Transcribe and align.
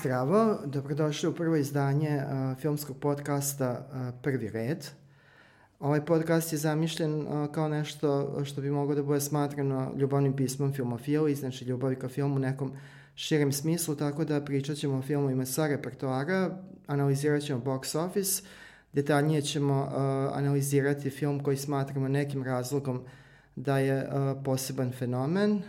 Zdravo, 0.00 0.58
dobrodošli 0.64 1.28
u 1.28 1.34
prvo 1.34 1.56
izdanje 1.56 2.16
uh, 2.16 2.58
filmskog 2.58 2.96
podcasta 2.96 3.86
uh, 3.92 4.20
Prvi 4.22 4.50
red. 4.50 4.86
Ovaj 5.80 6.04
podcast 6.04 6.52
je 6.52 6.58
zamišljen 6.58 7.20
uh, 7.20 7.52
kao 7.52 7.68
nešto 7.68 8.40
što 8.44 8.60
bi 8.60 8.70
moglo 8.70 8.94
da 8.94 9.02
bude 9.02 9.20
smatrano 9.20 9.92
ljubavnim 9.96 10.36
pismom 10.36 10.72
filmofili, 10.72 11.34
znači 11.34 11.64
ljubavi 11.64 11.96
ka 11.96 12.08
filmu 12.08 12.36
u 12.36 12.38
nekom 12.38 12.72
širem 13.14 13.52
smislu, 13.52 13.96
tako 13.96 14.24
da 14.24 14.44
pričat 14.44 14.76
ćemo 14.76 14.98
o 14.98 15.02
filmovima 15.02 15.46
sa 15.46 15.66
repertoara, 15.66 16.58
analizirat 16.86 17.42
ćemo 17.42 17.60
box 17.64 17.98
office, 17.98 18.42
detaljnije 18.92 19.42
ćemo 19.42 19.88
analizirati 20.34 21.10
film 21.10 21.42
koji 21.42 21.56
smatramo 21.56 22.08
nekim 22.08 22.42
razlogom 22.42 23.04
da 23.56 23.78
je 23.78 24.08
poseban 24.44 24.92
fenomen, 24.92 25.62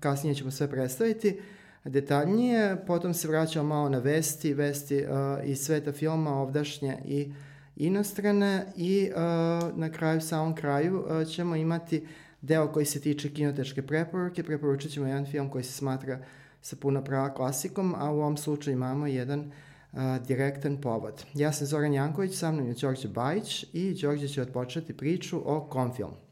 kasnije 0.00 0.34
ćemo 0.34 0.50
sve 0.50 0.70
predstaviti, 0.70 1.40
detaljnije, 1.84 2.76
potom 2.86 3.14
se 3.14 3.28
vraćamo 3.28 3.68
malo 3.68 3.88
na 3.88 3.98
vesti, 3.98 4.54
vesti 4.54 5.04
uh, 5.04 5.48
iz 5.48 5.60
sveta 5.60 5.92
filma, 5.92 6.42
ovdašnje 6.42 6.98
i 7.04 7.32
inostrane 7.76 8.66
i 8.76 9.10
uh, 9.10 9.78
na 9.78 9.92
kraju, 9.92 10.20
samom 10.20 10.54
kraju 10.54 11.00
uh, 11.00 11.28
ćemo 11.28 11.56
imati 11.56 12.06
deo 12.42 12.72
koji 12.72 12.86
se 12.86 13.00
tiče 13.00 13.30
kinotečke 13.30 13.82
preporuke, 13.82 14.42
preporučit 14.42 14.92
ćemo 14.92 15.06
jedan 15.06 15.26
film 15.26 15.50
koji 15.50 15.64
se 15.64 15.72
smatra 15.72 16.18
sa 16.62 16.76
puno 16.76 17.04
prava 17.04 17.34
klasikom, 17.34 17.94
a 17.98 18.10
u 18.10 18.20
ovom 18.20 18.36
slučaju 18.36 18.76
imamo 18.76 19.06
jedan 19.06 19.40
uh, 19.40 20.00
direktan 20.26 20.80
povod. 20.80 21.24
Ja 21.34 21.52
sam 21.52 21.66
Zoran 21.66 21.94
Janković, 21.94 22.38
sa 22.38 22.52
mnom 22.52 22.66
je 22.66 22.74
Đorđe 22.74 23.08
Bajić 23.08 23.66
i 23.72 23.94
Đorđe 24.02 24.28
će 24.28 24.42
odpočeti 24.42 24.96
priču 24.96 25.42
o 25.44 25.60
kom 25.60 25.94
filmu. 25.94 26.29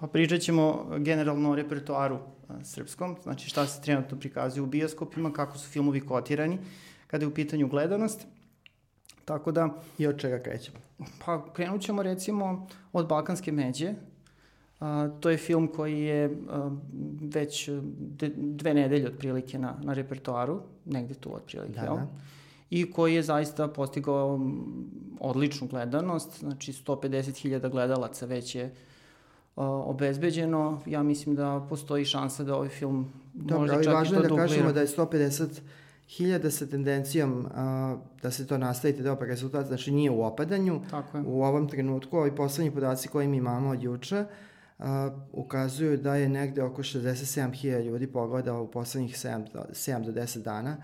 Pa 0.00 0.06
pričat 0.06 0.40
ćemo 0.40 0.86
generalno 0.98 1.50
o 1.50 1.54
repertoaru 1.54 2.18
srpskom, 2.62 3.16
znači 3.22 3.48
šta 3.48 3.66
se 3.66 3.82
trenutno 3.82 4.18
prikazuje 4.18 4.62
u 4.62 4.66
bioskopima, 4.66 5.32
kako 5.32 5.58
su 5.58 5.68
filmovi 5.68 6.00
kotirani, 6.00 6.58
kada 7.06 7.24
je 7.24 7.28
u 7.28 7.34
pitanju 7.34 7.68
gledanost. 7.68 8.26
Tako 9.24 9.52
da... 9.52 9.68
I 9.98 10.06
od 10.06 10.20
čega 10.20 10.38
krećemo? 10.42 10.78
Pa 11.24 11.52
krenut 11.52 11.80
ćemo 11.80 12.02
recimo 12.02 12.66
od 12.92 13.08
Balkanske 13.08 13.52
međe. 13.52 13.94
A, 14.80 15.08
to 15.20 15.30
je 15.30 15.36
film 15.36 15.68
koji 15.68 16.00
je 16.00 16.36
a, 16.50 16.70
već 17.20 17.68
de, 17.98 18.32
dve 18.36 18.74
nedelje 18.74 19.06
otprilike 19.06 19.58
na, 19.58 19.76
na 19.82 19.92
repertoaru, 19.92 20.62
negde 20.84 21.14
tu 21.14 21.34
otprilike, 21.34 21.80
da, 21.80 21.86
da. 21.86 22.06
I 22.70 22.90
koji 22.90 23.14
je 23.14 23.22
zaista 23.22 23.68
postigao 23.68 24.40
odličnu 25.20 25.66
gledanost, 25.66 26.38
znači 26.38 26.72
150.000 26.72 27.70
gledalaca 27.70 28.26
već 28.26 28.54
je 28.54 28.74
obezbeđeno. 29.56 30.80
Ja 30.86 31.02
mislim 31.02 31.34
da 31.34 31.66
postoji 31.68 32.04
šansa 32.04 32.44
da 32.44 32.56
ovaj 32.56 32.68
film 32.68 33.12
Dobro, 33.34 33.58
može 33.58 33.72
čak 33.72 33.82
i 33.82 33.84
to 33.84 33.90
duplira. 33.90 34.02
Dobro, 34.02 34.16
ali 34.16 34.16
važno 34.16 34.18
je 34.18 34.28
da 34.28 34.36
kažemo 34.36 34.72
da 34.72 34.80
je 34.80 34.86
150 34.86 35.60
hiljada 36.10 36.50
sa 36.50 36.66
tendencijom 36.66 37.46
a, 37.54 37.96
da 38.22 38.30
se 38.30 38.46
to 38.46 38.58
nastavite 38.58 39.02
dobar 39.02 39.28
rezultat, 39.28 39.66
znači 39.66 39.90
nije 39.90 40.10
u 40.10 40.22
opadanju. 40.22 40.80
Tako 40.90 41.18
je. 41.18 41.24
U 41.26 41.42
ovom 41.42 41.68
trenutku, 41.68 42.18
ovi 42.18 42.36
poslednji 42.36 42.70
podaci 42.70 43.08
koje 43.08 43.28
mi 43.28 43.36
imamo 43.36 43.70
od 43.70 43.82
juče, 43.82 44.24
a, 44.78 45.10
ukazuju 45.32 45.96
da 45.96 46.14
je 46.14 46.28
negde 46.28 46.62
oko 46.62 46.82
67.000 46.82 47.84
ljudi 47.84 48.06
pogledao 48.06 48.62
u 48.62 48.70
poslednjih 48.70 49.14
7 49.14 49.52
do, 49.52 49.60
7 49.70 50.04
do 50.04 50.12
10 50.12 50.42
dana 50.42 50.76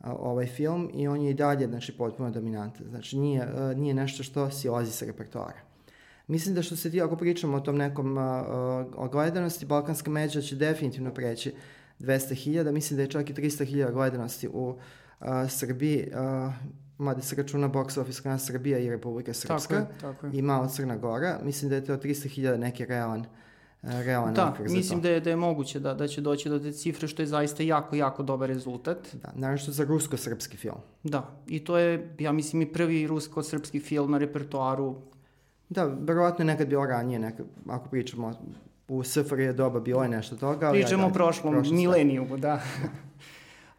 a, 0.00 0.14
ovaj 0.14 0.46
film 0.46 0.90
i 0.94 1.08
on 1.08 1.22
je 1.22 1.30
i 1.30 1.34
dalje 1.34 1.66
znači, 1.66 1.96
potpuno 1.96 2.30
dominantan. 2.30 2.86
Znači 2.88 3.18
nije, 3.18 3.42
a, 3.42 3.74
nije 3.74 3.94
nešto 3.94 4.22
što 4.22 4.50
silazi 4.50 4.92
sa 4.92 5.06
repertoara. 5.06 5.69
Mislim 6.30 6.54
da 6.54 6.62
što 6.62 6.76
se 6.76 6.90
ti, 6.90 7.02
ako 7.02 7.16
pričamo 7.16 7.56
o 7.56 7.60
tom 7.60 7.76
nekom 7.76 8.18
uh, 8.18 8.24
ogledanosti, 8.94 9.66
Balkanska 9.66 10.10
međa 10.10 10.40
će 10.40 10.56
definitivno 10.56 11.14
preći 11.14 11.54
200.000, 12.00 12.72
mislim 12.72 12.96
da 12.96 13.02
je 13.02 13.08
čak 13.10 13.30
i 13.30 13.34
300.000 13.34 13.92
gledanosti 13.92 14.48
u 14.48 14.68
uh, 14.70 15.26
Srbiji, 15.48 16.08
uh, 16.12 16.52
mada 16.98 17.22
se 17.22 17.36
računa 17.36 17.68
box 17.68 18.00
office 18.00 18.22
kana 18.22 18.38
Srbija 18.38 18.78
i 18.78 18.90
Republika 18.90 19.34
Srpska 19.34 19.74
tako 19.74 19.74
je, 19.74 20.00
tako 20.00 20.26
je. 20.26 20.32
i 20.38 20.42
malo 20.42 20.68
Crna 20.68 20.96
Gora, 20.96 21.40
mislim 21.42 21.68
da 21.68 21.76
je 21.76 21.84
to 21.84 21.96
300.000 21.96 22.56
neki 22.56 22.86
realan 22.86 23.24
realan 23.82 24.34
da, 24.34 24.50
okvir 24.50 24.68
za 24.68 24.76
mislim 24.76 25.00
da 25.00 25.08
je, 25.08 25.20
da 25.20 25.30
je 25.30 25.36
moguće 25.36 25.80
da, 25.80 25.94
da 25.94 26.08
će 26.08 26.20
doći 26.20 26.48
do 26.48 26.58
te 26.58 26.72
cifre, 26.72 27.08
što 27.08 27.22
je 27.22 27.26
zaista 27.26 27.62
jako, 27.62 27.96
jako 27.96 28.22
dobar 28.22 28.48
rezultat. 28.48 29.08
Da, 29.12 29.32
naravno 29.34 29.58
što 29.58 29.72
za 29.72 29.84
rusko-srpski 29.84 30.56
film. 30.56 30.80
Da, 31.02 31.30
i 31.46 31.64
to 31.64 31.78
je, 31.78 32.14
ja 32.18 32.32
mislim, 32.32 32.62
i 32.62 32.72
prvi 32.72 33.06
rusko-srpski 33.06 33.80
film 33.80 34.10
na 34.10 34.18
repertoaru 34.18 34.96
Da, 35.70 35.84
verovatno 35.84 36.42
je 36.42 36.46
nekad 36.46 36.68
bilo 36.68 36.86
ranije, 36.86 37.18
nekad, 37.18 37.46
ako 37.68 37.88
pričamo 37.88 38.32
u 38.88 39.04
SFRJ 39.04 39.52
doba 39.52 39.80
bilo 39.80 40.02
je 40.02 40.08
nešto 40.08 40.36
toga. 40.36 40.66
Ali 40.66 40.80
Pričamo 40.80 41.06
o 41.06 41.10
prošlom, 41.10 41.54
prošlom 41.54 41.76
milenijumu, 41.76 42.36
da. 42.36 42.62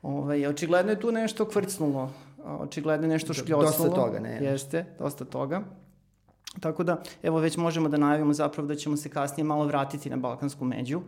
Ove, 0.02 0.18
ovaj, 0.18 0.48
očigledno 0.48 0.92
je 0.92 1.00
tu 1.00 1.12
nešto 1.12 1.46
kvrcnulo, 1.46 2.14
očigledno 2.46 3.06
je 3.06 3.10
nešto 3.10 3.34
škljosnulo. 3.34 3.90
Dosta 3.90 4.02
toga, 4.02 4.20
ne. 4.20 4.40
Jeste, 4.42 4.86
dosta 5.00 5.26
toga. 5.26 5.62
Tako 6.60 6.84
da, 6.84 7.02
evo 7.24 7.40
već 7.40 7.58
možemo 7.58 7.90
da 7.90 7.98
najavimo 7.98 8.34
zapravo 8.34 8.68
da 8.68 8.76
ćemo 8.76 8.98
se 8.98 9.10
kasnije 9.10 9.44
malo 9.46 9.66
vratiti 9.66 10.10
na 10.10 10.18
Balkansku 10.18 10.66
među. 10.66 11.02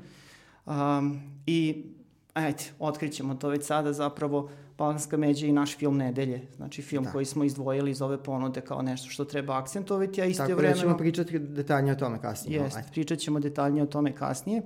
Um, 0.65 1.21
I, 1.45 1.85
ajde, 2.33 2.63
otkrićemo 2.79 3.35
to 3.35 3.49
već 3.49 3.65
sada 3.65 3.93
zapravo 3.93 4.49
Balkanska 4.77 5.17
međa 5.17 5.47
i 5.47 5.51
naš 5.51 5.77
film 5.77 5.97
Nedelje, 5.97 6.47
znači 6.55 6.81
film 6.81 7.03
da. 7.03 7.11
koji 7.11 7.25
smo 7.25 7.43
izdvojili 7.43 7.91
iz 7.91 8.01
ove 8.01 8.23
ponude 8.23 8.61
kao 8.61 8.81
nešto 8.81 9.09
što 9.09 9.25
treba 9.25 9.57
akcentovati, 9.57 10.21
a 10.21 10.25
isto 10.25 10.43
vremeno... 10.43 10.61
Tako 10.63 10.75
da 10.75 10.81
ćemo 10.81 10.97
pričati 10.97 11.39
detaljnije 11.39 11.93
o 11.93 11.95
tome 11.95 12.21
kasnije. 12.21 12.61
Jeste, 12.61 12.83
pričat 12.91 13.19
ćemo 13.19 13.39
detaljnije 13.39 13.83
o 13.83 13.87
tome 13.87 14.15
kasnije. 14.15 14.61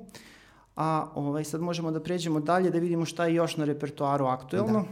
A 0.75 1.07
ovaj, 1.15 1.43
sad 1.43 1.61
možemo 1.61 1.91
da 1.91 1.99
pređemo 1.99 2.39
dalje 2.39 2.69
da 2.69 2.79
vidimo 2.79 3.05
šta 3.05 3.25
je 3.25 3.35
još 3.35 3.57
na 3.57 3.65
repertoaru 3.65 4.25
aktuelno. 4.25 4.79
Da. 4.79 4.85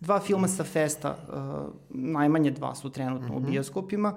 Dva 0.00 0.20
filma 0.20 0.48
sa 0.48 0.64
festa, 0.64 1.16
uh, 1.28 1.74
najmanje 1.90 2.50
dva 2.50 2.74
su 2.74 2.90
trenutno 2.90 3.28
mm 3.28 3.30
-hmm. 3.30 3.36
u 3.36 3.40
mhm. 3.40 3.50
bioskopima. 3.50 4.14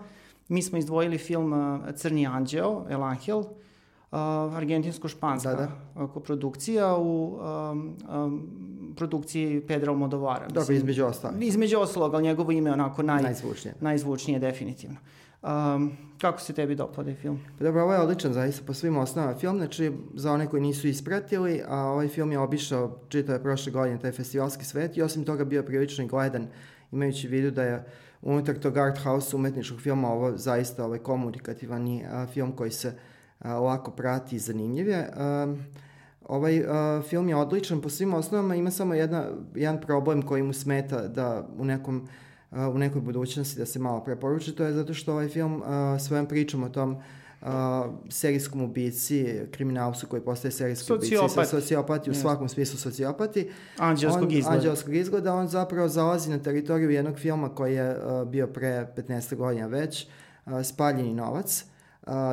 Mi 0.48 0.62
smo 0.62 0.78
izdvojili 0.78 1.18
film 1.18 1.54
uh, 1.54 1.96
Crni 1.96 2.28
anđeo, 2.28 2.86
El 2.90 3.04
Angel, 3.04 3.40
uh, 3.40 3.48
argentinsko-španska 4.12 5.56
da, 5.56 5.72
da. 5.95 6.07
koprodukcija 6.07 6.97
u 6.97 7.40
um, 7.72 7.95
um, 8.09 8.47
produkciji 8.95 9.62
Pedra 9.68 9.91
Almodovara. 9.91 10.47
Dobro, 10.47 10.75
između 10.75 11.06
ostalog. 11.06 11.44
Između 11.44 11.78
ostalog, 11.79 12.13
ali 12.13 12.23
njegovo 12.23 12.51
ime 12.51 12.69
je 12.69 12.73
onako 12.73 13.03
naj, 13.03 13.22
najzvučnije. 13.22 13.75
najzvučnije 13.81 14.40
definitivno. 14.40 14.97
Um, 15.44 15.97
kako 16.22 16.41
se 16.41 16.53
tebi 16.53 16.75
dopada 16.75 17.16
film? 17.16 17.40
Pa 17.57 17.63
dobro, 17.63 17.84
ovo 17.84 17.94
je 17.94 18.00
odličan 18.00 18.34
zaista 18.34 18.66
po 18.66 18.73
svim 18.73 18.97
osnovama 18.97 19.38
film, 19.38 19.57
znači 19.57 19.91
za 20.13 20.31
one 20.31 20.47
koji 20.47 20.62
nisu 20.62 20.88
ispratili, 20.88 21.62
a 21.68 21.78
ovaj 21.78 22.07
film 22.07 22.31
je 22.31 22.39
obišao 22.39 23.00
čitave 23.09 23.44
prošle 23.44 23.72
godine 23.72 24.00
taj 24.00 24.12
festivalski 24.12 24.66
svet 24.66 24.97
i 24.97 25.01
osim 25.01 25.24
toga 25.24 25.45
bio 25.45 25.63
prilično 25.63 26.03
i 26.03 26.07
gledan, 26.07 26.47
imajući 26.91 27.28
vidu 27.28 27.51
da 27.51 27.63
je 27.63 27.85
unutar 28.22 28.56
tog 28.59 28.78
art 28.78 28.97
house 29.03 29.35
umetničkog 29.35 29.81
filma 29.81 30.07
ovo 30.07 30.38
zaista 30.38 30.85
ovaj 30.85 31.00
komunikativan 31.00 32.01
film 32.34 32.51
koji 32.51 32.72
se 32.72 32.88
a, 32.88 33.17
lako 33.46 33.92
prati 33.92 34.36
i 34.36 34.40
zanimljiv 34.40 34.88
je. 34.88 35.12
Ovaj 36.28 36.64
film 37.09 37.30
je 37.30 37.36
odličan 37.36 37.81
po 37.81 37.90
svim 37.90 38.14
osnovama, 38.14 38.56
ima 38.56 38.72
samo 38.72 38.94
jedna, 38.94 39.25
jedan 39.56 39.81
problem 39.81 40.22
koji 40.22 40.44
mu 40.44 40.53
smeta 40.53 41.08
da 41.08 41.48
u 41.58 41.66
nekom 41.66 42.08
u 42.52 42.78
nekoj 42.78 43.02
budućnosti 43.02 43.59
da 43.59 43.66
se 43.66 43.80
malo 43.80 44.03
preporuči, 44.03 44.56
to 44.56 44.64
je 44.64 44.74
zato 44.74 44.94
što 44.94 45.12
ovaj 45.12 45.28
film 45.28 45.64
svojom 46.00 46.25
pričom 46.25 46.64
o 46.64 46.70
tom 46.70 46.98
uh, 47.42 47.48
serijskom 48.09 48.62
ubici, 48.62 49.40
kriminalcu 49.52 50.08
koji 50.08 50.22
postaje 50.22 50.52
serijski 50.52 50.86
sociopat. 50.86 51.38
ubici, 51.38 51.50
sociopati, 51.50 52.09
u 52.09 52.14
yes. 52.14 52.22
svakom 52.22 52.50
smislu 52.50 52.80
sociopati. 52.80 53.50
Anđelskog 53.78 54.34
izgleda. 54.34 54.58
Anđelskog 54.58 54.96
izgleda, 54.96 55.34
on 55.34 55.48
zapravo 55.48 55.88
zalazi 55.88 56.30
na 56.30 56.40
teritoriju 56.40 56.90
jednog 56.90 57.18
filma 57.18 57.50
koji 57.50 57.75
je 57.75 57.98
uh, 57.98 58.28
bio 58.28 58.48
pre 58.48 58.88
15 58.98 59.36
godina 59.36 59.68
već, 59.68 60.08
uh, 60.46 60.54
Spaljeni 60.64 61.14
novac, 61.14 61.66
Uh, 61.66 61.77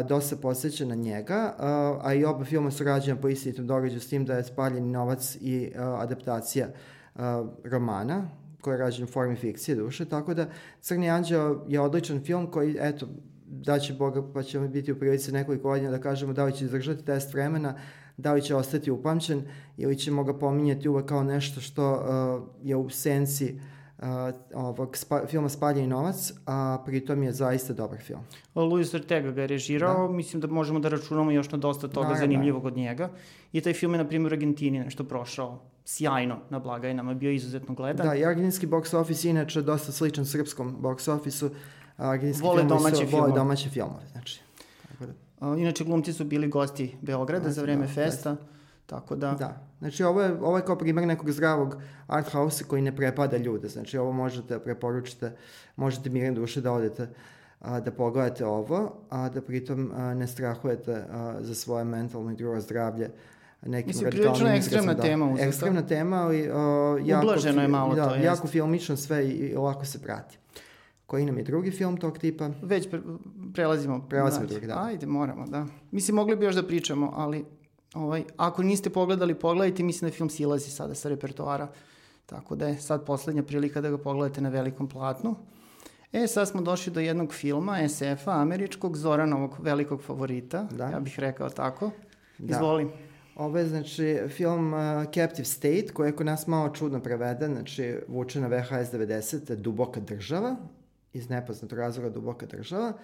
dosta 0.09 0.37
posjeća 0.37 0.85
na 0.85 0.95
njega, 0.95 1.55
uh, 1.59 2.07
a 2.07 2.15
i 2.15 2.25
oba 2.25 2.45
filma 2.45 2.71
su 2.71 2.85
rađena 2.85 3.21
po 3.21 3.29
istitom 3.29 3.67
događaju 3.67 4.01
s 4.01 4.09
tim 4.09 4.25
da 4.25 4.35
je 4.35 4.45
Spaljeni 4.45 4.93
novac 4.93 5.37
i 5.41 5.73
uh, 5.75 5.81
adaptacija 5.81 6.69
uh, 7.15 7.23
romana, 7.65 8.29
koji 8.61 8.75
je 8.75 8.79
rađen 8.79 9.05
u 9.05 9.07
formi 9.07 9.37
fikcije 9.37 9.75
duše, 9.75 10.05
tako 10.05 10.35
da 10.35 10.47
Crni 10.81 11.11
anđeo 11.11 11.65
je 11.69 11.81
odličan 11.81 12.21
film 12.21 12.51
koji, 12.51 12.77
eto, 12.81 13.09
da 13.47 13.79
će 13.79 13.93
Boga, 13.95 14.33
pa 14.33 14.43
ćemo 14.43 14.69
biti 14.69 14.93
u 14.93 14.99
prilici 14.99 15.33
nekoliko 15.33 15.69
godina 15.69 15.91
da 15.91 16.01
kažemo 16.01 16.33
da 16.33 16.45
li 16.45 16.53
će 16.53 16.65
izdržati 16.65 17.05
test 17.05 17.35
vremena, 17.35 17.75
da 18.17 18.33
li 18.33 18.43
će 18.43 18.55
ostati 18.55 18.91
upamćen 18.91 19.43
ili 19.77 19.99
ćemo 19.99 20.25
ga 20.25 20.39
pominjati 20.39 20.89
uvek 20.89 21.07
kao 21.07 21.23
nešto 21.23 21.61
što 21.61 21.93
uh, 21.93 22.49
je 22.63 22.77
u 22.77 22.91
senci 22.91 23.55
uh, 23.55 23.74
ovog 24.55 24.97
spa, 24.97 25.27
filma 25.27 25.49
Spaljeni 25.49 25.87
novac, 25.89 26.33
a 26.47 26.83
pritom 26.87 27.23
je 27.23 27.33
zaista 27.33 27.73
dobar 27.73 27.99
film. 27.99 28.21
Luis 28.55 28.95
Ortega 28.95 29.31
ga 29.31 29.41
je 29.41 29.47
režirao, 29.47 30.09
da. 30.09 30.15
mislim 30.15 30.41
da 30.41 30.47
možemo 30.47 30.81
da 30.81 30.89
računamo 30.89 31.31
još 31.31 31.51
na 31.51 31.59
dosta 31.59 31.89
toga 31.89 32.09
da, 32.09 32.15
zanimljivog 32.15 32.65
od 32.65 32.77
njega. 32.77 33.11
I 33.53 33.61
taj 33.61 33.73
film 33.73 33.95
je, 33.95 33.99
na 33.99 34.09
primjer, 34.09 34.33
u 34.33 34.35
Argentini 34.35 34.79
nešto 34.79 35.05
prošao 35.05 35.61
sjajno 35.85 36.37
na 36.51 36.59
blagajnama, 36.59 37.15
bio 37.15 37.31
izuzetno 37.31 37.75
gledan. 37.75 38.07
Da, 38.07 38.15
i 38.15 38.25
argentinski 38.25 38.67
box 38.67 38.97
office 38.97 39.31
inače 39.31 39.63
dosta 39.63 39.93
sličan 39.93 40.27
srpskom 40.27 40.77
box 40.81 41.11
office-u. 41.11 41.51
Argentinski 41.97 42.47
vole 42.47 42.63
domaće 42.63 43.07
filmove. 43.07 43.21
Vole 43.21 43.33
domaće 43.33 43.69
filmove, 43.69 44.07
znači. 44.13 44.41
Da. 45.01 45.07
A, 45.41 45.57
inače, 45.57 45.85
glumci 45.85 46.13
su 46.13 46.25
bili 46.25 46.49
gosti 46.49 46.97
Beograda 47.03 47.45
da, 47.45 47.51
za 47.51 47.63
vreme 47.63 47.87
da, 47.87 47.93
festa, 47.93 48.33
da. 48.33 48.54
Tako 48.87 49.17
da... 49.17 49.33
Da. 49.33 49.67
Znači 49.79 50.05
ovo 50.05 50.23
je, 50.23 50.33
ovo 50.41 50.57
je 50.57 50.65
kao 50.65 50.79
primjer 50.79 51.07
nekog 51.07 51.31
zdravog 51.31 51.77
art 52.07 52.33
house 52.33 52.65
koji 52.65 52.83
ne 52.83 52.97
prepada 52.97 53.37
ljude. 53.37 53.69
Znači 53.69 53.99
ovo 53.99 54.13
možete 54.13 54.59
preporučite, 54.59 55.33
možete 55.77 56.11
mirne 56.11 56.33
duše 56.33 56.61
da 56.61 56.73
odete 56.73 57.09
a, 57.61 57.81
da 57.81 57.91
pogledate 57.91 58.47
ovo, 58.47 58.93
a 59.11 59.29
da 59.29 59.43
pritom 59.43 59.93
a, 59.95 60.15
ne 60.15 60.27
strahujete 60.27 61.05
a, 61.11 61.37
za 61.41 61.55
svoje 61.55 61.85
mentalno 61.85 62.31
i 62.31 62.37
drugo 62.37 62.61
zdravlje 62.61 63.11
nekim 63.67 63.89
Mislim, 63.89 64.11
prilično 64.11 64.49
ekstremna 64.49 64.95
da, 64.95 65.03
tema 65.03 65.31
uzeta. 65.31 65.49
Ekstremna 65.49 65.83
tema, 65.83 66.17
ali 66.17 66.51
uh, 66.51 66.57
jako, 67.07 67.27
Ublaženo 67.27 67.63
je 67.63 67.69
malo 67.69 67.95
da, 67.95 68.09
to, 68.09 68.15
jako 68.15 68.45
jest. 68.45 68.53
filmično 68.53 68.97
sve 68.97 69.29
i, 69.29 69.31
i 69.31 69.57
ovako 69.57 69.85
se 69.85 70.03
prati. 70.03 70.39
Koji 71.07 71.27
nam 71.27 71.39
je 71.39 71.45
drugi 71.45 71.71
film 71.71 71.97
tog 71.97 72.19
tipa? 72.19 72.51
Već 72.63 72.91
pre, 72.91 73.01
prelazimo. 73.55 74.07
Prelazimo 74.09 74.47
dalje. 74.47 74.51
drugi, 74.51 74.67
da. 74.67 74.85
Ajde, 74.85 75.07
moramo, 75.07 75.47
da. 75.47 75.67
Mislim, 75.91 76.15
mogli 76.15 76.37
bi 76.37 76.45
još 76.45 76.55
da 76.55 76.67
pričamo, 76.67 77.13
ali 77.17 77.45
ovaj, 77.95 78.25
ako 78.37 78.63
niste 78.63 78.91
pogledali, 78.91 79.35
pogledajte. 79.35 79.83
Mislim 79.83 80.11
da 80.11 80.17
film 80.17 80.31
silazi 80.31 80.71
sada 80.71 80.95
sa 80.95 81.09
repertoara. 81.09 81.69
Tako 82.27 82.57
da 82.57 82.69
je 82.69 82.81
sad 82.81 83.05
poslednja 83.05 83.43
prilika 83.43 83.81
da 83.81 83.91
ga 83.91 83.99
pogledate 83.99 84.41
na 84.41 84.49
velikom 84.49 84.89
platnu. 84.89 85.35
E, 86.13 86.27
sad 86.27 86.49
smo 86.49 86.63
došli 86.63 86.93
do 86.93 87.01
jednog 87.01 87.35
filma 87.35 87.89
SF-a, 87.89 88.33
američkog, 88.33 88.97
Zoranovog 88.97 89.57
velikog 89.61 90.03
favorita, 90.03 90.69
Da. 90.71 90.89
ja 90.89 91.01
bih 91.01 91.19
rekao 91.19 91.51
tako. 91.51 91.91
Da. 92.39 92.55
Izvoli. 92.55 92.89
Ovo 93.37 93.59
je, 93.59 93.67
znači, 93.67 94.19
film 94.29 94.73
uh, 94.73 95.05
Captive 95.05 95.45
State, 95.45 95.87
koji 95.93 96.09
je 96.09 96.17
kod 96.17 96.27
nas 96.27 96.47
malo 96.47 96.69
čudno 96.69 97.01
preveden, 97.01 97.55
znači, 97.55 97.97
vuče 98.09 98.41
na 98.41 98.47
VHS 98.47 98.93
90, 98.93 99.55
Duboka 99.55 100.01
država, 100.01 100.57
iz 101.13 101.31
nepoznatog 101.31 101.79
razloga 101.79 102.11
Duboka 102.11 102.47
država. 102.47 102.89
Uh, 102.89 102.95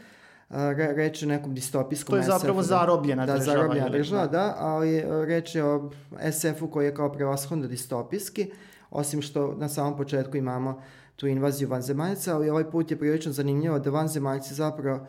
reč 0.97 1.23
je 1.23 1.26
o 1.26 1.31
nekom 1.31 1.55
distopijskom 1.55 2.12
To 2.12 2.17
je 2.17 2.23
zapravo 2.23 2.62
SF-u, 2.62 2.69
da. 2.69 2.79
zarobljena 2.79 3.26
da, 3.26 3.32
država, 3.32 3.56
zarobljena 3.56 3.87
ili- 3.87 3.99
država, 3.99 4.26
da. 4.26 4.38
da, 4.38 4.55
ali 4.58 5.05
uh, 5.05 5.25
reč 5.25 5.55
je 5.55 5.64
o 5.64 5.91
SF-u 6.32 6.70
koji 6.70 6.87
je 6.87 6.94
kao 6.94 7.12
prevashodno 7.12 7.67
distopijski, 7.67 8.50
osim 8.91 9.23
što 9.23 9.55
na 9.58 9.69
samom 9.69 9.97
početku 9.97 10.37
imamo 10.37 10.82
tu 11.17 11.26
invaziju 11.26 11.69
vanzemaljca, 11.69 12.35
ali 12.35 12.50
ovaj 12.50 12.70
put 12.70 12.91
je 12.91 12.99
prilično 12.99 13.32
zanimljivo 13.32 13.79
da 13.79 13.91
vanzemaljci 13.91 14.55
zapravo 14.55 14.97
uh, 14.97 15.08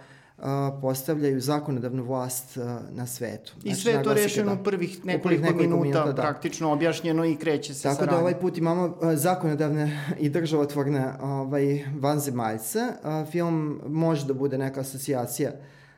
postavljaju 0.81 1.41
zakonodavnu 1.41 2.03
vlast 2.03 2.57
na 2.91 3.07
svetu. 3.07 3.53
I 3.63 3.75
sve 3.75 3.91
je 3.91 4.03
to 4.03 4.13
rešeno 4.13 4.55
da. 4.55 4.61
u 4.61 4.63
prvih 4.63 5.05
nekoliko, 5.05 5.41
nekoliko 5.41 5.75
minuta, 5.75 5.99
minuta, 5.99 6.11
da. 6.11 6.21
praktično 6.21 6.71
objašnjeno 6.71 7.25
i 7.25 7.35
kreće 7.35 7.73
se 7.73 7.83
Tako 7.83 8.05
da 8.05 8.19
ovaj 8.19 8.39
put 8.39 8.57
imamo 8.57 8.97
zakonodavne 9.13 10.15
i 10.19 10.29
državotvorne 10.29 11.13
ovaj, 11.21 11.85
vanzemaljce. 11.99 12.79
Film 13.31 13.81
može 13.87 14.25
da 14.25 14.33
bude 14.33 14.57
neka 14.57 14.79
asocijacija 14.79 15.51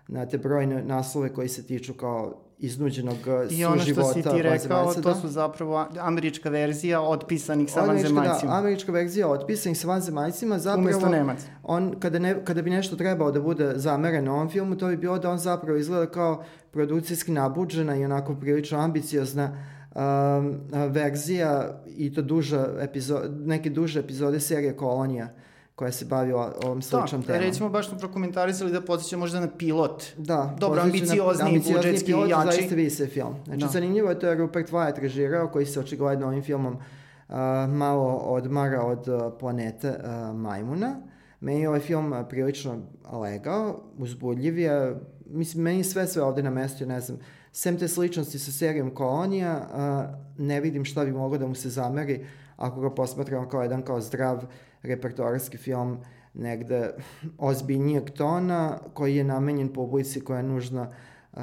na 0.08 0.26
te 0.26 0.38
brojne 0.38 0.84
naslove 0.84 1.34
koji 1.34 1.50
se 1.50 1.64
tiču 1.64 1.94
kao 1.94 2.43
iznuđenog 2.64 3.18
uh, 3.18 3.52
I 3.52 3.66
ono 3.66 3.76
što 3.76 3.84
suživota 3.84 4.14
si 4.14 4.22
ti 4.22 4.42
rekao, 4.42 4.94
to 4.94 5.02
da. 5.02 5.16
su 5.16 5.28
zapravo 5.28 5.88
američka 6.00 6.50
verzija 6.50 7.02
otpisanih 7.02 7.72
sa 7.72 7.84
Američka, 7.84 8.10
vanzemaljcima. 8.10 8.52
Da, 8.52 8.58
američka 8.58 8.92
verzija 8.92 9.28
otpisanih 9.28 9.78
sa 9.80 9.88
vanzemaljcima 9.88 10.60
zapravo... 10.60 10.82
Umesto 10.82 11.10
Nemaca. 11.10 11.48
On, 11.64 11.96
kada, 12.00 12.20
ne, 12.20 12.46
kada 12.46 12.62
bi 12.62 12.70
nešto 12.70 12.96
trebao 12.96 13.32
da 13.32 13.42
bude 13.42 13.74
zamereno 13.76 14.34
ovom 14.34 14.50
filmu, 14.50 14.78
to 14.78 14.88
bi 14.88 14.98
bilo 14.98 15.20
da 15.20 15.30
on 15.30 15.38
zapravo 15.38 15.78
izgleda 15.78 16.12
kao 16.12 16.44
produkcijski 16.72 17.32
nabuđena 17.32 17.96
i 17.96 18.06
onako 18.06 18.36
prilično 18.36 18.80
ambiciozna 18.80 19.58
um, 19.96 20.60
verzija 20.90 21.82
i 21.98 22.14
to 22.14 22.22
duža 22.22 22.68
epizod, 22.82 23.48
neke 23.48 23.70
duže 23.70 24.00
epizode 24.00 24.40
serije 24.40 24.76
Kolonija 24.76 25.30
koja 25.76 25.92
se 25.92 26.06
bavila 26.06 26.54
ovom 26.64 26.82
sličnom 26.82 27.22
Da, 27.22 27.28
temom. 27.28 27.42
recimo 27.42 27.70
baš 27.70 27.90
smo 27.90 27.98
prokomentarisali 27.98 28.72
da 28.72 28.82
podsjeća 28.82 29.18
možda 29.18 29.40
na 29.40 29.48
pilot. 29.58 30.04
Da, 30.18 30.56
Dobro, 30.60 30.82
pozdraviću 30.82 31.04
ambiciozniji, 31.04 31.48
ambiciozniji 31.48 31.76
budžetski, 31.78 32.06
pilot, 32.06 32.30
jači. 32.30 32.46
Zaista 32.46 32.76
vidi 32.76 32.90
se 32.90 33.08
film. 33.08 33.36
Znači, 33.46 33.60
Da. 33.62 33.68
zanimljivo 33.68 34.10
je 34.10 34.20
to 34.20 34.28
je 34.28 34.36
Rupert 34.36 34.72
Wyatt 34.72 35.00
režirao, 35.00 35.48
koji 35.48 35.66
se 35.66 35.80
očigledno 35.80 36.28
ovim 36.28 36.44
filmom 36.44 36.74
uh, 36.74 37.36
malo 37.70 38.14
odmara 38.14 38.82
od 38.82 39.08
uh, 39.08 39.34
planete 39.40 39.90
uh, 39.90 40.36
Majmuna. 40.36 40.96
Meni 41.40 41.62
je 41.62 41.68
ovaj 41.70 41.80
film 41.80 42.12
uh, 42.12 42.18
prilično 42.30 42.78
legao, 43.12 43.80
uzbudljiv 43.98 44.58
je, 44.60 44.96
mislim, 45.26 45.64
meni 45.64 45.84
sve 45.84 46.08
sve 46.08 46.24
ovde 46.24 46.44
na 46.44 46.50
mestu, 46.50 46.86
ne 46.86 47.00
znam, 47.02 47.18
sem 47.52 47.78
te 47.80 47.88
sličnosti 47.88 48.40
sa 48.40 48.52
serijom 48.52 48.92
Kolonija, 48.96 49.68
uh, 49.74 50.16
ne 50.46 50.62
vidim 50.62 50.86
šta 50.86 51.06
bi 51.06 51.12
moglo 51.12 51.38
da 51.38 51.48
mu 51.48 51.56
se 51.56 51.70
zameri 51.70 52.26
ako 52.58 52.82
ga 52.82 52.90
posmatramo 52.90 53.50
kao 53.50 53.62
jedan 53.62 53.82
kao 53.82 54.02
zdrav 54.02 54.44
repertoarski 54.84 55.58
film 55.58 55.98
negde 56.34 56.92
ozbiljnijeg 57.38 58.10
tona 58.10 58.80
koji 58.94 59.16
je 59.16 59.24
namenjen 59.24 59.74
publici 59.74 60.22
koja 60.22 60.38
je 60.38 60.44
nužna 60.44 60.92
uh, 61.34 61.40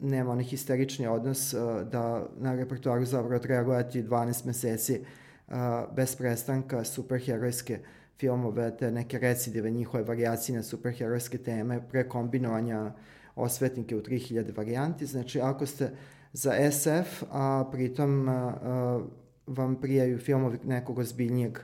nema 0.00 0.32
onaj 0.32 0.44
histerični 0.44 1.06
odnos 1.06 1.54
uh, 1.54 1.82
da 1.82 2.26
na 2.38 2.54
repertoaru 2.54 3.04
zapravo 3.04 3.38
treba 3.38 3.62
gledati 3.62 4.02
12 4.02 4.46
meseci 4.46 5.00
uh, 5.00 5.54
bez 5.96 6.16
prestanka 6.16 6.84
superherojske 6.84 7.78
filmove, 8.18 8.76
te 8.76 8.90
neke 8.90 9.18
recidive 9.18 9.70
njihove 9.70 10.04
variacije 10.04 10.56
na 10.56 10.62
superherojske 10.62 11.38
teme, 11.38 11.88
prekombinovanja 11.88 12.92
osvetnike 13.36 13.96
u 13.96 14.00
3000 14.00 14.56
varijanti. 14.56 15.06
Znači, 15.06 15.40
ako 15.40 15.66
ste 15.66 15.90
za 16.32 16.70
SF, 16.70 17.22
a 17.32 17.64
pritom 17.72 18.28
a, 18.28 19.00
vam 19.46 19.80
prijaju 19.80 20.18
filmovi 20.18 20.58
nekog 20.64 20.98
ozbiljnijeg 20.98 21.58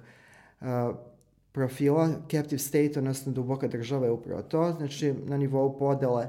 a, 0.60 0.92
profila, 1.52 2.08
Captive 2.30 2.58
State, 2.58 2.92
odnosno 2.96 3.32
Duboka 3.32 3.68
država 3.68 4.06
je 4.06 4.12
upravo 4.12 4.42
to. 4.42 4.72
Znači, 4.78 5.14
na 5.26 5.36
nivou 5.36 5.78
podele 5.78 6.28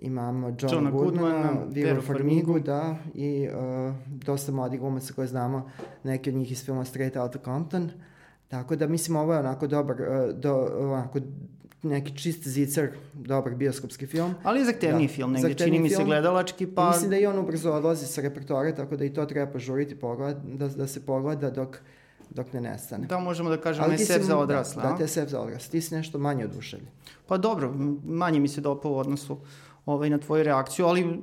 imamo 0.00 0.48
Johna, 0.48 0.74
Johna 0.74 0.90
Goodmana, 0.90 1.50
Veru 1.68 2.02
Farmigu, 2.02 2.46
Farmigu. 2.46 2.60
da, 2.60 2.96
i 3.14 3.48
uh, 3.48 3.94
dosta 4.06 4.52
mladih 4.52 4.80
glumaca 4.80 5.12
koje 5.14 5.26
znamo, 5.26 5.70
neki 6.04 6.30
od 6.30 6.36
njih 6.36 6.52
iz 6.52 6.64
filma 6.64 6.84
Straight 6.84 7.16
Outta 7.16 7.38
Compton. 7.44 7.90
Tako 8.48 8.76
da, 8.76 8.86
mislim, 8.86 9.16
ovo 9.16 9.32
je 9.32 9.40
onako 9.40 9.66
dobar, 9.66 9.96
uh, 10.00 10.34
do, 10.34 10.68
onako, 10.78 11.20
neki 11.82 12.18
čist 12.18 12.48
zicer, 12.48 12.90
dobar 13.14 13.54
bioskopski 13.54 14.06
film. 14.06 14.34
Ali 14.42 14.60
je 14.60 14.64
zahtevniji 14.64 15.06
Da, 15.06 15.12
film, 15.12 15.32
negde 15.32 15.54
čini 15.54 15.78
mi 15.78 15.90
se 15.90 16.04
gledalački, 16.04 16.66
Pa... 16.66 16.90
Mislim 16.90 17.10
da 17.10 17.18
i 17.18 17.26
on 17.26 17.38
ubrzo 17.38 17.72
odlazi 17.72 18.06
sa 18.06 18.20
repertoara, 18.20 18.74
tako 18.74 18.96
da 18.96 19.04
i 19.04 19.12
to 19.12 19.26
treba 19.26 19.52
požuriti 19.52 19.94
pogled, 19.94 20.36
da, 20.44 20.68
da 20.68 20.86
se 20.86 21.06
pogleda 21.06 21.50
dok, 21.50 21.78
dok 22.30 22.52
ne 22.52 22.60
nestane. 22.60 23.06
Da, 23.06 23.18
možemo 23.18 23.50
da 23.50 23.56
kažemo 23.58 23.86
Ali 23.86 23.96
ti 23.96 24.04
SF 24.04 24.12
si- 24.12 24.22
za 24.22 24.38
odrasle, 24.38 24.82
Da, 24.82 24.88
a? 24.88 24.92
da, 24.92 24.98
te 24.98 25.06
SF 25.06 25.26
za 25.26 25.40
odrasle. 25.40 25.70
Ti 25.70 25.80
si 25.80 25.94
nešto 25.94 26.18
manje 26.18 26.44
oduševljen. 26.44 26.88
Pa 27.26 27.36
dobro, 27.38 27.74
manje 28.04 28.40
mi 28.40 28.48
se 28.48 28.60
dopao 28.60 28.92
u 28.92 28.98
odnosu 28.98 29.36
ovaj, 29.86 30.10
na 30.10 30.18
tvoju 30.18 30.42
reakciju, 30.42 30.86
ali 30.86 31.20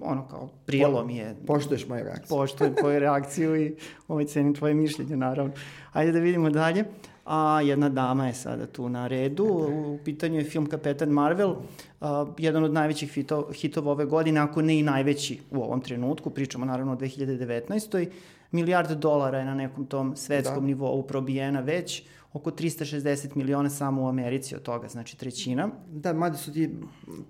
ono 0.00 0.28
kao 0.28 0.48
prijelo 0.66 1.04
mi 1.04 1.16
je. 1.16 1.36
Poštuješ 1.46 1.88
moju 1.88 2.04
reakciju. 2.04 2.28
Poštujem 2.28 2.74
tvoju 2.74 2.98
reakciju 3.06 3.56
i 3.58 3.74
ovaj, 4.08 4.24
cenim 4.24 4.54
tvoje 4.54 4.74
mišljenje, 4.74 5.16
naravno. 5.16 5.52
Ajde 5.92 6.12
da 6.12 6.18
vidimo 6.18 6.50
dalje. 6.50 6.84
A 7.26 7.60
jedna 7.60 7.88
dama 7.88 8.26
je 8.26 8.34
sada 8.34 8.66
tu 8.66 8.88
na 8.88 9.06
redu. 9.06 9.44
U 9.44 9.98
pitanju 10.04 10.38
je 10.38 10.44
film 10.44 10.66
Kapetan 10.66 11.08
Marvel, 11.08 11.54
a, 12.00 12.26
jedan 12.38 12.64
od 12.64 12.72
najvećih 12.72 13.12
hito, 13.12 13.48
hitova 13.52 13.92
ove 13.92 14.04
godine, 14.04 14.40
ako 14.40 14.62
ne 14.62 14.78
i 14.78 14.82
najveći 14.82 15.40
u 15.50 15.56
ovom 15.56 15.80
trenutku. 15.80 16.30
Pričamo 16.30 16.64
naravno 16.66 16.92
o 16.92 16.96
2019. 16.96 18.06
Milijard 18.52 18.90
dolara 18.90 19.38
je 19.38 19.44
na 19.44 19.54
nekom 19.54 19.86
tom 19.86 20.16
svetskom 20.16 20.54
Da. 20.54 20.60
da. 20.60 20.66
nivou 20.66 21.02
probijena 21.02 21.60
već, 21.60 22.02
oko 22.32 22.50
360 22.50 23.36
miliona 23.36 23.70
samo 23.70 24.02
u 24.02 24.08
Americi 24.08 24.54
od 24.54 24.62
toga, 24.62 24.88
znači 24.88 25.16
trećina. 25.16 25.68
Da, 25.88 26.12
mada 26.12 26.36
su 26.36 26.52
ti 26.52 26.70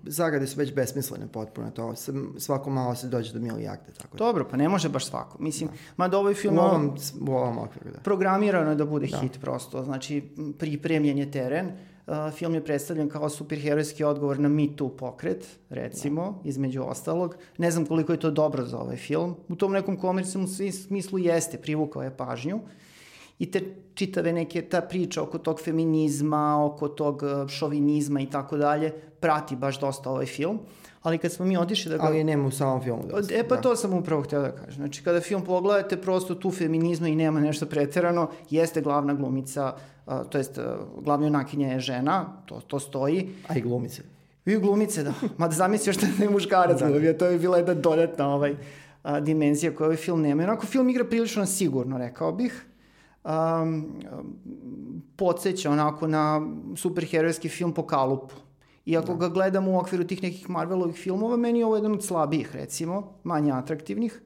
zarade 0.03 0.47
su 0.47 0.59
već 0.59 0.73
besmislene 0.73 1.27
potpuno. 1.27 1.71
To 1.71 1.93
svako 2.37 2.69
malo 2.69 2.95
se 2.95 3.07
dođe 3.07 3.33
do 3.33 3.39
milijarde. 3.39 3.91
Tako 3.97 4.17
da. 4.17 4.25
Dobro, 4.25 4.47
pa 4.51 4.57
ne 4.57 4.69
može 4.69 4.89
baš 4.89 5.05
svako. 5.05 5.37
Mislim, 5.43 5.69
mada 5.97 6.17
ovaj 6.17 6.33
film... 6.33 6.57
U 6.57 6.61
ovom, 6.61 6.95
u 7.27 7.31
ovom 7.31 7.57
okviru, 7.57 7.91
da. 7.91 7.99
Programirano 7.99 8.69
je 8.69 8.75
da 8.75 8.85
bude 8.85 9.07
Da. 9.07 9.17
hit 9.17 9.41
prosto, 9.41 9.83
znači 9.83 10.23
pripremljen 10.59 11.17
je 11.17 11.31
teren. 11.31 11.65
Uh, 11.67 11.90
film 12.33 12.53
je 12.53 12.65
predstavljen 12.65 13.09
kao 13.09 13.29
superherojski 13.29 14.03
odgovor 14.03 14.39
na 14.39 14.49
Me 14.49 14.67
Too 14.75 14.89
pokret, 14.89 15.47
recimo, 15.69 16.41
između 16.43 16.83
ostalog. 16.83 17.35
Ne 17.57 17.71
znam 17.71 17.85
koliko 17.85 18.11
je 18.11 18.19
to 18.19 18.31
dobro 18.31 18.65
za 18.65 18.79
ovaj 18.79 18.95
film. 18.97 19.35
U 19.49 19.55
tom 19.55 19.71
nekom 19.71 19.97
komercijalnom 19.97 20.47
svi- 20.47 20.71
smislu 20.71 21.19
jeste, 21.19 21.57
privukao 21.57 22.03
je 22.03 22.17
pažnju. 22.17 22.59
I 23.41 23.51
te 23.51 23.61
čitave 23.93 24.33
neke, 24.33 24.61
ta 24.61 24.81
priča 24.81 25.23
oko 25.23 25.37
tog 25.37 25.61
feminizma, 25.61 26.65
oko 26.65 26.87
tog 26.87 27.23
uh, 27.23 27.49
šovinizma 27.49 28.21
i 28.21 28.25
tako 28.25 28.57
dalje, 28.57 28.91
prati 29.19 29.55
baš 29.55 29.79
dosta 29.79 30.09
ovaj 30.09 30.25
film. 30.25 30.59
Ali 31.01 31.17
kad 31.17 31.31
smo 31.31 31.45
mi 31.45 31.57
otišli 31.57 31.91
da 31.91 31.97
ga... 31.97 32.03
Ali 32.03 32.23
nema 32.23 32.47
u 32.47 32.51
samom 32.51 32.81
filmu. 32.83 33.03
Da, 33.03 33.35
E 33.35 33.47
pa 33.47 33.55
da. 33.55 33.61
to 33.61 33.75
sam 33.75 33.93
upravo 33.93 34.21
htio 34.21 34.41
da 34.41 34.51
kažem. 34.51 34.73
Znači 34.73 35.03
kada 35.03 35.21
film 35.21 35.41
pogledate 35.45 35.97
prosto 35.97 36.35
tu 36.35 36.51
feminizma 36.51 37.07
i 37.07 37.15
nema 37.15 37.39
nešto 37.39 37.65
preterano, 37.65 38.29
jeste 38.49 38.81
glavna 38.81 39.13
glumica, 39.13 39.73
a, 40.05 40.23
to 40.23 40.37
jest 40.37 40.57
a, 40.57 40.77
glavna 41.01 41.25
junakinja 41.25 41.67
je 41.67 41.79
žena, 41.79 42.37
to, 42.45 42.61
to 42.67 42.79
stoji. 42.79 43.29
A 43.47 43.57
i 43.57 43.61
glumice. 43.61 44.01
I 44.45 44.55
glumice, 44.57 45.03
da. 45.03 45.13
Ma 45.37 45.47
da 45.47 45.55
zamisli 45.55 45.89
još 45.89 45.97
da 45.97 46.23
je 46.23 46.29
muškarac 46.29 46.79
Da. 46.79 46.87
glumio, 46.89 47.13
to 47.13 47.29
bi 47.29 47.39
bila 47.39 47.57
jedna 47.57 47.73
dodatna 47.73 48.35
ovaj, 48.35 48.55
a, 49.03 49.19
dimenzija 49.19 49.75
koju 49.75 49.85
ovaj 49.85 49.97
film 49.97 50.21
nema. 50.21 50.43
Onako 50.43 50.65
film 50.65 50.89
igra 50.89 51.05
prilično 51.05 51.45
sigurno, 51.45 51.97
rekao 51.97 52.31
bih. 52.31 52.65
Um, 53.23 53.85
podsjeća 55.15 55.71
onako 55.71 56.07
na 56.07 56.41
superherojski 56.75 57.49
film 57.49 57.73
po 57.73 57.85
kalupu. 57.85 58.35
Iako 58.85 59.15
ga 59.15 59.29
gledam 59.29 59.67
u 59.67 59.79
okviru 59.79 60.03
tih 60.03 60.23
nekih 60.23 60.49
Marvelovih 60.49 60.95
filmova, 60.95 61.37
meni 61.37 61.59
je 61.59 61.65
ovo 61.65 61.75
jedan 61.75 61.91
od 61.91 62.03
slabijih, 62.03 62.55
recimo, 62.55 63.13
manje 63.23 63.51
atraktivnih. 63.51 64.21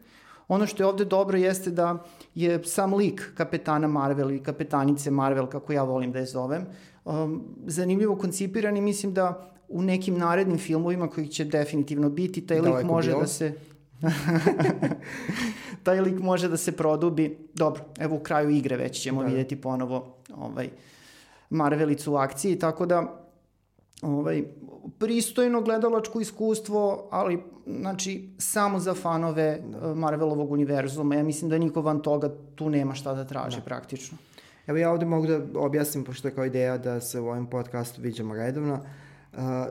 Ono 0.48 0.68
što 0.68 0.84
je 0.84 0.88
ovde 0.88 1.06
dobro 1.06 1.38
jeste 1.38 1.72
da 1.72 2.04
je 2.36 2.64
sam 2.64 2.94
lik 2.94 3.32
kapetana 3.36 3.88
Marvel 3.88 4.32
i 4.32 4.44
kapetanice 4.44 5.12
Marvel, 5.12 5.48
kako 5.48 5.74
ja 5.74 5.84
volim 5.84 6.12
da 6.12 6.20
je 6.20 6.26
zovem, 6.26 6.66
um, 7.06 7.44
zanimljivo 7.66 8.16
koncipiran 8.16 8.78
i 8.78 8.82
mislim 8.82 9.14
da 9.14 9.52
u 9.68 9.82
nekim 9.82 10.18
narednim 10.18 10.58
filmovima 10.58 11.08
koji 11.08 11.28
će 11.28 11.46
definitivno 11.46 12.10
biti, 12.10 12.48
taj 12.48 12.60
lik 12.60 12.84
može 12.84 13.10
bilo. 13.10 13.22
da 13.22 13.28
se... 13.28 13.54
taj 15.84 16.02
lik 16.02 16.20
može 16.20 16.48
da 16.48 16.58
se 16.58 16.72
produbi. 16.72 17.38
Dobro, 17.54 17.84
evo 18.00 18.16
u 18.16 18.20
kraju 18.20 18.50
igre 18.50 18.78
već 18.78 19.02
ćemo 19.02 19.22
da. 19.22 19.28
vidjeti 19.28 19.62
ponovo 19.62 20.16
ovaj, 20.36 20.70
Marvelicu 21.50 22.14
u 22.14 22.16
akciji, 22.16 22.60
tako 22.60 22.86
da 22.86 23.22
ovaj, 24.02 24.44
pristojno 24.98 25.62
gledalačko 25.62 26.22
iskustvo, 26.22 27.08
ali 27.12 27.44
znači 27.68 28.30
samo 28.38 28.80
za 28.80 28.94
fanove 28.94 29.62
da. 29.68 29.92
Eh, 29.92 29.96
Marvelovog 29.96 30.52
univerzuma. 30.52 31.16
Ja 31.16 31.24
mislim 31.24 31.50
da 31.50 31.58
niko 31.58 31.82
van 31.82 32.00
toga 32.00 32.30
tu 32.56 32.70
nema 32.70 32.96
šta 32.96 33.14
da 33.14 33.26
traži 33.26 33.58
da. 33.58 33.64
praktično. 33.64 34.18
Evo 34.68 34.78
ja 34.78 34.92
ovde 34.92 35.06
mogu 35.06 35.28
da 35.28 35.40
objasnim, 35.56 36.04
pošto 36.04 36.28
je 36.28 36.36
kao 36.36 36.46
ideja 36.46 36.78
da 36.78 37.02
se 37.02 37.20
u 37.20 37.28
ovom 37.28 37.48
podcastu 37.50 38.02
viđamo 38.02 38.36
redovno. 38.36 38.74
Uh, 38.74 39.05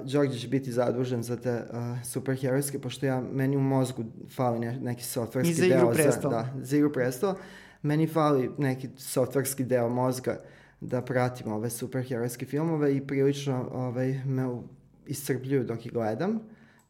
Đorđe 0.04 0.38
će 0.38 0.48
biti 0.48 0.72
zadužen 0.72 1.22
za 1.22 1.36
te 1.36 1.54
uh, 1.54 2.04
superherojske, 2.04 2.78
pošto 2.78 3.06
ja, 3.06 3.22
meni 3.32 3.56
u 3.56 3.60
mozgu 3.60 4.04
fali 4.34 4.58
ne, 4.58 4.80
neki 4.80 5.04
softverski 5.04 5.68
deo. 5.68 5.94
za, 5.94 6.28
da, 6.28 6.48
za 6.62 6.76
igru 6.76 6.92
prestala. 6.92 7.36
Meni 7.82 8.06
fali 8.06 8.50
neki 8.58 8.88
softverski 8.96 9.64
deo 9.64 9.88
mozga 9.88 10.40
da 10.80 11.02
pratim 11.02 11.52
ove 11.52 11.70
superherojske 11.70 12.46
filmove 12.46 12.96
i 12.96 13.06
prilično 13.06 13.68
ovaj, 13.72 14.24
me 14.24 14.60
iscrpljuju 15.06 15.64
dok 15.64 15.86
ih 15.86 15.92
gledam. 15.92 16.40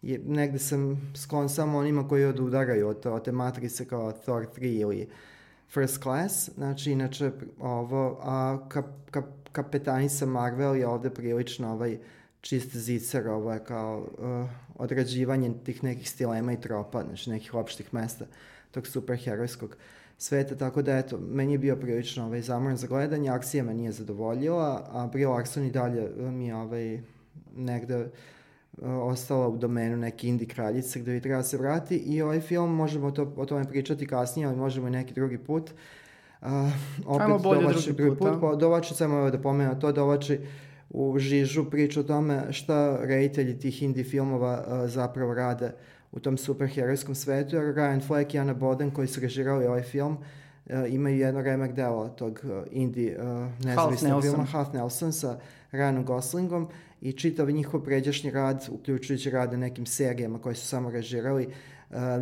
I 0.03 0.19
negde 0.19 0.59
sam 0.59 1.13
sklon 1.17 1.49
samo 1.49 1.79
onima 1.79 2.09
koji 2.09 2.25
odudaraju 2.25 2.89
od, 2.89 3.07
od 3.07 3.25
te 3.25 3.33
matrice 3.33 3.85
kao 3.85 4.13
Thor 4.13 4.47
3 4.57 4.81
ili 4.81 5.09
First 5.69 6.03
Class. 6.03 6.51
Znači, 6.55 6.93
inače, 6.93 7.31
ovo, 7.61 8.19
a 8.23 8.59
kap, 8.69 8.87
kap, 9.11 9.25
kapetanica 9.53 10.27
Marvel 10.27 10.77
je 10.77 10.87
ovde 10.87 11.11
prilično 11.11 11.73
ovaj, 11.73 11.99
čist 12.45 12.77
zicer, 12.77 13.29
ovo 13.29 13.53
je 13.53 13.65
kao 13.65 14.07
uh, 14.19 14.49
odrađivanje 14.79 15.51
tih 15.65 15.85
nekih 15.85 16.11
stilema 16.11 16.53
i 16.53 16.61
tropa, 16.61 17.05
znači 17.05 17.31
nekih 17.31 17.55
opštih 17.55 17.95
mesta 17.95 18.27
tog 18.71 18.87
superherojskog 18.87 19.77
sveta, 20.19 20.55
tako 20.55 20.83
da 20.83 20.99
eto, 20.99 21.19
meni 21.19 21.53
je 21.53 21.59
bio 21.59 21.77
prilično 21.77 22.27
ovaj, 22.27 22.41
zamoran 22.41 22.77
za 22.77 22.87
gledanje, 22.87 23.31
akcija 23.31 23.65
me 23.65 23.75
nije 23.75 23.93
zadovoljila, 23.93 24.89
a 24.93 25.07
Brie 25.07 25.27
Larson 25.27 25.65
i 25.65 25.71
dalje 25.71 26.09
mi 26.17 26.47
je 26.47 26.55
ovaj, 26.57 27.01
negde 27.57 27.99
uh, 27.99 28.09
ostala 28.83 29.49
u 29.49 29.57
domenu 29.57 29.97
neke 29.97 30.29
indie 30.29 30.49
kraljice 30.49 31.01
gde 31.01 31.13
bi 31.13 31.21
treba 31.21 31.37
da 31.37 31.43
se 31.43 31.57
vrati 31.57 31.97
i 31.97 32.23
ovaj 32.23 32.41
film 32.41 32.75
možemo 32.75 33.11
to, 33.11 33.33
o 33.37 33.47
tome 33.47 33.65
pričati 33.69 34.07
kasnije, 34.07 34.49
ali 34.49 34.57
možemo 34.57 34.89
i 34.89 34.91
neki 34.91 35.15
drugi 35.15 35.39
put. 35.39 35.71
Uh, 36.43 36.49
opet 37.07 37.27
Ajmo 37.27 37.39
bolje 37.39 37.61
dovači, 37.61 37.93
drugi 37.93 38.19
put. 38.19 38.41
put 38.41 38.61
dovači, 38.61 38.95
samo 38.95 39.31
da 39.31 39.39
pomenu 39.39 39.81
to, 39.81 39.93
dovači 39.93 40.41
u 40.95 41.19
žižu 41.19 41.65
priču 41.71 42.01
o 42.01 42.03
tome 42.03 42.53
šta 42.53 42.99
reditelji 43.03 43.59
tih 43.59 43.83
indie 43.83 44.05
filmova 44.05 44.65
uh, 44.67 44.91
zapravo 44.91 45.35
rade 45.35 45.73
u 46.13 46.21
tom 46.21 46.39
superherojskom 46.39 47.15
svetu, 47.15 47.57
jer 47.57 47.75
Ryan 47.75 48.07
Fleck 48.07 48.35
i 48.35 48.39
Anna 48.39 48.55
Boden 48.55 48.91
koji 48.91 49.09
su 49.09 49.21
režirali 49.21 49.67
ovaj 49.67 49.83
film 49.83 50.17
uh, 50.17 50.73
imaju 50.89 51.19
jedno 51.19 51.43
remek 51.43 51.73
delo 51.73 52.09
tog 52.09 52.41
indie 52.71 53.19
nezavisnog 53.65 54.23
filma 54.23 54.45
Half 54.45 54.73
Nelson 54.73 55.13
sa 55.13 55.39
Ryanom 55.73 56.05
Goslingom 56.05 56.69
i 57.01 57.13
čitav 57.13 57.51
njihov 57.51 57.81
pređašnji 57.81 58.31
rad, 58.31 58.69
uključujući 58.71 59.31
rad 59.31 59.53
na 59.53 59.59
nekim 59.59 59.87
serijama 59.87 60.39
koje 60.39 60.55
su 60.55 60.67
samo 60.67 60.91
režirali, 60.91 61.49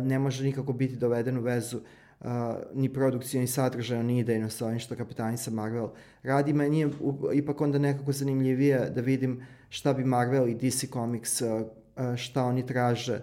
ne 0.03 0.19
može 0.19 0.43
nikako 0.43 0.73
biti 0.73 0.95
doveden 0.95 1.37
u 1.37 1.41
vezu 1.41 1.77
uh, 1.77 1.83
ni 2.73 2.93
produkcijno, 2.93 3.41
ni 3.41 3.47
sadržajno, 3.47 4.03
ni 4.03 4.19
idejno 4.19 4.49
sa 4.49 4.65
ovim 4.65 4.79
što 4.79 4.95
kapitanica 4.95 5.51
Marvel 5.51 5.87
radi. 6.23 6.53
Meni 6.53 6.79
je 6.79 6.89
ipak 7.33 7.61
onda 7.61 7.79
nekako 7.79 8.11
zanimljivije 8.11 8.89
da 8.95 9.01
vidim 9.01 9.45
šta 9.69 9.93
bi 9.93 10.03
Marvel 10.03 10.47
i 10.47 10.55
DC 10.55 10.85
Comics, 10.93 11.41
uh, 11.41 11.61
šta 12.15 12.43
oni 12.43 12.65
traže 12.65 13.21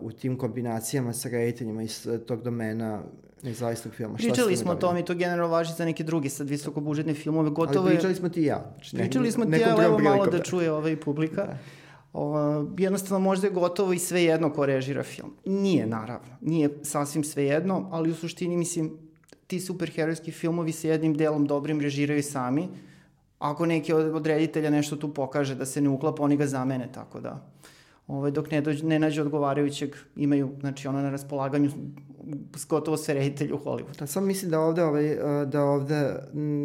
u 0.00 0.12
tim 0.12 0.38
kombinacijama 0.38 1.12
sa 1.12 1.28
rediteljima 1.28 1.82
iz 1.82 2.08
tog 2.26 2.42
domena 2.42 3.02
nezavisnog 3.42 3.94
filma. 3.94 4.16
Pričali 4.16 4.56
smo 4.56 4.72
o 4.72 4.74
tome 4.74 5.00
i 5.00 5.04
to 5.04 5.14
generalno 5.14 5.52
važi 5.52 5.72
za 5.72 5.84
neke 5.84 6.04
druge 6.04 6.28
sad 6.28 6.48
visokobužetne 6.48 7.14
filmove. 7.14 7.50
Gotovo 7.50 7.86
Ali 7.86 7.94
pričali 7.94 8.14
smo 8.14 8.28
ti 8.28 8.40
i 8.40 8.44
ja. 8.44 8.74
Znači, 8.74 8.96
pričali 8.96 9.32
smo 9.32 9.44
ti 9.44 9.60
ja, 9.60 9.84
evo 9.84 9.98
malo 9.98 10.26
da 10.26 10.42
čuje 10.42 10.72
ovaj 10.72 11.00
publika. 11.00 11.44
Da. 11.46 11.58
O, 12.12 12.36
jednostavno 12.78 13.24
možda 13.24 13.46
je 13.46 13.52
gotovo 13.52 13.92
i 13.92 13.98
sve 13.98 14.22
jedno 14.22 14.52
ko 14.52 14.66
režira 14.66 15.02
film. 15.02 15.32
Nije, 15.46 15.86
naravno. 15.86 16.36
Nije 16.40 16.78
sasvim 16.82 17.24
sve 17.24 17.44
jedno, 17.44 17.88
ali 17.90 18.10
u 18.10 18.14
suštini 18.14 18.56
mislim 18.56 18.98
ti 19.46 19.60
superherojski 19.60 20.32
filmovi 20.32 20.72
sa 20.72 20.88
jednim 20.88 21.14
delom 21.14 21.46
dobrim 21.46 21.80
režiraju 21.80 22.22
sami. 22.22 22.68
Ako 23.38 23.66
neki 23.66 23.92
od 23.92 24.26
reditelja 24.26 24.70
nešto 24.70 24.96
tu 24.96 25.14
pokaže 25.14 25.54
da 25.54 25.66
se 25.66 25.80
ne 25.80 25.88
uklapa, 25.88 26.22
oni 26.22 26.36
ga 26.36 26.46
zamene, 26.46 26.88
tako 26.92 27.20
da 27.20 27.50
ovaj, 28.06 28.30
dok 28.30 28.50
ne, 28.50 28.60
dođe, 28.60 28.86
ne 28.86 28.98
nađe 28.98 29.22
odgovarajućeg, 29.22 29.94
imaju, 30.16 30.50
znači, 30.60 30.88
ono 30.88 31.02
na 31.02 31.10
raspolaganju 31.10 31.70
gotovo 32.68 32.96
sve 32.96 33.14
reditelji 33.14 33.52
u 33.52 33.58
Hollywoodu. 33.58 34.06
Sam 34.06 34.26
mislim 34.26 34.50
da 34.50 34.60
ovde, 34.60 34.84
ovaj, 34.84 35.16
da 35.46 35.64
ovde 35.64 36.14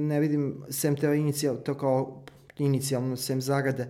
ne 0.08 0.20
vidim, 0.20 0.64
sem 0.70 0.96
te 0.96 1.08
inicijal, 1.18 1.58
to 1.58 1.74
kao 1.74 2.24
inicijalno, 2.58 3.16
sem 3.16 3.42
zarade, 3.42 3.90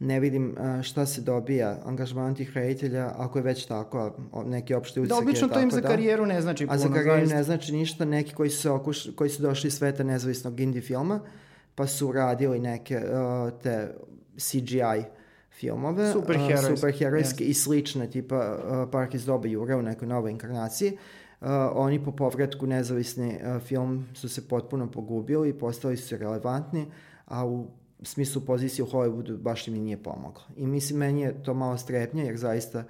ne 0.00 0.20
vidim 0.20 0.56
šta 0.82 1.06
se 1.06 1.20
dobija 1.20 1.78
angažman 1.84 2.34
tih 2.34 2.56
reditelja, 2.56 3.12
ako 3.16 3.38
je 3.38 3.42
već 3.42 3.66
tako, 3.66 4.16
neki 4.46 4.74
opšte 4.74 5.00
utisak 5.00 5.18
Da, 5.18 5.22
obično 5.22 5.48
to 5.48 5.60
im 5.60 5.70
za 5.70 5.80
da. 5.80 5.88
karijeru 5.88 6.26
ne 6.26 6.40
znači 6.40 6.66
puno. 6.66 6.74
A 6.74 6.78
za 6.78 6.88
karijeru 6.88 7.20
zaista. 7.20 7.36
ne 7.36 7.42
znači 7.42 7.72
ništa, 7.72 8.04
neki 8.04 8.34
koji 8.34 8.50
su, 8.50 8.72
okuš, 8.72 9.14
koji 9.14 9.30
su 9.30 9.42
došli 9.42 9.68
iz 9.68 9.74
sveta 9.74 10.02
nezavisnog 10.02 10.60
indie 10.60 10.82
filma, 10.82 11.20
pa 11.74 11.86
su 11.86 12.12
radili 12.12 12.58
neke 12.58 12.96
uh, 12.96 13.60
te 13.62 13.94
CGI 14.36 15.04
filmove, 15.50 16.12
superherojske, 16.12 16.76
superherojske 16.76 17.44
yes. 17.44 17.48
i 17.48 17.54
slične, 17.54 18.10
tipa 18.10 18.36
uh, 18.36 18.88
Park 18.92 19.14
iz 19.14 19.24
doba 19.24 19.48
Jura 19.48 19.76
u 19.76 19.82
nekoj 19.82 20.08
novoj 20.08 20.30
inkarnaciji, 20.30 20.92
uh, 21.40 21.48
oni 21.74 22.04
po 22.04 22.12
povratku 22.12 22.66
nezavisni 22.66 23.36
uh, 23.36 23.62
film 23.62 24.06
su 24.14 24.28
se 24.28 24.48
potpuno 24.48 24.90
pogubili 24.90 25.48
i 25.48 25.58
postali 25.58 25.96
su 25.96 26.16
relevantni, 26.16 26.86
a 27.26 27.46
u 27.46 27.66
smislu 28.02 28.42
pozicije 28.42 28.84
u 28.84 28.88
Hollywoodu 28.88 29.36
baš 29.36 29.66
mi 29.66 29.78
nije 29.78 30.02
pomoglo. 30.02 30.42
I 30.56 30.66
mislim, 30.66 30.98
meni 30.98 31.20
je 31.20 31.42
to 31.42 31.54
malo 31.54 31.76
strepnje, 31.76 32.24
jer 32.24 32.36
zaista 32.36 32.84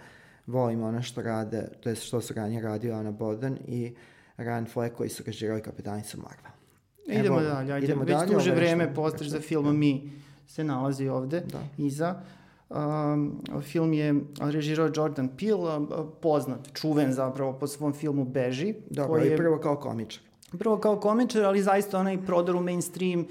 volim 0.47 0.83
ono 0.83 1.03
što 1.03 1.23
rade, 1.23 1.69
to 1.81 1.89
je 1.89 1.95
što 1.97 2.21
su 2.21 2.35
ranije 2.35 2.63
radio 2.63 2.95
Ana 2.95 3.11
Boden 3.11 3.59
i 3.67 3.95
Ryan 4.39 4.73
Fleck 4.73 4.97
koji 4.97 5.09
su 5.09 5.23
režirali 5.27 5.63
kapitanicu 5.63 6.19
Marvel. 6.19 6.53
Idemo 7.21 7.41
dalje, 7.41 7.73
ajde, 7.73 7.85
idemo 7.85 8.05
već 8.05 8.17
dalje, 8.17 8.35
duže 8.35 8.55
vreme 8.55 8.95
postaš 8.95 9.27
za 9.27 9.41
film, 9.41 9.79
mi 9.79 10.13
se 10.47 10.65
nalazi 10.65 11.09
ovde 11.09 11.41
da. 11.41 11.59
iza. 11.79 12.21
Um, 12.71 13.43
film 13.63 13.93
je 13.93 14.15
režirao 14.41 14.91
Jordan 14.95 15.29
Peele, 15.39 15.87
poznat, 16.21 16.69
čuven 16.73 17.13
zapravo 17.13 17.53
po 17.53 17.67
svom 17.67 17.93
filmu 17.93 18.25
Beži. 18.25 18.75
Dobro, 18.91 19.13
koji 19.13 19.29
je, 19.29 19.35
i 19.35 19.37
prvo 19.37 19.59
kao 19.59 19.77
komičar. 19.77 20.23
Prvo 20.59 20.79
kao 20.79 21.01
komičar, 21.01 21.45
ali 21.45 21.63
zaista 21.63 21.99
onaj 21.99 22.27
prodor 22.27 22.57
u 22.57 22.61
mainstream, 22.61 23.27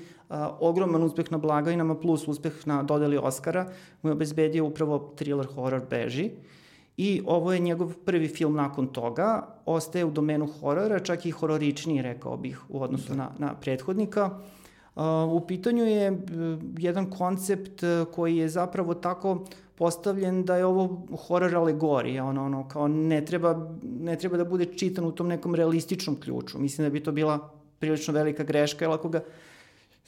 ogroman 0.60 1.04
uspeh 1.04 1.32
na 1.32 1.38
blagajnama 1.38 1.96
plus 1.96 2.28
uspeh 2.28 2.68
na 2.68 2.84
dodeli 2.84 3.18
Oscara 3.18 3.68
mu 4.02 4.10
je 4.10 4.14
obezbedio 4.14 4.66
upravo 4.66 5.14
thriller 5.16 5.48
horror 5.56 5.82
Beži. 5.90 6.32
I 6.98 7.22
ovo 7.26 7.54
je 7.54 7.60
njegov 7.60 7.94
prvi 8.06 8.28
film 8.28 8.56
nakon 8.56 8.88
toga, 8.88 9.48
ostaje 9.66 10.06
u 10.06 10.12
domenu 10.12 10.48
horora, 10.48 11.00
čak 11.00 11.26
i 11.26 11.32
hororičniji, 11.32 12.02
rekao 12.02 12.38
bih, 12.38 12.60
u 12.70 12.84
odnosu 12.84 13.10
da. 13.10 13.16
na, 13.16 13.30
na 13.38 13.54
prethodnika. 13.54 14.26
Uh, 14.26 14.34
U 15.32 15.42
pitanju 15.48 15.86
je 15.86 16.22
jedan 16.78 17.10
koncept 17.10 17.84
e, 17.84 18.06
koji 18.16 18.38
je 18.38 18.50
zapravo 18.50 18.94
tako 18.94 19.46
postavljen 19.76 20.44
da 20.44 20.58
je 20.58 20.66
ovo 20.66 21.08
horror 21.28 21.56
alegorija, 21.56 22.26
ono, 22.26 22.46
ono, 22.46 22.68
kao 22.68 22.88
ne 22.88 23.26
treba, 23.26 23.70
ne 23.84 24.18
treba 24.18 24.38
da 24.38 24.46
bude 24.46 24.66
čitan 24.66 25.06
u 25.06 25.12
tom 25.12 25.28
nekom 25.28 25.56
realističnom 25.56 26.20
ključu. 26.20 26.60
Mislim 26.60 26.88
da 26.88 26.92
bi 26.92 27.04
to 27.04 27.12
bila 27.12 27.50
prilično 27.80 28.14
velika 28.14 28.44
greška, 28.44 28.86
jer 28.86 28.92
ako 28.92 29.10
ga 29.10 29.22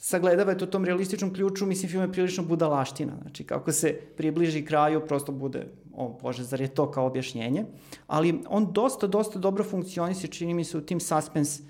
sagledavate 0.04 0.64
u 0.64 0.66
tom 0.66 0.84
realističnom 0.84 1.34
ključu, 1.34 1.66
mislim, 1.66 1.90
film 1.90 2.02
je 2.02 2.12
prilično 2.12 2.42
budalaština. 2.44 3.12
Znači, 3.22 3.44
kako 3.44 3.72
se 3.72 3.92
približi 4.16 4.64
kraju, 4.64 5.00
prosto 5.06 5.32
bude, 5.32 5.66
o 5.94 6.18
bože, 6.22 6.42
zar 6.42 6.60
je 6.60 6.68
to 6.68 6.90
kao 6.90 7.06
objašnjenje. 7.06 7.64
Ali 8.06 8.40
on 8.48 8.72
dosta, 8.72 9.06
dosta 9.06 9.38
dobro 9.38 9.64
funkcionisi, 9.64 10.28
čini 10.28 10.54
mi 10.54 10.64
se, 10.64 10.78
u 10.78 10.80
tim 10.80 11.00
suspense 11.00 11.62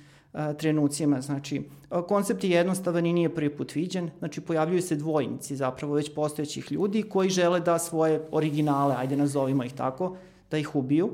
trenucima. 0.59 1.21
Znači, 1.21 1.63
koncept 2.09 2.45
je 2.45 2.51
jednostavan 2.51 3.07
i 3.07 3.13
nije 3.13 3.35
prvi 3.35 3.57
put 3.57 3.75
viđen. 3.75 4.11
Znači, 4.19 4.41
pojavljuju 4.41 4.83
se 4.83 4.97
dvojnici 4.97 5.57
zapravo 5.57 5.95
već 5.95 6.15
postojećih 6.15 6.73
ljudi 6.73 7.03
koji 7.03 7.31
žele 7.31 7.61
da 7.61 7.79
svoje 7.79 8.23
originale, 8.31 8.95
ajde 8.99 9.17
nazovimo 9.17 9.65
ih 9.65 9.73
tako, 9.73 10.17
da 10.51 10.59
ih 10.59 10.77
ubiju. 10.77 11.11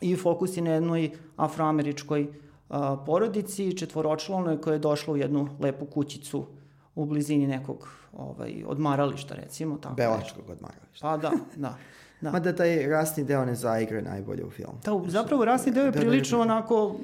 I 0.00 0.16
fokus 0.16 0.56
je 0.56 0.62
na 0.62 0.70
jednoj 0.70 1.10
afroameričkoj 1.36 2.26
a, 2.68 2.96
porodici, 3.06 3.76
četvoročlanoj 3.76 4.60
koja 4.60 4.72
je 4.72 4.78
došla 4.78 5.14
u 5.14 5.16
jednu 5.16 5.48
lepu 5.60 5.86
kućicu 5.86 6.46
u 6.94 7.04
blizini 7.04 7.46
nekog 7.46 7.88
ovaj, 8.12 8.64
odmarališta, 8.66 9.34
recimo. 9.34 9.78
Tako 9.78 9.94
Belačkog 9.94 10.50
odmarališta. 10.50 11.00
Pa 11.00 11.16
da, 11.16 11.32
da. 11.56 11.74
Da. 12.20 12.30
Mada 12.32 12.56
taj 12.56 12.86
rasni 12.86 13.24
deo 13.24 13.44
ne 13.44 13.54
zaigre 13.54 14.02
najbolje 14.02 14.44
u 14.44 14.50
filmu. 14.50 14.78
Da, 14.84 15.10
zapravo 15.10 15.44
rasni 15.44 15.72
deo 15.72 15.84
je 15.84 15.90
da, 15.90 15.98
da, 15.98 16.04
da, 16.04 16.10
prilično 16.10 16.40
onako 16.40 16.96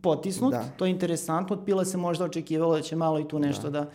potisnut, 0.00 0.52
da. 0.52 0.64
to 0.76 0.84
je 0.84 0.90
interesantno. 0.90 1.56
Od 1.56 1.64
Pila 1.64 1.84
se 1.84 1.96
možda 1.96 2.24
očekivalo 2.24 2.76
da 2.76 2.82
će 2.82 2.96
malo 2.96 3.20
i 3.20 3.28
tu 3.28 3.38
nešto 3.38 3.70
da, 3.70 3.80
da 3.80 3.90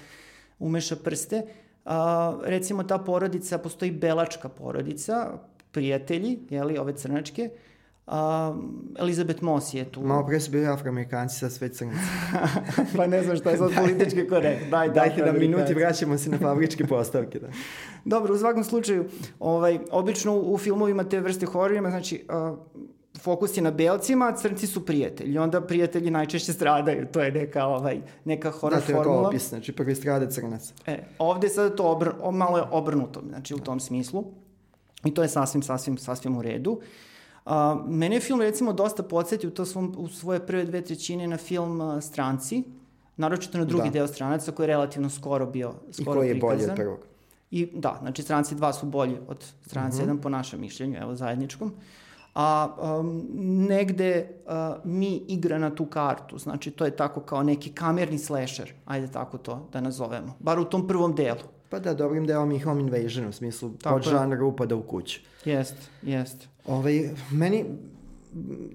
umeša 0.59 0.95
prste. 0.95 1.45
A, 1.85 2.37
recimo 2.43 2.83
ta 2.83 2.97
porodica, 2.97 3.57
postoji 3.57 3.91
belačka 3.91 4.49
porodica, 4.49 5.31
prijatelji, 5.71 6.39
jeli, 6.49 6.77
ove 6.77 6.93
crnačke, 6.93 7.49
Uh, 7.49 7.68
Elizabeth 8.99 9.43
Moss 9.43 9.73
je 9.73 9.85
tu. 9.85 10.01
Malo 10.01 10.25
pre 10.25 10.39
su 10.39 10.51
bili 10.51 10.67
afroamerikanci, 10.67 11.39
sad 11.39 11.51
sve 11.51 11.69
crnci. 11.69 11.97
pa 12.97 13.07
ne 13.07 13.23
znam 13.23 13.37
šta 13.37 13.49
je 13.49 13.57
sad 13.57 13.71
politički 13.81 14.27
korekt. 14.27 14.69
Daj, 14.69 14.89
Dajte 14.89 15.23
da 15.23 15.31
minuti 15.31 15.73
vraćamo 15.73 16.17
se 16.17 16.29
na 16.29 16.37
fabričke 16.37 16.87
postavke. 16.87 17.39
Da. 17.39 17.47
Dobro, 18.05 18.33
u 18.33 18.37
svakom 18.37 18.63
slučaju, 18.63 19.05
ovaj, 19.39 19.79
obično 19.91 20.33
u, 20.33 20.53
u 20.53 20.57
filmovima 20.57 21.03
te 21.03 21.19
vrste 21.19 21.45
hororima, 21.45 21.89
znači, 21.89 22.25
uh, 22.51 22.57
fokus 23.21 23.57
je 23.57 23.63
na 23.63 23.71
belcima, 23.71 24.27
a 24.27 24.35
crnci 24.35 24.67
su 24.67 24.85
prijatelji. 24.85 25.37
Onda 25.37 25.61
prijatelji 25.61 26.11
najčešće 26.11 26.53
stradaju. 26.53 27.07
To 27.11 27.21
je 27.21 27.31
neka, 27.31 27.65
ovaj, 27.65 28.01
neka 28.25 28.51
horror 28.51 28.79
da, 28.87 28.93
formula. 28.93 29.21
Da, 29.21 29.27
opis, 29.27 29.49
znači 29.49 29.71
prvi 29.71 29.95
strada 29.95 30.29
crnac. 30.29 30.73
E, 30.85 31.03
ovde 31.19 31.49
sada 31.49 31.75
to 31.75 31.91
obr, 31.91 32.09
malo 32.31 32.57
je 32.57 32.63
obrnuto, 32.71 33.21
znači 33.29 33.53
u 33.53 33.59
tom 33.59 33.79
smislu. 33.79 34.23
I 35.03 35.13
to 35.13 35.21
je 35.21 35.29
sasvim, 35.29 35.61
sasvim, 35.63 35.97
sasvim 35.97 36.37
u 36.37 36.41
redu. 36.41 36.71
Uh, 36.71 36.83
A, 37.49 37.83
mene 37.87 38.15
je 38.15 38.21
film 38.21 38.41
recimo 38.41 38.73
dosta 38.73 39.03
podsjetio 39.03 39.49
to 39.49 39.65
svom, 39.65 39.95
u 39.97 40.07
svoje 40.07 40.39
prve 40.45 40.65
dve 40.65 40.81
trećine 40.81 41.27
na 41.27 41.37
film 41.37 41.81
uh, 41.81 42.03
Stranci, 42.03 42.63
naročito 43.17 43.57
na 43.57 43.65
drugi 43.65 43.89
da. 43.89 43.93
deo 43.93 44.07
Stranaca 44.07 44.51
koji 44.51 44.63
je 44.63 44.67
relativno 44.67 45.09
skoro 45.09 45.45
bio 45.45 45.73
skoro 45.91 46.11
I 46.11 46.17
koji 46.17 46.27
je 46.27 46.33
prikazan. 46.33 46.57
bolji 46.57 46.69
od 46.69 46.75
prvog. 46.75 46.99
I 47.51 47.65
da, 47.73 47.97
znači 48.01 48.21
Stranci 48.21 48.55
2 48.55 48.73
su 48.79 48.85
bolji 48.85 49.17
od 49.27 49.45
Stranci 49.65 50.01
uh 50.01 50.07
-huh. 50.07 50.13
1 50.13 50.21
po 50.21 50.29
našem 50.29 50.61
mišljenju, 50.61 50.97
evo 51.01 51.15
zajedničkom. 51.15 51.73
A 52.35 52.75
um, 52.99 53.27
negde 53.67 54.29
uh, 54.45 54.53
mi 54.83 55.15
igra 55.27 55.57
na 55.57 55.75
tu 55.75 55.85
kartu, 55.85 56.37
znači 56.37 56.71
to 56.71 56.85
je 56.85 56.95
tako 56.95 57.21
kao 57.21 57.43
neki 57.43 57.71
kamerni 57.71 58.17
slasher, 58.17 58.73
ajde 58.85 59.07
tako 59.07 59.37
to 59.37 59.67
da 59.73 59.81
nazovemo, 59.81 60.35
bar 60.39 60.59
u 60.59 60.65
tom 60.65 60.87
prvom 60.87 61.15
delu. 61.15 61.58
Pa 61.69 61.79
da, 61.79 61.93
dobrim 61.93 62.27
delom 62.27 62.51
i 62.51 62.59
home 62.59 62.81
invasion 62.81 63.27
u 63.27 63.31
smislu 63.31 63.71
pod 63.83 64.01
žanra 64.03 64.45
upada 64.45 64.75
u 64.75 64.83
kuću. 64.83 65.19
Jest, 65.45 65.75
jest. 66.01 66.47
Ovaj, 66.65 67.09
meni, 67.31 67.65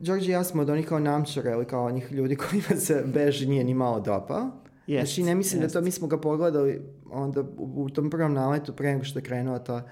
Đorđe 0.00 0.28
i 0.28 0.32
ja 0.32 0.44
smo 0.44 0.62
od 0.62 0.70
onih 0.70 0.86
kao 0.86 0.98
namčara 0.98 1.52
ili 1.52 1.64
kao 1.64 1.84
onih 1.84 2.12
ljudi 2.12 2.36
kojima 2.50 2.80
se 2.80 3.04
beži 3.06 3.46
nije 3.46 3.64
ni 3.64 3.74
malo 3.74 4.00
dopao. 4.00 4.50
Jest, 4.86 5.06
znači, 5.06 5.22
ne 5.22 5.34
mislim 5.34 5.62
jest. 5.62 5.74
da 5.74 5.80
to, 5.80 5.84
mi 5.84 5.90
smo 5.90 6.06
ga 6.06 6.20
pogledali 6.20 6.82
onda 7.10 7.40
u, 7.40 7.84
u 7.84 7.90
tom 7.90 8.10
prvom 8.10 8.32
naletu 8.32 8.72
pre 8.72 8.92
nego 8.92 9.04
što 9.04 9.18
je 9.18 9.22
krenula 9.22 9.58
ta 9.58 9.82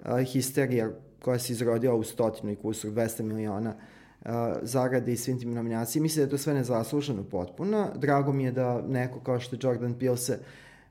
uh, 0.00 0.20
histerija 0.20 0.90
koja 1.22 1.38
se 1.38 1.52
izrodila 1.52 1.94
u 1.94 2.02
stotinu 2.02 2.52
i 2.52 2.56
kusur, 2.56 2.90
200 2.90 3.22
miliona 3.22 3.74
uh, 4.20 4.30
zarade 4.62 5.12
i 5.12 5.16
svim 5.16 5.38
tim 5.38 5.54
nominacijama. 5.54 6.02
Mislim 6.02 6.22
da 6.22 6.26
je 6.26 6.30
to 6.30 6.38
sve 6.38 6.54
nezasluženo 6.54 7.24
potpuno. 7.24 7.88
Drago 7.96 8.32
mi 8.32 8.44
je 8.44 8.52
da 8.52 8.82
neko 8.88 9.20
kao 9.20 9.40
što 9.40 9.56
je 9.56 9.60
Jordan 9.62 9.94
Peele 9.98 10.16
se 10.16 10.38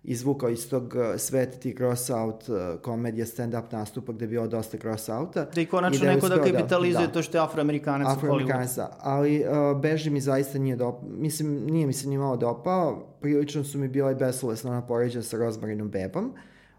izvukao 0.03 0.49
iz 0.49 0.69
tog 0.69 0.83
uh, 0.83 1.19
sveta 1.19 1.57
ti 1.57 1.75
cross-out 1.79 2.49
uh, 2.49 2.81
komedija, 2.81 3.25
stand-up 3.25 3.63
nastupa 3.71 4.13
gde 4.13 4.25
je 4.25 4.29
bilo 4.29 4.47
dosta 4.47 4.77
cross-outa. 4.77 5.45
Da 5.55 5.61
i 5.61 5.65
konačno 5.65 6.05
da 6.05 6.13
neko 6.13 6.29
da, 6.29 6.35
da 6.35 6.43
kapitalizuje 6.43 7.07
da, 7.07 7.13
to 7.13 7.21
što 7.21 7.37
je 7.37 7.43
afroamerikanac 7.43 8.17
u 8.17 8.25
Hollywoodu. 8.25 8.75
Da, 8.75 8.97
ali 8.99 9.39
uh, 9.39 9.81
Beži 9.81 10.09
mi 10.09 10.21
zaista 10.21 10.59
nije 10.59 10.75
dopao, 10.75 11.09
mislim, 11.09 11.65
nije 11.65 11.87
mi 11.87 11.93
se 11.93 12.07
ni 12.07 12.17
malo 12.17 12.37
dopao, 12.37 13.07
prilično 13.21 13.63
su 13.63 13.77
mi 13.77 13.87
bila 13.87 14.11
i 14.11 14.15
besolesna 14.15 14.71
ona 14.71 14.81
poređa 14.81 15.21
sa 15.21 15.37
Rozmarinom 15.37 15.89
Bebom. 15.89 16.33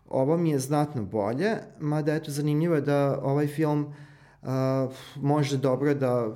Ovo 0.08 0.36
mi 0.36 0.50
je 0.50 0.58
znatno 0.58 1.04
bolje, 1.04 1.50
mada 1.80 2.14
eto 2.14 2.30
zanimljivo 2.30 2.74
je 2.74 2.80
da 2.80 3.20
ovaj 3.22 3.46
film 3.46 3.94
uh, 4.42 4.48
može 5.16 5.56
dobro 5.56 5.94
da 5.94 6.34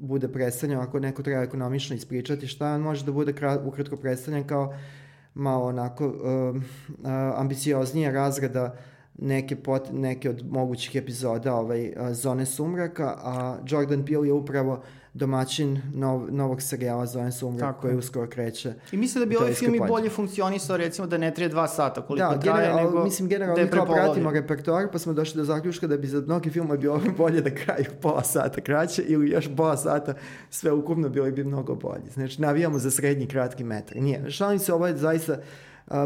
bude 0.00 0.28
predstavljen, 0.28 0.80
ako 0.80 0.98
neko 0.98 1.22
treba 1.22 1.42
ekonomično 1.42 1.96
ispričati 1.96 2.46
šta, 2.46 2.74
on 2.74 2.80
može 2.80 3.04
da 3.04 3.12
bude 3.12 3.32
krat, 3.32 3.60
ukratko 3.66 3.96
predstavljen 3.96 4.46
kao 4.46 4.74
malo 5.34 5.64
onako 5.66 6.06
uh, 6.06 6.56
uh, 6.56 6.62
ambicioznija 7.36 8.10
razrada 8.10 8.76
neke, 9.18 9.56
pot, 9.56 9.88
neke 9.92 10.30
od 10.30 10.46
mogućih 10.50 10.96
epizoda 10.96 11.54
ovaj, 11.54 11.88
uh, 11.88 12.12
Zone 12.12 12.46
sumraka, 12.46 13.06
a 13.22 13.58
Jordan 13.66 14.04
Peele 14.04 14.26
je 14.26 14.32
upravo 14.32 14.82
domaćin 15.14 15.82
nov, 15.94 16.26
novog 16.30 16.62
serijala 16.62 17.06
Zone 17.06 17.32
sumraka 17.32 17.80
koji 17.80 17.96
uskoro 17.96 18.26
kreće. 18.26 18.74
I 18.92 18.96
mislim 18.96 19.24
da 19.24 19.26
bi 19.26 19.36
ovaj 19.36 19.52
film 19.52 19.74
i 19.74 19.80
bolje 19.88 20.10
funkcionisao 20.10 20.76
recimo 20.76 21.06
da 21.06 21.18
ne 21.18 21.34
traje 21.34 21.48
dva 21.48 21.68
sata 21.68 22.02
koliko 22.02 22.34
da, 22.34 22.40
traje, 22.40 22.68
general, 22.68 22.84
nego 22.84 23.04
mislim, 23.04 23.28
generalno 23.28 23.64
da 23.64 23.70
kao 23.70 23.86
pratimo 23.86 24.30
repertoar 24.30 24.90
pa 24.92 24.98
smo 24.98 25.12
došli 25.12 25.38
do 25.38 25.44
zaključka 25.44 25.86
da 25.86 25.96
bi 25.96 26.06
za 26.06 26.20
mnogi 26.20 26.50
filmove 26.50 26.78
bilo 26.78 27.00
bolje 27.18 27.40
da 27.40 27.50
kraju 27.54 27.86
pola 28.00 28.24
sata 28.24 28.60
kraće 28.60 29.02
ili 29.02 29.30
još 29.30 29.48
pola 29.56 29.76
sata 29.76 30.14
sve 30.50 30.72
ukupno 30.72 31.08
bili 31.08 31.32
bi 31.32 31.44
mnogo 31.44 31.74
bolje. 31.74 32.10
Znači 32.14 32.40
navijamo 32.40 32.78
za 32.78 32.90
srednji 32.90 33.26
kratki 33.26 33.64
metar. 33.64 33.96
Nije. 33.96 34.30
Šalim 34.30 34.58
se, 34.58 34.72
ovo 34.72 34.86
je 34.86 34.96
zaista 34.96 35.38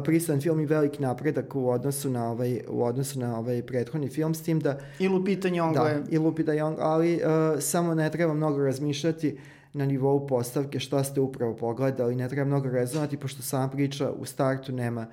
pristojan 0.04 0.40
film 0.40 0.60
i 0.60 0.66
veliki 0.66 1.02
napredak 1.02 1.56
u 1.56 1.70
odnosu 1.70 2.10
na 2.10 2.30
ovaj 2.30 2.60
u 2.68 2.84
odnosu 2.84 3.20
na 3.20 3.38
ovaj 3.38 3.62
prethodni 3.62 4.08
film 4.08 4.34
s 4.34 4.42
tim 4.42 4.60
da 4.60 4.78
i 4.98 5.08
Lupita 5.08 5.48
Nyong'o 5.48 5.74
da, 5.74 5.88
je 5.88 6.02
i 6.10 6.18
Lupita 6.18 6.52
Nyong'o, 6.52 6.76
ali 6.80 7.14
uh, 7.14 7.60
samo 7.60 7.94
ne 7.94 8.10
treba 8.10 8.34
mnogo 8.34 8.64
razmišljati 8.64 9.38
na 9.72 9.86
nivou 9.86 10.26
postavke 10.26 10.80
šta 10.80 11.04
ste 11.04 11.20
upravo 11.20 11.56
pogledali, 11.56 12.16
ne 12.16 12.28
treba 12.28 12.44
mnogo 12.44 12.68
rezonovati 12.68 13.16
pošto 13.16 13.42
sama 13.42 13.68
priča 13.68 14.10
u 14.10 14.24
startu 14.24 14.72
nema 14.72 15.06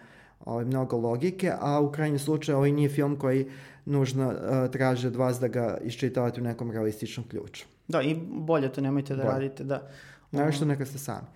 ovaj, 0.45 0.65
mnogo 0.65 0.97
logike, 0.97 1.51
a 1.59 1.79
u 1.79 1.91
krajnjem 1.91 2.19
slučaju 2.19 2.57
ovaj 2.57 2.71
nije 2.71 2.89
film 2.89 3.15
koji 3.15 3.47
nužno 3.86 4.27
uh, 4.27 4.71
traži 4.71 5.07
od 5.07 5.15
vas 5.15 5.39
da 5.39 5.47
ga 5.47 5.77
iščitavate 5.83 6.41
u 6.41 6.43
nekom 6.43 6.71
realističnom 6.71 7.27
ključu. 7.27 7.65
Da, 7.88 8.01
i 8.01 8.15
bolje 8.31 8.73
to 8.73 8.81
nemojte 8.81 9.15
da 9.15 9.23
bolje. 9.23 9.33
radite, 9.33 9.63
da. 9.63 9.89
Naravno 10.31 10.53
što 10.53 10.65
neka 10.65 10.86
ste 10.86 10.97
sami. 10.97 11.27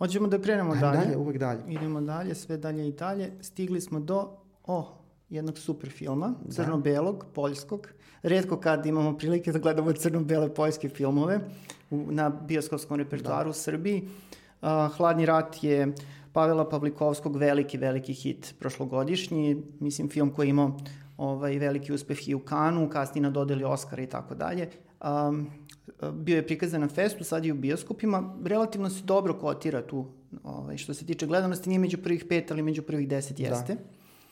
Hoćemo 0.00 0.28
da 0.28 0.38
krenemo 0.38 0.74
dalje. 0.74 0.98
Dalje, 0.98 1.16
uvek 1.16 1.38
dalje. 1.38 1.60
Idemo 1.68 2.00
dalje, 2.00 2.34
sve 2.34 2.56
dalje 2.56 2.88
i 2.88 2.92
dalje. 2.92 3.32
Stigli 3.40 3.80
smo 3.80 4.00
do, 4.00 4.28
oh, 4.66 4.84
jednog 5.30 5.58
super 5.58 5.90
filma, 5.90 6.34
da. 6.44 6.52
crno-belog, 6.52 7.26
poljskog. 7.34 7.88
Redko 8.22 8.56
kad 8.56 8.86
imamo 8.86 9.18
prilike 9.18 9.52
da 9.52 9.58
gledamo 9.58 9.92
crno-bele 9.92 10.54
poljske 10.54 10.88
filmove 10.88 11.40
u, 11.90 12.06
na 12.10 12.30
bioskopskom 12.30 12.96
repertoaru 12.96 13.44
da. 13.44 13.50
u 13.50 13.52
Srbiji. 13.52 14.08
Uh, 14.62 14.68
Hladni 14.96 15.26
rat 15.26 15.62
je 15.62 15.92
Pavela 16.32 16.68
Pavlikovskog 16.68 17.36
veliki, 17.36 17.78
veliki 17.78 18.12
hit 18.12 18.54
prošlogodišnji. 18.58 19.62
Mislim, 19.80 20.08
film 20.08 20.30
koji 20.30 20.48
imao 20.48 20.78
ovaj, 21.16 21.58
veliki 21.58 21.92
uspeh 21.92 22.28
i 22.28 22.34
u 22.34 22.40
Kanu, 22.40 22.88
kasnije 22.88 23.22
na 23.22 23.30
dodeli 23.30 23.64
Oscara 23.64 24.02
i 24.02 24.06
tako 24.06 24.34
dalje. 24.34 24.68
Um, 25.04 25.46
bio 26.12 26.36
je 26.36 26.46
prikazan 26.46 26.80
na 26.80 26.88
festu, 26.88 27.24
sad 27.24 27.44
je 27.44 27.52
u 27.52 27.56
bioskopima, 27.56 28.36
relativno 28.44 28.90
se 28.90 29.04
dobro 29.04 29.34
kotira 29.34 29.82
tu, 29.86 30.06
ovaj, 30.42 30.76
što 30.76 30.94
se 30.94 31.06
tiče 31.06 31.26
gledanosti, 31.26 31.68
nije 31.68 31.78
među 31.78 31.98
prvih 31.98 32.24
pet, 32.28 32.50
ali 32.50 32.62
među 32.62 32.82
prvih 32.82 33.08
deset 33.08 33.36
da. 33.36 33.42
jeste. 33.42 33.74
Da. 33.74 33.80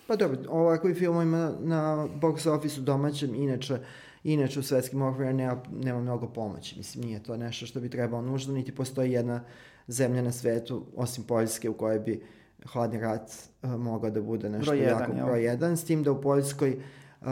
Pa 0.07 0.17
dobro, 0.17 0.39
ovakvi 0.49 0.95
film 0.95 1.23
ima 1.23 1.53
na 1.61 2.09
box 2.21 2.49
office-u 2.49 2.83
domaćem, 2.83 3.35
inače, 3.35 3.79
inače 4.25 4.61
u 4.61 4.63
svetskim 4.63 5.03
okvirima 5.03 5.33
nema, 5.33 5.63
nema 5.73 6.01
mnogo 6.01 6.29
pomoći. 6.29 6.77
Mislim, 6.77 7.05
nije 7.05 7.23
to 7.23 7.37
nešto 7.37 7.67
što 7.67 7.81
bi 7.81 7.91
trebalo 7.91 8.23
nužno, 8.23 8.55
niti 8.55 8.75
postoji 8.75 9.13
jedna 9.13 9.45
zemlja 9.89 10.23
na 10.23 10.33
svetu, 10.33 10.87
osim 10.97 11.25
Poljske, 11.25 11.69
u 11.69 11.75
kojoj 11.75 11.99
bi 11.99 12.23
hladni 12.65 13.01
rat 13.01 13.33
uh, 13.63 13.71
mogao 13.71 14.11
da 14.11 14.23
bude 14.23 14.49
nešto 14.49 14.71
broj 14.71 14.83
jako 14.85 15.13
jedan, 15.13 15.27
broj 15.27 15.45
jedan, 15.45 15.77
s 15.77 15.85
tim 15.85 16.03
da 16.03 16.13
u 16.13 16.21
Poljskoj 16.21 16.71
uh, 16.71 16.83
Uh, 17.21 17.27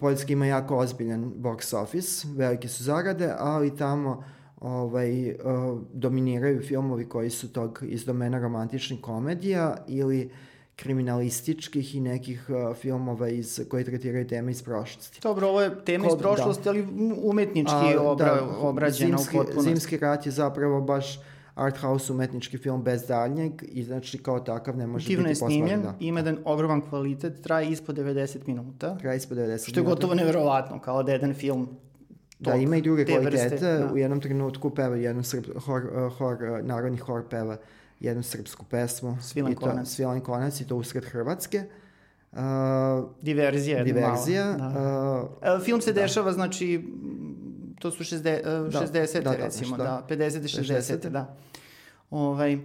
Poljska 0.00 0.32
ima 0.32 0.46
jako 0.46 0.76
ozbiljan 0.76 1.32
box 1.36 1.76
office, 1.76 2.28
velike 2.36 2.68
su 2.68 2.84
zarade, 2.84 3.34
ali 3.38 3.76
tamo 3.76 4.24
ovaj, 4.60 5.30
uh, 5.30 5.36
dominiraju 5.92 6.62
filmovi 6.62 7.08
koji 7.08 7.30
su 7.30 7.52
tog 7.52 7.82
iz 7.82 8.04
domena 8.04 8.38
romantičnih 8.38 9.00
komedija 9.00 9.76
ili 9.88 10.30
kriminalističkih 10.76 11.94
i 11.94 12.00
nekih 12.00 12.46
uh, 12.48 12.76
filmova 12.76 13.28
iz, 13.28 13.60
koji 13.68 13.84
tretiraju 13.84 14.28
teme 14.28 14.50
iz 14.50 14.62
prošlosti. 14.62 15.20
Dobro, 15.22 15.48
ovo 15.48 15.62
je 15.62 15.84
tema 15.84 16.08
Kod, 16.08 16.18
iz 16.18 16.22
prošlosti, 16.22 16.64
da. 16.64 16.70
ali 16.70 16.86
umetnički 17.22 17.96
A, 17.98 18.02
obra, 18.02 18.34
da, 18.34 18.56
obrađena 18.58 19.16
zimski, 19.16 19.36
u 19.36 19.40
potpunosti. 19.40 19.70
Zimski 19.70 19.98
rat 19.98 20.26
je 20.26 20.32
zapravo 20.32 20.80
baš 20.80 21.20
art 21.54 21.76
house 21.76 22.12
umetnički 22.12 22.58
film 22.58 22.82
bez 22.82 23.06
daljnjeg 23.06 23.52
i 23.68 23.84
znači 23.84 24.18
kao 24.18 24.40
takav 24.40 24.76
ne 24.76 24.86
može 24.86 25.08
Divno 25.08 25.28
biti 25.28 25.40
posmatran. 25.40 25.56
Divno 25.56 25.72
je 25.72 25.76
snimljen, 25.76 25.98
da. 25.98 26.04
ima 26.04 26.20
jedan 26.20 26.38
ogroman 26.44 26.80
kvalitet, 26.80 27.42
traje 27.42 27.70
ispod 27.70 27.98
90 27.98 28.38
minuta. 28.46 28.98
Traje 28.98 29.16
ispod 29.16 29.38
90 29.38 29.42
minuta. 29.42 29.64
Što 29.64 29.80
je 29.80 29.84
gotovo 29.84 30.14
neverovatno, 30.14 30.80
kao 30.80 31.02
da 31.02 31.12
jedan 31.12 31.34
film 31.34 31.68
Da, 32.38 32.54
ima 32.54 32.76
i 32.76 32.82
druge 32.82 33.04
kvalitete. 33.04 33.48
Vrste, 33.48 33.78
da. 33.78 33.92
U 33.92 33.96
jednom 33.98 34.20
trenutku 34.20 34.70
peva 34.70 34.96
jednu 34.96 35.22
srp, 35.22 35.46
hor, 35.66 35.82
hor, 36.18 36.38
narodni 36.62 36.98
hor 36.98 37.22
peva 37.30 37.56
jednu 38.00 38.22
srpsku 38.22 38.64
pesmu. 38.64 39.16
Svilan 39.20 39.54
konac. 39.54 39.88
Svilan 39.88 40.20
konac 40.20 40.60
i 40.60 40.66
to 40.66 40.76
usred 40.76 41.04
Hrvatske. 41.04 41.64
Uh, 42.32 42.38
diverzija. 43.22 43.84
Diverzija. 43.84 44.56
Malo, 44.58 45.38
da. 45.42 45.54
uh, 45.54 45.62
Film 45.62 45.80
se 45.80 45.92
da. 45.92 46.00
dešava, 46.00 46.32
znači, 46.32 46.84
to 47.82 47.90
su 47.90 48.04
60, 48.06 48.40
uh, 48.64 48.72
60 48.72 49.14
da, 49.14 49.30
da, 49.30 49.36
recimo, 49.36 49.76
da, 49.76 49.84
da 49.84 50.06
50. 50.08 50.40
60. 50.40 50.74
60. 50.96 51.08
da. 51.08 51.36
Ovaj, 52.10 52.58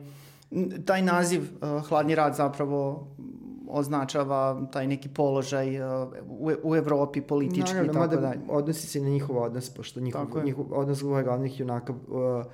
taj 0.85 1.01
naziv 1.01 1.41
uh, 1.41 1.87
Hladni 1.87 2.15
rat 2.15 2.35
zapravo 2.35 3.07
označava 3.69 4.39
taj 4.71 4.87
neki 4.87 5.09
položaj 5.09 5.81
uh, 5.81 6.07
u, 6.29 6.51
u 6.63 6.75
Evropi 6.75 7.21
politički 7.21 7.73
Naravno, 7.73 7.91
i 7.91 7.95
tako 7.95 8.15
dalje. 8.17 8.39
odnosi 8.49 8.87
se 8.87 8.99
na 9.01 9.09
njihov 9.09 9.37
odnos, 9.37 9.69
pošto 9.69 9.99
njihov, 9.99 10.25
Tako 10.25 10.37
je. 10.37 10.45
njihov 10.45 10.65
odnos 10.71 11.03
ovaj 11.03 11.23
glavnih 11.23 11.59
junaka 11.59 11.93
uh, 11.93 12.45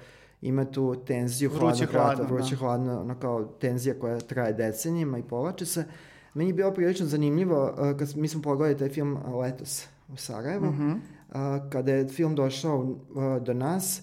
ima 0.42 0.66
tu 0.66 0.96
tenziju 0.98 1.50
Vruće, 1.50 1.60
hladnog 1.62 1.92
rata, 1.92 2.16
hladno, 2.16 2.36
vruće 2.36 2.50
da. 2.52 2.60
hladno, 2.60 3.02
ono 3.02 3.16
kao 3.16 3.44
tenzija 3.46 4.00
koja 4.00 4.20
traje 4.20 4.54
decenijima 4.54 5.18
i 5.18 5.24
povlači 5.24 5.66
se. 5.66 5.86
Meni 6.34 6.50
je 6.50 6.54
bilo 6.54 6.72
prilično 6.72 7.06
zanimljivo, 7.06 7.64
uh, 7.64 7.98
kad 8.00 8.18
mi 8.18 8.28
smo 8.28 8.42
pogledali 8.42 8.80
taj 8.80 8.90
film 8.90 9.14
uh, 9.16 9.36
letos 9.36 9.86
u 10.10 10.18
Sarajevu, 10.18 10.66
Mhm. 10.66 10.90
uh, 10.90 10.96
kada 11.70 11.92
je 11.92 12.08
film 12.08 12.36
došao 12.36 12.96
do 13.42 13.54
nas, 13.54 14.02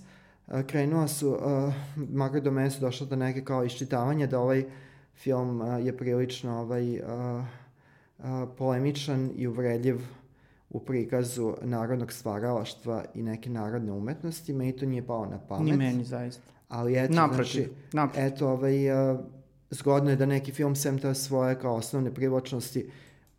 krenuo 0.66 1.08
su, 1.08 1.38
makar 1.96 2.40
do 2.40 2.50
mene 2.50 2.70
su 2.70 2.80
došlo 2.80 3.06
do 3.06 3.16
neke 3.16 3.44
kao 3.44 3.64
iščitavanja 3.64 4.26
da 4.26 4.40
ovaj 4.40 4.64
film 5.14 5.62
je 5.82 5.96
prilično 5.96 6.60
ovaj, 6.60 7.00
polemičan 8.58 9.30
i 9.36 9.46
uvredljiv 9.46 10.00
u 10.70 10.80
prikazu 10.80 11.54
narodnog 11.62 12.12
stvaralaštva 12.12 13.04
i 13.14 13.22
neke 13.22 13.50
narodne 13.50 13.92
umetnosti. 13.92 14.52
Meni 14.52 14.76
to 14.76 14.86
nije 14.86 15.06
palo 15.06 15.26
na 15.26 15.38
pamet. 15.38 15.66
Ni 15.66 15.76
meni 15.76 16.04
zaista. 16.04 16.42
Ali 16.68 16.98
eto, 16.98 17.14
Naprotiv, 17.14 17.44
znači, 17.44 17.70
naprotiv. 17.92 18.26
eto, 18.26 18.48
ovaj, 18.48 18.74
zgodno 19.70 20.10
je 20.10 20.16
da 20.16 20.26
neki 20.26 20.52
film 20.52 20.76
sem 20.76 20.98
te 20.98 21.14
svoje 21.14 21.58
kao 21.58 21.74
osnovne 21.74 22.14
privlačnosti 22.14 22.90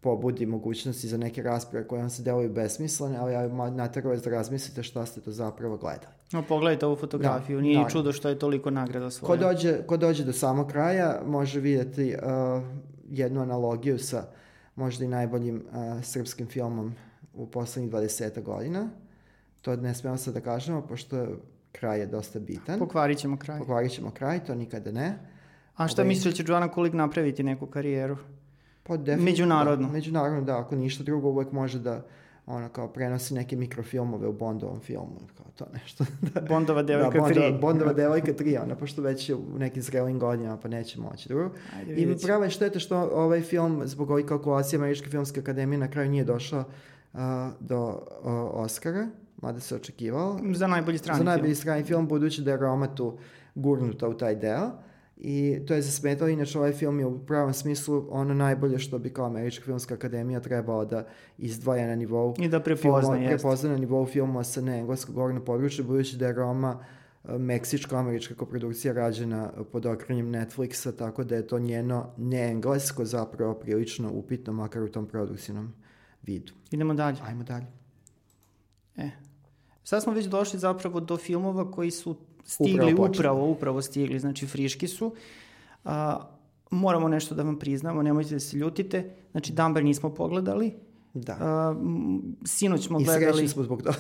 pobudi 0.02 0.46
mogućnosti 0.46 1.08
za 1.08 1.18
neke 1.18 1.44
rasprave 1.44 1.88
koje 1.88 2.00
vam 2.00 2.10
se 2.10 2.24
deluju 2.24 2.50
besmislene, 2.50 3.18
ali 3.18 3.34
ja 3.34 3.48
naterao 3.70 4.12
vas 4.12 4.22
da 4.22 4.30
razmislite 4.30 4.84
šta 4.84 5.06
ste 5.06 5.22
to 5.22 5.32
zapravo 5.32 5.78
gledali. 5.78 6.14
No, 6.32 6.44
pogledajte 6.44 6.86
ovu 6.86 6.96
fotografiju, 6.96 7.58
Da, 7.58 7.62
nije 7.62 7.76
naravno. 7.76 7.92
čudo 7.92 8.12
što 8.14 8.30
je 8.30 8.40
toliko 8.40 8.70
nagrada 8.72 9.06
Ko 9.06 9.12
svoja. 9.12 9.40
dođe, 9.40 9.78
ko 9.82 9.98
dođe 9.98 10.24
do 10.24 10.34
samog 10.34 10.68
kraja 10.68 11.22
može 11.26 11.60
vidjeti 11.60 12.16
uh, 12.16 12.64
jednu 13.10 13.42
analogiju 13.42 14.00
sa 14.00 14.24
možda 14.76 15.06
i 15.06 15.10
najboljim 15.10 15.56
uh, 15.66 16.04
srpskim 16.04 16.48
filmom 16.48 16.94
u 17.34 17.48
poslednjih 17.48 17.92
20 17.92 18.42
godina. 18.44 18.90
To 19.62 19.76
ne 19.76 19.94
smemo 19.94 20.18
sad 20.18 20.34
da 20.34 20.42
kažemo, 20.42 20.82
pošto 20.82 21.28
kraj 21.72 22.00
je 22.00 22.06
dosta 22.06 22.40
bitan. 22.40 22.80
Pokvarit 22.80 23.18
ćemo 23.18 23.38
kraj. 23.38 23.60
Pokvarit 23.60 23.92
ćemo 23.92 24.12
kraj, 24.12 24.44
to 24.44 24.56
nikada 24.56 24.92
ne. 24.92 25.18
A 25.76 25.88
šta 25.88 26.02
Ovaj- 26.02 26.08
misliš 26.08 26.34
da 26.34 26.38
će 26.38 26.44
Joanna 26.48 26.72
Kulig 26.72 26.94
napraviti 26.94 27.44
neku 27.44 27.66
karijeru? 27.68 28.18
Pa 28.84 28.98
definitivno- 28.98 29.24
Međunarodno. 29.26 29.88
Da, 29.88 29.94
međunarodno, 29.94 30.42
da. 30.42 30.60
Ako 30.60 30.76
ništa 30.76 31.04
drugo, 31.04 31.30
uvek 31.30 31.52
može 31.52 31.80
da 31.80 32.02
ona 32.46 32.70
kao 32.70 32.88
prenosi 32.88 33.34
neke 33.34 33.56
mikrofilmove 33.56 34.28
u 34.28 34.34
Bondovom 34.34 34.80
filmu, 34.80 35.08
kao 35.38 35.46
to 35.56 35.66
nešto. 35.74 36.06
Bondova 36.50 36.84
devojka 36.92 37.12
da, 37.12 37.20
Bondova, 37.20 37.46
3. 37.48 37.60
Bondova 37.62 37.94
devojka 38.04 38.34
3, 38.34 38.64
ona, 38.64 38.76
pošto 38.76 39.02
već 39.02 39.30
je 39.30 39.36
u 39.36 39.58
nekim 39.58 39.82
zrelim 39.84 40.20
godinama, 40.20 40.58
pa 40.58 40.68
neće 40.68 41.00
moći 41.00 41.30
drugo. 41.30 41.50
Ajde, 41.78 41.94
I 41.94 42.16
prava 42.18 42.44
je 42.46 42.52
šteta 42.52 42.80
što 42.80 42.98
ovaj 43.00 43.42
film, 43.42 43.82
zbog 43.86 44.10
ovih 44.12 44.26
kalkulacija 44.26 44.80
Američke 44.80 45.10
filmske 45.10 45.40
akademije, 45.40 45.78
na 45.78 45.88
kraju 45.88 46.10
nije 46.10 46.24
došao 46.24 46.64
a, 47.14 47.52
do 47.60 47.78
a, 48.24 48.30
Oscara, 48.46 49.08
mada 49.38 49.60
se 49.60 49.76
očekivalo. 49.76 50.40
Za 50.54 50.68
najbolji 50.68 50.98
strani 50.98 51.18
Za 51.18 51.20
film. 51.20 51.28
najbolji 51.28 51.56
strani 51.56 51.84
film, 51.84 52.08
budući 52.08 52.42
da 52.42 52.52
je 52.52 52.58
Roma 52.58 52.96
tu 52.96 53.18
gurnuta 53.56 54.08
u 54.08 54.14
taj 54.14 54.36
deo. 54.36 54.70
I 55.24 55.60
to 55.68 55.74
je 55.74 55.82
zasmetalo, 55.82 56.30
inače 56.30 56.58
ovaj 56.60 56.72
film 56.74 57.00
je 57.00 57.06
u 57.06 57.20
pravom 57.20 57.54
smislu 57.54 58.08
ono 58.10 58.34
najbolje 58.34 58.80
što 58.80 59.00
bi 59.00 59.10
kao 59.10 59.26
Američka 59.26 59.66
filmska 59.66 59.94
akademija 59.94 60.40
trebala 60.40 60.86
da 60.86 61.08
izdvaja 61.38 61.88
na 61.88 61.96
nivou 61.96 62.36
I 62.40 62.48
da 62.48 62.60
prepozna, 62.60 62.92
filmova- 63.02 63.16
jeste. 63.16 63.36
prepozna 63.38 63.70
na 63.70 63.78
nivou 63.78 64.06
filmova 64.06 64.44
sa 64.44 64.62
neengleskog 64.62 65.16
govornog 65.16 65.44
područja, 65.46 65.84
budući 65.86 66.18
da 66.18 66.28
je 66.28 66.34
Roma 66.34 66.80
e, 67.24 67.38
meksičko-američka 67.38 68.36
koprodukcija 68.36 68.94
rađena 68.94 69.52
pod 69.72 69.86
okrenjem 69.86 70.28
Netflixa, 70.28 70.92
tako 70.92 71.24
da 71.24 71.36
je 71.36 71.48
to 71.48 71.60
njeno 71.60 72.10
neenglesko 72.18 73.06
zapravo 73.06 73.54
prilično 73.54 74.12
upitno, 74.12 74.54
makar 74.54 74.84
u 74.84 74.90
tom 74.90 75.08
produkcijnom 75.08 75.74
vidu. 76.24 76.54
Idemo 76.72 76.94
dalje. 76.94 77.18
Ajmo 77.28 77.44
dalje. 77.44 77.66
E. 78.98 79.10
Sad 79.92 80.04
smo 80.04 80.14
već 80.14 80.26
došli 80.26 80.60
zapravo 80.60 81.00
do 81.00 81.18
filmova 81.18 81.72
koji 81.72 81.92
su 81.92 82.16
stigli, 82.46 82.94
Upravo 82.94 83.10
upravo, 83.10 83.50
upravo, 83.50 83.82
stigli, 83.82 84.20
znači 84.20 84.48
friški 84.48 84.88
su. 84.88 85.14
A, 85.86 86.20
moramo 86.70 87.08
nešto 87.08 87.36
da 87.36 87.44
vam 87.44 87.60
priznamo, 87.60 88.02
nemojte 88.02 88.34
da 88.34 88.40
se 88.40 88.58
ljutite. 88.58 89.16
Znači, 89.32 89.54
Dumber 89.54 89.84
nismo 89.84 90.10
pogledali. 90.10 90.74
Da. 91.14 91.38
A, 91.40 91.76
sinoć 92.46 92.88
smo 92.88 93.02
I 93.02 93.04
gledali... 93.04 93.32
srećni 93.32 93.48
smo 93.48 93.64
zbog 93.64 93.82
toga. 93.82 93.98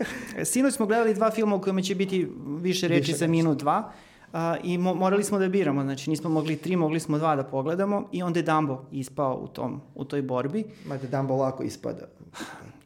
Sinoć 0.52 0.74
smo 0.74 0.86
gledali 0.86 1.14
dva 1.14 1.30
filma 1.30 1.56
u 1.56 1.60
kojima 1.60 1.82
će 1.82 1.94
biti 1.94 2.28
više 2.60 2.88
reči 2.88 3.00
Više 3.00 3.16
za 3.16 3.26
minut, 3.26 3.58
dva. 3.58 3.92
A, 4.32 4.56
I 4.64 4.78
mo- 4.78 4.94
morali 4.94 5.24
smo 5.24 5.38
da 5.38 5.48
biramo, 5.48 5.82
znači 5.82 6.10
nismo 6.10 6.30
mogli 6.30 6.56
tri, 6.56 6.76
mogli 6.76 7.00
smo 7.00 7.18
dva 7.18 7.36
da 7.36 7.44
pogledamo 7.44 8.08
i 8.12 8.22
onda 8.22 8.38
je 8.38 8.42
Dumbo 8.42 8.84
ispao 8.92 9.40
u, 9.42 9.48
tom, 9.48 9.80
u 9.94 10.04
toj 10.04 10.22
borbi. 10.22 10.64
Mada 10.86 11.06
Dumbo 11.06 11.36
lako 11.36 11.62
ispada. 11.62 12.06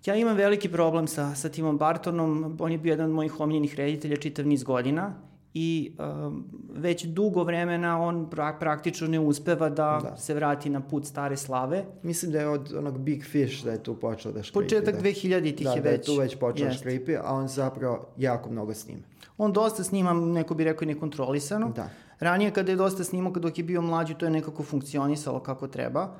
Ja 0.07 0.15
imam 0.15 0.37
veliki 0.37 0.69
problem 0.69 1.07
sa, 1.07 1.35
sa 1.35 1.49
Timom 1.49 1.79
Bartonom, 1.79 2.57
on 2.61 2.73
je 2.73 2.79
bio 2.79 2.91
jedan 2.91 3.07
od 3.07 3.13
mojih 3.13 3.41
omiljenih 3.41 3.75
reditelja 3.75 4.17
čitav 4.17 4.47
niz 4.47 4.63
godina 4.63 5.15
i 5.55 5.97
um, 5.99 6.45
već 6.71 7.05
dugo 7.05 7.43
vremena 7.43 8.03
on 8.03 8.27
pra- 8.27 8.59
praktično 8.59 9.07
ne 9.09 9.21
uspeva 9.21 9.69
da, 9.69 10.01
Da. 10.03 10.17
se 10.17 10.35
vrati 10.35 10.71
na 10.71 10.81
put 10.81 11.07
stare 11.07 11.37
slave. 11.37 11.85
Mislim 12.03 12.33
da 12.33 12.41
je 12.41 12.49
od 12.49 12.73
onog 12.73 12.99
Big 12.99 13.25
Fish 13.25 13.65
da 13.65 13.71
je 13.71 13.83
tu 13.83 13.95
počeo 13.95 14.33
da 14.33 14.43
škripi. 14.43 14.65
Početak 14.65 14.95
da. 14.95 15.01
2000-ih 15.01 15.31
da, 15.65 15.73
je 15.73 15.81
da 15.81 15.89
je 15.89 15.97
već. 15.97 16.07
tu 16.07 16.17
već 16.17 16.37
počeo 16.37 16.67
Jeste. 16.67 16.79
škripi, 16.79 17.17
a 17.17 17.35
on 17.35 17.49
zapravo 17.49 18.07
jako 18.17 18.51
mnogo 18.51 18.75
snima. 18.75 19.03
On 19.39 19.53
dosta 19.53 19.85
snima, 19.85 20.13
neko 20.13 20.55
bi 20.55 20.65
rekao 20.65 20.85
i 20.85 20.89
nekontrolisano. 20.89 21.73
Da. 21.77 21.89
Ranije 22.21 22.51
kada 22.51 22.73
je 22.73 22.77
dosta 22.77 23.05
snimao 23.05 23.33
dok 23.33 23.59
je 23.59 23.65
bio 23.65 23.83
mlađi, 23.83 24.15
to 24.15 24.27
je 24.27 24.31
nekako 24.31 24.63
funkcionisalo 24.63 25.41
kako 25.41 25.67
treba. 25.69 26.15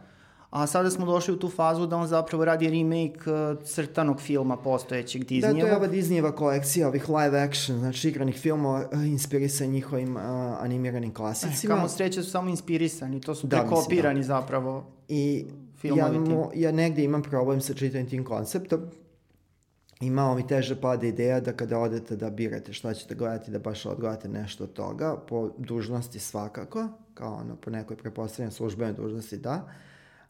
A 0.55 0.67
sada 0.67 0.91
smo 0.91 1.07
došli 1.07 1.35
u 1.35 1.39
tu 1.39 1.49
fazu 1.49 1.87
da 1.87 1.97
on 1.97 2.07
zapravo 2.07 2.45
radi 2.45 2.71
remake 2.71 3.31
uh, 3.31 3.65
crtanog 3.65 4.21
filma 4.21 4.57
postojećeg 4.57 5.25
Da, 5.41 5.51
to 5.51 5.67
je 5.67 5.77
ova 5.77 5.89
Disneyeva 5.89 6.35
kolekcija 6.35 6.89
ovih 6.89 7.09
live 7.09 7.41
action, 7.41 7.79
znači 7.79 8.09
igranih 8.09 8.37
filmova 8.37 8.89
uh, 8.93 9.07
inspirisan 9.07 9.69
njihovim 9.69 10.17
uh, 10.17 10.23
animiranim 10.61 11.15
klasicima. 11.15 11.75
Kamo 11.75 11.89
sreće 11.89 12.23
su 12.23 12.31
samo 12.31 12.51
inspirisani, 12.51 13.21
to 13.21 13.35
su 13.35 13.47
Da, 13.47 13.57
mislim, 13.57 13.71
prekopirani 13.71 14.23
zapravo. 14.23 14.87
I 15.09 15.47
filmovi 15.77 16.17
ja, 16.17 16.21
mo, 16.21 16.51
ja 16.55 16.73
negde 16.73 17.05
imam 17.05 17.23
problem 17.23 17.61
sa 17.61 17.75
čitavim 17.75 18.09
tim 18.09 18.25
konceptom. 18.25 18.81
I 20.01 20.11
malo 20.11 20.35
mi 20.35 20.47
teže 20.47 20.81
pada 20.81 21.07
ideja 21.07 21.41
da 21.41 21.53
kada 21.53 21.79
odete 21.79 22.17
da 22.17 22.31
birate 22.31 22.73
šta 22.73 22.95
ćete 22.95 23.15
gledati, 23.15 23.51
da 23.51 23.59
baš 23.59 23.87
odgledate 23.87 24.29
nešto 24.29 24.65
od 24.65 24.73
toga, 24.73 25.17
po 25.29 25.51
dužnosti 25.59 26.19
svakako, 26.19 26.89
kao 27.15 27.35
ono, 27.35 27.57
po 27.57 27.71
nekoj 27.71 27.97
prepostavljenoj 27.97 28.53
službenoj 28.53 28.93
dužnosti 28.93 29.37
da, 29.37 29.69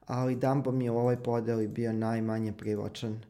ali 0.06 0.36
Dumbo 0.36 0.72
mi 0.72 0.84
je 0.84 0.90
u 0.90 0.98
ovoj 0.98 1.16
podeli 1.16 1.68
bio 1.68 1.92
najmanje 1.92 2.52
privlačan 2.52 3.20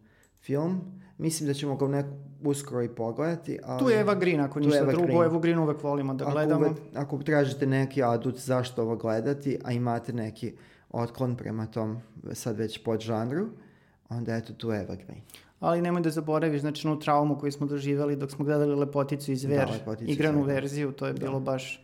film. 0.40 0.80
Mislim 1.18 1.46
da 1.46 1.54
ćemo 1.54 1.76
ga 1.76 1.88
nek 1.88 2.06
uskoro 2.42 2.82
i 2.82 2.88
pogledati, 2.88 3.58
ali... 3.64 3.78
Tu 3.78 3.90
je 3.90 4.00
Eva 4.00 4.14
Green, 4.14 4.40
ako 4.40 4.60
ništa 4.60 4.78
Eva 4.78 4.92
drugo, 4.92 5.06
Green. 5.06 5.22
Evu 5.22 5.38
Green 5.40 5.58
uvek 5.58 5.82
volimo 5.82 6.14
da 6.14 6.24
ako, 6.24 6.32
gledamo. 6.32 6.66
uvek- 6.66 6.80
ako 6.94 7.18
tražite 7.18 7.66
neki 7.66 8.02
adut 8.02 8.36
zašto 8.36 8.82
ovo 8.82 8.96
gledati, 8.96 9.58
a 9.64 9.72
imate 9.72 10.12
neki 10.12 10.52
otklon 10.90 11.36
prema 11.36 11.66
tom 11.66 11.98
sad 12.32 12.56
već 12.56 12.82
pod 12.84 13.00
žanru, 13.00 13.46
onda 14.08 14.36
eto 14.36 14.52
tu 14.52 14.70
je 14.70 14.80
Eva 14.80 14.94
Green. 14.96 15.20
Ali 15.60 15.82
nemoj 15.82 16.02
da 16.02 16.10
zaboraviš, 16.10 16.60
znači 16.60 16.86
onu 16.88 17.00
traumu 17.00 17.38
koju 17.38 17.52
smo 17.52 17.66
doživjeli 17.66 18.16
dok 18.16 18.30
smo 18.30 18.44
gledali 18.44 18.74
Lepoticu 18.74 19.32
i 19.32 19.36
Zver, 19.36 19.66
Da, 19.66 19.72
Lepoticu 19.72 20.10
igranu 20.12 20.44
Zver. 20.44 20.54
verziju, 20.54 20.92
to 20.92 21.06
je 21.06 21.12
bilo 21.12 21.40
baš 21.40 21.83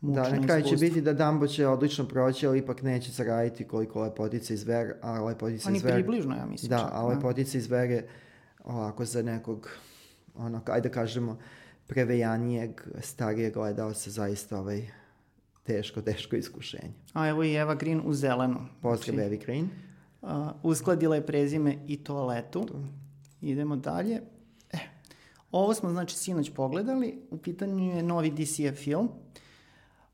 mučno 0.00 0.22
Da, 0.22 0.36
na 0.36 0.46
kraju 0.46 0.64
će 0.64 0.76
biti 0.76 1.00
da 1.00 1.12
Dumbo 1.12 1.46
će 1.46 1.66
odlično 1.66 2.04
proći, 2.04 2.46
ali 2.46 2.58
ipak 2.58 2.82
neće 2.82 3.12
zaraditi 3.12 3.64
koliko 3.64 4.02
Lepotica 4.02 4.54
i 4.54 4.56
Zver, 4.56 4.94
a 5.02 5.22
Lepotica 5.22 5.68
i 5.68 5.72
Oni 5.72 5.78
Zver... 5.78 5.94
približno, 5.94 6.36
ja 6.36 6.46
mislim. 6.46 6.70
Da, 6.70 6.78
čak, 6.78 6.88
a 6.92 7.06
Lepotica 7.06 7.58
i 7.58 7.60
Zver 7.60 7.90
je 7.90 8.08
ovako 8.64 9.04
za 9.04 9.22
nekog, 9.22 9.70
ono, 10.34 10.60
ajde 10.66 10.88
da 10.88 10.94
kažemo, 10.94 11.38
prevejanijeg, 11.86 12.80
starijeg 13.00 13.54
gledalca 13.54 14.10
zaista 14.10 14.58
ovaj 14.58 14.86
teško, 15.62 16.02
teško 16.10 16.36
iskušenje. 16.36 16.92
A 17.12 17.28
evo 17.28 17.44
i 17.44 17.54
Eva 17.54 17.74
Green 17.74 18.02
u 18.04 18.14
zelenom. 18.14 18.68
Pozdrav 18.82 19.14
Znači, 19.14 19.26
Evi 19.26 19.36
Green. 19.36 19.68
a, 20.22 20.52
uskladila 20.62 21.16
je 21.16 21.26
prezime 21.26 21.78
i 21.86 21.96
toaletu. 21.96 22.66
Idemo 23.40 23.76
dalje. 23.76 24.20
E, 24.72 24.78
ovo 25.52 25.74
smo 25.74 25.90
znači 25.90 26.16
sinoć 26.16 26.50
pogledali. 26.50 27.18
U 27.30 27.38
pitanju 27.38 27.96
je 27.96 28.02
novi 28.02 28.30
DC 28.30 28.76
film. 28.76 29.08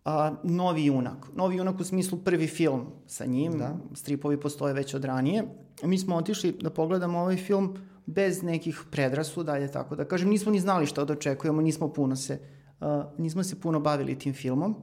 A, 0.07 0.35
novi 0.43 0.85
junak. 0.85 1.27
Novi 1.35 1.57
junak 1.57 1.81
u 1.81 1.85
smislu 1.85 2.19
prvi 2.19 2.47
film 2.47 2.87
sa 3.07 3.25
njim. 3.27 3.59
Da. 3.59 3.77
Stripovi 3.95 4.41
postoje 4.41 4.75
već 4.75 4.95
od 4.95 5.05
ranije. 5.05 5.45
Mi 5.83 5.99
smo 5.99 6.17
otišli 6.17 6.53
da 6.61 6.71
pogledamo 6.71 7.19
ovaj 7.19 7.37
film 7.37 7.77
bez 8.07 8.43
nekih 8.43 8.83
predrasuda, 8.91 9.53
dalje 9.53 9.73
tako 9.73 9.97
da 9.97 10.05
kažem. 10.05 10.29
Nismo 10.29 10.53
ni 10.53 10.61
znali 10.61 10.87
šta 10.87 11.05
da 11.05 11.13
očekujemo, 11.13 11.63
nismo 11.63 11.93
puno 11.93 12.17
se, 12.17 12.39
a, 12.81 13.11
nismo 13.19 13.43
se 13.43 13.61
puno 13.61 13.81
bavili 13.81 14.19
tim 14.19 14.35
filmom. 14.35 14.77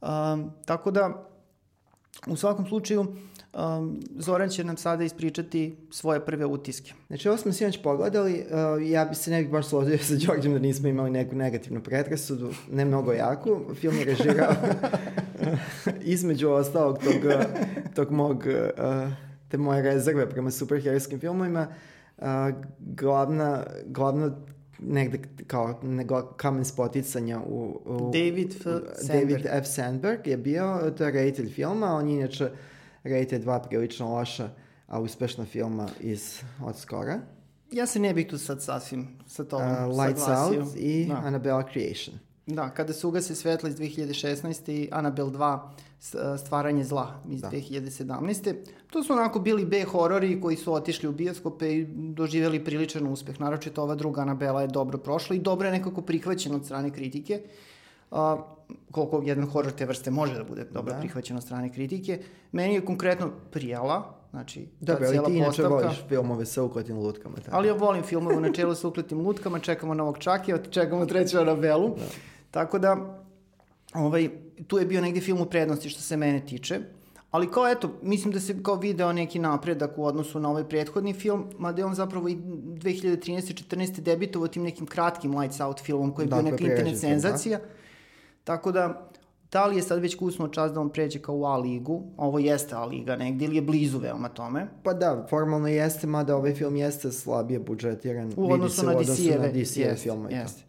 A, 0.00 0.38
tako 0.64 0.90
da, 0.90 1.28
u 2.26 2.36
svakom 2.36 2.66
slučaju, 2.66 3.06
um, 3.54 4.00
Zoran 4.16 4.48
će 4.48 4.64
nam 4.64 4.76
sada 4.76 5.04
ispričati 5.04 5.76
svoje 5.90 6.24
prve 6.24 6.46
utiske. 6.46 6.92
Znači, 7.06 7.28
ovo 7.28 7.38
smo 7.38 7.52
sinoć 7.52 7.82
pogledali, 7.82 8.32
uh, 8.32 8.90
ja 8.90 9.04
bi 9.04 9.14
se 9.14 9.30
ne 9.30 9.42
bih 9.42 9.50
baš 9.50 9.68
složio 9.68 9.98
sa 9.98 10.14
Đorđem 10.14 10.52
da 10.52 10.58
nismo 10.58 10.88
imali 10.88 11.10
neku 11.10 11.34
negativnu 11.34 11.82
predrasudu, 11.82 12.50
ne 12.72 12.84
mnogo 12.84 13.12
jaku. 13.12 13.60
Film 13.74 13.98
je 13.98 14.04
režirao 14.04 14.54
između 16.14 16.48
ostalog 16.48 16.98
tog 16.98 17.24
uh, 17.24 17.44
tog 17.94 18.10
mog, 18.10 18.36
uh, 18.36 19.12
te 19.48 19.58
moje 19.58 19.82
rezerve 19.82 20.30
prema 20.30 20.50
superherojskim 20.50 21.20
filmovima, 21.20 21.66
uh, 22.18 22.24
glavna, 22.78 23.64
glavna 23.86 24.36
negde 24.78 25.18
kao 25.46 25.80
nego 25.82 26.22
kamen 26.22 26.64
spoticanja 26.64 27.40
u, 27.46 27.80
u 27.84 28.10
David 28.12 28.52
F. 28.52 28.62
Sandberg. 28.94 29.28
David 29.28 29.46
F. 29.46 29.66
Sandberg 29.66 30.26
je 30.26 30.36
bio, 30.36 30.92
to 30.98 31.04
je 31.04 31.10
reditelj 31.10 31.50
filma, 31.50 31.86
on 31.86 32.08
je 32.08 32.16
inače 32.16 32.50
reditelj 33.04 33.38
dva 33.38 33.58
prilično 33.60 34.08
loša, 34.08 34.48
a 34.86 35.00
uspešna 35.00 35.44
filma 35.44 35.88
iz 36.00 36.40
od 36.62 36.76
skora. 36.78 37.20
Ja 37.72 37.86
se 37.86 37.98
ne 37.98 38.14
bih 38.14 38.26
tu 38.26 38.38
sad 38.38 38.62
sasvim 38.62 39.08
sa 39.26 39.44
tobom 39.44 39.66
Uh, 39.68 39.98
Lights 39.98 40.20
saglasio. 40.20 40.60
Out 40.60 40.72
i 40.76 41.06
Da. 41.06 41.14
Annabelle 41.16 41.64
Creation. 41.72 42.18
Da, 42.46 42.70
kada 42.70 42.92
se 42.92 43.06
ugase 43.06 43.34
svetla 43.34 43.68
iz 43.68 43.76
2016. 43.76 44.44
i 44.70 44.88
Annabelle 44.92 45.30
2 45.30 45.70
s- 46.00 46.14
e, 46.14 46.38
stvaranje 46.38 46.84
zla 46.84 47.22
iz 47.28 47.40
Da. 47.40 47.48
2017. 47.48 48.54
To 48.86 49.02
su 49.02 49.12
onako 49.12 49.38
bili 49.40 49.64
B 49.64 49.84
horori 49.84 50.40
koji 50.40 50.56
su 50.56 50.72
otišli 50.72 51.08
u 51.08 51.12
bioskope 51.12 51.70
i 51.70 51.84
doživjeli 51.88 52.64
priličan 52.64 53.06
uspeh. 53.06 53.40
Naročito 53.40 53.82
ova 53.82 53.94
druga 53.94 54.22
Annabella 54.22 54.60
je 54.60 54.68
dobro 54.68 54.98
prošla 54.98 55.36
i 55.36 55.40
dobro 55.40 55.66
je 55.68 55.72
nekako 55.72 56.02
prihvaćena 56.02 56.56
od 56.56 56.64
strane 56.64 56.90
kritike. 56.90 57.40
A, 58.10 58.42
koliko 58.90 59.22
jedan 59.24 59.46
horor 59.46 59.72
te 59.72 59.86
vrste 59.86 60.10
može 60.10 60.34
da 60.34 60.44
bude 60.44 60.64
dobro 60.64 60.92
Da. 60.92 60.98
prihvaćen 61.00 61.36
od 61.36 61.42
strane 61.42 61.72
kritike. 61.72 62.20
Meni 62.52 62.74
je 62.74 62.84
konkretno 62.84 63.30
prijala, 63.50 64.14
znači 64.30 64.60
ta 64.64 64.68
Dobro, 64.80 65.04
ali 65.04 65.12
cijela 65.12 65.26
ti 65.26 65.36
inače 65.36 65.62
postavka. 65.62 65.74
voliš 65.74 66.04
filmove 66.08 66.46
sa 66.46 66.62
ukletim 66.62 66.98
lutkama. 66.98 67.36
Tako. 67.36 67.56
Ali 67.56 67.68
ja 67.68 67.74
volim 67.74 68.02
filmove 68.02 68.36
u 68.36 68.40
načelu 68.40 68.74
sa 68.74 68.88
ukletim 68.88 69.20
lutkama, 69.20 69.58
čekamo 69.58 69.94
novog 69.94 70.18
Čakija, 70.18 70.58
čekamo 70.70 71.06
treću 71.06 71.38
Anabelu. 71.38 71.96
Tako 72.50 72.78
da, 72.78 73.20
ovaj, 73.94 74.28
tu 74.66 74.78
je 74.78 74.86
bio 74.86 75.00
negdje 75.00 75.22
film 75.22 75.40
u 75.40 75.46
prednosti 75.46 75.88
što 75.88 76.00
se 76.00 76.16
mene 76.16 76.46
tiče. 76.46 76.80
Ali 77.30 77.50
kao 77.50 77.68
eto, 77.68 77.90
mislim 78.02 78.32
da 78.32 78.40
se 78.40 78.62
kao 78.62 78.74
video 78.74 79.12
neki 79.12 79.38
napredak 79.38 79.98
u 79.98 80.04
odnosu 80.04 80.40
na 80.40 80.50
ovaj 80.50 80.68
prethodni 80.68 81.12
film, 81.14 81.44
mada 81.58 81.82
je 81.82 81.86
on 81.86 81.94
zapravo 81.94 82.28
i 82.28 82.36
2013-14 82.36 84.00
debitovao 84.00 84.48
tim 84.48 84.62
nekim 84.62 84.86
kratkim 84.86 85.38
Lights 85.38 85.60
Out 85.60 85.80
filmom 85.80 86.12
koji 86.14 86.24
je 86.24 86.28
bio 86.28 86.36
Dakle, 86.36 86.50
neka 86.50 86.62
internet 86.64 87.00
prerađen 87.00 87.00
film, 87.00 87.20
da. 87.52 87.58
Tako 88.44 88.72
da, 88.72 89.10
da 89.52 89.66
li 89.66 89.76
je 89.76 89.82
sad 89.82 89.98
već 89.98 90.14
kusnuo 90.14 90.48
čas 90.48 90.72
da 90.72 90.80
on 90.80 90.88
pređe 90.88 91.18
kao 91.18 91.34
u 91.34 91.44
A 91.44 91.56
ligu, 91.56 92.02
ovo 92.16 92.38
jeste 92.38 92.74
A 92.74 92.84
liga 92.84 93.16
negdje 93.16 93.44
ili 93.44 93.56
je 93.56 93.62
blizu 93.62 93.98
veoma 93.98 94.28
tome. 94.28 94.66
Pa 94.82 94.92
da, 94.92 95.26
formalno 95.30 95.68
jeste, 95.68 96.06
mada 96.06 96.36
ovaj 96.36 96.54
film 96.54 96.76
jeste 96.76 97.12
slabije 97.12 97.60
budžetiran. 97.60 98.32
U 98.36 98.52
odnosu 98.52 98.76
se 98.76 98.86
na 98.86 98.94
DC-eve. 98.94 99.52
na 99.88 99.94
filmove. 99.96 100.28
i 100.28 100.34
to. 100.34 100.40
jeste. 100.40 100.62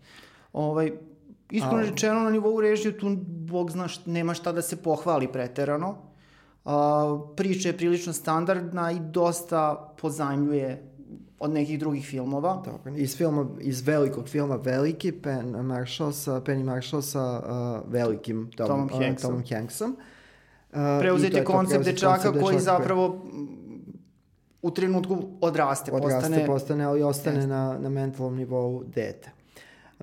Ovaj, 0.54 0.92
iskreno 1.52 1.78
A- 1.78 1.82
rečeno, 1.82 2.20
na 2.20 2.30
nivou 2.30 2.62
režije 2.62 2.98
tu, 2.98 3.16
bog 3.28 3.72
zna, 3.72 3.84
št- 3.84 4.08
nema 4.08 4.34
šta 4.34 4.52
da 4.52 4.62
se 4.62 4.76
pohvali 4.76 5.28
preterano. 5.28 5.96
A, 6.66 7.20
priča 7.36 7.70
je 7.70 7.78
prilično 7.78 8.14
standardna 8.14 8.92
i 8.92 9.00
dosta 9.02 9.94
pozajmljuje 10.02 10.95
od 11.40 11.52
nekih 11.52 11.80
drugih 11.80 12.06
filmova. 12.06 12.62
Dobro. 12.66 12.96
Iz, 12.96 13.18
filma, 13.18 13.48
iz 13.62 13.82
velikog 13.88 14.28
filma 14.28 14.56
Veliki, 14.56 15.12
Pen 15.12 15.50
Marshall 15.50 16.12
sa, 16.12 16.42
Penny 16.42 16.64
Marshall 16.64 17.02
sa 17.02 17.24
uh, 17.40 17.94
velikim 17.94 18.52
Tom, 18.56 18.68
Tomom 18.68 18.90
uh, 18.94 19.02
Hanksom. 19.02 19.30
Tomom 19.30 19.44
Hanksom. 19.50 19.92
Uh, 19.92 20.78
Preuzet 21.00 21.34
je 21.34 21.44
koncept 21.44 21.86
dečaka 21.86 22.32
koji 22.32 22.58
dečaka 22.58 22.60
zapravo 22.60 23.26
u 24.62 24.72
trenutku 24.72 25.18
odraste, 25.42 25.92
odraste, 25.92 26.22
postane... 26.22 26.46
postane, 26.46 26.84
ali 26.84 27.04
ostane 27.04 27.48
na, 27.48 27.78
na 27.80 27.90
mentalnom 27.90 28.36
nivou 28.36 28.84
dete. 28.84 29.35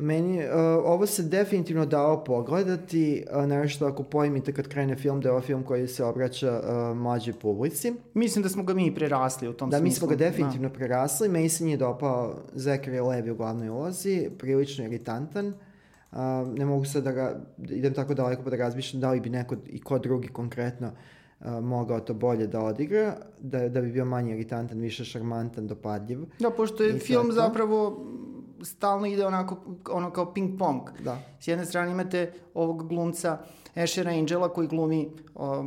Meni, 0.03 0.38
uh, 0.38 0.45
ovo 0.85 1.07
se 1.07 1.23
definitivno 1.23 1.87
dao 1.87 2.25
pogledati, 2.25 3.25
uh, 3.37 3.45
nešto 3.47 3.87
ako 3.87 4.03
pojmite 4.03 4.53
kad 4.53 4.69
krene 4.69 4.97
film, 4.97 5.21
da 5.21 5.29
je 5.29 5.33
ovo 5.33 5.41
film 5.41 5.62
koji 5.62 5.88
se 5.88 6.05
obraća 6.05 6.61
uh, 6.61 6.97
mlađoj 6.97 7.35
publici. 7.35 7.93
Mislim 8.15 8.43
da 8.43 8.49
smo 8.49 8.62
ga 8.62 8.75
mi 8.75 8.95
prerasli 8.95 9.49
u 9.49 9.53
tom 9.53 9.71
Da, 9.71 9.79
smislu. 9.79 9.85
mi 9.85 9.95
smo 9.95 10.07
ga 10.07 10.17
definitivno 10.17 10.71
prerasli. 10.71 11.29
Mason 11.29 11.69
je 11.69 11.77
dopao 11.77 12.35
Zachary 12.55 13.09
Levi 13.09 13.31
u 13.31 13.37
glavnoj 13.37 13.69
ulozi, 13.69 14.31
prilično 14.38 14.85
iritantan. 14.85 15.47
Uh, 16.12 16.19
ne 16.59 16.65
mogu 16.65 16.85
sad 16.85 17.05
da 17.05 17.12
ga, 17.12 17.41
idem 17.69 17.95
tako 17.95 18.15
daleko 18.15 18.43
pa 18.43 18.51
da 18.51 18.57
razmišljam 18.57 19.01
da 19.01 19.11
li 19.11 19.21
bi 19.21 19.31
neko 19.31 19.57
i 19.67 19.81
ko 19.81 19.99
drugi 19.99 20.29
konkretno 20.29 20.91
uh, 21.41 21.47
mogao 21.62 22.01
to 22.01 22.15
bolje 22.15 22.47
da 22.47 22.61
odigra, 22.61 23.17
da, 23.41 23.69
da 23.69 23.81
bi 23.81 23.93
bio 23.93 24.05
manje 24.05 24.33
iritantan, 24.35 24.79
više 24.79 25.05
šarmantan, 25.05 25.67
dopadljiv. 25.67 26.19
Da, 26.41 26.51
pošto 26.51 26.85
I 26.85 26.87
je 26.87 26.93
to 26.99 27.05
film 27.05 27.27
to. 27.27 27.33
zapravo 27.33 28.07
stalno 28.64 29.07
ide 29.07 29.27
onako, 29.27 29.57
ono 29.90 30.11
kao 30.11 30.35
ping 30.35 30.59
pong. 30.59 30.81
Da. 31.05 31.18
S 31.40 31.48
jedne 31.48 31.64
strane 31.64 31.90
imate 31.90 32.33
ovog 32.55 32.88
glumca 32.88 33.38
Ashera 33.75 34.11
Angela 34.11 34.48
koji 34.48 34.68
glumi 34.68 35.09
o, 35.35 35.64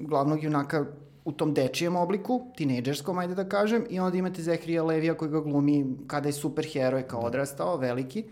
glavnog 0.00 0.42
junaka 0.44 0.86
u 1.24 1.32
tom 1.32 1.54
dečijem 1.54 1.96
obliku, 1.96 2.40
tinejdžerskom, 2.56 3.18
ajde 3.18 3.34
da 3.34 3.48
kažem, 3.48 3.84
i 3.90 4.00
onda 4.00 4.18
imate 4.18 4.42
Zehrija 4.42 4.84
Levija 4.84 5.14
koji 5.14 5.30
ga 5.30 5.40
glumi 5.40 5.86
kada 6.06 6.28
je 6.28 6.32
superheroj 6.32 7.02
kao 7.02 7.20
odrastao, 7.20 7.76
veliki. 7.76 8.24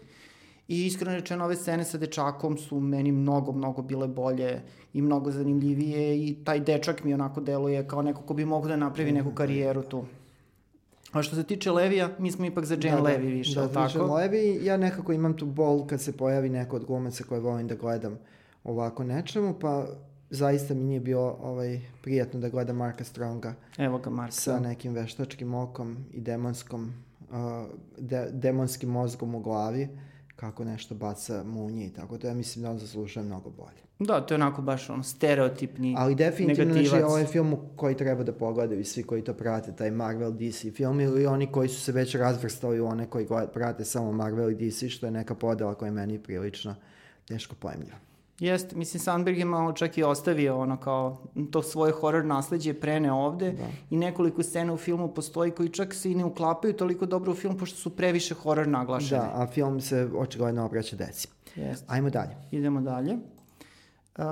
I 0.68 0.86
iskreno 0.86 1.16
rečeno, 1.16 1.44
ove 1.44 1.56
scene 1.56 1.84
sa 1.84 1.98
dečakom 1.98 2.58
su 2.58 2.80
meni 2.80 3.12
mnogo, 3.12 3.52
mnogo 3.52 3.82
bile 3.82 4.08
bolje 4.08 4.60
i 4.92 5.02
mnogo 5.02 5.30
zanimljivije 5.30 6.26
i 6.26 6.36
taj 6.44 6.60
dečak 6.60 7.04
mi 7.04 7.14
onako 7.14 7.40
deluje 7.40 7.86
kao 7.88 8.02
neko 8.02 8.22
ko 8.22 8.34
bi 8.34 8.44
mogao 8.44 8.68
da 8.68 8.76
napravi 8.76 9.12
neku 9.12 9.30
karijeru 9.30 9.82
tu. 9.82 10.04
A 11.18 11.22
što 11.22 11.36
se 11.36 11.42
tiče 11.42 11.70
Levija, 11.70 12.10
mi 12.18 12.32
smo 12.32 12.44
ipak 12.44 12.64
za 12.64 12.76
Jane 12.82 12.96
da, 12.96 13.02
Levi 13.02 13.26
više, 13.26 13.60
da, 13.60 13.66
za 13.66 13.72
tako? 13.72 14.14
Levi, 14.14 14.60
ja 14.62 14.76
nekako 14.76 15.12
imam 15.12 15.36
tu 15.36 15.46
bol 15.46 15.86
kad 15.86 16.00
se 16.00 16.16
pojavi 16.16 16.48
neko 16.48 16.76
od 16.76 16.84
glumaca 16.84 17.24
koje 17.24 17.40
volim 17.40 17.68
da 17.68 17.74
gledam 17.74 18.18
ovako 18.64 19.04
nečemu, 19.04 19.54
pa 19.60 19.86
zaista 20.30 20.74
mi 20.74 20.84
nije 20.84 21.00
bilo 21.00 21.38
ovaj, 21.42 21.80
prijatno 22.02 22.40
da 22.40 22.48
gledam 22.48 22.76
Marka 22.76 23.04
Stronga 23.04 23.54
Evo 23.78 23.98
ga, 23.98 24.10
Mark. 24.10 24.32
sa 24.32 24.60
nekim 24.60 24.92
veštačkim 24.92 25.54
okom 25.54 25.96
i 26.12 26.20
demonskom, 26.20 26.92
uh, 27.30 27.36
de, 27.98 28.28
demonskim 28.32 28.90
mozgom 28.90 29.34
u 29.34 29.40
glavi, 29.40 29.88
kako 30.36 30.64
nešto 30.64 30.94
baca 30.94 31.44
munje 31.44 31.86
i 31.86 31.90
tako 31.90 32.18
da 32.18 32.28
ja 32.28 32.34
mislim 32.34 32.62
da 32.62 32.70
on 32.70 32.78
zaslužuje 32.78 33.24
mnogo 33.24 33.50
bolje. 33.50 33.87
Da, 33.98 34.20
to 34.20 34.34
je 34.34 34.36
onako 34.36 34.62
baš 34.62 34.90
ono 34.90 35.02
stereotipni 35.02 35.94
Ali 35.98 36.14
definitivno 36.14 36.72
znači, 36.72 36.84
negativac. 36.84 37.10
ovaj 37.10 37.26
film 37.26 37.56
koji 37.76 37.96
treba 37.96 38.22
da 38.22 38.32
pogledaju 38.32 38.80
i 38.80 38.84
svi 38.84 39.02
koji 39.02 39.22
to 39.22 39.34
prate, 39.34 39.76
taj 39.76 39.90
Marvel 39.90 40.32
DC 40.32 40.64
film 40.74 41.00
ili 41.00 41.26
oni 41.26 41.52
koji 41.52 41.68
su 41.68 41.80
se 41.80 41.92
već 41.92 42.14
razvrstali 42.14 42.80
u 42.80 42.86
one 42.86 43.06
koji 43.06 43.26
prate 43.54 43.84
samo 43.84 44.12
Marvel 44.12 44.50
i 44.50 44.54
DC, 44.54 44.88
što 44.88 45.06
je 45.06 45.10
neka 45.10 45.34
podela 45.34 45.74
koja 45.74 45.86
je 45.86 45.92
meni 45.92 46.18
prilično 46.18 46.74
teško 47.28 47.54
pojemljiva. 47.54 47.96
Jeste, 48.40 48.76
mislim 48.76 49.00
Sandberg 49.00 49.38
je 49.38 49.44
malo 49.44 49.72
čak 49.72 49.98
i 49.98 50.02
ostavio 50.02 50.58
ono 50.58 50.76
kao 50.76 51.18
to 51.50 51.62
svoje 51.62 51.92
horor 51.92 52.24
nasleđe 52.24 52.74
prene 52.74 53.12
ovde 53.12 53.52
Da. 53.52 53.66
i 53.90 53.96
nekoliko 53.96 54.42
scena 54.42 54.72
u 54.72 54.76
filmu 54.76 55.14
postoji 55.14 55.50
koji 55.50 55.68
čak 55.68 55.94
se 55.94 56.12
i 56.12 56.14
ne 56.14 56.24
uklapaju 56.24 56.72
toliko 56.72 57.06
dobro 57.06 57.32
u 57.32 57.34
film 57.34 57.58
pošto 57.58 57.76
su 57.78 57.96
previše 57.96 58.34
horor 58.34 58.68
naglašene. 58.68 59.20
Da, 59.20 59.32
a 59.34 59.46
film 59.46 59.80
se 59.80 60.08
očigledno 60.16 60.64
obraća 60.66 60.96
deci. 60.96 61.28
Jeste. 61.56 61.84
Ajmo 61.88 62.10
dalje. 62.10 62.36
Idemo 62.50 62.80
dalje. 62.80 63.16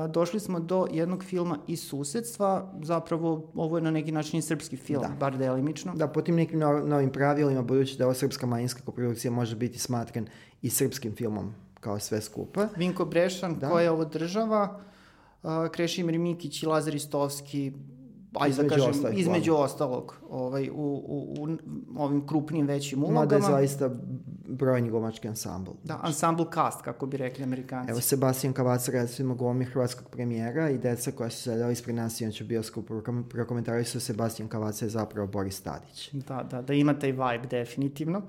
Došli 0.09 0.41
smo 0.41 0.61
do 0.61 0.87
jednog 0.91 1.25
filma 1.25 1.59
iz 1.67 1.83
susedstva, 1.83 2.73
zapravo 2.83 3.51
ovo 3.55 3.79
je 3.79 3.83
na 3.83 3.91
neki 3.91 4.13
način 4.13 4.43
srpski 4.43 4.77
film, 4.77 5.03
Da. 5.03 5.09
bar 5.11 5.39
delimično. 5.39 5.93
Da, 5.95 6.09
po 6.09 6.23
tim 6.23 6.37
nekim 6.37 6.59
no- 6.59 6.81
novim 6.81 7.11
pravilima, 7.11 7.63
budući 7.63 7.99
da 7.99 8.05
ovo 8.05 8.15
srpska 8.15 8.47
manjinska 8.47 8.81
koprodukcija 8.83 9.31
može 9.31 9.57
biti 9.57 9.79
smatran 9.79 10.27
i 10.63 10.71
srpskim 10.71 11.15
filmom 11.15 11.53
kao 11.77 11.99
sve 11.99 12.21
skupa. 12.21 12.69
Vinko 12.77 13.05
Brešan, 13.05 13.55
Da. 13.55 13.69
koja 13.69 13.83
je 13.83 13.91
ovo 13.91 14.05
država, 14.05 14.81
Krešimir 15.73 16.19
Mikić 16.19 16.63
i 16.63 16.67
Lazar 16.67 16.95
Istovski, 16.95 17.73
ajde 18.41 18.63
da 18.63 18.69
kažem, 18.69 18.91
ostalih, 18.91 19.19
između 19.19 19.55
ostalog, 19.55 20.15
ovaj, 20.31 20.71
u, 20.71 20.75
u, 20.75 21.35
u 21.39 21.57
ovim 21.97 22.27
krupnim 22.27 22.67
većim 22.67 22.99
Mada 22.99 23.13
je 23.13 23.19
ulogama. 23.19 23.47
zaista 23.47 23.91
brojni 24.49 24.91
glumački 24.91 25.29
ansambl. 25.29 25.71
Da, 25.85 26.01
ensemble 26.07 26.47
cast, 26.55 26.83
kako 26.83 27.07
bi 27.07 27.17
rekli 27.17 27.45
amerikanci. 27.45 27.91
Evo, 27.91 28.01
Sebastian 28.01 28.53
Kavaca 28.53 28.93
recimo 28.93 29.35
glumi 29.35 29.65
hrvatskog 29.65 30.09
premijera 30.11 30.71
i 30.71 30.79
deca 30.79 31.11
koja 31.11 31.31
su 31.31 31.43
sedela 31.43 31.71
ispred 31.71 31.97
nas 31.97 32.21
i 32.21 32.25
on 32.25 32.31
će 32.31 32.45
bio 32.45 32.63
skup 32.63 32.91
prokomentari 33.31 33.85
su 33.85 34.01
Sebastian 34.01 34.49
Kavaca 34.49 34.85
je 34.85 34.89
zapravo 34.89 35.27
Boris 35.27 35.61
Tadić. 35.61 36.11
Da, 36.13 36.47
da, 36.51 36.63
da 36.63 36.75
ima 36.75 36.99
taj 36.99 37.13
vibe 37.13 37.47
definitivno. 37.51 38.23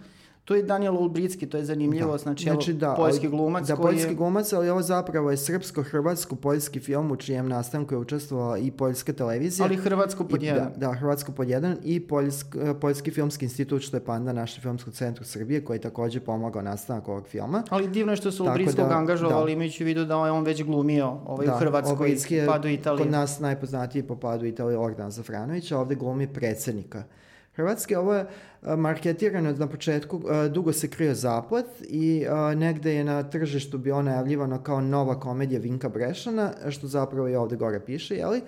Tu 0.48 0.56
je 0.56 0.64
Daniel 0.64 0.98
Ulbricki, 0.98 1.50
to 1.50 1.58
je 1.58 1.66
zanimljivo, 1.66 2.12
Da. 2.12 2.18
znači, 2.18 2.44
znači 2.44 2.74
da, 2.74 2.94
poljski 2.98 3.28
glumac 3.28 3.68
Da, 3.68 3.76
koji 3.76 3.84
poljski 3.86 4.12
je... 4.12 4.16
glumac, 4.16 4.54
ali 4.54 4.70
ovo 4.70 4.82
zapravo 4.82 5.32
je 5.32 5.38
srpsko-hrvatsko-poljski 5.38 6.80
film 6.80 7.12
u 7.12 7.16
čijem 7.16 7.48
nastanku 7.48 7.94
je 7.94 7.98
učestvovala 7.98 8.58
i 8.58 8.72
poljska 8.72 9.14
televizija. 9.14 9.66
Ali 9.66 9.76
Hrvatsko 9.76 10.24
pod 10.24 10.44
I, 10.44 10.46
jedan. 10.46 10.72
da, 10.76 10.88
da, 10.88 10.94
Hrvatsko 10.94 11.32
pod 11.32 11.50
jedan 11.50 11.78
i 11.84 12.00
Poljsk, 12.00 12.56
eh, 12.56 12.74
Poljski 12.82 13.12
filmski 13.12 13.46
institut, 13.46 13.82
što 13.82 13.98
je 13.98 14.06
panda 14.06 14.34
našem 14.34 14.62
filmskom 14.62 14.94
centru 14.94 15.26
Srbije, 15.26 15.66
koji 15.66 15.78
je 15.78 15.82
takođe 15.82 16.20
pomogao 16.20 16.62
nastanak 16.62 17.08
ovog 17.08 17.28
filma. 17.28 17.64
Ali 17.70 17.88
divno 17.88 18.12
je 18.12 18.16
što 18.16 18.32
su 18.32 18.44
Tako 18.44 18.52
Ulbrickog 18.52 18.88
da, 18.88 18.98
angažovali, 18.98 19.52
da. 19.52 19.54
imajući 19.54 19.84
u 19.84 19.86
vidu 19.86 20.06
da 20.06 20.18
on 20.18 20.44
već 20.44 20.64
glumio 20.64 21.08
ovaj, 21.26 21.48
u 21.48 21.50
Da, 21.50 21.58
Hrvatskoj 21.58 21.94
Obritski 21.94 22.36
je 22.36 22.48
padu 22.48 22.68
Italije. 22.68 23.04
Kod 23.04 23.12
nas 23.12 23.40
najpoznatiji 23.40 24.04
po 24.04 24.16
padu 24.16 24.46
Italije 24.46 24.78
Ordan 24.78 25.12
Zafranović, 25.12 25.72
a 25.72 25.80
ovde 25.80 25.96
glumi 25.96 26.34
predsjednika 26.34 27.04
Hrvatske. 27.58 27.98
Ovo 27.98 28.14
je 28.14 28.26
marketirano 28.78 29.52
na 29.52 29.68
početku, 29.68 30.22
dugo 30.52 30.74
se 30.74 30.90
krio 30.90 31.14
zaplet 31.14 31.66
i 31.82 32.26
negde 32.56 32.94
je 32.94 33.04
na 33.04 33.24
tržištu 33.24 33.78
bilo 33.78 34.02
najavljivano 34.02 34.64
kao 34.64 34.82
nova 34.82 35.20
komedija 35.20 35.60
Vinka 35.60 35.90
Brešana, 35.90 36.52
što 36.70 36.88
zapravo 36.88 37.28
i 37.28 37.36
ovde 37.36 37.56
gore 37.56 37.80
piše, 37.86 38.16
jeli? 38.16 38.42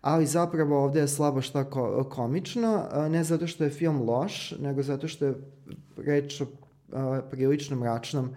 ali 0.00 0.26
zapravo 0.26 0.84
ovde 0.84 1.00
je 1.00 1.08
slabo 1.08 1.40
šta 1.40 1.64
ko, 1.64 2.04
komično, 2.04 2.84
ne 3.10 3.24
zato 3.24 3.46
što 3.46 3.64
je 3.64 3.70
film 3.70 4.02
loš, 4.02 4.54
nego 4.60 4.82
zato 4.82 5.08
što 5.08 5.26
je 5.26 5.34
reč 5.96 6.40
o 6.40 6.46
prilično 7.30 7.76
mračnom, 7.76 8.30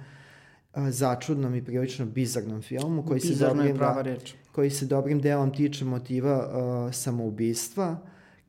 začudnom 0.75 1.55
i 1.55 1.63
prilično 1.65 2.05
bizarnom 2.05 2.61
filmu 2.61 3.05
koji 3.05 3.19
Bizarno 3.19 3.37
se 3.37 3.45
dobrim, 3.45 3.67
je 3.67 3.75
prava 3.75 3.93
da, 3.93 4.01
reč. 4.01 4.33
koji 4.51 4.69
se 4.69 4.85
dobrim 4.85 5.21
delom 5.21 5.53
tiče 5.53 5.85
motiva 5.85 6.37
uh, 6.37 6.93
samoubistva, 6.93 7.97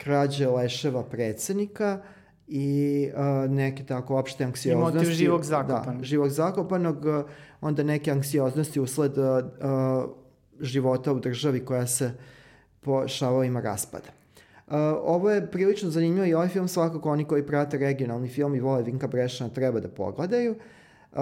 krađe 0.02 0.48
leševa 0.48 1.02
predsednika 1.02 1.98
i 2.46 3.08
uh, 3.14 3.50
neke 3.50 3.84
tako 3.84 4.16
opšte 4.16 4.44
anksioznosti. 4.44 4.96
I 4.96 4.98
motiv 4.98 5.12
živog 5.12 5.44
zakopanog. 5.44 5.98
Da, 5.98 6.04
živog 6.04 6.28
zakopanog, 6.28 7.04
uh, 7.04 7.24
onda 7.60 7.82
neke 7.82 8.10
anksioznosti 8.10 8.80
usled 8.80 9.18
uh, 9.18 9.24
uh, 9.24 10.10
života 10.60 11.12
u 11.12 11.20
državi 11.20 11.64
koja 11.64 11.86
se 11.86 12.12
po 12.80 13.08
šavovima 13.08 13.60
raspada. 13.60 14.08
Uh, 14.66 14.74
ovo 15.02 15.30
je 15.30 15.50
prilično 15.50 15.90
zanimljivo 15.90 16.26
i 16.26 16.34
ovaj 16.34 16.48
film 16.48 16.68
svakako 16.68 17.10
oni 17.10 17.24
koji 17.24 17.46
prate 17.46 17.78
regionalni 17.78 18.28
film 18.28 18.54
i 18.54 18.60
vole 18.60 18.82
Vinka 18.82 19.06
Brešana 19.06 19.50
treba 19.50 19.80
da 19.80 19.88
pogledaju. 19.88 20.54
Uh, 21.12 21.18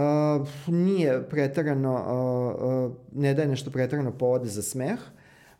nije 0.66 1.28
pretarano, 1.28 1.94
uh, 1.94 2.90
uh, 2.90 2.96
ne 3.22 3.34
daje 3.34 3.48
nešto 3.48 3.70
pretarano 3.70 4.10
povode 4.10 4.48
za 4.48 4.62
smeh. 4.62 4.98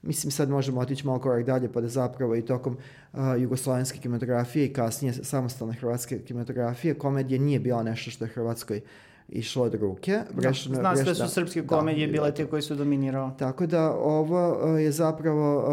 Mislim 0.03 0.31
sad 0.31 0.51
možemo 0.51 0.81
otići 0.81 1.07
malo 1.07 1.19
korak 1.19 1.47
dalje 1.47 1.73
pa 1.73 1.81
da 1.81 1.89
zapravo 1.89 2.37
i 2.37 2.43
tokom 2.43 2.77
uh, 3.13 3.19
jugoslovenske 3.39 3.99
kinematografije 3.99 4.67
i 4.67 4.73
kasnije 4.73 5.13
samostalne 5.13 5.75
hrvatske 5.75 6.19
kinematografije 6.19 6.95
komedija 6.95 7.41
nije 7.41 7.61
bila 7.61 7.83
nešto 7.83 8.11
što 8.11 8.25
je 8.25 8.29
Hrvatskoj 8.29 8.81
išlo 9.29 9.65
od 9.65 9.75
ruke. 9.75 10.21
Brešno, 10.35 10.75
da, 10.75 10.81
zna 10.81 10.97
se 10.97 11.05
da 11.05 11.15
su 11.15 11.29
srpske 11.29 11.63
da, 11.63 11.69
komedije 11.69 12.07
da, 12.07 12.13
bile 12.13 12.35
te 12.35 12.47
koje 12.47 12.63
su 12.63 12.75
dominirao. 12.75 13.31
Tako 13.39 13.67
da 13.67 13.93
ovo 13.93 14.69
je 14.77 14.93
zapravo 14.93 15.65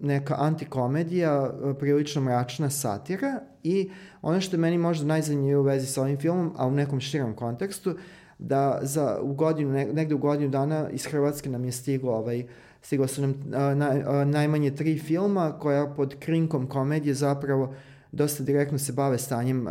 neka 0.00 0.36
antikomedija, 0.38 1.54
prilično 1.78 2.22
mračna 2.22 2.70
satira 2.70 3.40
i 3.62 3.90
ono 4.22 4.40
što 4.40 4.56
je 4.56 4.60
meni 4.60 4.78
možda 4.78 5.06
najzanimljivije 5.06 5.58
u 5.58 5.62
vezi 5.62 5.86
sa 5.86 6.02
ovim 6.02 6.16
filmom, 6.18 6.52
a 6.56 6.66
u 6.66 6.70
nekom 6.70 7.00
širom 7.00 7.34
kontekstu, 7.34 7.96
da 8.38 8.78
za 8.82 9.18
u 9.22 9.34
godinu, 9.34 9.72
negde 9.72 10.14
u 10.14 10.18
godinu 10.18 10.50
dana 10.50 10.90
iz 10.90 11.06
Hrvatske 11.06 11.50
nam 11.50 11.64
je 11.64 11.72
stiglo 11.72 12.12
ovaj, 12.12 12.46
stiglo 12.86 13.06
su 13.06 13.20
nam 13.20 13.34
a, 13.54 13.74
naj, 13.74 14.02
a, 14.06 14.24
najmanje 14.24 14.70
tri 14.70 14.98
filma 14.98 15.58
koja 15.58 15.86
pod 15.86 16.16
krinkom 16.18 16.66
komedije 16.66 17.14
zapravo 17.14 17.74
dosta 18.12 18.42
direktno 18.42 18.78
se 18.78 18.92
bave 18.92 19.18
stanjem, 19.18 19.66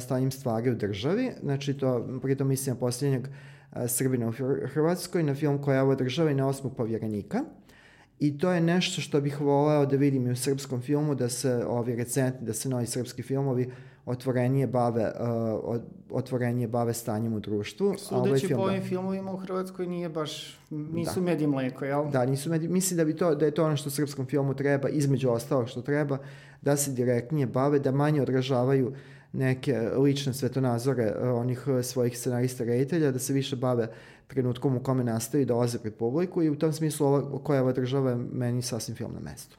stanjem 0.00 0.30
stvari 0.30 0.70
u 0.70 0.74
državi. 0.74 1.30
Znači, 1.42 1.74
to, 1.74 2.18
pritom 2.22 2.48
mislim 2.48 2.74
na 2.74 2.80
posljednjeg 2.80 3.28
Srbina 3.86 4.28
u 4.28 4.32
Hrvatskoj, 4.66 5.22
na 5.22 5.34
film 5.34 5.62
koja 5.62 5.76
je 5.76 5.82
ova 5.82 5.94
država 5.94 6.30
i 6.30 6.34
na 6.34 6.48
osmog 6.48 6.76
povjerenika. 6.76 7.44
I 8.20 8.38
to 8.38 8.52
je 8.52 8.60
nešto 8.60 9.00
što 9.00 9.20
bih 9.20 9.40
voleo 9.40 9.86
da 9.86 9.96
vidim 9.96 10.26
i 10.26 10.30
u 10.30 10.36
srpskom 10.36 10.82
filmu, 10.82 11.14
da 11.14 11.28
se 11.28 11.64
ovi 11.66 11.96
recentni, 11.96 12.46
da 12.46 12.52
se 12.52 12.68
novi 12.68 12.86
srpski 12.86 13.22
filmovi 13.22 13.70
otvorenije 14.06 14.66
bave, 14.66 15.12
uh, 15.64 15.76
otvorenije 16.10 16.68
bave 16.68 16.94
stanjem 16.94 17.32
u 17.32 17.40
društvu. 17.40 17.94
Sudeći 17.98 18.46
film, 18.46 18.60
po 18.60 18.66
ovim 18.66 18.80
da. 18.80 18.86
filmovima 18.86 19.32
u 19.32 19.36
Hrvatskoj 19.36 19.86
nije 19.86 20.08
baš, 20.08 20.58
nisu 20.70 21.20
da. 21.20 21.20
medi 21.20 21.46
mleko, 21.46 21.84
jel? 21.84 22.10
Da, 22.10 22.26
nisu 22.26 22.50
medi, 22.50 22.68
mislim 22.68 22.96
da, 22.96 23.04
bi 23.04 23.16
to, 23.16 23.34
da 23.34 23.44
je 23.44 23.50
to 23.50 23.64
ono 23.64 23.76
što 23.76 23.90
srpskom 23.90 24.26
filmu 24.26 24.54
treba, 24.54 24.88
između 24.88 25.30
ostalog 25.30 25.68
što 25.68 25.82
treba, 25.82 26.18
da 26.62 26.76
se 26.76 26.92
direktnije 26.92 27.46
bave, 27.46 27.78
da 27.78 27.92
manje 27.92 28.22
odražavaju 28.22 28.92
neke 29.32 29.80
lične 29.80 30.34
svetonazore 30.34 31.12
uh, 31.22 31.40
onih 31.40 31.68
uh, 31.68 31.84
svojih 31.84 32.18
scenarista 32.18 32.64
reditelja, 32.64 33.10
da 33.10 33.18
se 33.18 33.32
više 33.32 33.56
bave 33.56 33.88
trenutkom 34.30 34.76
u 34.76 34.80
kome 34.80 35.04
nastavi 35.04 35.44
dolaze 35.44 35.78
pred 35.78 35.94
publiku 35.94 36.42
i 36.42 36.50
u 36.50 36.58
tom 36.58 36.72
smislu 36.72 37.06
ova, 37.06 37.42
koja 37.42 37.62
ova 37.62 37.72
država 37.72 38.10
je 38.10 38.16
meni 38.16 38.62
sasvim 38.62 38.96
film 38.96 39.12
na 39.14 39.20
mestu. 39.20 39.58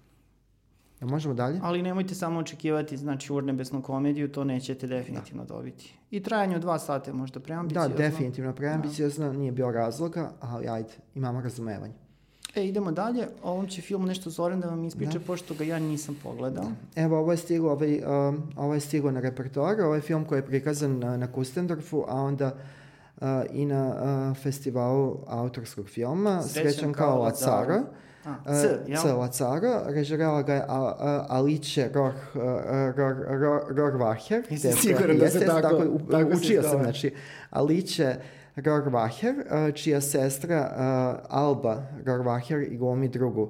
Ja 1.02 1.08
možemo 1.08 1.34
dalje? 1.34 1.60
Ali 1.64 1.82
nemojte 1.82 2.16
samo 2.16 2.40
očekivati, 2.40 2.98
znači, 2.98 3.34
urnebesnu 3.34 3.82
komediju, 3.82 4.32
to 4.32 4.44
nećete 4.44 4.88
definitivno 4.88 5.44
da. 5.44 5.54
dobiti. 5.54 5.94
I 6.12 6.24
trajanje 6.24 6.56
od 6.56 6.62
dva 6.62 6.80
sata 6.80 7.12
je 7.12 7.16
možda 7.16 7.40
preambiciozno. 7.40 7.90
Da, 7.90 7.98
definitivno 7.98 8.54
preambiciozno, 8.54 9.26
da. 9.26 9.34
nije 9.34 9.52
bio 9.52 9.72
razloga, 9.72 10.32
ali 10.40 10.68
ajde, 10.68 10.94
imamo 11.16 11.42
razumevanje. 11.42 11.94
E, 12.56 12.68
idemo 12.68 12.92
dalje. 12.92 13.28
O 13.44 13.52
ovom 13.52 13.68
će 13.68 13.82
film 13.82 14.06
nešto 14.06 14.30
Zoran 14.30 14.60
da 14.60 14.68
vam 14.68 14.84
ispriča, 14.84 15.20
da. 15.20 15.26
pošto 15.26 15.54
ga 15.54 15.64
ja 15.64 15.80
nisam 15.80 16.18
pogledao. 16.24 16.64
Da. 16.64 17.02
Evo, 17.02 17.20
ovo 17.20 17.32
je 17.32 17.38
stiglo, 17.38 17.72
ovaj, 17.72 18.02
um, 18.30 18.42
ovo 18.56 18.74
je 18.74 18.80
stiglo 18.80 19.12
na 19.12 19.20
repertoar, 19.20 19.82
ovo 19.82 19.96
je 19.96 20.02
film 20.02 20.26
koji 20.26 20.40
je 20.40 20.46
prikazan 20.46 21.00
na, 21.00 21.18
na 21.18 21.32
Kustendorfu, 21.32 22.04
a 22.08 22.22
onda 22.22 22.46
uh, 22.46 22.81
i 23.52 23.66
na 23.66 23.88
uh, 23.88 24.38
festivalu 24.38 25.18
autorskog 25.28 25.90
filma 25.90 26.42
Srećan, 26.42 26.72
Srećan 26.72 26.94
kao 26.94 27.22
Lacara. 27.22 27.78
Da 27.78 28.02
A, 28.46 28.62
C, 28.62 28.80
jel? 28.88 29.02
C 29.02 29.14
Lacaro, 29.14 29.82
režirala 29.88 30.42
ga 30.42 30.54
je 30.54 30.66
Alice 31.30 31.90
Rohr, 31.94 32.14
Rohrwacher. 33.70 34.44
Nisam 34.52 34.72
siguran 34.72 35.18
da 35.18 35.30
se 35.30 35.46
tako, 35.46 35.62
tako, 35.62 36.00
tako 36.12 36.30
Učio 36.38 36.64
sam, 36.64 36.84
znači, 36.84 37.14
Alice 37.50 38.16
Rohrwacher, 38.56 39.34
čija 39.74 40.02
sestra 40.02 40.72
Alba 41.30 41.84
Rohrwacher 42.06 42.72
i 42.72 42.78
glumi 42.78 43.08
drugu 43.08 43.50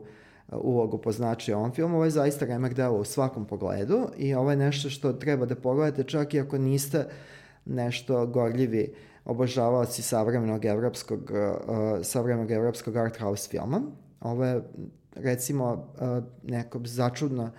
ulogu 0.52 0.98
po 0.98 1.12
značaju 1.12 1.58
ovom 1.58 1.72
filmu. 1.72 1.96
Ovo 1.96 2.06
je 2.06 2.12
zaista 2.12 2.46
remek 2.46 2.74
delo 2.74 2.98
u 2.98 3.04
svakom 3.04 3.46
pogledu 3.46 4.08
i 4.18 4.34
ovo 4.34 4.52
je 4.52 4.58
nešto 4.58 4.90
što 4.90 5.14
treba 5.14 5.46
da 5.46 5.56
pogledate 5.56 6.04
čak 6.04 6.34
i 6.34 6.40
ako 6.40 6.58
niste 6.58 7.06
nešto 7.66 8.26
gorljivi 8.26 8.94
obožavaoci 9.32 10.02
savremenog 10.02 10.66
evropskog, 10.66 11.32
uh, 11.32 12.04
savremenog 12.04 12.52
evropskog 12.52 12.96
art 12.96 13.18
house 13.20 13.50
filma. 13.50 13.82
Ovo 14.22 14.46
je 14.46 14.62
recimo 15.16 15.94
neko 16.44 16.82
začudno 16.86 17.52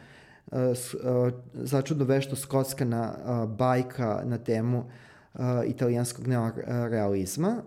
začudno 1.55 2.05
vešto 2.05 2.37
skockana 2.37 3.15
bajka 3.47 4.23
na 4.25 4.39
temu 4.39 4.85
italijanskog 5.67 6.27
neorealizma. 6.27 7.63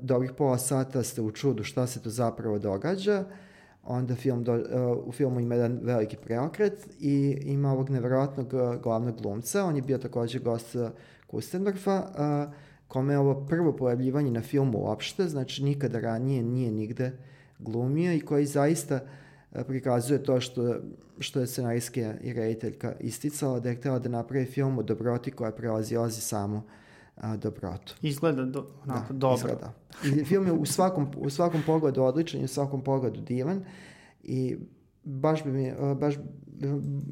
Dobrih 0.00 0.32
pola 0.32 0.58
sata 0.58 1.02
ste 1.02 1.22
u 1.22 1.30
čudu 1.30 1.64
šta 1.64 1.86
se 1.86 2.02
tu 2.02 2.10
zapravo 2.10 2.58
događa. 2.58 3.24
Onda 3.84 4.14
film 4.14 4.44
do, 4.44 4.62
u 5.04 5.12
filmu 5.12 5.40
ima 5.40 5.54
jedan 5.54 5.80
veliki 5.82 6.16
preokret 6.16 6.88
i 7.00 7.38
ima 7.44 7.72
ovog 7.72 7.90
neverovatnog 7.90 8.54
glavnog 8.82 9.22
glumca. 9.22 9.64
On 9.64 9.76
je 9.76 9.82
bio 9.82 9.98
takođe 9.98 10.38
gost 10.38 10.76
Kustendorfa, 11.26 12.02
kome 12.92 13.14
je 13.14 13.18
ovo 13.18 13.46
prvo 13.46 13.72
pojavljivanje 13.72 14.30
na 14.30 14.40
filmu 14.40 14.78
uopšte, 14.78 15.28
znači 15.28 15.64
nikada 15.64 16.00
ranije 16.00 16.42
nije 16.42 16.70
nigde 16.70 17.12
glumio 17.58 18.12
i 18.12 18.20
koji 18.20 18.46
zaista 18.46 19.00
e, 19.52 19.64
prikazuje 19.64 20.22
to 20.22 20.40
što, 20.40 20.76
što 21.18 21.40
je 21.40 21.46
scenarijska 21.46 22.14
i 22.20 22.32
rediteljka 22.32 22.92
isticala, 23.00 23.60
da 23.60 23.68
je 23.68 23.74
htela 23.76 23.98
da 23.98 24.08
napravi 24.08 24.44
film 24.44 24.78
o 24.78 24.82
dobroti 24.82 25.30
koja 25.30 25.52
prelazi 25.52 25.96
ozi 25.96 26.20
samo 26.20 26.62
a, 27.16 27.36
dobrotu. 27.36 27.94
Izgleda 28.02 28.44
do, 28.44 28.66
onako, 28.84 29.12
da, 29.12 29.18
dobro. 29.18 29.36
Izgleda. 29.36 29.72
I 30.04 30.24
film 30.24 30.46
je 30.46 30.52
u 30.52 30.66
svakom, 30.66 31.10
u 31.16 31.30
svakom 31.30 31.62
pogledu 31.66 32.02
odličan 32.02 32.40
i 32.40 32.44
u 32.44 32.48
svakom 32.48 32.84
pogledu 32.84 33.20
divan 33.20 33.64
i 34.22 34.56
baš 35.04 35.44
bi 35.44 35.50
mi, 35.50 35.72
baš, 36.00 36.14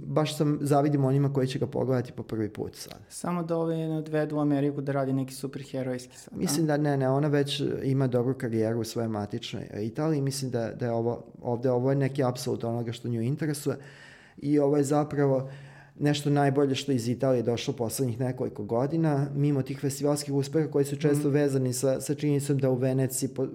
baš 0.07 0.37
sam 0.37 0.59
zavidim 0.61 1.05
onima 1.05 1.33
koji 1.33 1.47
će 1.47 1.59
ga 1.59 1.67
pogledati 1.67 2.13
po 2.13 2.23
prvi 2.23 2.49
put 2.49 2.77
sad. 2.77 2.99
Samo 3.09 3.43
da 3.43 3.57
ove 3.57 3.77
ne 3.77 3.99
odvedu 3.99 4.37
u 4.37 4.41
Ameriku 4.41 4.81
da 4.81 4.93
radi 4.93 5.13
neki 5.13 5.35
superherojski 5.35 6.17
sad. 6.17 6.37
Mislim 6.37 6.67
da 6.67 6.77
ne, 6.77 6.97
ne, 6.97 7.09
ona 7.09 7.29
već 7.29 7.63
ima 7.83 8.07
dobru 8.07 8.35
karijeru 8.35 8.81
u 8.81 8.85
svojoj 8.85 9.09
matičnoj 9.09 9.67
Italiji. 9.83 10.21
Mislim 10.21 10.51
da, 10.51 10.71
da 10.73 10.87
je 10.87 10.93
ovo, 10.93 11.25
ovde 11.43 11.71
ovo 11.71 11.91
je 11.91 11.97
neki 11.97 12.25
apsolut 12.25 12.65
onoga 12.65 12.93
što 12.93 13.09
nju 13.09 13.21
interesuje 13.21 13.77
i 14.39 14.59
ovo 14.59 14.77
je 14.77 14.85
zapravo 14.85 15.51
nešto 15.99 16.31
najbolje 16.31 16.75
što 16.75 16.93
iz 16.93 17.09
Italije 17.09 17.43
došlo 17.43 17.75
poslednjih 17.75 18.21
nekoliko 18.21 18.65
godina, 18.65 19.27
mimo 19.35 19.63
tih 19.63 19.81
festivalskih 19.81 20.35
uspeha 20.35 20.71
koji 20.71 20.85
su 20.85 20.97
često 20.97 21.29
mm. 21.29 21.33
vezani 21.33 21.73
sa, 21.73 22.01
sa 22.01 22.15
činjenicom 22.15 22.59
da 22.59 22.71
u 22.71 22.75
Veneciji 22.75 23.29
pod, 23.29 23.51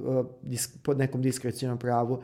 pod 0.83 0.97
nekom 0.97 1.21
diskrecijnom 1.21 1.77
pravu 1.77 2.13
uh, 2.13 2.23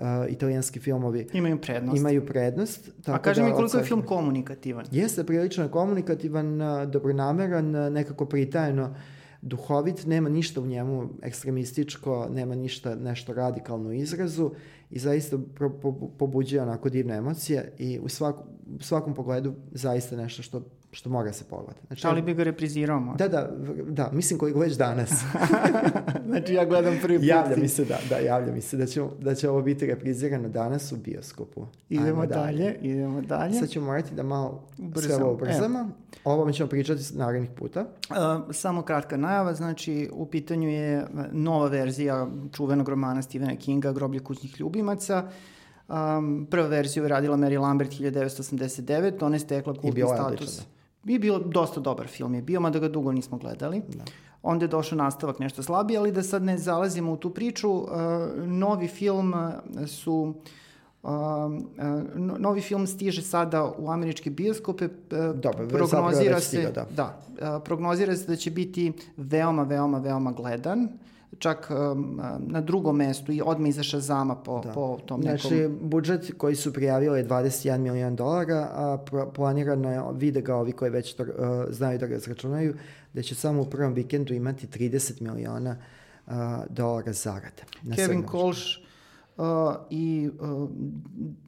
uh, 0.00 0.32
italijanski 0.32 0.80
filmovi 0.80 1.26
imaju 1.32 1.60
prednost. 1.60 1.98
Imaju 1.98 2.26
prednost 2.26 2.90
tako 3.02 3.16
A 3.16 3.22
kaži 3.22 3.40
da, 3.40 3.46
mi 3.46 3.52
koliko 3.52 3.78
je 3.78 3.84
film 3.84 4.02
komunikativan? 4.02 4.86
Jeste 4.90 5.24
prilično 5.24 5.68
komunikativan, 5.68 6.62
uh, 6.62 6.90
dobronameran, 6.90 7.70
nekako 7.70 8.26
pritajeno 8.26 8.94
duhovit, 9.42 10.06
nema 10.06 10.28
ništa 10.28 10.60
u 10.60 10.66
njemu 10.66 11.08
ekstremističko, 11.22 12.28
nema 12.30 12.54
ništa 12.54 12.94
nešto 12.94 13.32
radikalno 13.32 13.88
u 13.88 13.92
izrazu 13.92 14.50
i 14.90 14.98
zaista 14.98 15.38
pro, 15.54 15.70
po, 15.70 15.92
pobuđuje 16.18 16.62
onako 16.62 16.88
divne 16.88 17.14
emocije 17.16 17.72
i 17.78 17.98
u, 18.02 18.08
svaku, 18.08 18.44
svakom 18.80 19.14
pogledu 19.14 19.54
zaista 19.72 20.16
nešto 20.16 20.42
što 20.42 20.62
što 20.92 21.10
mora 21.10 21.32
se 21.32 21.44
pogledati. 21.44 21.86
Znači, 21.86 22.06
Ali 22.06 22.22
bi 22.22 22.34
ga 22.34 22.42
reprizirao 22.42 23.00
možda? 23.00 23.28
Da, 23.28 23.40
da, 23.40 23.50
da, 23.84 24.10
mislim 24.12 24.38
koji 24.38 24.52
ga 24.52 24.60
već 24.60 24.76
danas. 24.76 25.10
znači 26.28 26.54
ja 26.54 26.64
gledam 26.64 26.98
prvi 27.02 27.18
put. 27.18 27.26
Javlja 27.26 27.56
mi 27.56 27.68
se, 27.68 27.84
da, 27.84 27.98
da, 28.08 28.18
javlja 28.18 28.52
mi 28.52 28.60
se 28.60 28.76
da 28.76 28.86
će, 28.86 29.02
da 29.20 29.34
će 29.34 29.48
ovo 29.50 29.62
biti 29.62 29.86
reprizirano 29.86 30.48
danas 30.48 30.92
u 30.92 30.96
bioskopu. 30.96 31.66
Idemo 31.88 32.26
dalje, 32.26 32.64
dalje, 32.64 32.78
idemo 32.82 33.20
dalje. 33.20 33.54
Sad 33.54 33.68
ćemo 33.68 33.86
morati 33.86 34.14
da 34.14 34.22
malo 34.22 34.68
Ubrzam. 34.78 35.10
sve 35.10 35.24
ovo 35.24 35.32
ubrzamo. 35.32 35.78
Evo. 35.78 35.88
Ovo 36.24 36.44
mi 36.44 36.52
ćemo 36.52 36.68
pričati 36.68 37.02
narednih 37.14 37.50
puta. 37.50 37.80
Uh, 37.80 38.16
samo 38.54 38.82
kratka 38.82 39.16
najava, 39.16 39.54
znači 39.54 40.10
u 40.12 40.26
pitanju 40.26 40.68
je 40.68 41.06
nova 41.32 41.68
verzija 41.68 42.28
čuvenog 42.52 42.88
romana 42.88 43.22
Stephena 43.22 43.56
Kinga 43.56 43.92
Groblje 43.92 44.20
kućnih 44.20 44.60
ljubimaca. 44.60 45.28
Um, 45.90 46.46
prva 46.50 46.66
verziju 46.66 47.02
je 47.04 47.08
radila 47.08 47.36
Mary 47.36 47.60
Lambert 47.60 47.90
1989, 47.90 49.24
ona 49.24 49.36
je 49.36 49.40
stekla 49.40 49.74
kultni 49.74 50.02
status. 50.02 50.26
odličan, 50.26 50.64
I 51.04 51.18
bio 51.18 51.38
dosta 51.38 51.80
dobar 51.80 52.06
film 52.06 52.34
je 52.34 52.42
bio, 52.42 52.60
mada 52.60 52.78
ga 52.78 52.88
dugo 52.88 53.12
nismo 53.12 53.38
gledali. 53.38 53.82
Da. 53.88 54.04
Onda 54.42 54.64
je 54.64 54.68
došao 54.68 54.98
nastavak 54.98 55.38
nešto 55.38 55.62
slabiji, 55.62 55.96
ali 55.96 56.12
da 56.12 56.22
sad 56.22 56.42
ne 56.42 56.58
zalazimo 56.58 57.12
u 57.12 57.16
tu 57.16 57.30
priču, 57.30 57.70
uh, 57.70 57.88
novi 58.36 58.88
film 58.88 59.34
uh, 59.34 59.86
su 59.86 60.34
Uh, 61.02 61.10
uh, 61.10 62.38
novi 62.38 62.60
film 62.60 62.86
stiže 62.86 63.22
sada 63.22 63.72
u 63.78 63.90
američke 63.90 64.30
bioskope. 64.30 64.84
Uh, 64.84 64.90
Dobro, 65.36 65.64
već 65.64 65.72
zapravo 65.72 65.88
prognozira 65.88 66.34
već 66.34 66.44
se, 66.44 66.48
stigao, 66.48 66.72
da. 66.72 66.86
da 66.96 67.56
uh, 67.56 67.62
prognozira 67.64 68.16
se 68.16 68.26
da 68.26 68.36
će 68.36 68.50
biti 68.50 68.92
veoma, 69.16 69.62
veoma, 69.62 69.98
veoma 69.98 70.32
gledan. 70.32 70.88
Čak 71.38 71.70
um, 71.70 72.20
na 72.38 72.60
drugom 72.60 72.96
mestu 72.96 73.32
i 73.32 73.42
odmah 73.44 73.68
iza 73.68 73.82
Shazama 73.82 74.34
po, 74.36 74.60
Da. 74.64 74.72
po 74.72 74.98
tom 75.06 75.20
nekom... 75.20 75.38
Znači, 75.38 75.68
budžet 75.80 76.32
koji 76.38 76.56
su 76.56 76.72
prijavili 76.72 77.18
je 77.18 77.26
21 77.28 77.78
milion 77.78 78.16
dolara, 78.16 78.68
a 78.72 78.98
pro- 79.06 79.30
planirano 79.32 79.92
je, 79.92 80.02
vide 80.14 80.40
ga 80.40 80.56
ovi 80.56 80.72
koji 80.72 80.90
već 80.90 81.14
to, 81.14 81.22
uh, 81.22 81.28
znaju 81.68 81.98
da 81.98 82.06
ga 82.06 82.16
izračunaju, 82.16 82.74
da 83.12 83.22
će 83.22 83.34
samo 83.34 83.62
u 83.62 83.70
prvom 83.70 83.92
vikendu 83.92 84.34
imati 84.34 84.66
30 84.66 85.20
miliona 85.20 85.76
uh, 86.26 86.32
dolara 86.68 87.12
zarade. 87.12 87.62
Kevin. 87.96 88.22
Kolš 88.22 88.79
uh, 89.40 89.46
i 89.90 90.30
uh, 90.40 90.68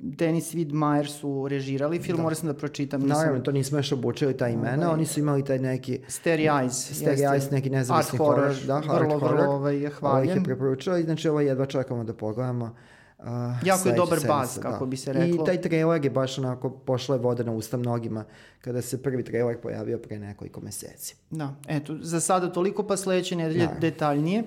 Denis 0.00 0.54
Widmeyer 0.54 1.06
su 1.08 1.48
režirali 1.48 1.98
film, 1.98 2.16
Da. 2.16 2.22
morao 2.22 2.34
sam 2.34 2.46
da 2.46 2.54
pročitam. 2.54 3.00
nisam- 3.00 3.18
Naravno, 3.18 3.40
to 3.40 3.52
nismo 3.52 3.78
još 3.78 3.92
obučili 3.92 4.36
ta 4.36 4.48
imena, 4.48 4.76
Ovaj. 4.78 4.94
oni 4.94 5.06
su 5.06 5.20
imali 5.20 5.44
taj 5.44 5.58
neki 5.58 6.00
Starry 6.00 6.50
Eyes. 6.50 6.64
Jeste. 6.90 7.16
Eyes, 7.18 7.52
neki 7.52 7.70
nezavisni 7.70 8.18
horror, 8.18 8.34
horror, 8.36 8.56
da, 8.66 8.78
vrlo, 8.78 8.94
art 8.94 9.02
vrlo 9.02 9.18
horror. 9.20 9.40
ovaj, 9.40 9.74
je 9.74 9.78
Ovo 9.78 9.86
ih 9.86 9.92
hvaljen. 9.92 10.28
je 10.30 10.44
preporučila 10.44 10.98
i 10.98 11.04
znači 11.04 11.28
ovo 11.28 11.40
jedva 11.40 11.66
čekamo 11.66 12.04
da 12.04 12.14
pogledamo. 12.14 12.74
Uh, 13.18 13.26
Jako 13.64 13.88
je 13.88 13.94
dobar 13.94 14.18
baz, 14.28 14.58
kako 14.58 14.86
bi 14.86 14.96
se 14.96 15.12
reklo. 15.12 15.42
I 15.42 15.46
taj 15.46 15.60
trailer 15.60 16.04
je 16.04 16.10
baš 16.10 16.38
onako 16.38 16.70
pošla 16.70 17.14
je 17.14 17.20
voda 17.20 17.44
na 17.44 17.52
usta 17.52 17.76
mnogima 17.76 18.24
kada 18.60 18.82
se 18.82 19.02
prvi 19.02 19.24
trailer 19.24 19.56
pojavio 19.58 19.98
pre 19.98 20.18
nekoliko 20.18 20.60
meseci. 20.60 21.16
Da, 21.30 21.54
eto, 21.68 21.96
za 22.00 22.20
sada 22.20 22.48
toliko, 22.48 22.82
pa 22.82 22.96
sledeće 22.96 23.36
nedelje 23.36 23.66
Da. 23.66 23.74
detaljnije. 23.80 24.44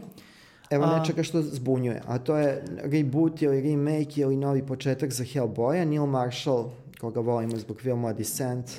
Evo 0.69 0.83
A- 0.83 0.99
nečega 0.99 1.23
što 1.23 1.41
zbunjuje, 1.41 2.01
a 2.07 2.17
to 2.17 2.37
je 2.37 2.63
reboot 2.83 3.41
ili 3.41 3.61
remake 3.61 4.21
ili 4.21 4.37
novi 4.37 4.65
početak 4.65 5.11
za 5.11 5.23
Hellboya. 5.23 5.85
Neil 5.85 6.05
Marshall, 6.05 6.69
koga 7.01 7.19
volimo 7.19 7.57
zbog 7.57 7.81
filmova 7.81 8.13
Descent, 8.13 8.71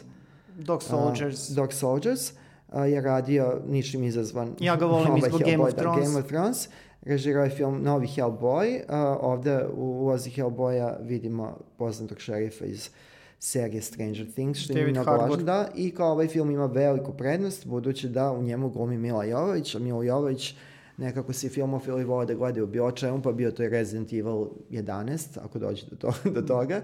Dog 0.58 0.82
Soldiers. 0.82 1.50
Uh, 1.50 1.56
Dog 1.56 1.72
Soldiers 1.72 2.32
uh, 2.32 2.88
je 2.88 3.00
radio 3.00 3.60
ničim 3.68 4.04
izazvan. 4.04 4.54
Ja 4.60 4.76
ga 4.76 4.86
volim 4.86 5.10
ovaj 5.10 5.30
zbog 5.30 5.40
Game 5.40 5.52
Hellboy, 5.52 5.68
of 5.68 5.74
da, 5.74 5.80
Thrones. 5.80 6.08
Game 6.08 6.18
of 6.18 6.26
Thrones. 6.26 6.68
Režirao 7.02 7.44
je 7.44 7.50
film 7.50 7.82
Novi 7.82 8.06
Hellboy. 8.06 8.80
Uh, 8.80 9.18
ovde 9.20 9.66
u 9.76 9.82
ulozi 9.82 10.30
Hellboya 10.30 10.96
vidimo 11.02 11.58
poznatog 11.76 12.20
šerifa 12.20 12.64
iz 12.64 12.90
serije 13.38 13.82
Stranger 13.82 14.32
Things, 14.32 14.58
što 14.58 14.78
je 14.78 14.86
mnogo 14.86 15.10
važno. 15.10 15.36
Da, 15.36 15.68
I 15.74 15.90
kao 15.90 16.12
ovaj 16.12 16.28
film 16.28 16.50
ima 16.50 16.66
veliku 16.66 17.12
prednost, 17.12 17.66
budući 17.66 18.08
da 18.08 18.32
u 18.32 18.42
njemu 18.42 18.70
glumi 18.70 18.98
Mila 18.98 19.24
Jovović, 19.24 19.74
a 19.74 19.78
Mila 19.78 20.04
Jovović 20.04 20.54
nekako 20.96 21.32
si 21.32 21.48
filmofili 21.48 22.04
vole 22.04 22.26
da 22.26 22.34
gledaju 22.34 22.66
bio 22.66 22.90
čemu, 22.90 23.22
pa 23.22 23.32
bio 23.32 23.50
to 23.50 23.62
je 23.62 23.68
Resident 23.68 24.12
Evil 24.12 24.46
11, 24.70 25.38
ako 25.44 25.58
dođe 25.58 25.86
do, 25.86 25.96
to, 25.96 26.12
do 26.30 26.42
toga, 26.42 26.80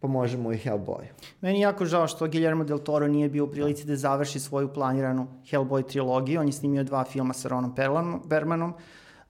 pa 0.00 0.08
možemo 0.08 0.52
i 0.52 0.56
Hellboy. 0.56 1.04
Meni 1.40 1.58
je 1.58 1.62
jako 1.62 1.84
žao 1.84 2.08
što 2.08 2.28
Guillermo 2.28 2.64
del 2.64 2.78
Toro 2.78 3.08
nije 3.08 3.28
bio 3.28 3.44
u 3.44 3.50
prilici 3.50 3.86
da 3.86 3.96
završi 3.96 4.40
svoju 4.40 4.68
planiranu 4.68 5.26
Hellboy 5.50 5.86
trilogiju. 5.86 6.40
On 6.40 6.46
je 6.46 6.52
snimio 6.52 6.84
dva 6.84 7.04
filma 7.04 7.34
sa 7.34 7.48
Ronom 7.48 7.74
Perlman, 7.74 8.20
Bermanom, 8.26 8.74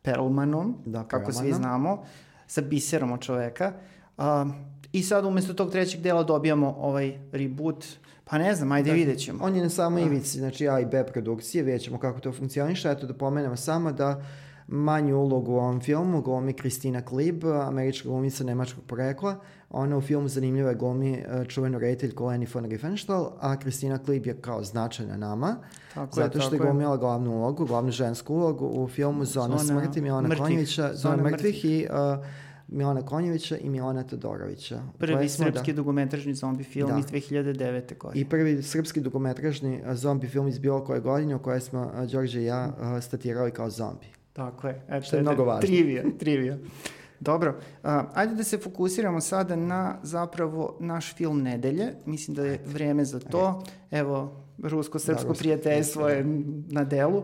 Perlmanom, 0.02 0.74
Da, 0.86 1.04
kako 1.04 1.32
svi 1.32 1.38
Perlmanom. 1.40 1.62
znamo, 1.62 2.04
sa 2.46 2.60
biserom 2.60 3.12
od 3.12 3.20
čoveka. 3.20 3.72
A, 4.18 4.46
I 4.92 5.02
sad 5.02 5.24
umesto 5.24 5.54
tog 5.54 5.70
trećeg 5.70 6.00
dela 6.00 6.22
dobijamo 6.22 6.74
ovaj 6.78 7.18
reboot. 7.32 7.86
Pa 8.24 8.38
ne 8.38 8.54
znam, 8.54 8.72
ajde 8.72 8.92
vidjet 8.92 9.18
ćemo. 9.18 9.44
On 9.44 9.56
je 9.56 9.62
na 9.62 9.68
samoj 9.68 10.02
ivici, 10.02 10.38
znači 10.38 10.68
A 10.68 10.80
i 10.80 10.86
B 10.86 11.04
produkcije, 11.06 11.64
vidjet 11.64 11.82
ćemo 11.82 11.98
kako 11.98 12.20
to 12.20 12.32
funkcioniše. 12.32 12.90
Eto 12.90 13.06
da 13.06 13.14
pomenemo 13.14 13.56
samo 13.56 13.92
da 13.92 14.22
manju 14.66 15.18
ulogu 15.18 15.52
u 15.52 15.56
ovom 15.56 15.80
filmu 15.80 16.22
glumi 16.22 16.52
Kristina 16.52 17.02
Klib, 17.02 17.44
američka 17.44 18.08
glumica 18.08 18.44
nemačkog 18.44 18.84
porekla. 18.84 19.36
Ona 19.70 19.96
u 19.96 20.00
filmu 20.00 20.28
zanimljiva 20.28 20.74
glumi 20.74 21.12
e, 21.12 21.44
čuvenu 21.48 21.78
rediteljku 21.78 22.26
Leni 22.26 22.46
von 22.54 22.64
Riefenstahl, 22.64 23.24
a 23.40 23.56
Kristina 23.56 23.98
Klib 23.98 24.26
je 24.26 24.40
kao 24.40 24.64
značajna 24.64 25.16
nama, 25.16 25.56
Tako 25.94 26.20
je, 26.20 26.24
zato 26.24 26.40
što 26.40 26.54
je 26.54 26.58
tako 26.58 26.64
je. 26.64 26.70
glumila 26.70 26.96
glavnu 26.96 27.30
ulogu, 27.32 27.64
glavnu 27.64 27.90
žensku 27.90 28.34
ulogu 28.34 28.66
u 28.66 28.88
filmu 28.88 29.24
Zona, 29.24 29.58
Zona 29.58 29.80
smrti 29.80 30.00
Milana 30.00 30.28
mrtvih. 30.28 30.42
Konjevića, 30.42 30.82
Zona, 30.82 31.16
Zona 31.16 31.22
mrtvih 31.22 31.64
i 31.64 31.86
uh, 31.90 32.26
Milana 32.72 33.02
Konjevića 33.02 33.56
i 33.56 33.70
Milana 33.70 34.02
Todorovića. 34.02 34.82
Prvi 34.98 35.14
koje 35.14 35.22
da, 35.24 35.28
srpski 35.28 35.72
dugometražni 35.72 36.34
zombi 36.34 36.64
film 36.64 36.90
Da. 36.90 36.98
iz 36.98 37.04
2009. 37.04 37.98
godine. 37.98 38.20
I 38.20 38.24
prvi 38.24 38.62
srpski 38.62 39.00
dugometražni 39.00 39.82
a, 39.86 39.94
zombi 39.94 40.26
film 40.26 40.48
iz 40.48 40.58
bilo 40.58 40.84
koje 40.84 41.00
godine 41.00 41.36
u 41.36 41.38
kojoj 41.38 41.60
smo 41.60 41.92
Đorđe 42.12 42.40
i 42.40 42.44
ja 42.44 42.72
statirali 43.00 43.50
kao 43.50 43.70
zombi. 43.70 44.06
Tako 44.32 44.68
je. 44.68 44.82
Eto, 44.88 45.06
Što 45.06 45.16
je 45.16 45.20
eto, 45.20 45.30
mnogo 45.30 45.44
važno. 45.44 45.60
Trivija, 45.60 46.02
trivija. 46.18 46.58
Dobro, 47.20 47.58
a, 47.82 48.04
ajde 48.14 48.34
da 48.34 48.44
se 48.44 48.58
fokusiramo 48.58 49.20
sada 49.20 49.56
na 49.56 49.98
zapravo 50.02 50.76
naš 50.80 51.14
film 51.14 51.42
nedelje. 51.42 51.92
Mislim 52.06 52.34
da 52.34 52.44
je 52.44 52.60
vreme 52.66 53.04
za 53.04 53.20
to. 53.20 53.64
Evo, 53.90 54.44
rusko-srpsko 54.58 55.22
Da, 55.22 55.28
rusko, 55.28 55.42
prijateljstvo 55.42 56.08
je 56.08 56.24
na 56.68 56.84
delu. 56.84 57.22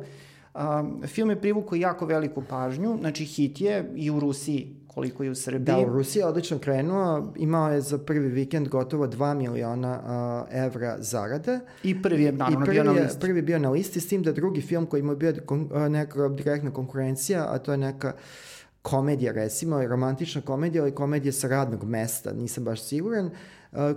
A, 0.55 0.85
film 1.05 1.31
je 1.31 1.41
privukao 1.41 1.77
jako 1.77 2.07
veliku 2.07 2.43
pažnju, 2.43 2.97
znači 3.01 3.25
hit 3.25 3.61
je 3.61 3.93
i 3.95 4.11
u 4.11 4.21
Rusiji 4.21 4.75
koliko 4.87 5.25
i 5.25 5.31
u 5.31 5.35
Srbiji. 5.35 5.65
Da, 5.65 5.79
u 5.79 5.85
Rusiji 5.87 6.21
je 6.21 6.27
odlično 6.27 6.59
krenuo, 6.59 7.09
imao 7.37 7.73
je 7.73 7.81
za 7.81 7.99
prvi 7.99 8.29
vikend 8.29 8.69
gotovo 8.69 9.07
2 9.07 9.35
miliona 9.35 10.01
a, 10.05 10.45
evra 10.53 10.97
zarade. 11.01 11.61
I 11.83 12.03
prvi 12.03 12.23
je 12.23 12.33
naravno 12.33 12.61
I 12.61 12.65
prvi, 12.65 12.75
bio 12.75 12.85
na 12.85 12.93
je- 12.93 13.03
listi. 13.03 13.21
prvi 13.21 13.43
bio 13.43 13.59
na 13.59 13.71
listi, 13.71 14.01
s 14.01 14.09
tim 14.09 14.23
da 14.23 14.33
drugi 14.33 14.61
film 14.61 14.87
koji 14.87 15.03
mu 15.03 15.13
je 15.13 15.17
bio 15.17 15.35
kon, 15.47 15.69
neka 15.89 16.29
direktna 16.29 16.71
konkurencija, 16.71 17.47
a 17.49 17.59
to 17.59 17.73
je 17.73 17.79
neka 17.79 18.13
komedija 18.83 19.33
recimo, 19.33 19.87
romantična 19.87 20.41
komedija 20.41 20.83
ili 20.83 20.95
komedija 20.95 21.33
sa 21.33 21.49
radnog 21.49 21.85
mesta, 21.85 22.33
nisam 22.33 22.65
baš 22.65 22.83
siguran. 22.83 23.27
A, 23.27 23.31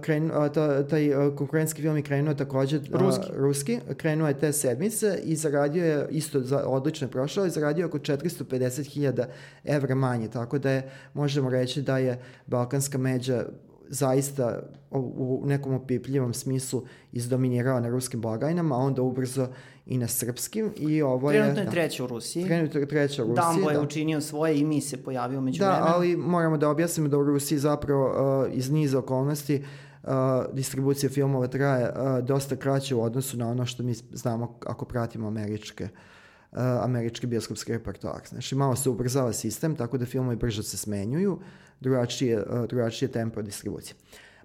Kren, 0.02 0.32
a, 0.34 0.50
ta, 0.50 0.88
taj 0.88 1.10
konkurentski 1.36 1.82
film 1.82 1.96
je 1.98 2.04
krenuo 2.04 2.34
takođe 2.34 2.78
a, 2.78 2.98
Ruski. 2.98 3.28
ruski, 3.36 3.80
krenuo 3.98 4.28
je 4.28 4.40
te 4.40 4.54
sedmice 4.54 5.20
i 5.24 5.36
zaradio 5.36 5.86
je, 5.86 6.08
isto 6.10 6.42
za, 6.42 6.64
odlično 6.66 7.08
je 7.08 7.12
prošao, 7.12 7.46
i 7.46 7.50
zaradio 7.50 7.88
oko 7.88 7.98
450.000 7.98 9.26
evra 9.66 9.96
manje, 9.96 10.28
tako 10.28 10.60
da 10.60 10.72
je, 10.72 10.90
možemo 11.14 11.50
reći 11.50 11.82
da 11.82 11.98
je 11.98 12.20
Balkanska 12.48 12.98
međa 12.98 13.46
zaista 13.90 14.64
u, 14.92 15.42
u 15.44 15.48
nekom 15.48 15.74
opipljivom 15.74 16.34
smislu 16.34 16.84
izdominirao 17.12 17.80
na 17.80 17.90
ruskim 17.90 18.22
blagajnama, 18.22 18.76
a 18.76 18.80
onda 18.80 19.02
ubrzo 19.02 19.48
i 19.86 19.98
na 19.98 20.08
srpskim 20.08 20.74
i 20.78 21.02
ovo 21.02 21.32
je... 21.32 21.38
Trenutno 21.40 21.62
je 21.62 21.66
da, 21.66 21.72
treći 21.72 22.04
u 22.04 22.08
Rusiji. 22.08 22.46
Trenutno 22.46 22.80
je 22.80 22.88
treća 22.88 23.24
u 23.24 23.28
Rusiji, 23.28 23.44
Dumbo 23.54 23.70
je 23.70 23.78
da. 23.78 23.82
učinio 23.82 24.22
svoje 24.22 24.60
i 24.60 24.64
mi 24.64 24.82
se 24.82 25.04
pojavio 25.04 25.42
među 25.42 25.60
Da, 25.60 25.70
vremenu. 25.70 25.94
ali 25.96 26.18
moramo 26.18 26.58
da 26.58 26.70
objasnimo 26.70 27.10
da 27.10 27.18
u 27.18 27.24
Rusiji 27.24 27.60
zapravo 27.60 28.06
uh, 28.46 28.54
iz 28.54 28.70
niza 28.72 29.00
okolnosti 29.00 29.64
uh, 30.04 30.10
distribucija 30.54 31.10
filmova 31.10 31.48
traje 31.48 31.90
uh, 31.90 32.26
dosta 32.26 32.56
kraće 32.56 32.96
u 32.96 33.04
odnosu 33.04 33.38
na 33.38 33.50
ono 33.50 33.66
što 33.66 33.84
mi 33.84 33.94
znamo 33.94 34.60
ako 34.66 34.86
pratimo 34.86 35.28
američke 35.28 35.84
uh, 36.52 36.58
američki 36.82 37.28
bioskopski 37.28 37.72
repertoar. 37.72 38.22
Znači, 38.30 38.56
malo 38.56 38.76
se 38.76 38.90
ubrzava 38.90 39.34
sistem, 39.34 39.76
tako 39.76 39.98
da 39.98 40.06
filmovi 40.06 40.36
brže 40.36 40.64
se 40.64 40.78
smenjuju, 40.78 41.40
drugačije, 41.80 42.38
uh, 42.38 42.66
drugačije 42.68 43.12
tempo 43.12 43.42
distribucije. 43.42 43.96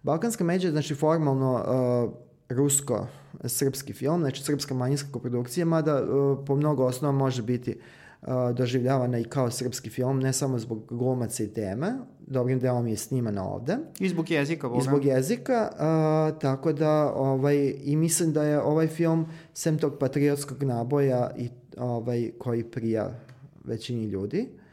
Balkanska 0.03 0.45
međa 0.45 0.69
je, 0.69 0.73
znači, 0.73 0.95
formalno 0.95 1.55
uh, 1.55 2.26
rusko-srpski 2.49 3.93
film, 3.93 4.21
znači 4.21 4.43
srpska 4.43 4.75
manjinska 4.75 5.13
koprodukcija, 5.13 5.67
mada 5.67 6.03
uh, 6.03 6.39
po 6.47 6.57
mnogo 6.57 6.85
osnova 6.85 7.13
može 7.13 7.43
biti 7.43 7.79
uh, 8.23 8.29
doživljavana 8.55 9.19
i 9.19 9.25
kao 9.25 9.51
srpski 9.51 9.91
film, 9.91 10.21
ne 10.21 10.33
samo 10.33 10.59
zbog 10.59 10.83
glumaca 10.89 11.43
i 11.45 11.49
teme, 11.49 11.93
dobrim 12.27 12.59
delom 12.59 12.87
je 12.87 12.97
snimana 12.97 13.45
ovde, 13.45 13.77
I 13.99 14.09
zbog 14.09 14.31
jezika, 14.31 14.69
Boga. 14.69 14.81
i 14.81 14.85
zbog 14.85 15.05
jezika, 15.05 15.71
uh, 15.73 16.39
tako 16.39 16.73
da 16.73 17.13
ovaj, 17.15 17.75
i 17.85 17.97
mislim 17.97 18.33
da 18.33 18.43
je 18.43 18.61
ovaj 18.61 18.87
film, 18.87 19.27
sem 19.55 19.79
tog 19.79 19.99
patriotskog 20.01 20.63
naboja 20.63 21.31
i 21.39 21.49
ovaj, 21.79 22.31
koji 22.39 22.65
prija 22.65 23.21
većini 23.65 24.05
ljudi, 24.05 24.41
uh, 24.41 24.66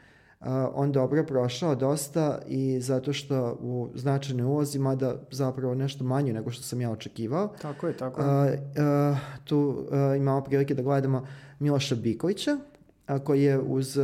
on 0.74 0.92
dobro 0.92 1.24
prošao 1.24 1.74
dosta 1.74 2.38
i 2.48 2.80
zato 2.80 3.12
što 3.12 3.58
u 3.60 3.88
značajnoj 3.94 4.46
ulozi, 4.46 4.78
mada 4.78 5.14
zapravo 5.30 5.74
nešto 5.74 6.04
manje 6.04 6.32
nego 6.32 6.50
što 6.50 6.62
sam 6.62 6.80
ja 6.80 6.90
očekivao, 6.90 7.48
Tako 7.62 7.86
je, 7.86 7.96
tako 7.96 8.22
je. 8.22 8.52
uh, 8.52 9.18
tu 9.44 9.58
uh, 9.58 10.16
imamo 10.16 10.40
prilike 10.40 10.74
da 10.74 10.82
gledamo 10.82 11.26
Miloša 11.58 11.94
Bikovića, 11.94 12.58
a, 13.06 13.18
koji 13.18 13.42
je 13.42 13.60
uz 13.60 13.98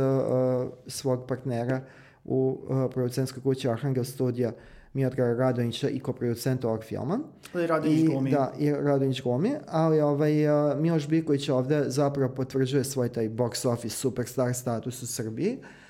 svog 0.87 1.25
partnera 1.27 1.81
u 2.25 2.59
producentskoj 2.93 3.43
kući 3.43 3.69
Arhangel 3.69 4.03
studija 4.03 4.51
Miodraga 4.93 5.33
Radonjića 5.33 5.89
i 5.89 5.99
koproducent 5.99 6.65
ovog 6.65 6.83
filma. 6.83 7.19
Ali 7.53 7.67
Radonjić 7.67 7.99
I, 7.99 8.07
glumi. 8.07 8.31
Da, 8.31 8.53
i 8.59 8.71
Radonjić 8.71 9.21
glumi, 9.21 9.51
ali 9.67 10.01
ovaj, 10.01 10.33
Miloš 10.77 11.07
Biković 11.07 11.49
ovde 11.49 11.83
zapravo 11.87 12.33
potvrđuje 12.33 12.83
svoj 12.83 13.09
taj 13.09 13.29
box 13.29 13.67
office 13.67 13.95
superstar 13.95 14.53
status 14.53 15.03
u 15.03 15.07
Srbiji, 15.07 15.57
uh, 15.59 15.80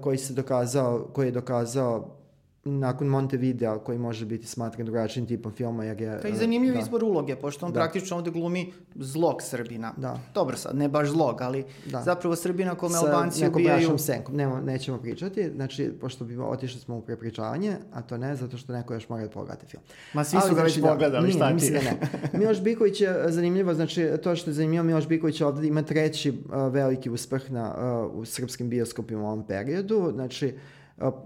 koji 0.00 0.18
se 0.18 0.32
dokazao, 0.32 1.08
koji 1.12 1.26
je 1.26 1.32
dokazao 1.32 2.23
nakon 2.64 3.06
Montevideo 3.06 3.78
koji 3.78 3.98
može 3.98 4.26
biti 4.26 4.46
smatran 4.46 4.86
drugačijim 4.86 5.26
tipom 5.26 5.52
filma 5.52 5.84
jer 5.84 6.00
je... 6.00 6.20
To 6.20 6.28
je 6.28 6.34
zanimljiv 6.34 6.72
da. 6.72 6.78
izbor 6.80 7.04
uloge, 7.04 7.36
pošto 7.36 7.66
on 7.66 7.72
da. 7.72 7.80
praktično 7.80 8.16
ovde 8.16 8.30
glumi 8.30 8.72
zlog 8.94 9.42
Srbina. 9.42 9.92
Da. 9.96 10.18
Dobro 10.34 10.56
sad, 10.56 10.76
ne 10.76 10.88
baš 10.88 11.08
zlog, 11.08 11.40
ali 11.40 11.64
da. 11.86 12.02
zapravo 12.02 12.36
Srbina 12.36 12.74
kome 12.74 12.94
Sa 12.94 13.06
Albanci 13.06 13.48
ubijaju... 13.48 13.88
Sa 13.88 13.98
senkom, 13.98 14.36
Nemo, 14.36 14.60
nećemo 14.60 14.98
pričati, 14.98 15.50
znači, 15.54 15.92
pošto 16.00 16.24
bi 16.24 16.38
otišli 16.38 16.80
smo 16.80 16.96
u 16.96 17.00
prepričavanje, 17.00 17.76
a 17.92 18.02
to 18.02 18.18
ne, 18.18 18.36
zato 18.36 18.56
što 18.56 18.72
neko 18.72 18.94
još 18.94 19.08
mora 19.08 19.22
da 19.22 19.30
pogledati 19.30 19.66
film. 19.66 19.82
Ma 20.12 20.24
svi 20.24 20.38
ali, 20.40 20.48
su 20.48 20.54
ga 20.54 20.62
već 20.62 20.78
znači, 20.78 20.92
pogledali, 20.92 21.32
šta 21.32 21.48
ti? 21.48 21.54
Mislim 21.54 21.74
da 21.74 21.80
ne. 21.80 21.98
Miloš 22.38 22.62
Biković 22.62 23.00
je 23.00 23.24
zanimljivo, 23.28 23.74
znači, 23.74 24.10
to 24.22 24.36
što 24.36 24.50
je 24.50 24.54
zanimljivo, 24.54 24.84
Miloš 24.84 25.08
Biković 25.08 25.40
ovde 25.40 25.66
ima 25.66 25.82
treći 25.82 26.30
uh, 26.30 26.72
veliki 26.72 27.10
uspeh 27.10 27.50
na, 27.50 27.74
uh, 28.04 28.20
u 28.20 28.24
srpskim 28.24 28.68
bioskopima 28.68 29.22
u 29.22 29.26
ovom 29.26 29.46
periodu, 29.46 30.10
znači, 30.14 30.54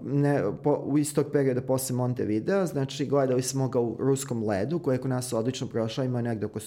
ne, 0.01 0.43
po, 0.63 0.83
u 0.85 0.97
istog 0.97 1.25
perioda 1.31 1.61
posle 1.61 1.95
Montevideo, 1.95 2.65
znači 2.65 3.05
gledali 3.05 3.41
smo 3.41 3.67
ga 3.67 3.79
u 3.79 3.95
ruskom 3.99 4.47
ledu, 4.47 4.79
koji 4.79 4.95
je 4.95 5.01
kod 5.01 5.09
nas 5.09 5.33
odlično 5.33 5.67
prošao, 5.67 6.05
ima 6.05 6.21
negde 6.21 6.45
oko 6.45 6.59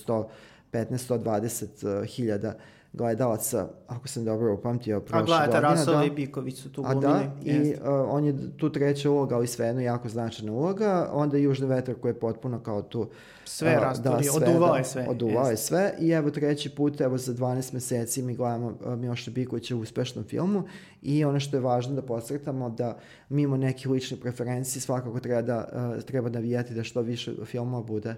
115-120 0.73 2.07
hiljada 2.07 2.55
gledalaca, 2.93 3.69
ako 3.87 4.09
sam 4.09 4.25
dobro 4.25 4.55
upamtio, 4.55 5.01
prošle 5.01 5.21
godine. 5.21 5.37
A 5.37 5.47
gledate, 5.47 5.61
Rasova 5.61 5.99
da. 5.99 6.05
i 6.05 6.11
Biković 6.11 6.63
su 6.63 6.73
tu 6.73 6.83
glumili. 6.83 7.13
A 7.13 7.19
da, 7.19 7.51
i 7.51 7.75
uh, 7.75 7.79
on 8.09 8.25
je 8.25 8.57
tu 8.57 8.73
treća 8.73 9.11
uloga, 9.11 9.37
ali 9.37 9.47
svejedno 9.47 9.83
jako 9.83 10.09
značajna 10.09 10.53
uloga. 10.53 11.11
Onda 11.13 11.37
Južni 11.37 11.67
vetar 11.67 11.95
koji 11.95 12.11
je 12.11 12.21
potpuno 12.21 12.61
kao 12.61 12.83
tu... 12.83 13.11
Sve 13.45 13.77
uh, 13.77 13.83
rastori, 13.83 14.25
da, 14.25 14.47
oduvao 14.47 14.77
je 14.77 14.85
sve. 14.85 15.07
Oduvao 15.09 15.51
je 15.51 15.57
sve 15.57 15.95
i 16.01 16.11
evo 16.11 16.31
treći 16.31 16.71
put, 16.71 17.01
evo 17.01 17.19
za 17.19 17.35
12 17.35 17.75
meseci 17.75 18.23
mi 18.23 18.35
gledamo 18.35 18.67
uh, 18.67 18.99
Miloša 18.99 19.31
Bikovića 19.31 19.77
u 19.77 19.81
uspešnom 19.81 20.25
filmu 20.25 20.63
i 21.03 21.25
ono 21.25 21.41
što 21.41 21.57
je 21.57 21.61
važno 21.61 21.95
da 21.95 22.03
posretamo 22.03 22.71
da 22.71 22.99
mimo 23.29 23.57
nekih 23.57 23.91
ličnih 23.91 24.21
preferenciji 24.21 24.81
svakako 24.81 25.21
treba 25.21 25.43
da, 25.43 25.69
uh, 25.97 26.03
treba 26.03 26.29
da 26.29 26.39
vijeti 26.39 26.75
da 26.75 26.83
što 26.83 27.01
više 27.01 27.33
filmova 27.45 27.83
bude 27.83 28.11
uh, 28.11 28.17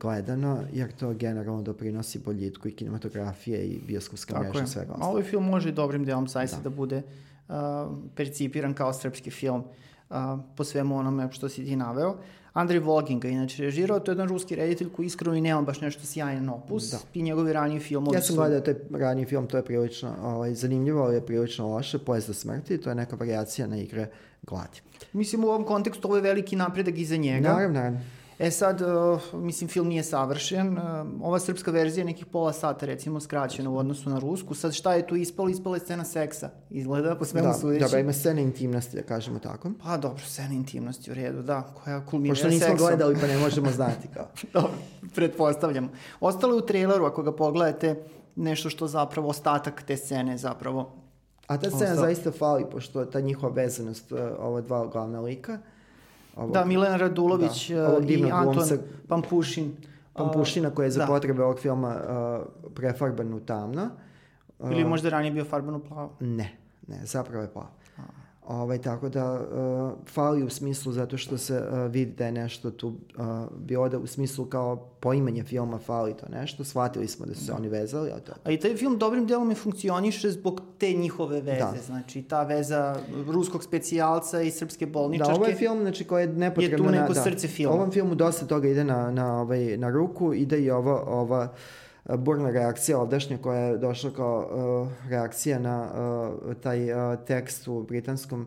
gledano, 0.00 0.62
jer 0.72 0.92
to 0.92 1.14
generalno 1.14 1.62
doprinosi 1.62 2.18
boljitku 2.18 2.68
i 2.68 2.72
kinematografije 2.72 3.66
i 3.66 3.80
bioskopska 3.86 4.40
mreža 4.40 4.64
i 4.64 4.66
svega 4.66 4.92
ostalo. 4.92 5.10
Ovaj 5.10 5.22
film 5.22 5.44
može 5.44 5.72
dobrim 5.72 6.04
delom 6.04 6.28
zaista 6.28 6.56
da, 6.56 6.62
da 6.62 6.70
bude 6.70 7.02
uh, 7.48 7.54
percipiran 8.14 8.74
kao 8.74 8.92
srpski 8.92 9.30
film 9.30 9.64
uh, 10.10 10.16
po 10.56 10.64
svemu 10.64 10.96
onome 10.96 11.32
što 11.32 11.48
si 11.48 11.64
ti 11.64 11.76
naveo. 11.76 12.16
Andrej 12.52 12.78
Vogin 12.78 13.20
ga 13.20 13.28
inače 13.28 13.62
režirao, 13.62 14.00
to 14.00 14.10
je 14.10 14.14
jedan 14.14 14.28
ruski 14.28 14.56
reditelj 14.56 14.88
koji 14.88 15.06
iskreno 15.06 15.36
i 15.36 15.40
nema 15.40 15.62
baš 15.62 15.80
nešto 15.80 16.06
sjajan 16.06 16.48
opus 16.48 16.90
da. 16.90 16.98
i 17.14 17.22
njegovi 17.22 17.52
raniji 17.52 17.80
filmovi 17.80 18.16
Ja 18.16 18.22
sam 18.22 18.36
gledao 18.36 18.60
taj 18.60 18.74
raniji 18.90 19.24
film, 19.26 19.46
to 19.46 19.56
je 19.56 19.64
prilično 19.64 20.14
ovaj, 20.22 20.54
zanimljivo, 20.54 21.02
ali 21.02 21.14
je 21.14 21.26
prilično 21.26 21.68
loše, 21.68 21.98
Pojezda 21.98 22.34
smrti, 22.34 22.80
to 22.80 22.88
je 22.88 22.94
neka 22.94 23.16
variacija 23.16 23.66
na 23.66 23.76
igre 23.76 24.08
gladi. 24.42 24.80
Mislim 25.12 25.44
u 25.44 25.48
ovom 25.48 25.64
kontekstu 25.64 26.08
ovo 26.08 26.16
je 26.16 26.22
veliki 26.22 26.56
napredak 26.56 26.98
iza 26.98 27.16
njega. 27.16 27.48
Naravno, 27.48 27.74
naravno. 27.74 28.00
E 28.38 28.50
sad, 28.50 28.80
uh, 28.80 29.20
mislim, 29.34 29.68
film 29.68 29.88
nije 29.88 30.02
savršen. 30.02 30.78
Uh, 30.78 30.82
ova 31.22 31.38
srpska 31.38 31.70
verzija 31.70 32.02
je 32.02 32.06
nekih 32.06 32.26
pola 32.26 32.52
sata, 32.52 32.86
recimo, 32.86 33.20
skraćena 33.20 33.70
u 33.70 33.76
odnosu 33.78 34.10
na 34.10 34.18
rusku. 34.18 34.54
Sad, 34.54 34.74
šta 34.74 34.94
je 34.94 35.06
tu 35.06 35.16
ispalo? 35.16 35.48
Ispala 35.48 35.76
je 35.76 35.80
scena 35.80 36.04
seksa. 36.04 36.50
Izgleda, 36.70 37.16
po 37.16 37.24
svemu 37.24 37.48
da, 37.48 37.54
sudeći. 37.54 37.92
Da, 37.92 37.98
ima 37.98 38.12
scena 38.12 38.40
intimnosti, 38.40 38.96
da 38.96 39.02
kažemo 39.02 39.38
tako. 39.38 39.70
Pa 39.82 39.96
dobro, 39.96 40.22
scena 40.26 40.54
intimnosti 40.54 41.10
u 41.10 41.14
redu, 41.14 41.42
da, 41.42 41.62
koja 41.62 42.06
kulminira 42.06 42.36
seksom. 42.36 42.50
Pošto 42.50 42.72
nismo 42.72 42.86
gledali, 42.86 43.16
pa 43.20 43.26
ne 43.26 43.38
možemo 43.38 43.70
znati 43.70 44.08
kao. 44.14 44.26
dobro, 44.54 44.78
pretpostavljamo. 45.14 45.88
Ostalo 46.20 46.54
je 46.54 46.58
u 46.58 46.66
traileru, 46.66 47.04
ako 47.04 47.22
ga 47.22 47.36
pogledate, 47.36 48.02
nešto 48.36 48.70
što 48.70 48.88
zapravo, 48.88 49.28
ostatak 49.28 49.82
te 49.82 49.96
scene 49.96 50.38
zapravo 50.38 51.06
A 51.46 51.56
ta 51.56 51.70
scena 51.70 51.90
Ostao. 51.90 52.04
zaista 52.04 52.30
fali, 52.30 52.64
pošto 52.70 53.04
ta 53.04 53.20
njihova 53.20 53.52
vezanost, 53.52 54.12
uh, 54.12 54.18
ova 54.38 54.60
dva 54.60 54.86
glavna 54.86 55.20
lika, 55.20 55.58
Ovog, 56.36 56.52
da, 56.52 56.64
Milena 56.64 56.96
Radulović 56.96 57.70
da, 57.70 57.88
ovog 57.88 58.10
i 58.10 58.30
Anton 58.32 58.54
glumca, 58.54 58.76
Pampušin. 59.08 59.76
Pampušina 60.12 60.70
koja 60.70 60.84
je 60.84 60.90
za 60.90 61.00
da. 61.00 61.06
potrebe 61.06 61.42
ovog 61.42 61.58
filma 61.58 61.96
uh, 61.96 62.72
prefarban 62.74 63.34
u 63.34 63.40
tamno. 63.40 63.88
Uh, 64.58 64.72
Ili 64.72 64.84
možda 64.84 65.08
ranije 65.08 65.30
bio 65.30 65.44
farban 65.44 65.74
u 65.74 65.80
plavo? 65.80 66.12
Ne, 66.20 66.56
ne, 66.86 67.00
zapravo 67.04 67.42
je 67.42 67.52
plavo. 67.52 67.70
Ovaj, 68.46 68.78
tako 68.78 69.08
da 69.08 69.32
uh, 69.32 69.92
fali 70.08 70.42
u 70.42 70.50
smislu 70.50 70.92
zato 70.92 71.16
što 71.16 71.38
se 71.38 71.54
uh, 71.56 71.92
vidi 71.92 72.12
da 72.12 72.26
je 72.26 72.32
nešto 72.32 72.70
tu 72.70 72.88
uh, 72.88 72.94
bilo 73.58 73.88
da 73.88 73.98
u 73.98 74.06
smislu 74.06 74.44
kao 74.44 74.76
poimanje 75.00 75.42
filma 75.42 75.78
fali 75.78 76.14
to 76.16 76.26
nešto. 76.28 76.64
Shvatili 76.64 77.08
smo 77.08 77.26
da 77.26 77.34
su 77.34 77.40
se 77.40 77.52
da. 77.52 77.58
oni 77.58 77.68
vezali. 77.68 78.10
A, 78.10 78.20
to... 78.20 78.32
a 78.44 78.50
i 78.50 78.60
taj 78.60 78.76
film 78.76 78.98
dobrim 78.98 79.26
delom 79.26 79.50
je 79.50 79.56
funkcioniše 79.56 80.30
zbog 80.30 80.60
te 80.78 80.92
njihove 80.92 81.40
veze. 81.40 81.58
Da. 81.58 81.74
Znači 81.86 82.22
ta 82.22 82.42
veza 82.42 82.96
ruskog 83.26 83.64
specijalca 83.64 84.42
i 84.42 84.50
srpske 84.50 84.86
bolničarke. 84.86 85.32
Da, 85.32 85.36
ovo 85.36 85.46
je 85.46 85.54
film 85.54 85.80
znači, 85.80 86.04
koji 86.04 86.22
je 86.22 86.28
nepotrebno... 86.28 86.74
Je 86.74 86.92
tu 86.92 86.92
neko 86.92 87.12
na, 87.12 87.14
da, 87.14 87.22
srce 87.22 87.48
filma. 87.48 87.74
Ovom 87.74 87.90
filmu 87.90 88.14
dosta 88.14 88.46
toga 88.46 88.68
ide 88.68 88.84
na, 88.84 89.10
na, 89.10 89.40
ovaj, 89.40 89.76
na 89.76 89.90
ruku, 89.90 90.34
ide 90.34 90.60
i 90.60 90.70
ova, 90.70 91.02
ova 91.06 91.52
burna 92.14 92.50
reakcija 92.50 92.98
ovdašnja 92.98 93.38
koja 93.38 93.60
je 93.60 93.78
došla 93.78 94.10
kao 94.10 94.48
uh, 94.50 95.10
reakcija 95.10 95.58
na 95.58 95.88
uh, 95.88 96.54
taj 96.54 96.92
uh, 96.92 97.18
tekst 97.26 97.68
u 97.68 97.82
britanskom 97.82 98.46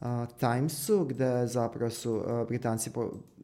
uh, 0.00 0.06
Timesu, 0.40 1.04
gde 1.04 1.46
zapravo 1.46 1.90
su 1.90 2.12
uh, 2.12 2.48
Britanci, 2.48 2.90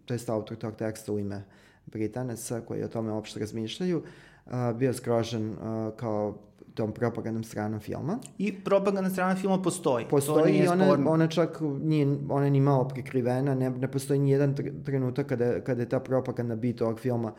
to 0.04 0.14
je 0.14 0.20
autor 0.28 0.56
tog 0.56 0.74
teksta 0.74 1.12
u 1.12 1.18
ime 1.18 1.44
Britanaca 1.86 2.60
koji 2.60 2.84
o 2.84 2.88
tome 2.88 3.12
uopšte 3.12 3.40
razmišljaju, 3.40 4.02
uh, 4.46 4.52
bio 4.76 4.92
skrožen 4.92 5.50
uh, 5.50 5.56
kao 5.96 6.34
tom 6.74 6.92
propagandnom 6.92 7.44
stranom 7.44 7.80
filma. 7.80 8.18
I 8.38 8.64
propagandna 8.64 9.10
strana 9.10 9.36
filma 9.36 9.62
postoji. 9.62 10.06
Postoji 10.10 10.58
i 10.58 10.68
ona, 10.68 10.98
ona 11.06 11.26
čak 11.26 11.60
nije, 11.82 12.18
ona 12.28 12.48
ni 12.48 12.60
malo 12.60 12.88
prikrivena, 12.88 13.54
ne, 13.54 13.70
ne 13.70 13.90
postoji 13.90 14.20
ni 14.20 14.30
jedan 14.30 14.54
trenutak 14.84 15.26
kada, 15.26 15.60
kada 15.60 15.82
je 15.82 15.88
ta 15.88 16.00
propagandna 16.00 16.56
bit 16.56 16.82
ovog 16.82 17.00
filma 17.00 17.28
uh, 17.28 17.38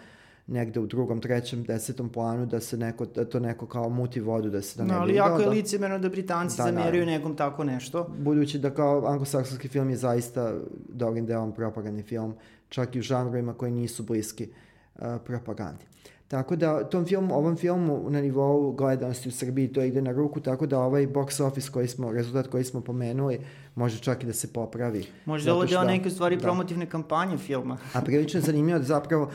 negde 0.49 0.79
u 0.79 0.87
drugom, 0.87 1.21
trećem, 1.21 1.63
desetom 1.63 2.09
planu 2.09 2.45
da 2.45 2.59
se 2.59 2.77
neko, 2.77 3.05
da 3.05 3.25
to 3.25 3.39
neko 3.39 3.65
kao 3.65 3.89
muti 3.89 4.19
vodu 4.19 4.49
da 4.49 4.61
se 4.61 4.77
da 4.77 4.83
ne 4.83 4.93
no, 4.93 4.99
ali 4.99 5.15
jako 5.15 5.39
je 5.39 5.45
da, 5.45 5.51
licemerno 5.51 5.99
da 5.99 6.09
Britanci 6.09 6.57
da, 6.57 6.63
zameraju 6.63 7.05
da, 7.05 7.11
nekom 7.11 7.35
tako 7.35 7.63
nešto. 7.63 8.07
Budući 8.17 8.59
da 8.59 8.69
kao 8.69 9.05
anglosaksonski 9.07 9.67
film 9.67 9.89
je 9.89 9.95
zaista 9.95 10.53
dobrim 10.89 11.25
delom 11.25 11.51
propagandni 11.51 12.03
film, 12.03 12.35
čak 12.69 12.95
i 12.95 12.99
u 12.99 13.01
žanrovima 13.01 13.53
koji 13.53 13.71
nisu 13.71 14.03
bliski 14.03 14.49
uh, 14.95 15.01
propagandi. 15.25 15.85
Tako 16.29 16.55
da 16.55 16.83
tom 16.83 17.05
filmu, 17.05 17.35
ovom 17.35 17.57
filmu 17.57 18.09
na 18.09 18.21
nivou 18.21 18.71
gledanosti 18.71 19.29
u 19.29 19.31
Srbiji 19.31 19.67
to 19.67 19.81
ide 19.81 20.01
na 20.01 20.11
ruku, 20.11 20.39
tako 20.39 20.65
da 20.65 20.79
ovaj 20.79 21.07
box 21.07 21.43
office 21.43 21.71
koji 21.71 21.87
smo, 21.87 22.11
rezultat 22.11 22.47
koji 22.47 22.63
smo 22.63 22.81
pomenuli, 22.81 23.39
može 23.75 23.99
čak 23.99 24.23
i 24.23 24.25
da 24.25 24.33
se 24.33 24.53
popravi. 24.53 25.05
Možda 25.25 25.53
ovo 25.53 25.65
deo 25.65 25.83
neke 25.83 26.09
stvari 26.09 26.35
da. 26.35 26.41
promotivne 26.41 26.85
kampanje 26.85 27.37
filma. 27.37 27.77
A 27.93 28.01
prilično 28.01 28.41
zanimljivo 28.41 28.79
da 28.79 28.85
zapravo 28.85 29.31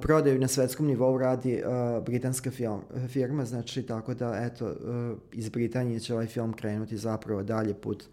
prodaju 0.00 0.40
na 0.40 0.48
svetskom 0.48 0.86
nivou 0.86 1.18
radi 1.18 1.62
uh, 1.62 2.04
britanska 2.04 2.50
film, 2.50 2.80
firma, 3.08 3.44
znači 3.44 3.82
tako 3.82 4.14
da 4.14 4.40
eto 4.42 4.66
uh, 4.66 5.18
iz 5.32 5.48
Britanije 5.48 6.00
će 6.00 6.14
ovaj 6.14 6.26
film 6.26 6.52
krenuti 6.52 6.96
zapravo 6.96 7.42
dalje 7.42 7.74
put 7.74 8.04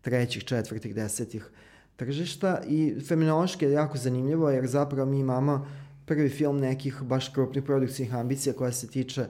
trećih, 0.00 0.44
četvrtih, 0.44 0.94
desetih 0.94 1.50
tržišta 1.96 2.60
i 2.66 2.94
feminološki 3.08 3.64
je 3.64 3.72
jako 3.72 3.98
zanimljivo 3.98 4.50
jer 4.50 4.66
zapravo 4.66 5.10
mi 5.10 5.18
imamo 5.18 5.66
prvi 6.08 6.28
film 6.28 6.60
nekih 6.60 7.02
baš 7.02 7.28
krupnih 7.28 7.64
produkcijnih 7.64 8.14
ambicija 8.14 8.52
koja 8.52 8.72
se 8.72 8.88
tiče 8.88 9.20
uh, 9.20 9.28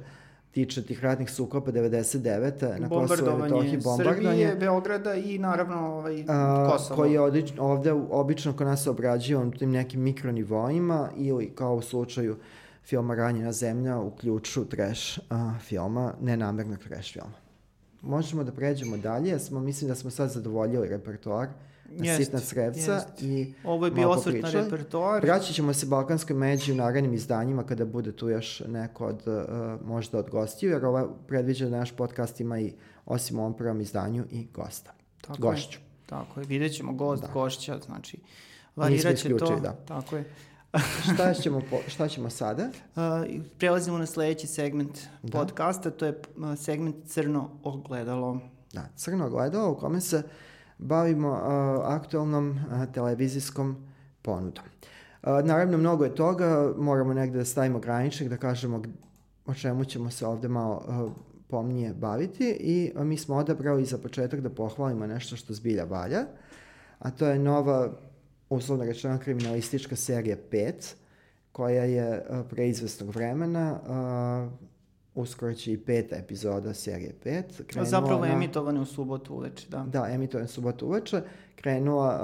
tiče 0.50 0.82
tih 0.82 1.04
ratnih 1.04 1.30
sukopa 1.30 1.72
99. 1.72 2.78
na 2.78 2.88
Kosovo 2.88 3.38
i 3.38 3.42
Metohiji, 3.42 3.80
bombardovanje. 3.84 4.28
Srbije, 4.28 4.56
Beograda 4.56 5.14
i 5.14 5.38
naravno 5.38 5.76
ovaj, 5.76 6.24
Kosovo. 6.70 6.96
Koji 6.96 7.12
je 7.12 7.20
odič, 7.20 7.52
ovde 7.58 7.92
obično 7.92 8.52
kod 8.52 8.66
nas 8.66 8.82
se 8.82 8.90
obrađio 8.90 9.44
na 9.44 9.50
tim 9.50 9.70
nekim 9.70 10.00
mikronivoima 10.00 11.08
ili 11.16 11.52
kao 11.54 11.74
u 11.74 11.82
slučaju 11.82 12.36
filma 12.84 13.14
Ranjena 13.14 13.52
zemlja 13.52 13.98
u 13.98 14.10
ključu 14.10 14.64
trash 14.64 15.18
a, 15.30 15.54
filma, 15.60 16.14
nenamernog 16.20 16.78
trash 16.78 17.12
filma. 17.12 17.36
Možemo 18.02 18.44
da 18.44 18.52
pređemo 18.52 18.96
dalje, 18.96 19.38
smo, 19.38 19.60
mislim 19.60 19.88
da 19.88 19.94
smo 19.94 20.10
sad 20.10 20.30
zadovoljili 20.30 20.88
repertoar 20.88 21.48
jest, 21.96 22.24
sitna 22.24 22.38
srevca 22.38 22.92
jest. 22.92 23.22
i 23.22 23.54
Ovo 23.64 23.84
je 23.84 23.90
bio 23.90 24.10
osvrt 24.10 24.42
na 24.42 24.50
repertoar. 24.50 25.22
Vraćat 25.22 25.54
ćemo 25.54 25.74
se 25.74 25.86
Balkanskoj 25.86 26.36
međi 26.36 26.72
u 26.72 26.74
narednim 26.74 27.14
izdanjima 27.14 27.66
kada 27.66 27.84
bude 27.84 28.12
tu 28.12 28.28
još 28.28 28.62
neko 28.68 29.06
od, 29.06 29.22
uh, 29.26 29.86
možda 29.86 30.18
od 30.18 30.30
gostiju, 30.30 30.70
jer 30.70 30.84
ova 30.84 31.08
predviđa 31.26 31.68
da 31.68 31.78
naš 31.78 31.92
podcast 31.96 32.40
ima 32.40 32.60
i 32.60 32.72
osim 33.06 33.38
ovom 33.38 33.56
prvom 33.56 33.80
izdanju 33.80 34.24
i 34.30 34.46
gosta. 34.54 34.92
Tako 35.20 35.42
Gošću. 35.42 35.78
Je, 35.78 35.84
tako 36.06 36.40
je, 36.40 36.46
vidjet 36.46 36.76
ćemo 36.76 36.92
gost, 36.92 37.22
da. 37.22 37.28
gošća, 37.32 37.78
znači 37.86 38.18
varirat 38.76 39.16
će 39.16 39.36
to. 39.36 39.60
Da. 39.60 39.72
Tako 39.72 40.16
je. 40.16 40.24
šta, 41.14 41.34
ćemo 41.42 41.62
po, 41.70 41.76
šta 41.86 42.08
ćemo 42.08 42.30
sada? 42.30 42.68
Uh, 42.96 43.02
prelazimo 43.58 43.98
na 43.98 44.06
sledeći 44.06 44.46
segment 44.46 44.98
da. 45.22 45.38
podcasta, 45.38 45.90
to 45.90 46.06
je 46.06 46.20
segment 46.56 46.96
Crno 47.06 47.50
ogledalo. 47.62 48.40
Da, 48.72 48.88
Crno 48.96 49.26
ogledalo 49.26 49.72
u 49.72 49.76
kome 49.76 50.00
se 50.00 50.16
uh, 50.16 50.22
bavimo 50.78 51.28
aktualnom 51.84 52.60
televizijskom 52.94 53.76
ponudom. 54.22 54.64
Naravno, 55.22 55.78
mnogo 55.78 56.04
je 56.04 56.14
toga, 56.14 56.72
moramo 56.76 57.14
negde 57.14 57.38
da 57.38 57.44
stavimo 57.44 57.78
graničnik, 57.78 58.28
da 58.28 58.36
kažemo 58.36 58.82
o 59.46 59.54
čemu 59.54 59.84
ćemo 59.84 60.10
se 60.10 60.26
ovde 60.26 60.48
malo 60.48 60.82
pomnije 61.48 61.94
baviti 61.94 62.56
i 62.60 62.92
mi 62.96 63.16
smo 63.16 63.36
odabrali 63.36 63.84
za 63.84 63.98
početak 63.98 64.40
da 64.40 64.50
pohvalimo 64.50 65.06
nešto 65.06 65.36
što 65.36 65.54
zbilja 65.54 65.84
valja, 65.84 66.24
a 66.98 67.10
to 67.10 67.26
je 67.26 67.38
nova, 67.38 67.90
uslovno 68.48 68.84
rečeno, 68.84 69.18
kriminalistička 69.18 69.96
serija 69.96 70.36
5, 70.50 70.94
koja 71.52 71.84
je 71.84 72.26
uh, 72.30 72.46
pre 72.50 72.68
izvestnog 72.68 73.14
vremena, 73.14 73.78
uskoro 75.20 75.54
će 75.54 75.72
i 75.72 75.78
peta 75.78 76.16
epizoda 76.16 76.74
serije 76.74 77.14
5. 77.24 77.42
Krenula 77.66 77.90
Zapravo 77.90 78.24
na, 78.24 78.32
emitovane 78.32 78.80
u 78.80 78.84
subotu 78.84 79.34
uveče, 79.34 79.66
da. 79.68 79.86
Da, 79.92 80.08
emitovane 80.10 80.44
u 80.44 80.48
subotu 80.48 80.86
uveče. 80.86 81.22
Krenula 81.56 82.20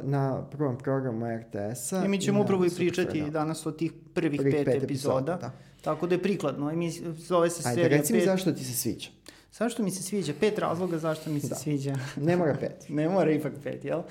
uh, 0.00 0.10
na 0.10 0.42
prvom 0.50 0.78
programu 0.78 1.26
RTS-a. 1.38 2.04
I 2.04 2.08
mi 2.08 2.20
ćemo 2.20 2.42
upravo 2.42 2.64
i 2.64 2.70
pričati 2.70 3.22
da. 3.22 3.30
danas 3.30 3.66
o 3.66 3.70
tih 3.70 3.92
prvih, 4.14 4.40
prvih 4.40 4.54
pet, 4.54 4.64
pet 4.64 4.82
epizoda. 4.82 5.18
epizoda 5.18 5.36
da. 5.36 5.52
Tako 5.82 6.06
da 6.06 6.14
je 6.14 6.22
prikladno. 6.22 6.72
I 6.72 6.76
mi, 6.76 6.90
zove 7.16 7.50
se 7.50 7.68
Ajde, 7.68 7.82
serija 7.82 7.98
reci 7.98 8.12
mi 8.12 8.18
pet... 8.18 8.28
zašto 8.28 8.52
ti 8.52 8.64
se 8.64 8.72
sviđa. 8.72 9.10
Zašto 9.52 9.82
mi 9.82 9.90
se 9.90 10.02
sviđa? 10.02 10.32
Pet 10.40 10.58
razloga 10.58 10.98
zašto 10.98 11.30
mi 11.30 11.40
se 11.40 11.48
da. 11.48 11.54
sviđa. 11.54 11.96
ne 12.16 12.36
mora 12.36 12.56
pet. 12.60 12.88
ne 12.88 13.08
mora 13.08 13.30
ipak 13.30 13.52
pet, 13.62 13.84
jel? 13.84 14.02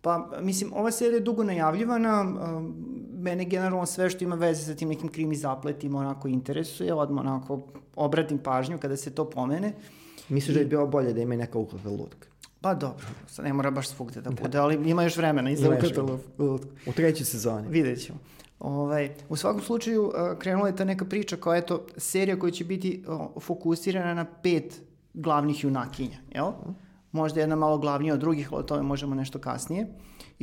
Pa, 0.00 0.38
mislim, 0.40 0.72
ova 0.72 0.90
serija 0.90 1.16
je 1.16 1.20
dugo 1.20 1.44
najavljivana, 1.44 2.20
um, 2.20 2.74
mene 3.24 3.44
generalno 3.44 3.86
sve 3.86 4.10
što 4.10 4.24
ima 4.24 4.36
veze 4.36 4.64
sa 4.64 4.74
tim 4.74 4.88
nekim 4.88 5.08
krimi 5.08 5.36
zapletima 5.36 5.98
onako 5.98 6.28
interesuje, 6.28 6.94
odmah 6.94 7.24
onako 7.24 7.60
obratim 7.96 8.38
pažnju 8.38 8.78
kada 8.78 8.96
se 8.96 9.14
to 9.14 9.30
pomene. 9.30 9.72
Misliš 10.28 10.50
I... 10.50 10.54
da 10.54 10.60
je 10.60 10.66
bilo 10.66 10.86
bolje 10.86 11.12
da 11.12 11.20
ima 11.20 11.36
neka 11.36 11.58
uklata 11.58 11.88
lutka? 11.88 12.28
Pa 12.60 12.74
dobro, 12.74 13.06
sad 13.26 13.44
ne 13.44 13.52
mora 13.52 13.70
baš 13.70 13.88
svugde 13.88 14.20
da 14.20 14.30
bude, 14.30 14.58
ali 14.58 14.90
ima 14.90 15.02
još 15.02 15.16
vremena 15.16 15.50
i 15.50 15.56
za 15.56 15.70
uklata 15.70 16.02
lutku. 16.38 16.68
U 16.86 16.92
trećoj 16.92 17.24
sezoni. 17.24 17.68
Vidjet 17.68 18.04
ćemo. 18.04 18.18
Ovaj, 18.60 19.10
u 19.28 19.36
svakom 19.36 19.60
slučaju 19.60 20.04
uh, 20.04 20.38
krenula 20.38 20.68
je 20.68 20.76
ta 20.76 20.84
neka 20.84 21.04
priča 21.04 21.36
koja 21.36 21.56
je 21.56 21.66
to 21.66 21.86
serija 21.96 22.38
koja 22.38 22.50
će 22.50 22.64
biti 22.64 23.04
uh, 23.06 23.42
fokusirana 23.42 24.14
na 24.14 24.24
pet 24.42 24.80
glavnih 25.14 25.64
junakinja, 25.64 26.18
jel? 26.34 26.46
Uh 26.46 26.74
možda 27.14 27.40
jedna 27.40 27.56
malo 27.56 27.78
glavnija 27.78 28.14
od 28.14 28.20
drugih, 28.20 28.52
ali 28.52 28.60
o 28.60 28.62
tome 28.62 28.82
možemo 28.82 29.14
nešto 29.14 29.38
kasnije. 29.38 29.86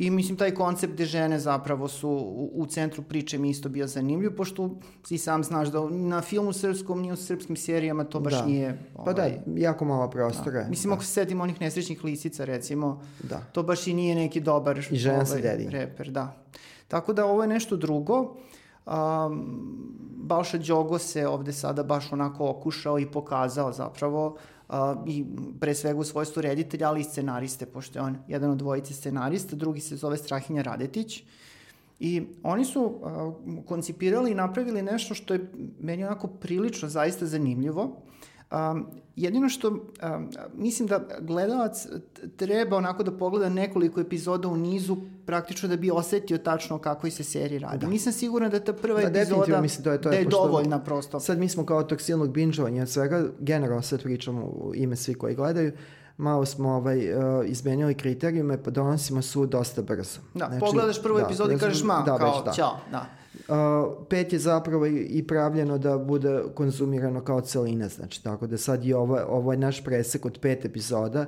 I 0.02 0.10
mislim, 0.10 0.36
taj 0.36 0.54
koncept 0.54 0.92
gde 0.92 1.04
žene 1.04 1.38
zapravo 1.38 1.88
su 1.88 2.08
u, 2.08 2.50
u 2.54 2.66
centru 2.66 3.02
priče 3.02 3.38
mi 3.38 3.50
isto 3.50 3.68
bio 3.68 3.86
zanimljiv, 3.86 4.36
pošto 4.36 4.70
i 5.10 5.18
sam 5.18 5.44
znaš 5.44 5.68
da 5.68 5.88
na 5.90 6.20
filmu 6.20 6.52
srpskom, 6.52 7.02
ni 7.02 7.12
u 7.12 7.16
srpskim 7.16 7.56
serijama 7.56 8.04
to 8.04 8.20
baš 8.20 8.32
da. 8.32 8.46
nije... 8.46 8.78
Ovaj, 8.94 9.04
pa 9.04 9.12
da, 9.12 9.22
ovaj, 9.22 9.38
jako 9.56 9.84
malo 9.84 10.10
prostora. 10.10 10.62
Da. 10.62 10.68
Mislim, 10.68 10.90
da. 10.90 10.94
ako 10.94 11.04
se 11.04 11.12
setimo 11.12 11.42
onih 11.42 11.60
nesrećnih 11.60 12.04
lisica, 12.04 12.44
recimo, 12.44 13.02
da. 13.22 13.38
to 13.52 13.62
baš 13.62 13.86
i 13.86 13.94
nije 13.94 14.14
neki 14.14 14.40
dobar 14.40 14.78
I 14.78 14.96
žena 14.96 15.14
ovaj, 15.14 15.26
se 15.26 15.40
dedi. 15.40 15.70
reper. 15.70 16.10
Da. 16.10 16.36
Tako 16.88 17.12
da 17.12 17.26
ovo 17.26 17.42
je 17.42 17.48
nešto 17.48 17.76
drugo. 17.76 18.36
Um, 18.86 19.92
Balša 20.16 20.58
Đogo 20.58 20.98
se 20.98 21.26
ovde 21.26 21.52
sada 21.52 21.82
baš 21.82 22.12
onako 22.12 22.50
okušao 22.50 22.98
i 22.98 23.06
pokazao 23.06 23.72
zapravo 23.72 24.36
i 25.06 25.24
pre 25.60 25.74
svega 25.74 25.98
u 25.98 26.04
svojstvu 26.04 26.42
reditelja, 26.42 26.88
ali 26.88 27.00
i 27.00 27.04
scenariste, 27.04 27.66
pošto 27.66 27.98
je 27.98 28.02
on 28.02 28.16
jedan 28.28 28.50
od 28.50 28.58
dvojice 28.58 28.94
scenarista, 28.94 29.56
drugi 29.56 29.80
se 29.80 29.96
zove 29.96 30.16
Strahinja 30.16 30.62
Radetić. 30.62 31.22
I 32.00 32.22
oni 32.42 32.64
su 32.64 33.00
koncipirali 33.66 34.30
i 34.30 34.34
napravili 34.34 34.82
nešto 34.82 35.14
što 35.14 35.34
je 35.34 35.50
meni 35.80 36.04
onako 36.04 36.26
prilično 36.26 36.88
zaista 36.88 37.26
zanimljivo. 37.26 38.02
Um, 38.52 38.86
jedino 39.16 39.48
što 39.48 39.68
um, 39.68 39.78
mislim 40.54 40.88
da 40.88 41.00
gledalac 41.20 41.86
treba 42.36 42.76
onako 42.76 43.02
da 43.02 43.12
pogleda 43.12 43.48
nekoliko 43.48 44.00
epizoda 44.00 44.48
u 44.48 44.56
nizu 44.56 44.96
praktično 45.26 45.68
da 45.68 45.76
bi 45.76 45.90
osetio 45.90 46.38
tačno 46.38 46.78
kako 46.78 47.10
se 47.10 47.24
seriji 47.24 47.58
radi. 47.58 47.78
Da. 47.78 47.86
Nisam 47.86 48.12
sigurna 48.12 48.48
da 48.48 48.60
ta 48.60 48.72
prva 48.72 49.00
da, 49.00 49.20
epizoda 49.20 49.60
mislim, 49.60 49.84
to 49.84 49.92
je, 49.92 50.00
to 50.00 50.08
je, 50.08 50.12
da 50.12 50.18
je 50.18 50.24
dovoljna 50.24 50.84
prosto. 50.84 51.20
Sad 51.20 51.38
mi 51.38 51.48
smo 51.48 51.66
kao 51.66 51.82
tog 51.82 52.00
silnog 52.00 52.32
binžovanja 52.32 52.86
svega, 52.86 53.24
generalno 53.40 53.82
sad 53.82 54.02
pričamo 54.02 54.42
u 54.44 54.72
ime 54.74 54.96
svi 54.96 55.14
koji 55.14 55.34
gledaju, 55.34 55.72
malo 56.16 56.46
smo 56.46 56.70
ovaj, 56.70 57.14
uh, 57.14 57.22
izmenjali 57.46 57.94
kriterijume, 57.94 58.62
pa 58.62 58.70
donosimo 58.70 59.22
sud 59.22 59.48
dosta 59.48 59.82
brzo. 59.82 60.20
Da, 60.34 60.46
znači, 60.46 60.60
pogledaš 60.60 61.02
prvu 61.02 61.18
da, 61.18 61.24
epizodu 61.24 61.52
i 61.52 61.58
kažeš 61.58 61.84
ma, 61.84 62.02
da, 62.06 62.18
kao, 62.18 62.42
da. 62.42 62.52
ćao, 62.52 62.78
da. 62.90 63.21
Pet 64.08 64.32
je 64.32 64.38
zapravo 64.38 64.86
i 64.86 65.26
pravljeno 65.26 65.78
da 65.78 65.98
bude 65.98 66.42
konzumirano 66.54 67.20
kao 67.20 67.40
celina, 67.40 67.88
znači 67.88 68.22
tako 68.24 68.46
da 68.46 68.58
sad 68.58 68.90
ovo, 68.90 69.20
ovo 69.28 69.52
je 69.52 69.58
naš 69.58 69.84
presek 69.84 70.26
od 70.26 70.38
pet 70.38 70.64
epizoda. 70.64 71.26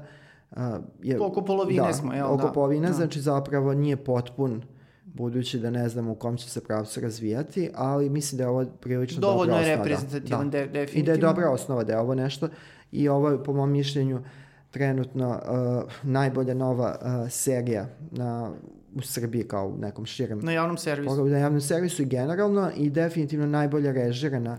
Uh, 0.50 0.58
je, 1.02 1.20
oko 1.20 1.44
polovine 1.44 1.86
da, 1.86 1.92
smo, 1.92 2.12
jel 2.12 2.26
oko 2.26 2.46
da? 2.46 2.52
polovine, 2.52 2.86
da. 2.86 2.92
znači 2.92 3.20
zapravo 3.20 3.74
nije 3.74 3.96
potpun 3.96 4.62
budući 5.04 5.58
da 5.58 5.70
ne 5.70 5.88
znamo 5.88 6.12
u 6.12 6.14
kom 6.14 6.36
će 6.36 6.50
se 6.50 6.64
pravcu 6.64 7.00
razvijati, 7.00 7.70
ali 7.74 8.10
mislim 8.10 8.36
da 8.36 8.44
je 8.44 8.48
ovo 8.48 8.64
prilično 8.80 9.20
Dovoljno 9.20 9.44
dobra 9.44 9.60
osnova. 9.60 9.76
Dovoljno 9.76 9.92
je 9.92 9.96
reprezentativan, 9.96 10.50
da. 10.50 10.58
de, 10.58 10.66
definitivno. 10.66 11.02
I 11.02 11.06
da 11.06 11.12
je 11.12 11.18
dobra 11.18 11.50
osnova 11.50 11.84
da 11.84 11.92
je 11.92 11.98
ovo 11.98 12.14
nešto 12.14 12.48
i 12.92 13.08
ovo 13.08 13.28
je 13.28 13.44
po 13.44 13.52
mom 13.52 13.70
mišljenju 13.70 14.22
trenutno 14.70 15.28
uh, 15.28 15.92
najbolja 16.02 16.54
nova 16.54 16.96
uh, 17.00 17.30
serija 17.30 17.86
na 18.10 18.50
u 18.94 19.02
Srbiji 19.02 19.48
kao 19.48 19.68
u 19.68 19.78
nekom 19.78 20.06
širem... 20.06 20.40
Na 20.42 20.52
javnom 20.52 20.76
servisu. 20.76 21.24
Na 21.24 21.38
javnom 21.38 21.60
servisu 21.60 22.02
i 22.02 22.06
generalno 22.06 22.70
i 22.76 22.90
definitivno 22.90 23.46
najbolje 23.46 23.92
režirana 23.92 24.58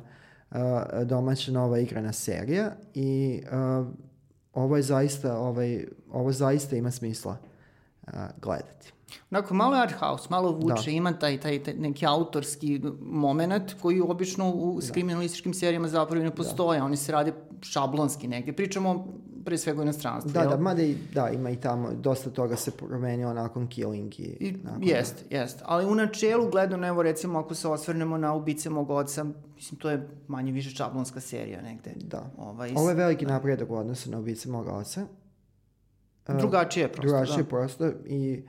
uh, 0.51 0.57
domaća 1.03 1.51
nova 1.51 1.79
igrana 1.79 2.13
serija 2.13 2.71
i 2.93 3.41
uh, 3.79 3.87
ovo 4.53 4.77
je 4.77 4.83
zaista, 4.83 5.37
ovaj, 5.37 5.85
ovo 6.11 6.31
zaista 6.31 6.75
ima 6.75 6.91
smisla 6.91 7.37
uh, 8.07 8.13
gledati. 8.41 8.91
Onako, 9.31 9.53
malo 9.53 9.75
je 9.75 9.81
art 9.81 9.95
house, 9.99 10.27
malo 10.29 10.51
vuče, 10.51 10.85
da. 10.85 10.91
ima 10.91 11.13
taj, 11.13 11.39
taj, 11.39 11.63
taj 11.63 11.73
neki 11.73 12.05
autorski 12.05 12.81
moment 13.01 13.75
koji 13.81 14.01
obično 14.01 14.49
u 14.49 14.79
da. 14.81 14.93
kriminalističkim 14.93 15.53
serijama 15.53 15.87
zapravo 15.87 16.23
ne 16.23 16.35
postoje, 16.35 16.79
da. 16.79 16.85
oni 16.85 16.97
se 16.97 17.11
rade 17.11 17.33
šablonski 17.61 18.27
negde. 18.27 18.53
Pričamo 18.53 19.07
pre 19.45 19.57
svega 19.57 19.79
u 19.79 19.83
inostranstvu. 19.83 20.31
Da, 20.31 20.39
jel? 20.39 20.49
da, 20.49 20.57
mada 20.57 20.83
i, 20.83 20.95
da, 21.13 21.29
ima 21.29 21.49
i 21.49 21.55
tamo, 21.55 21.91
dosta 21.93 22.29
toga 22.29 22.55
se 22.55 22.71
promenio 22.71 23.33
nakon 23.33 23.67
Killing 23.67 24.19
i... 24.19 24.23
I 24.23 24.57
jest, 24.81 25.25
da. 25.29 25.37
jest. 25.37 25.61
Ali 25.65 25.85
u 25.85 25.95
načelu 25.95 26.49
gledano, 26.49 26.87
evo 26.87 27.03
recimo 27.03 27.39
ako 27.39 27.55
se 27.55 27.67
osvrnemo 27.67 28.17
na 28.17 28.33
ubice 28.33 28.69
mog 28.69 28.89
oca, 28.89 29.25
mislim 29.55 29.79
to 29.79 29.89
je 29.89 30.07
manje 30.27 30.51
više 30.51 30.69
šablonska 30.69 31.19
serija 31.19 31.61
negde. 31.61 31.91
Da. 31.95 32.29
Ovaj, 32.37 32.73
Ovo 32.75 32.89
je 32.89 32.95
veliki 32.95 33.25
da. 33.25 33.33
napredak 33.33 33.69
u 33.69 33.75
odnosu 33.75 34.11
na 34.11 34.19
ubice 34.19 34.49
mog 34.49 34.67
oca. 34.67 35.05
Drugačije 36.27 36.87
prosto, 36.87 37.07
Drugačije 37.07 37.43
da. 37.43 37.49
prosto 37.49 37.91
i 38.05 38.43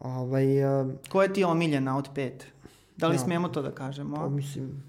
ovaj... 0.00 0.80
Uh, 0.80 0.90
Koja 1.08 1.32
ti 1.32 1.40
je 1.40 1.46
omiljena 1.46 1.96
od 1.96 2.08
pet? 2.14 2.46
Da 2.96 3.08
li 3.08 3.14
ja, 3.14 3.18
smemo 3.18 3.48
to 3.48 3.62
da 3.62 3.70
kažemo? 3.70 4.16
Pa 4.16 4.28
mislim, 4.28 4.82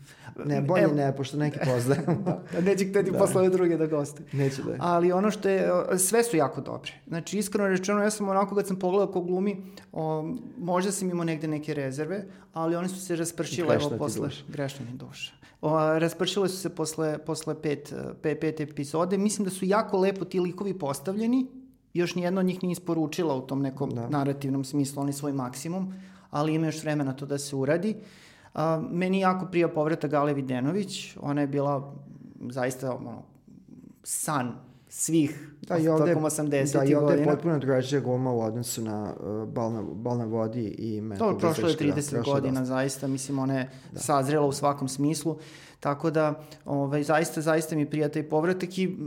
ne, 0.45 0.61
bolje 0.61 0.84
Evo, 0.84 0.93
ne, 0.93 1.15
pošto 1.15 1.38
neki 1.38 1.59
poznajemo. 1.65 2.23
da, 2.53 2.61
neće 2.61 2.86
hteti 2.86 3.11
da. 3.11 3.17
posle 3.17 3.49
druge 3.49 3.77
da 3.77 3.86
goste. 3.86 4.23
Neće 4.32 4.63
da 4.63 4.71
je. 4.71 4.77
Ali 4.79 5.11
ono 5.11 5.32
što 5.32 5.49
je, 5.49 5.71
sve 5.97 6.23
su 6.23 6.38
jako 6.38 6.61
dobre. 6.61 6.91
Znači, 7.07 7.38
iskreno 7.38 7.67
rečeno, 7.67 8.03
ja 8.03 8.09
sam 8.09 8.29
onako 8.29 8.55
kad 8.55 8.67
sam 8.67 8.79
pogledao 8.79 9.13
ko 9.13 9.21
glumi, 9.21 9.63
o, 9.91 10.34
možda 10.57 10.91
sam 10.91 11.09
imao 11.09 11.25
negde 11.25 11.47
neke 11.47 11.73
rezerve, 11.73 12.25
ali 12.53 12.75
one 12.75 12.89
su 12.89 13.01
se 13.01 13.15
raspršile 13.15 13.75
evo 13.75 13.91
posle... 13.97 14.29
Grešno 14.47 14.86
mi 14.91 14.97
duša. 14.97 15.34
O, 15.61 15.99
raspršile 15.99 16.49
su 16.49 16.57
se 16.57 16.69
posle, 16.69 17.17
posle 17.25 17.61
pet, 17.61 17.93
pet, 18.21 18.39
pet 18.39 18.59
epizode. 18.59 19.17
Mislim 19.17 19.45
da 19.45 19.51
su 19.51 19.65
jako 19.65 19.97
lepo 19.97 20.25
ti 20.25 20.39
likovi 20.39 20.79
postavljeni, 20.79 21.47
još 21.93 22.15
nijedno 22.15 22.39
od 22.39 22.45
njih 22.45 22.63
nije 22.63 22.71
isporučila 22.71 23.36
u 23.36 23.41
tom 23.41 23.61
nekom 23.61 23.89
da. 23.89 24.09
narativnom 24.09 24.63
smislu, 24.63 25.01
oni 25.01 25.13
svoj 25.13 25.34
maksimum, 25.34 25.93
ali 26.29 26.53
ima 26.53 26.65
još 26.65 26.84
vremena 26.84 27.13
to 27.13 27.25
da 27.25 27.38
se 27.38 27.55
uradi. 27.55 27.95
A, 28.53 28.81
meni 28.91 29.19
jako 29.19 29.45
prija 29.45 29.67
povrata 29.67 30.07
Gale 30.07 30.33
Videnović, 30.33 31.17
ona 31.21 31.41
je 31.41 31.47
bila 31.47 31.93
zaista 32.49 32.95
ono, 32.95 33.23
san 34.03 34.51
svih 34.93 35.51
da, 35.61 35.77
i 35.77 35.87
ovde, 35.87 36.13
tokom 36.13 36.23
80. 36.23 36.39
godina. 36.39 36.69
Da, 36.73 36.85
i 36.85 36.95
ovde 36.95 37.13
je 37.13 37.25
potpuno 37.25 37.59
drugačija 37.59 38.01
goma 38.01 38.31
u 38.31 38.41
odnosu 38.41 38.81
na 38.81 39.13
uh, 39.19 39.49
bal, 39.49 39.73
na, 39.73 39.81
bal 39.81 40.17
na 40.17 40.25
vodi 40.25 40.67
i 40.67 41.01
metal. 41.01 41.33
To 41.33 41.37
prošlo 41.37 41.69
je 41.69 41.75
30 41.75 42.11
da, 42.11 42.21
godina, 42.21 42.59
dosta. 42.59 42.65
zaista, 42.65 43.07
mislim, 43.07 43.39
ona 43.39 43.57
je 43.57 43.69
da. 43.91 43.99
sazrela 43.99 44.45
u 44.45 44.51
svakom 44.51 44.87
smislu. 44.87 45.37
Tako 45.79 46.11
da, 46.11 46.43
ovaj, 46.65 47.03
zaista, 47.03 47.41
zaista 47.41 47.75
mi 47.75 47.89
prijata 47.89 48.19
i 48.19 48.23
povratak 48.23 48.77
i 48.77 48.97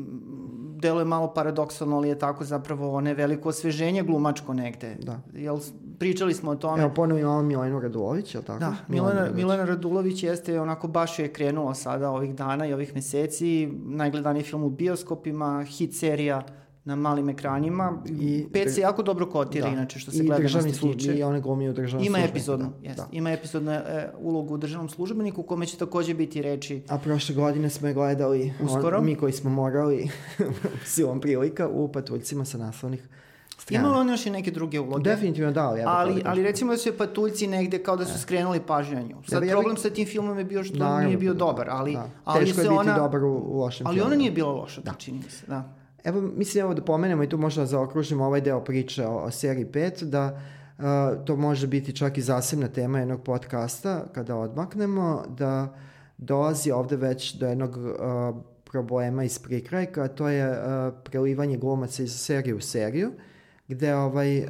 deluje 0.80 1.04
malo 1.04 1.34
paradoksalno, 1.34 1.96
ali 1.96 2.08
je 2.08 2.18
tako 2.18 2.44
zapravo 2.44 2.94
one 2.94 3.14
veliko 3.14 3.48
osveženje 3.48 4.02
glumačko 4.02 4.54
negde. 4.54 4.96
Da. 5.02 5.20
Jel, 5.32 5.58
pričali 5.98 6.34
smo 6.34 6.50
o 6.50 6.56
tome. 6.56 6.82
Evo, 6.82 6.92
ponovo 6.94 7.20
imamo 7.20 7.42
Milenu 7.42 7.80
Radulović, 7.80 8.34
je 8.34 8.38
li 8.38 8.46
tako? 8.46 8.58
Da, 8.58 8.74
Milena, 8.88 9.14
Milena, 9.14 9.36
Milena 9.36 9.64
Radulović 9.64 10.22
jeste 10.22 10.60
onako 10.60 10.88
baš 10.88 11.18
je 11.18 11.32
krenuo 11.32 11.74
sada 11.74 12.10
ovih 12.10 12.34
dana 12.34 12.66
i 12.66 12.72
ovih 12.72 12.94
meseci. 12.94 13.68
Najgledaniji 13.84 14.42
film 14.42 14.64
u 14.64 14.70
bioskopima, 14.70 15.64
hit 15.64 15.94
serija 15.94 16.46
na 16.84 16.96
malim 16.96 17.28
ekranima. 17.28 18.02
I 18.20 18.46
Pet 18.52 18.74
se 18.74 18.80
jako 18.80 19.02
dobro 19.02 19.30
kotira, 19.30 19.66
da. 19.66 19.72
inače, 19.72 19.98
što 19.98 20.10
se 20.10 20.24
gledanosti 20.24 20.80
tiče. 20.80 21.14
I 21.14 21.22
one 21.22 21.40
glumije 21.40 21.70
u 21.70 21.72
državnom 21.72 22.06
Ima 22.06 22.18
epizodnu, 22.18 22.72
da. 22.82 22.94
Da. 22.94 23.08
Ima 23.12 23.30
epizodnu 23.30 23.72
e, 23.72 24.10
ulogu 24.18 24.54
u 24.54 24.58
državnom 24.58 24.88
službeniku, 24.88 25.40
u 25.40 25.44
kome 25.44 25.66
će 25.66 25.76
takođe 25.76 26.14
biti 26.14 26.42
reči. 26.42 26.82
A 26.88 26.98
prošle 26.98 27.34
godine 27.34 27.70
smo 27.70 27.88
je 27.88 27.94
gledali, 27.94 28.52
Uskoro. 28.62 28.98
On, 28.98 29.04
mi 29.04 29.14
koji 29.16 29.32
smo 29.32 29.50
morali, 29.50 30.10
silom 30.84 31.20
prilika, 31.20 31.68
u 31.68 31.92
patuljcima 31.92 32.44
sa 32.44 32.58
naslovnih 32.58 33.08
strana. 33.64 33.84
Imalo 33.84 34.00
on 34.00 34.08
još 34.08 34.26
i 34.26 34.30
neke 34.30 34.50
druge 34.50 34.80
uloge. 34.80 35.02
Definitivno 35.02 35.52
da, 35.52 35.68
ali 35.68 35.80
ja 35.80 35.88
ali, 35.88 36.22
ali 36.24 36.42
recimo 36.42 36.72
da 36.72 36.78
su 36.78 36.88
je 36.88 36.96
patuljci 36.96 37.46
negde 37.46 37.82
kao 37.82 37.96
da 37.96 38.04
su 38.04 38.18
skrenuli 38.18 38.60
pažnju 38.60 38.94
na 38.94 39.02
nju. 39.02 39.16
Sad 39.28 39.42
ja, 39.42 39.48
ja, 39.48 39.54
problem 39.54 39.76
sa 39.76 39.90
tim 39.90 40.06
filmom 40.06 40.38
je 40.38 40.44
bio 40.44 40.64
što 40.64 40.78
Naravno, 40.78 41.06
nije 41.06 41.18
bio 41.18 41.34
dobar, 41.34 41.66
ali, 41.70 41.92
da. 41.92 42.10
ali 42.24 42.44
Teško 42.44 42.60
je 42.60 42.68
biti 42.68 42.78
ona, 42.78 42.98
dobar 42.98 43.24
u, 43.24 43.32
u 43.32 43.58
lošem 43.58 43.86
Ali 43.86 43.96
filmu. 43.96 44.06
ona 44.06 44.16
nije 44.16 44.30
bila 44.30 44.52
loša, 44.52 44.80
da. 44.80 44.92
čini 44.98 45.18
mi 45.18 45.30
se, 45.30 45.46
da. 45.46 45.74
Evo, 46.04 46.20
mislim, 46.20 46.64
evo 46.64 46.74
da 46.74 46.82
pomenemo 46.82 47.22
i 47.22 47.28
tu 47.28 47.38
možda 47.38 47.66
zaokružimo 47.66 48.24
ovaj 48.24 48.40
deo 48.40 48.60
priče 48.60 49.06
o, 49.06 49.16
o 49.16 49.30
seriji 49.30 49.66
5, 49.66 50.04
da 50.04 50.40
uh, 50.78 50.84
to 51.24 51.36
može 51.36 51.66
biti 51.66 51.96
čak 51.96 52.18
i 52.18 52.22
zasebna 52.22 52.68
tema 52.68 52.98
jednog 52.98 53.22
podcasta 53.22 54.04
kada 54.12 54.36
odmaknemo, 54.36 55.24
da 55.28 55.74
dolazi 56.18 56.70
ovde 56.70 56.96
već 56.96 57.34
do 57.34 57.46
jednog 57.46 57.76
uh, 57.76 57.94
problema 58.64 59.24
iz 59.24 59.38
prikrajka, 59.38 60.08
to 60.08 60.28
je 60.28 60.50
uh, 60.50 60.94
prelivanje 61.04 61.56
glumaca 61.56 62.02
iz 62.02 62.20
serije 62.20 62.54
u 62.54 62.60
seriju, 62.60 63.12
gde 63.68 63.94
ovaj 63.94 64.38
uh, 64.40 64.46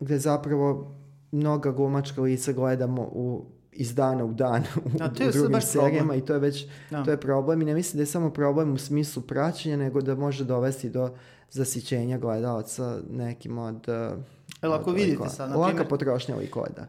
gde 0.00 0.18
zapravo 0.18 0.94
mnoga 1.32 1.70
glumačka 1.70 2.20
lica 2.22 2.52
gledamo 2.52 3.02
u 3.02 3.44
iz 3.72 3.94
dana 3.94 4.24
u 4.24 4.32
dan 4.32 4.62
u, 4.76 4.90
A 5.00 5.08
to 5.08 5.22
je 5.22 5.28
u 5.28 5.32
drugim 5.32 5.52
baš 5.52 5.72
problem. 5.72 5.84
serijama 5.84 6.14
i 6.14 6.20
to 6.20 6.32
je 6.32 6.38
već 6.38 6.66
Da. 6.90 7.04
to 7.04 7.10
je 7.10 7.16
problem 7.16 7.62
i 7.62 7.64
ne 7.64 7.74
mislim 7.74 7.96
da 7.96 8.02
je 8.02 8.06
samo 8.06 8.30
problem 8.30 8.72
u 8.72 8.78
smislu 8.78 9.22
praćenja 9.22 9.76
nego 9.76 10.00
da 10.00 10.14
može 10.14 10.44
dovesti 10.44 10.90
do 10.90 11.10
zasićenja 11.50 12.18
gledalaca 12.18 12.98
nekim 13.10 13.58
od 13.58 13.88
uh, 13.88 14.18
Jel 14.62 14.72
ako 14.72 14.90
od 14.90 14.96
vidite 14.96 15.28
sad, 15.28 15.50
na 15.50 15.56
Laka 15.56 15.72
primjer- 15.72 15.88
potrošnja 15.88 16.36
likova, 16.36 16.68
da. 16.68 16.86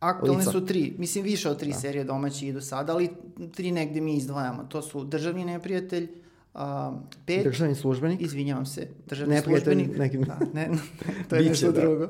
Aktualne 0.00 0.44
su 0.44 0.66
tri, 0.66 0.94
mislim 0.98 1.24
više 1.24 1.50
od 1.50 1.58
tri 1.58 1.72
serije 1.72 2.04
domaće 2.04 2.46
idu 2.46 2.60
sad, 2.60 2.90
ali 2.90 3.10
tri 3.54 3.70
negde 3.72 4.00
mi 4.00 4.14
izdvajamo. 4.14 4.64
To 4.64 4.82
su 4.82 5.04
Državni 5.04 5.44
neprijatelj, 5.44 6.08
a, 6.54 6.92
pet, 7.26 7.44
Državni 7.44 7.74
službenik, 7.74 8.20
izvinjavam 8.20 8.66
se, 8.66 8.88
državni 9.06 9.34
Neprijatelj 9.34 9.74
službenik. 9.74 9.98
nekim- 9.98 10.22
Da, 10.22 10.38
ne, 10.54 10.68
to 11.28 11.36
je 11.36 11.38
Biće, 11.38 11.50
nešto 11.50 11.72
da. 11.72 11.80
drugo. 11.80 12.08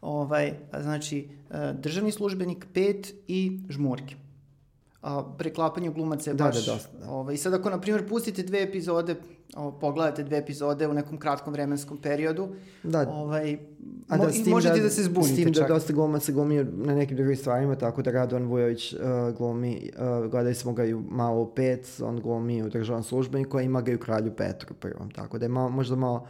Ovaj, 0.00 0.52
znači, 0.74 1.18
e, 1.50 1.72
državni 1.74 2.12
službenik, 2.12 2.66
pet 2.74 3.14
i 3.28 3.60
žmurke. 3.68 4.14
A, 5.02 5.24
preklapanje 5.38 5.90
glumaca 5.90 6.30
je 6.30 6.34
Da, 6.34 6.44
baš... 6.44 6.66
da, 6.66 6.72
dosta, 6.72 6.98
da. 6.98 7.10
Ovaj, 7.10 7.34
I 7.34 7.38
sad 7.38 7.54
ako, 7.54 7.70
na 7.70 7.80
primjer, 7.80 8.08
pustite 8.08 8.42
dve 8.42 8.62
epizode, 8.62 9.16
o, 9.56 9.72
pogledate 9.72 10.22
dve 10.22 10.38
epizode 10.38 10.88
u 10.88 10.94
nekom 10.94 11.18
kratkom 11.18 11.52
vremenskom 11.52 11.98
periodu, 11.98 12.48
da, 12.82 13.08
ovaj, 13.08 13.58
A 14.08 14.16
mo- 14.16 14.18
da, 14.18 14.28
i 14.28 14.32
s 14.32 14.44
tim 14.44 14.50
možete 14.50 14.76
da, 14.76 14.82
da, 14.82 14.90
se 14.90 15.02
S 15.02 15.04
zbunite 15.04 15.34
tim 15.34 15.44
da 15.46 15.60
čak. 15.60 15.68
dosta 15.68 15.92
glumaca 15.92 16.32
glumi 16.32 16.54
na 16.64 16.94
nekim 16.94 17.16
drugim 17.16 17.36
stvarima, 17.36 17.74
tako 17.76 18.02
da 18.02 18.10
Radovan 18.10 18.44
Vujović 18.44 18.92
uh, 18.92 19.00
glumi, 19.30 19.90
uh, 19.92 20.30
gledali 20.30 20.54
smo 20.54 20.72
ga 20.72 20.84
i 20.84 20.94
u 20.94 21.02
malo 21.02 21.40
u 21.40 21.46
pet, 21.46 22.00
on 22.02 22.20
glumi 22.20 22.62
u 22.62 22.68
državnom 22.68 23.02
službeniku, 23.04 23.58
a 23.58 23.62
ima 23.62 23.80
ga 23.80 23.92
i 23.92 23.94
u 23.94 24.00
Kralju 24.00 24.32
Petru 24.32 24.74
prvom, 24.74 25.10
tako 25.10 25.38
da 25.38 25.44
je 25.44 25.48
malo, 25.48 25.68
možda 25.68 25.96
malo 25.96 26.26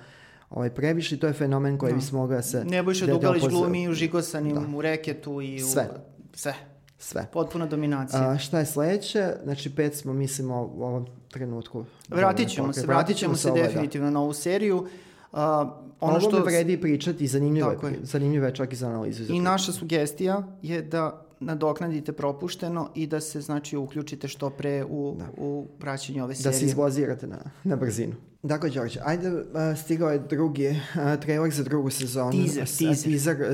ovaj, 0.51 0.71
previše 0.71 1.15
i 1.15 1.19
to 1.19 1.27
je 1.27 1.33
fenomen 1.33 1.79
koji 1.79 1.93
Da. 1.93 1.99
bi 1.99 2.29
da 2.29 2.43
se... 2.43 2.65
Nebojša 2.65 3.07
da- 3.07 3.13
da 3.13 3.19
Dugalić 3.19 3.43
opoz- 3.43 3.51
glumi 3.51 3.83
i 3.83 3.89
u 3.89 3.95
Žigosanim, 3.95 4.75
u 4.75 4.83
Reketu 4.83 5.41
i 5.43 5.57
u... 5.57 5.67
Sve. 5.67 5.89
Sve. 6.35 6.55
Sve. 6.99 7.27
Potpuna 7.33 7.67
dominacija. 7.67 8.31
A, 8.31 8.39
šta 8.39 8.59
je 8.59 8.67
sledeće? 8.67 9.33
Znači, 9.45 9.71
pet 9.71 9.95
smo, 9.95 10.13
mislimo, 10.13 10.73
u 10.75 10.83
ovom 10.83 11.07
trenutku. 11.29 11.85
vratit 12.09 12.49
ćemo 12.49 12.73
se, 12.73 12.87
vratit 12.87 13.17
ćemo 13.17 13.37
se 13.37 13.49
ovo, 13.49 13.57
da. 13.57 13.63
definitivno 13.63 14.11
na 14.11 14.21
ovu 14.21 14.33
seriju. 14.33 14.87
A, 15.33 15.61
ono 16.01 16.13
Ono 16.13 16.21
što 16.21 16.41
vredi 16.41 16.81
pričati 16.81 17.27
zanimljivo, 17.27 17.71
je. 17.73 17.79
je. 17.85 17.99
zanimljivo 18.03 18.47
je 18.47 18.55
čak 18.55 18.73
i 18.73 18.77
za 18.77 18.89
analizu. 18.89 19.25
I 19.29 19.41
naša 19.41 19.73
sugestija 19.73 20.43
je 20.63 20.83
da 20.83 21.23
nadoknadite 21.41 22.13
propušteno 22.13 22.91
i 22.95 23.07
da 23.07 23.21
se 23.21 23.41
znači 23.41 23.77
uključite 23.77 24.29
što 24.29 24.51
pre 24.51 24.85
u, 24.85 25.17
u 25.37 25.67
praćenje 25.79 26.23
ove 26.23 26.31
Da 26.31 26.37
serije. 26.37 26.53
se 26.55 26.67
izblazirate 26.67 27.27
na, 27.27 27.39
na 27.65 27.77
brzinu. 27.77 28.15
Dakle, 28.43 28.71
Đorđe, 28.71 29.01
ajde, 29.05 29.31
uh, 29.31 29.43
stigao 29.77 30.11
je 30.11 30.19
drugi 30.21 30.69
uh, 30.69 30.77
trailer 31.21 31.53
za 31.53 31.63
drugu 31.65 31.91
sezonu. 31.91 32.33
Teaser, 32.33 32.63
S- 32.65 32.79
teaser. 32.79 33.11
Teaser, 33.13 33.37
uh, 33.37 33.49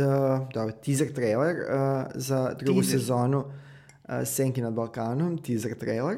dobro, 0.48 0.74
teaser 0.76 1.12
trailer 1.12 1.56
uh, 1.56 1.64
za 2.14 2.54
drugu 2.54 2.80
Teaser. 2.80 3.00
sezonu 3.00 3.38
uh, 3.38 3.44
Senki 4.24 4.62
nad 4.62 4.72
Balkanom, 4.72 5.38
teaser 5.38 5.74
trailer. 5.74 6.16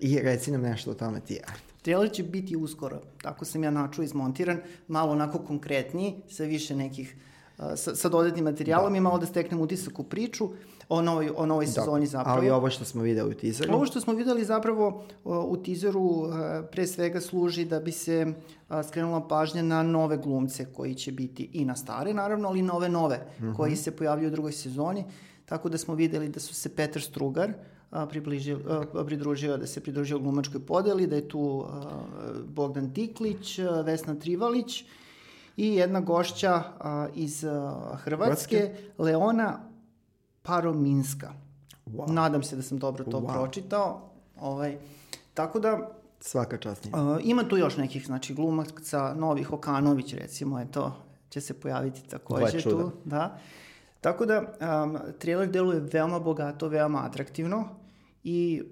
I 0.00 0.18
reci 0.18 0.50
nam 0.50 0.60
nešto 0.60 0.90
o 0.90 0.94
tome 0.94 1.20
ti. 1.20 1.32
Ajde. 1.34 1.68
Trailer 1.82 2.12
će 2.12 2.22
biti 2.22 2.56
uskoro, 2.56 3.00
tako 3.22 3.44
sam 3.44 3.64
ja 3.64 3.70
načuo 3.70 4.04
izmontiran, 4.04 4.60
malo 4.88 5.12
onako 5.12 5.38
konkretniji, 5.38 6.14
sa 6.28 6.44
više 6.44 6.76
nekih, 6.76 7.16
uh, 7.58 7.64
sa, 7.76 7.96
sa 7.96 8.08
dodatnim 8.08 8.44
materijalom 8.44 8.96
i 8.96 9.00
malo 9.00 9.18
da 9.18 9.26
steknem 9.26 9.60
utisak 9.60 9.98
u 9.98 10.04
priču 10.04 10.50
o 10.88 11.02
novoj, 11.02 11.30
o 11.36 11.46
novoj 11.46 11.66
sezoni 11.66 12.06
zapravo. 12.06 12.38
Ali 12.38 12.50
ovo 12.50 12.70
što 12.70 12.84
smo 12.84 13.02
videli 13.02 13.30
u 13.30 13.34
teaseru. 13.34 13.74
Ovo 13.74 13.86
što 13.86 14.00
smo 14.00 14.12
videli 14.12 14.44
zapravo 14.44 15.04
o, 15.24 15.40
u 15.40 15.56
tizeru 15.56 16.26
e, 16.26 16.62
pre 16.72 16.86
svega 16.86 17.20
služi 17.20 17.64
da 17.64 17.80
bi 17.80 17.92
se 17.92 18.26
a, 18.68 18.82
skrenula 18.82 19.28
pažnja 19.28 19.62
na 19.62 19.82
nove 19.82 20.16
glumce 20.16 20.64
koji 20.72 20.94
će 20.94 21.12
biti 21.12 21.50
i 21.52 21.64
na 21.64 21.76
stare 21.76 22.14
naravno, 22.14 22.48
ali 22.48 22.58
i 22.58 22.62
nove 22.62 22.88
nove 22.88 23.26
koji 23.56 23.76
se 23.76 23.96
pojavljuju 23.96 24.28
u 24.28 24.32
drugoj 24.32 24.52
sezoni. 24.52 25.04
Tako 25.44 25.68
da 25.68 25.78
smo 25.78 25.94
videli 25.94 26.28
da 26.28 26.40
su 26.40 26.54
se 26.54 26.68
Petar 26.68 27.02
Strugar 27.02 27.52
a, 27.90 28.06
približio, 28.06 28.60
a, 28.94 29.04
pridružio, 29.04 29.56
da 29.56 29.66
se 29.66 29.80
pridružio 29.80 30.18
glumačkoj 30.18 30.66
podeli, 30.66 31.06
da 31.06 31.16
je 31.16 31.28
tu 31.28 31.64
a, 31.68 31.82
Bogdan 32.46 32.94
Tiklić, 32.94 33.58
a, 33.58 33.80
Vesna 33.80 34.14
Trivalić 34.14 34.84
i 35.56 35.74
jedna 35.74 36.00
gošća 36.00 36.62
a, 36.80 37.08
iz 37.14 37.44
a, 37.44 37.96
Hrvatske, 38.02 38.74
Leona 38.98 39.60
Parominska. 40.42 41.32
Wow. 41.86 42.10
Nadam 42.10 42.42
se 42.42 42.56
da 42.56 42.62
sam 42.62 42.78
dobro 42.78 43.04
to 43.04 43.20
Wow. 43.20 43.32
pročitao. 43.32 44.10
Ovaj, 44.40 44.78
tako 45.34 45.60
da, 45.60 45.90
Svaka 46.20 46.56
čast 46.56 46.84
njima. 46.84 47.12
uh, 47.12 47.20
ima 47.24 47.48
tu 47.48 47.56
još 47.56 47.76
nekih 47.76 48.06
znači, 48.06 48.34
glumaca, 48.34 49.14
novih 49.14 49.52
Okanović 49.52 50.14
recimo, 50.14 50.58
je 50.58 50.70
to, 50.70 50.96
će 51.28 51.40
se 51.40 51.54
pojaviti 51.54 52.08
takođe 52.08 52.62
tu. 52.62 52.90
Da. 53.04 53.38
Tako 54.08 54.26
da, 54.26 54.40
um, 54.40 54.96
trailer 55.18 55.50
deluje 55.50 55.80
veoma 55.92 56.18
bogato, 56.18 56.68
veoma 56.68 57.02
atraktivno 57.04 57.68
i 58.24 58.62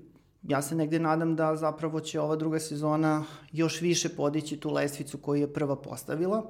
ja 0.43 0.63
se 0.63 0.75
negde 0.75 0.99
nadam 0.99 1.37
da 1.37 1.57
zapravo 1.57 2.01
će 2.01 2.21
ova 2.21 2.37
druga 2.37 2.59
sezona 2.59 3.25
još 3.53 3.81
više 3.81 4.09
podići 4.09 4.57
tu 4.57 4.73
lestvicu 4.73 5.19
koju 5.19 5.41
je 5.41 5.53
prva 5.53 5.77
postavila. 5.77 6.43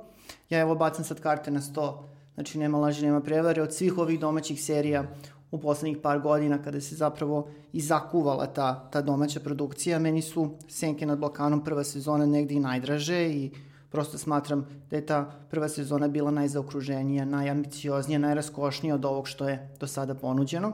Ja 0.50 0.60
evo 0.60 0.74
bacam 0.74 1.04
sad 1.04 1.20
karte 1.20 1.50
na 1.50 1.60
sto, 1.60 2.08
znači 2.34 2.58
nema 2.58 2.78
laži, 2.78 3.06
nema 3.06 3.20
prevare, 3.20 3.62
od 3.62 3.74
svih 3.74 3.98
ovih 3.98 4.20
domaćih 4.20 4.62
serija 4.62 5.04
u 5.50 5.58
poslednjih 5.60 5.98
par 6.02 6.20
godina 6.20 6.62
kada 6.62 6.80
se 6.80 6.94
zapravo 6.94 7.48
i 7.72 7.80
zakuvala 7.80 8.46
ta, 8.46 8.88
ta 8.90 9.02
domaća 9.02 9.40
produkcija, 9.40 9.98
meni 9.98 10.22
su 10.22 10.50
Senke 10.68 11.06
nad 11.06 11.18
Balkanom 11.18 11.64
prva 11.64 11.84
sezona 11.84 12.26
negde 12.26 12.54
i 12.54 12.60
najdraže 12.60 13.28
i 13.28 13.50
prosto 13.90 14.18
smatram 14.18 14.66
da 14.90 14.96
je 14.96 15.06
ta 15.06 15.30
prva 15.50 15.68
sezona 15.68 16.08
bila 16.08 16.30
najzaokruženija, 16.30 17.24
najambicioznija, 17.24 18.18
najraskošnija 18.18 18.94
od 18.94 19.04
ovog 19.04 19.28
što 19.28 19.48
je 19.48 19.74
do 19.80 19.86
sada 19.86 20.14
ponuđeno. 20.14 20.72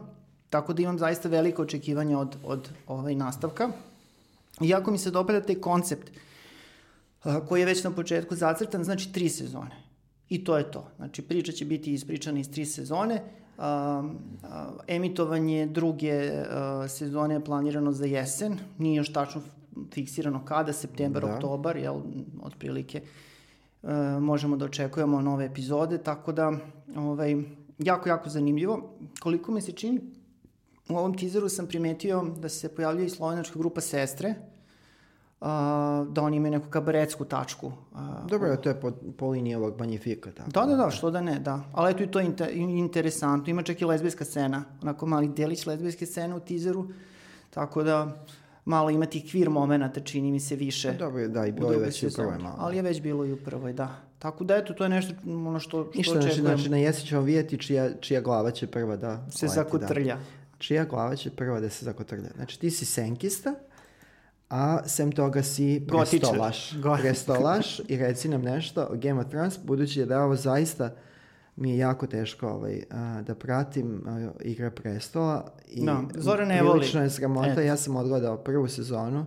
Tako 0.51 0.73
da 0.73 0.83
imam 0.83 0.99
zaista 0.99 1.29
veliko 1.29 1.63
očekivanje 1.63 2.17
od, 2.17 2.37
od 2.45 2.69
ovaj 2.87 3.15
nastavka. 3.15 3.69
Iako 4.61 4.91
mi 4.91 4.99
se 4.99 5.11
dopada 5.11 5.41
taj 5.41 5.55
koncept 5.55 6.11
koji 7.49 7.61
je 7.61 7.67
već 7.67 7.85
na 7.85 7.91
početku 7.91 8.37
zacrtan, 8.37 8.85
znači 8.85 9.13
tri 9.13 9.29
sezone. 9.29 9.83
I 10.29 10.45
to 10.45 10.59
je 10.59 10.71
to. 10.71 10.89
Znači 10.97 11.23
priča 11.23 11.53
će 11.53 11.65
biti 11.65 11.93
ispričana 11.93 12.41
iz 12.41 12.51
tri 12.51 12.67
sezone. 12.67 13.23
A, 13.59 14.03
emitovanje 14.89 15.67
druge 15.67 16.45
sezone 16.89 17.35
je 17.35 17.45
planirano 17.45 17.93
za 17.93 18.05
jesen. 18.05 18.59
Nije 18.79 18.95
još 18.95 19.13
tačno 19.13 19.43
fiksirano 19.95 20.45
kada, 20.45 20.73
septembar, 20.73 21.23
Da. 21.23 21.35
oktobar, 21.35 21.77
jel, 21.77 22.01
otprilike 22.43 23.03
e, 23.83 23.93
možemo 24.21 24.57
da 24.57 24.65
očekujemo 24.65 25.21
nove 25.21 25.45
epizode, 25.45 25.99
tako 25.99 26.33
da 26.33 26.53
ovaj, 26.97 27.37
jako, 27.79 28.09
jako 28.09 28.29
zanimljivo. 28.29 28.91
Koliko 29.21 29.53
mi 29.53 29.61
se 29.61 29.73
čini, 29.73 30.01
u 30.89 30.97
ovom 30.97 31.19
teaseru 31.19 31.49
sam 31.49 31.67
primetio 31.67 32.25
da 32.41 32.49
se 32.49 32.69
pojavljuje 32.69 33.07
i 33.07 33.11
slovenačka 33.11 33.59
grupa 33.59 33.81
Sestre, 33.81 34.35
a, 35.41 36.05
da 36.11 36.23
oni 36.23 36.37
imaju 36.37 36.53
neku 36.53 36.69
kabaretsku 36.71 37.25
tačku. 37.25 37.73
A, 37.95 38.25
Dobro, 38.29 38.57
to 38.57 38.69
je 38.69 38.81
po, 38.81 38.93
po 39.19 39.29
liniji 39.31 39.55
ovog 39.55 39.79
Magnifika. 39.79 40.31
Tako. 40.31 40.51
Da, 40.51 40.67
da, 40.67 40.77
da, 40.77 40.91
što 40.91 41.11
da 41.11 41.21
ne, 41.21 41.39
da. 41.39 41.61
Ali 41.73 41.91
eto 41.91 42.03
i 42.03 42.11
to 42.11 42.19
je 42.19 42.27
inter, 42.27 42.51
interesantno. 42.57 43.51
Ima 43.51 43.63
čak 43.63 43.81
i 43.81 43.85
lezbijska 43.85 44.25
scena, 44.25 44.65
onako 44.83 45.07
mali 45.07 45.29
delić 45.29 45.67
lezbijske 45.67 46.07
scene 46.07 46.35
u 46.35 46.41
teaseru, 46.41 46.89
tako 47.51 47.83
da 47.83 48.25
malo 48.65 48.91
ima 48.91 49.07
tih 49.07 49.31
kvir 49.31 49.51
momenta, 49.51 50.01
čini 50.01 50.33
mi 50.33 50.41
se 50.41 50.57
više. 50.57 50.93
Dobro, 50.93 51.29
da, 51.29 51.47
i 51.47 51.53
bilo 51.53 51.73
je 51.73 51.79
već 51.79 52.03
i 52.03 52.07
u 52.07 52.11
prvoj 52.17 52.39
malo. 52.39 52.57
Ali 52.59 52.77
je 52.77 52.83
već 52.83 53.01
bilo 53.01 53.25
i 53.25 53.33
u 53.33 53.37
prvoj, 53.37 53.73
da. 53.73 53.97
Tako 54.19 54.45
da 54.45 54.57
eto, 54.57 54.73
to 54.73 54.85
je 54.85 54.89
nešto 54.91 55.15
ono 55.27 55.61
što, 55.61 55.69
što 55.91 55.99
Ništa, 55.99 56.13
znači, 56.13 56.27
očekujem. 56.29 56.57
znači 56.57 56.71
na 56.71 56.77
jesen 56.77 57.07
ćemo 57.07 57.23
vidjeti 57.23 57.59
čija, 57.59 57.91
čija 58.01 58.21
glava 58.21 58.51
će 58.51 58.67
prva 58.67 58.97
da 58.97 59.27
se 59.31 59.47
leti, 59.47 59.55
zakotrlja. 59.55 60.15
Da. 60.17 60.21
Čija 60.59 60.85
glava 60.85 61.17
će 61.17 61.31
prva 61.31 61.61
da 61.61 61.71
se 61.71 61.85
zakotrlja. 61.85 62.29
Znači 62.37 62.61
ti 62.61 62.71
si 62.71 62.85
senkista, 62.85 63.55
a 64.51 64.89
sem 64.89 65.13
toga 65.13 65.43
si 65.43 65.81
Gotičar. 65.81 66.21
prestolaš. 66.21 66.73
Go- 66.75 66.97
prestolaš 67.01 67.81
i 67.89 67.97
reci 67.97 68.29
nam 68.29 68.43
nešto 68.43 68.89
o 68.91 68.97
Game 68.97 69.21
of 69.21 69.29
Thrones, 69.29 69.59
budući 69.65 70.05
da 70.05 70.15
je 70.15 70.21
ovo 70.21 70.37
zaista 70.37 70.95
mi 71.57 71.71
je 71.71 71.79
jako 71.79 72.07
teško 72.07 72.49
ovaj, 72.49 72.83
a, 72.91 73.23
da 73.27 73.35
pratim 73.35 74.03
a, 74.07 74.31
Igra 74.41 74.71
prestola. 74.71 75.53
I 75.69 75.85
Da, 75.85 76.03
Zoran 76.15 76.49
ne 76.49 76.63
voli. 76.63 76.73
prilično 76.73 77.03
je 77.03 77.11
sramota. 77.11 77.63
Ja 77.63 77.77
sam 77.77 77.97
odgledao 77.97 78.37
prvu 78.37 78.69
sezonu 78.69 79.27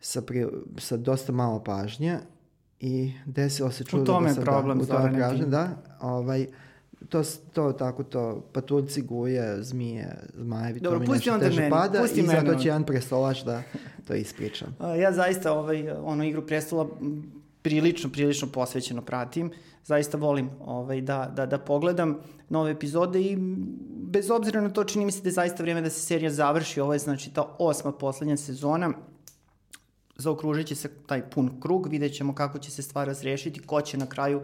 sa, 0.00 0.22
pri, 0.22 0.46
sa 0.78 0.96
dosta 0.96 1.32
malo 1.32 1.64
pažnje 1.64 2.18
i 2.80 3.12
desilo 3.26 3.70
se 3.70 3.84
čudo 3.84 4.04
tome 4.04 4.28
da 4.28 4.34
sam 4.34 4.44
problem, 4.44 4.78
da, 4.78 4.84
u 4.84 4.86
tome 4.86 5.00
Zorane, 5.00 5.18
kažem, 5.18 5.50
da, 5.50 5.68
ovaj, 6.00 6.46
to, 7.08 7.22
to 7.52 7.72
tako 7.72 8.02
to, 8.04 8.48
patuljci, 8.52 9.02
guje, 9.02 9.62
zmije, 9.62 10.16
zmajevi, 10.34 10.80
Dobro, 10.80 10.98
to 10.98 11.00
mi 11.00 11.06
pusti 11.06 11.30
onda 11.30 11.44
teže 11.46 11.60
meni, 11.60 11.70
pada 11.70 12.00
pusti 12.00 12.20
i 12.20 12.26
zato 12.26 12.54
će 12.54 12.68
jedan 12.68 12.84
prestolač 12.84 13.42
da, 13.44 13.62
to 14.06 14.14
ispričam. 14.14 14.76
Ja 15.00 15.12
zaista 15.12 15.52
ovaj, 15.52 15.90
ono 15.90 16.24
igru 16.24 16.46
prestola 16.46 16.88
prilično, 17.64 18.10
prilično 18.10 18.48
posvećeno 18.48 19.02
pratim. 19.02 19.50
Zaista 19.84 20.18
volim 20.18 20.50
ovaj, 20.60 21.00
da, 21.00 21.32
da, 21.36 21.46
da 21.46 21.58
pogledam 21.58 22.18
nove 22.48 22.70
epizode 22.70 23.20
i 23.20 23.36
bez 24.12 24.30
obzira 24.30 24.60
na 24.60 24.68
to 24.68 24.84
čini 24.84 25.04
mi 25.04 25.12
se 25.12 25.22
da 25.22 25.28
je 25.28 25.32
zaista 25.32 25.62
vrijeme 25.62 25.80
da 25.80 25.90
se 25.90 26.00
serija 26.00 26.30
završi. 26.30 26.80
Ovo 26.80 26.92
je 26.92 26.98
znači 26.98 27.32
ta 27.34 27.56
osma 27.58 27.92
poslednja 27.92 28.36
sezona. 28.36 28.92
Zaokružit 30.16 30.66
će 30.66 30.74
se 30.74 30.90
taj 31.06 31.30
pun 31.30 31.60
krug, 31.60 31.88
vidjet 31.88 32.14
ćemo 32.14 32.34
kako 32.34 32.58
će 32.58 32.70
se 32.70 32.82
stvar 32.82 33.06
razrešiti, 33.06 33.60
ko 33.60 33.80
će 33.80 33.98
na 33.98 34.06
kraju 34.06 34.42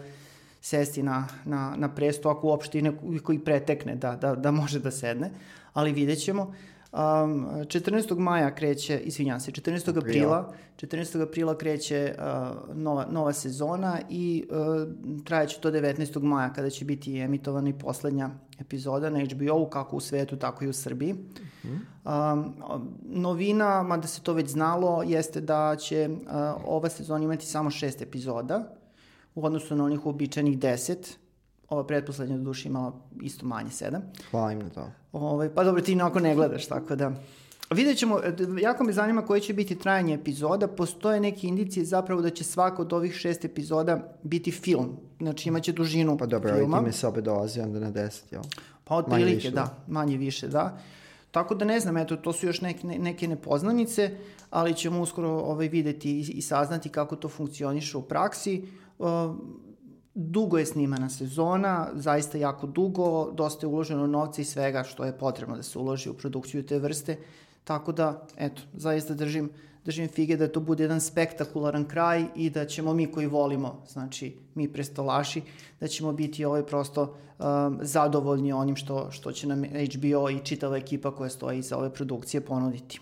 sesti 0.61 1.03
na, 1.03 1.29
na, 1.45 1.75
na 1.77 1.95
presto, 1.95 2.29
ako 2.29 2.47
uopšte 2.47 2.79
i 2.79 2.83
neko 2.83 3.05
koji 3.23 3.39
pretekne 3.39 3.97
da, 3.97 4.17
da, 4.17 4.35
da 4.35 4.51
može 4.51 4.81
da 4.81 4.91
sedne, 4.91 5.31
ali 5.73 5.93
vidjet 5.93 6.25
ćemo. 6.25 6.43
Uh, 6.43 6.55
Um, 6.93 7.01
14. 7.01 8.19
maja 8.19 8.55
kreće, 8.55 8.99
izvinjam 8.99 9.41
se, 9.41 9.51
14. 9.51 9.99
aprila, 9.99 10.53
14. 10.77 11.23
aprila 11.23 11.59
kreće 11.59 12.15
uh, 12.19 12.77
nova, 12.77 13.07
nova 13.11 13.33
sezona 13.33 14.01
i 14.09 14.45
uh, 14.51 15.25
trajeće 15.25 15.61
to 15.61 15.71
19. 15.71 16.23
maja 16.23 16.53
kada 16.53 16.71
će 16.71 16.85
biti 16.85 17.19
emitovana 17.19 17.69
i 17.69 17.79
poslednja 17.79 18.31
epizoda 18.61 19.11
na 19.11 19.21
HBO-u, 19.25 19.67
kako 19.67 19.97
u 19.97 20.01
svetu, 20.01 20.37
tako 20.37 20.65
i 20.65 20.69
u 20.69 20.73
Srbiji. 20.73 21.13
Uh 21.13 21.71
-huh. 22.05 22.33
um, 22.33 22.55
novina, 23.03 23.83
mada 23.83 24.09
se 24.09 24.23
to 24.23 24.33
već 24.33 24.51
znalo, 24.51 25.03
jeste 25.03 25.41
da 25.41 25.77
će 25.77 26.09
uh, 26.11 26.29
ova 26.67 26.89
sezona 26.89 27.25
imati 27.25 27.47
samo 27.47 27.71
šest 27.71 28.03
epizoda 28.03 28.75
u 29.35 29.47
odnosu 29.47 29.77
na 29.77 29.85
onih 29.85 30.07
uobičajenih 30.07 30.59
deset 30.59 31.19
ova 31.71 31.87
pretposlednja 31.87 32.37
do 32.37 32.43
duše 32.43 32.69
imala 32.69 32.93
isto 33.23 33.47
manje, 33.47 33.71
sedam. 33.71 34.03
Hvala 34.31 34.53
im 34.53 34.59
na 34.59 34.71
to. 34.71 34.81
Ove, 35.13 35.27
ovaj, 35.27 35.55
pa 35.55 35.65
dobro, 35.65 35.83
ti 35.83 35.93
inako 35.93 36.21
ne 36.21 36.35
gledaš, 36.35 36.67
tako 36.67 36.97
da... 36.97 37.13
Vidjet 37.75 37.99
ćemo, 37.99 38.21
jako 38.61 38.85
me 38.85 38.93
zanima 38.93 39.23
koje 39.23 39.41
će 39.41 39.55
biti 39.55 39.79
trajanje 39.79 40.15
epizoda. 40.15 40.69
Postoje 40.69 41.21
neke 41.21 41.47
indicije 41.47 41.85
zapravo 41.85 42.23
da 42.23 42.31
će 42.31 42.45
svaka 42.45 42.83
od 42.83 42.93
ovih 42.93 43.15
šest 43.15 43.45
epizoda 43.45 44.19
biti 44.23 44.51
film. 44.51 44.97
Znači 45.21 45.49
imaće 45.49 45.73
dužinu 45.73 46.19
Pa 46.19 46.27
dobro, 46.27 46.55
filma. 46.55 46.77
ali 46.77 46.85
time 46.85 46.93
se 46.93 47.07
opet 47.07 47.25
dolazi 47.25 47.61
onda 47.61 47.81
na 47.81 47.91
deset, 47.91 48.33
jel? 48.33 48.43
Pa 48.85 48.95
od 48.95 49.09
Manje 49.09 49.25
prilike, 49.25 49.37
više, 49.37 49.51
da. 49.51 49.85
Manje 49.89 50.17
više, 50.17 50.49
da. 50.49 50.79
Tako 51.31 51.55
da 51.55 51.65
ne 51.65 51.81
znam, 51.81 51.97
eto, 51.97 52.17
to 52.17 52.33
su 52.33 52.47
još 52.47 52.61
neke, 52.61 52.87
neke 52.87 53.29
nepoznanice, 53.29 54.11
ali 54.51 54.75
ćemo 54.75 55.01
uskoro 55.01 55.29
ovaj, 55.29 55.69
videti 55.69 56.11
i, 56.11 56.21
i 56.21 56.43
saznati 56.43 56.89
kako 56.89 57.17
to 57.17 57.29
funkcioniše 57.29 57.99
u 57.99 58.03
praksi. 58.03 58.65
Uh, 58.99 59.09
dugo 60.15 60.59
je 60.59 60.67
snimana 60.67 61.09
sezona, 61.09 61.89
zaista 61.95 62.39
jako 62.39 62.67
dugo, 62.67 63.31
dosta 63.33 63.67
je 63.67 63.71
uloženo 63.71 64.07
novca 64.07 64.43
i 64.43 64.45
svega 64.45 64.83
što 64.85 65.05
je 65.05 65.19
potrebno 65.19 65.57
da 65.57 65.63
se 65.63 65.79
uloži 65.79 66.11
u 66.11 66.15
produkciju 66.15 66.67
te 66.67 66.79
vrste, 66.79 67.17
tako 67.65 67.93
da, 67.93 68.27
eto, 68.37 68.63
zaista 68.73 69.15
držim, 69.15 69.51
držim 69.85 70.09
fige 70.09 70.37
da 70.37 70.49
to 70.49 70.61
bude 70.61 70.85
jedan 70.85 71.01
spektakularan 71.01 71.85
kraj 71.85 72.25
i 72.37 72.51
da 72.51 72.65
ćemo 72.67 72.95
mi 72.95 73.07
koji 73.07 73.27
volimo, 73.27 73.83
znači 73.89 74.37
mi 74.55 74.73
prestolaši, 74.73 75.43
da 75.81 75.89
ćemo 75.89 76.13
biti 76.13 76.45
ovaj 76.45 76.67
prosto 76.67 77.03
um, 77.39 77.79
zadovoljni 77.83 78.53
onim 78.53 78.77
što, 78.77 79.11
što 79.11 79.33
će 79.33 79.47
nam 79.47 79.65
HBO 79.65 80.31
i 80.31 80.45
čitava 80.45 80.77
ekipa 80.77 81.15
koja 81.15 81.31
stoji 81.31 81.59
iza 81.59 81.79
ove 81.79 81.93
produkcije 81.95 82.41
ponuditi. 82.41 83.01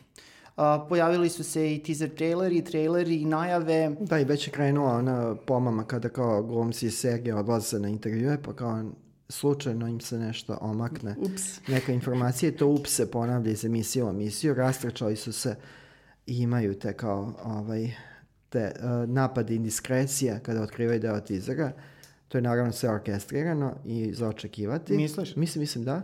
Uh, 0.58 0.88
pojavili 0.88 1.28
su 1.28 1.44
se 1.44 1.74
i 1.74 1.82
teaser 1.82 2.14
traileri, 2.14 2.64
traileri 2.64 3.16
i 3.16 3.24
najave. 3.24 3.90
Da, 4.00 4.20
i 4.20 4.24
već 4.24 4.46
je 4.46 4.52
krenula 4.52 4.92
ona 4.92 5.36
pomama 5.46 5.84
kada 5.84 6.08
kao 6.08 6.42
glumci 6.42 6.86
iz 6.86 6.98
serije 6.98 7.34
odlaze 7.34 7.78
na 7.78 7.88
intervjue, 7.88 8.42
pa 8.42 8.52
kao 8.52 8.84
slučajno 9.28 9.88
im 9.88 10.00
se 10.00 10.18
nešto 10.18 10.58
omakne. 10.60 11.14
Ups. 11.18 11.68
Neka 11.68 11.92
informacija 11.92 12.48
i 12.48 12.56
to 12.56 12.66
ups 12.66 12.90
se 12.90 13.10
ponavlja 13.10 13.50
iz 13.50 13.64
emisije 13.64 14.04
u 14.04 14.08
emisiju. 14.08 14.54
Rastrčali 14.54 15.16
su 15.16 15.32
se 15.32 15.56
i 16.26 16.38
imaju 16.38 16.78
te 16.78 16.92
kao 16.92 17.32
ovaj, 17.44 17.90
te 18.48 18.72
uh, 18.76 19.08
napade 19.08 19.54
indiskrecije 19.54 20.40
kada 20.42 20.62
otkrivaju 20.62 21.00
deo 21.00 21.20
tizera. 21.20 21.72
To 22.28 22.38
je 22.38 22.42
naravno 22.42 22.72
sve 22.72 22.90
orkestrirano 22.90 23.74
i 23.84 24.14
za 24.14 24.28
očekivati. 24.28 24.96
Misliš? 24.96 25.36
Mislim, 25.36 25.60
mislim 25.60 25.84
da. 25.84 26.02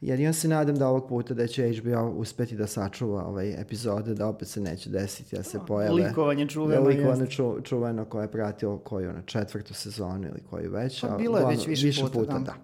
Jer 0.00 0.20
ja 0.20 0.32
se 0.32 0.48
nadam 0.48 0.76
da 0.76 0.88
ovog 0.88 1.08
puta 1.08 1.34
da 1.34 1.46
će 1.46 1.72
HBO 1.72 2.10
uspeti 2.10 2.56
da 2.56 2.66
sačuva 2.66 3.26
ovaj 3.26 3.60
epizode, 3.60 4.14
da 4.14 4.26
opet 4.26 4.48
se 4.48 4.60
neće 4.60 4.90
desiti 4.90 5.36
da 5.36 5.42
se 5.42 5.58
pojave... 5.66 5.92
Likovanje 5.94 6.48
čuveno, 6.48 6.82
Da, 6.82 6.88
likovanje 6.88 7.26
ču, 7.26 7.60
čuveno 7.64 8.04
koje 8.04 8.24
je 8.24 8.30
pratilo 8.30 8.78
koju 8.78 9.12
na 9.12 9.22
četvrtu 9.22 9.74
sezonu 9.74 10.28
ili 10.28 10.40
koju 10.50 10.70
već. 10.70 11.00
Pa 11.00 11.08
bilo 11.16 11.38
je 11.38 11.46
već 11.46 11.66
više 11.66 12.02
puta, 12.02 12.12
puta 12.18 12.32
da. 12.32 12.38
da. 12.38 12.54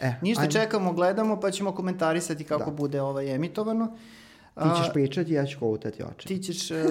E, 0.00 0.14
Ništa, 0.22 0.42
ajmo. 0.42 0.52
čekamo, 0.52 0.92
gledamo, 0.92 1.40
pa 1.40 1.50
ćemo 1.50 1.72
komentarisati 1.72 2.44
kako 2.44 2.70
Da. 2.70 2.76
bude 2.76 3.00
ovaj 3.00 3.34
emitovano. 3.34 3.96
Ti 4.54 4.68
ćeš 4.82 4.92
pričati, 4.92 5.32
ja 5.32 5.46
ću 5.46 5.58
koutati 5.58 6.02
oči. 6.02 6.28
ti 6.28 6.38
ćeš, 6.42 6.70
e, 6.70 6.84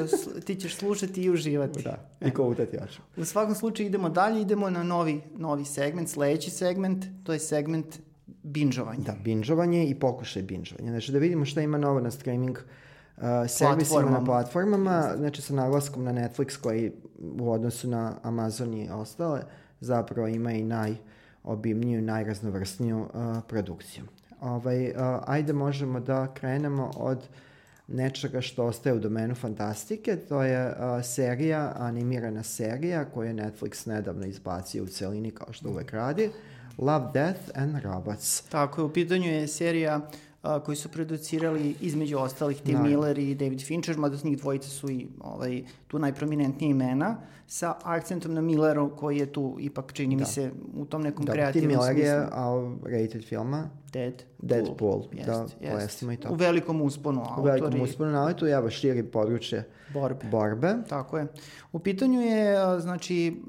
ti 0.46 0.56
ćeš 0.56 0.76
slušati 0.76 1.24
i 1.24 1.30
uživati. 1.30 1.84
Da, 1.84 2.10
i 2.28 2.32
koutati 2.32 2.78
oči. 2.78 3.00
U 3.18 3.26
svakom 3.26 3.56
slučaju 3.56 3.88
idemo 3.88 4.10
dalje, 4.10 4.42
idemo 4.42 4.70
na 4.70 4.84
novi, 4.84 5.22
novi 5.36 5.66
segment, 5.66 6.10
sledeći 6.10 6.50
segment, 6.50 7.06
to 7.24 7.34
je 7.34 7.40
segment 7.40 8.00
binžovanja. 8.44 9.04
Da, 9.06 9.16
binžovanje 9.24 9.88
i 9.88 9.96
pokušaj 9.96 10.44
binžovanja. 10.44 10.92
Znači 10.92 11.12
da 11.12 11.20
vidimo 11.20 11.46
šta 11.46 11.62
ima 11.62 11.78
novo 11.78 12.00
na 12.00 12.12
streaming 12.12 12.58
uh, 12.58 13.24
servisima, 13.48 13.76
Platformama. 13.76 14.20
na 14.20 14.26
platformama, 14.26 15.14
znači 15.18 15.42
sa 15.42 15.54
naglaskom 15.54 16.04
na 16.04 16.14
Netflix 16.14 16.58
koji 16.58 16.92
u 17.40 17.52
odnosu 17.52 17.88
na 17.88 18.16
Amazon 18.24 18.74
i 18.74 18.90
ostale 18.90 19.42
zapravo 19.80 20.28
ima 20.28 20.52
i 20.52 20.64
najobimniju, 20.64 22.02
najraznovrsniju 22.02 23.00
uh, 23.00 23.10
produkciju. 23.48 24.04
Ovaj, 24.42 24.90
uh, 24.90 24.96
ajde 25.28 25.54
možemo 25.54 26.00
da 26.00 26.34
krenemo 26.34 26.92
od 26.96 27.28
nečega 27.88 28.42
što 28.42 28.66
ostaje 28.66 28.96
u 28.96 29.00
domenu 29.00 29.36
fantastike, 29.36 30.16
to 30.16 30.44
je 30.44 30.68
uh, 30.68 31.06
serija, 31.06 31.74
animirana 31.78 32.44
serija 32.44 33.06
koju 33.06 33.28
je 33.28 33.34
Netflix 33.34 33.88
nedavno 33.88 34.26
izbacio 34.26 34.84
u 34.84 34.88
celini 34.88 35.32
kao 35.32 35.54
što 35.54 35.70
uvek 35.70 35.92
radi, 35.92 36.30
Love, 36.82 37.14
Death 37.14 37.40
and 37.56 37.84
Robots. 37.84 38.42
Tako 38.42 38.82
je, 38.82 38.86
u 38.86 38.94
pitanju 38.94 39.32
je 39.32 39.48
serija 39.48 40.02
a, 40.42 40.60
koji 40.60 40.76
su 40.76 40.90
producirali 40.90 41.76
između 41.82 42.18
ostalih 42.18 42.62
Tim 42.62 42.74
Naravno. 42.74 42.98
Miller 42.98 43.18
i 43.20 43.36
David 43.36 43.62
Fincher, 43.66 43.98
mada 43.98 44.18
s 44.18 44.24
njih 44.24 44.38
dvojica 44.38 44.70
su 44.70 44.90
i 44.90 45.08
ovaj, 45.20 45.64
tu 45.88 46.00
najprominentnije 46.00 46.72
imena, 46.72 47.18
sa 47.48 47.76
akcentom 47.84 48.34
na 48.34 48.42
Milleru 48.42 48.96
koji 48.96 49.18
je 49.18 49.34
tu 49.34 49.58
ipak 49.60 49.94
čini 49.94 50.16
mi 50.16 50.26
se 50.26 50.52
u 50.76 50.86
tom 50.86 51.02
nekom 51.02 51.26
Da, 51.26 51.32
Tim 51.32 51.38
kreativnom 51.38 51.70
Miller 51.70 51.94
smislu. 51.94 52.10
je 52.10 52.28
a, 52.32 52.72
rated 52.84 53.26
filma, 53.26 53.70
Dead. 53.94 54.24
Deadpool, 54.40 55.04
Jest, 55.12 55.28
da, 55.28 55.46
jest. 55.62 56.02
i 56.04 56.18
to. 56.18 56.30
U 56.32 56.36
velikom 56.36 56.82
usponu 56.82 57.22
U 57.22 57.24
autori. 57.24 57.62
velikom 57.62 57.82
usponu 57.82 58.12
naletu, 58.12 58.48
ja 58.48 58.62
baš 58.62 58.80
širi 58.80 59.04
područje 59.04 59.70
Borbe. 59.94 60.26
borbe. 60.32 60.76
Tako 60.90 61.18
je. 61.18 61.28
U 61.72 61.80
pitanju 61.80 62.22
je, 62.22 62.56
znači, 62.80 63.42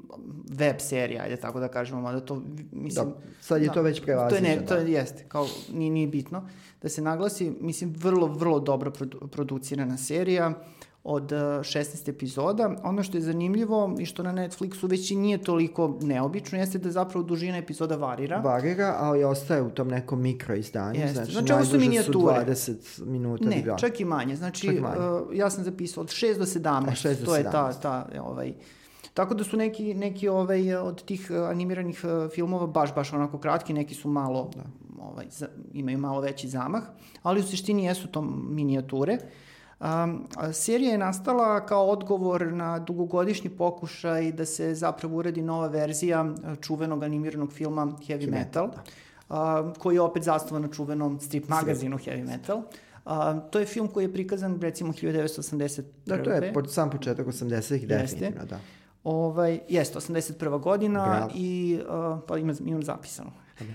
web 0.49 0.75
serija, 0.79 1.23
ajde 1.23 1.35
tako 1.37 1.59
da 1.59 1.67
kažemo, 1.67 2.01
mada 2.01 2.19
to, 2.19 2.41
mislim... 2.71 3.05
Da, 3.05 3.15
sad 3.41 3.61
je 3.61 3.73
to 3.73 3.81
već 3.81 3.99
To 3.99 4.11
je, 4.11 4.15
ne, 4.15 4.17
prevaziđeno, 4.17 4.67
to 4.67 4.75
da. 4.75 4.81
je, 4.81 4.91
jeste, 4.91 5.25
kao, 5.27 5.47
nije, 5.73 5.91
nije 5.91 6.07
bitno. 6.07 6.47
Da 6.81 6.89
se 6.89 7.01
naglasi, 7.01 7.51
mislim, 7.59 7.93
vrlo, 7.97 8.27
vrlo 8.27 8.59
dobro 8.59 8.91
produ, 8.91 9.27
producirana 9.27 9.97
serija 9.97 10.53
od 11.03 11.31
uh, 11.31 11.39
16 11.39 12.09
epizoda. 12.09 12.75
Ono 12.83 13.03
što 13.03 13.17
je 13.17 13.21
zanimljivo 13.21 13.95
i 13.99 14.05
što 14.05 14.23
na 14.23 14.33
Netflixu 14.33 14.89
već 14.89 15.11
i 15.11 15.15
nije 15.15 15.37
toliko 15.37 15.97
neobično, 16.01 16.57
jeste 16.57 16.77
da 16.77 16.91
zapravo 16.91 17.23
dužina 17.23 17.57
epizoda 17.57 17.95
varira. 17.95 18.37
Varira, 18.37 18.95
ali 18.99 19.23
ostaje 19.23 19.61
u 19.61 19.69
tom 19.69 19.87
nekom 19.87 20.21
mikro 20.21 20.55
izdanju. 20.55 20.99
Jeste. 20.99 21.13
Znači, 21.13 21.31
Znači, 21.31 21.53
ovo 21.53 21.65
su 21.65 21.79
minijature. 21.79 22.45
20 22.45 23.05
minuta. 23.05 23.49
Ne, 23.49 23.61
bila. 23.63 23.77
čak 23.77 23.99
i 23.99 24.05
manje. 24.05 24.35
Znači, 24.35 24.67
Čak 24.67 24.79
manje. 24.79 24.99
uh, 24.99 25.35
ja 25.35 25.49
sam 25.49 25.63
zapisao 25.63 26.01
od 26.01 26.09
6 26.09 26.37
do 26.37 26.45
17. 26.45 26.87
A, 26.87 26.91
6 26.91 27.19
do 27.19 27.25
to 27.25 27.35
je 27.35 27.43
ta, 27.43 27.71
17. 27.73 27.81
ta, 27.81 28.07
ovaj, 28.21 28.53
Tako 29.13 29.33
da 29.33 29.43
su 29.43 29.57
neki, 29.57 29.93
neki 29.93 30.27
ovaj, 30.27 30.75
od 30.75 31.03
tih 31.05 31.31
animiranih 31.31 32.01
uh, 32.03 32.31
filmova 32.31 32.67
baš, 32.67 32.95
baš 32.95 33.13
onako 33.13 33.39
kratki, 33.39 33.73
neki 33.73 33.95
su 33.95 34.09
malo, 34.09 34.51
da. 34.55 34.63
Ovaj, 35.01 35.25
za, 35.29 35.47
imaju 35.73 35.97
malo 35.97 36.21
veći 36.21 36.47
zamah, 36.47 36.83
ali 37.23 37.39
u 37.39 37.43
suštini 37.43 37.85
jesu 37.85 38.07
to 38.07 38.21
minijature. 38.49 39.17
Um, 39.79 40.27
serija 40.53 40.91
je 40.91 40.97
nastala 40.97 41.65
kao 41.65 41.87
odgovor 41.87 42.53
na 42.53 42.79
dugogodišnji 42.79 43.49
pokušaj 43.49 44.31
da 44.31 44.45
se 44.45 44.75
zapravo 44.75 45.17
uradi 45.17 45.41
nova 45.41 45.67
verzija 45.67 46.21
uh, 46.21 46.57
čuvenog 46.61 47.03
animiranog 47.03 47.53
filma 47.53 47.85
Heavy, 47.85 48.31
Metal, 48.31 48.69
a, 49.29 49.73
koji 49.79 49.95
je 49.95 50.01
opet 50.01 50.23
zasnovan 50.23 50.61
na 50.61 50.67
čuvenom 50.67 51.19
strip 51.19 51.47
magazinu 51.47 51.97
Heavy 51.97 52.25
Metal. 52.25 52.61
A, 53.05 53.39
to 53.39 53.59
je 53.59 53.65
film 53.65 53.87
koji 53.87 54.05
je 54.05 54.13
prikazan 54.13 54.61
recimo 54.61 54.93
1981. 54.93 55.83
Da, 56.05 56.23
to 56.23 56.29
je 56.31 56.53
pod, 56.53 56.73
sam 56.73 56.89
početak 56.89 57.27
80-ih, 57.27 57.87
definitivno, 57.87 58.45
da. 58.45 58.59
Ovaj, 59.03 59.59
jeste, 59.69 59.99
81. 59.99 60.59
godina 60.59 61.05
Bravo. 61.05 61.31
i 61.35 61.79
uh, 61.81 62.19
pa 62.27 62.37
imam, 62.37 62.55
imam 62.65 62.83
zapisano. 62.83 63.31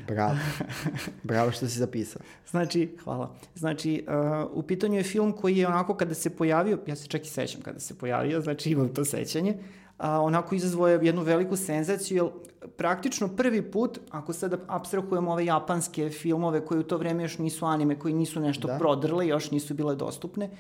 Bravo. 0.07 0.37
Bravo 1.23 1.53
što 1.53 1.69
si 1.69 1.79
zapisao. 1.79 2.23
Znači, 2.51 2.97
hvala. 3.05 3.35
Znači, 3.55 4.07
uh, 4.09 4.51
u 4.53 4.63
pitanju 4.63 4.97
je 4.97 5.03
film 5.03 5.33
koji 5.33 5.57
je 5.57 5.67
onako 5.69 5.95
kada 5.95 6.15
se 6.15 6.31
pojavio, 6.31 6.79
ja 6.87 6.97
se 6.97 7.07
čak 7.09 7.23
i 7.23 7.29
sećam 7.29 7.61
kada 7.61 7.81
se 7.81 7.99
pojavio, 7.99 8.41
znači 8.41 8.71
imam 8.71 8.89
to 8.95 9.05
sećanje, 9.05 9.59
a, 9.99 10.21
onako 10.21 10.55
izazvao 10.55 10.89
je 10.89 11.01
jednu 11.03 11.23
veliku 11.23 11.57
senzaciju, 11.57 12.17
jer 12.17 12.33
praktično 12.77 13.29
prvi 13.29 13.63
put, 13.71 13.99
ako 14.11 14.33
sada 14.33 14.57
abstrahujemo 14.67 15.33
ove 15.33 15.45
japanske 15.45 16.11
filmove 16.11 16.67
koji 16.67 16.81
u 16.81 16.83
to 16.83 16.97
vreme 16.97 17.23
još 17.23 17.39
nisu 17.39 17.67
anime, 17.67 17.99
koji 17.99 18.15
nisu 18.15 18.41
nešto 18.41 18.69
Da. 18.69 18.79
prodrle, 18.79 19.27
još 19.27 19.51
nisu 19.51 19.75
bile 19.75 19.95
dostupne, 19.95 20.51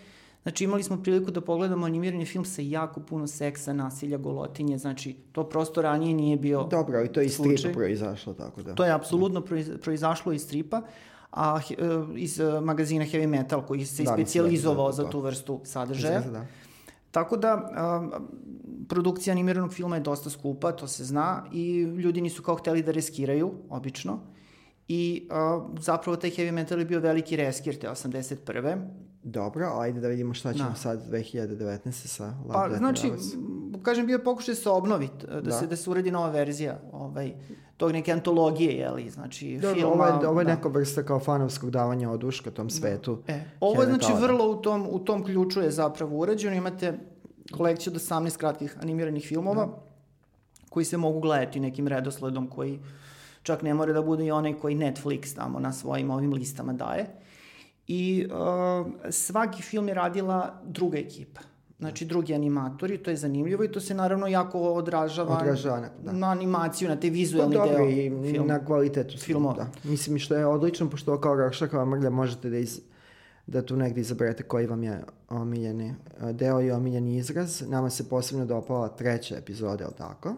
Znači 0.46 0.64
imali 0.64 0.82
smo 0.82 1.02
priliku 1.02 1.30
da 1.30 1.40
pogledamo 1.40 1.86
animirani 1.86 2.24
film 2.26 2.44
sa 2.44 2.62
jako 2.62 3.00
puno 3.00 3.26
seksa, 3.26 3.72
nasilja, 3.72 4.18
golotinje, 4.18 4.78
znači 4.78 5.16
to 5.32 5.44
prosto 5.44 5.82
ranije 5.82 6.14
nije 6.14 6.36
bio 6.36 6.62
Dobro, 6.64 7.04
i 7.04 7.08
to 7.08 7.20
je 7.20 7.26
iz 7.26 7.34
slučaj. 7.34 7.56
stripa 7.56 7.74
proizašlo, 7.74 8.34
tako 8.34 8.62
da. 8.62 8.74
To 8.74 8.84
je 8.84 8.92
apsolutno 8.92 9.40
proiz- 9.40 9.78
proizašlo 9.78 10.32
iz 10.32 10.42
stripa, 10.42 10.82
a 11.32 11.60
e, 11.70 11.74
iz 12.16 12.40
e, 12.40 12.60
magazina 12.60 13.04
Heavy 13.04 13.26
Metal 13.26 13.62
koji 13.62 13.86
se 13.86 14.02
Da, 14.02 14.10
da, 14.10 14.16
mislim 14.16 14.16
da- 14.16 14.26
specijalizovao 14.26 14.86
da, 14.86 14.92
za 14.92 15.02
da. 15.02 15.10
tu 15.10 15.20
vrstu 15.20 15.60
sadržaja. 15.64 16.18
Izgleda, 16.18 16.38
da. 16.38 16.46
Tako 17.10 17.36
da, 17.36 17.52
a, 17.74 18.08
produkcija 18.88 19.32
animiranog 19.32 19.72
filma 19.72 19.96
je 19.96 20.02
dosta 20.02 20.30
skupa, 20.30 20.72
to 20.72 20.86
se 20.88 21.04
zna, 21.04 21.44
i 21.52 21.76
ljudi 21.78 22.20
nisu 22.20 22.42
kao 22.42 22.54
hteli 22.54 22.82
da 22.82 22.92
reskiraju, 22.92 23.52
obično. 23.70 24.18
I 24.88 25.28
a, 25.30 25.66
zapravo 25.80 26.16
taj 26.16 26.30
heavy 26.30 26.52
metal 26.52 26.78
je 26.78 26.84
bio 26.84 27.00
veliki 27.00 27.36
reskir 27.36 27.78
te 27.78 27.88
81. 27.88 28.76
Dobro, 29.26 29.66
ajde 29.74 30.00
da 30.00 30.08
vidimo 30.08 30.34
šta 30.34 30.52
ćemo 30.54 30.68
Da. 30.68 30.74
sad 30.74 31.00
2019. 31.04 31.90
sa 32.06 32.24
Love 32.24 32.52
Pa, 32.52 32.68
Death 32.68 32.78
znači, 32.78 33.12
kažem, 33.82 34.06
bio 34.06 34.14
je 34.14 34.24
pokušaj 34.24 34.54
da 34.54 34.60
se 34.60 34.70
obnovi, 34.70 35.08
t- 35.10 35.26
da, 35.26 35.40
Da. 35.40 35.52
se, 35.52 35.66
da 35.66 35.76
se 35.76 35.90
uredi 35.90 36.10
nova 36.10 36.30
verzija 36.30 36.78
ovaj, 36.92 37.32
tog 37.76 37.92
neke 37.92 38.12
antologije, 38.12 38.72
jeli, 38.72 39.10
znači, 39.10 39.58
Dobro, 39.58 39.74
filma. 39.74 39.92
ovo 39.94 40.04
je, 40.04 40.28
ovo 40.28 40.40
je 40.40 40.44
da. 40.44 40.54
neka 40.54 40.68
vrsta 40.68 41.02
kao 41.02 41.20
fanovskog 41.20 41.70
davanja 41.70 42.10
oduška 42.10 42.50
tom 42.50 42.70
svetu. 42.70 43.18
E, 43.28 43.40
ovo 43.60 43.82
je 43.82 43.88
znači 43.88 44.12
vrlo 44.20 44.50
u 44.50 44.56
tom, 44.56 44.86
u 44.90 44.98
tom 44.98 45.24
ključu 45.24 45.60
je 45.60 45.70
zapravo 45.70 46.16
urađeno. 46.18 46.56
Imate 46.56 46.98
kolekciju 47.52 47.92
od 47.92 48.00
18 48.00 48.36
kratkih 48.36 48.76
animiranih 48.82 49.24
filmova 49.24 49.68
koji 50.70 50.84
se 50.84 50.96
mogu 50.96 51.20
gledati 51.20 51.60
nekim 51.60 51.88
redosledom 51.88 52.46
koji 52.46 52.78
čak 53.42 53.62
ne 53.62 53.74
mora 53.74 53.92
da 53.92 54.02
bude 54.02 54.24
i 54.24 54.30
onaj 54.30 54.54
koji 54.54 54.74
Netflix 54.76 55.36
tamo 55.36 55.60
na 55.60 55.72
svojim 55.72 56.10
ovim 56.10 56.32
listama 56.32 56.72
daje. 56.72 57.06
I 57.88 58.26
uh, 58.26 58.86
svaki 59.10 59.62
film 59.62 59.88
je 59.88 59.94
radila 59.94 60.60
druga 60.64 60.98
ekipa. 60.98 61.40
Znači 61.78 62.04
drugi 62.04 62.34
animatori, 62.34 62.98
to 62.98 63.10
je 63.10 63.16
zanimljivo 63.16 63.64
i 63.64 63.72
to 63.72 63.80
se 63.80 63.94
naravno 63.94 64.26
jako 64.26 64.60
odražava 64.60 65.36
Odražava 65.36 65.80
na- 65.80 65.90
da. 66.04 66.12
na 66.12 66.30
animaciju, 66.30 66.88
na 66.88 66.96
te 66.96 67.08
Pa 67.08 67.12
vizualni 67.12 67.54
dobro, 67.54 67.76
deo 67.76 67.88
i 67.88 68.10
filma. 68.32 68.46
na 68.48 68.64
kvalitetu 68.64 69.18
filmova. 69.18 69.54
Da. 69.54 69.70
Mislim 69.84 70.18
što 70.18 70.34
je 70.34 70.46
odlično, 70.46 70.90
pošto 70.90 71.20
kao 71.20 71.34
Rakšakova 71.34 71.84
mrlja 71.84 72.10
možete 72.10 72.50
da, 72.50 72.58
iz, 72.58 72.80
da 73.46 73.62
tu 73.62 73.76
negdje 73.76 74.00
izaberete 74.00 74.42
koji 74.42 74.66
vam 74.66 74.82
je 74.82 75.00
omiljeni 75.28 75.94
e, 76.20 76.32
deo 76.32 76.60
i 76.60 76.70
omiljeni 76.70 77.16
izraz. 77.16 77.62
Nama 77.68 77.90
se 77.90 78.08
posebno 78.08 78.46
dopala 78.46 78.88
treća 78.88 79.36
epizoda, 79.36 79.84
je 79.84 79.88
li 79.88 79.94
tako? 79.98 80.34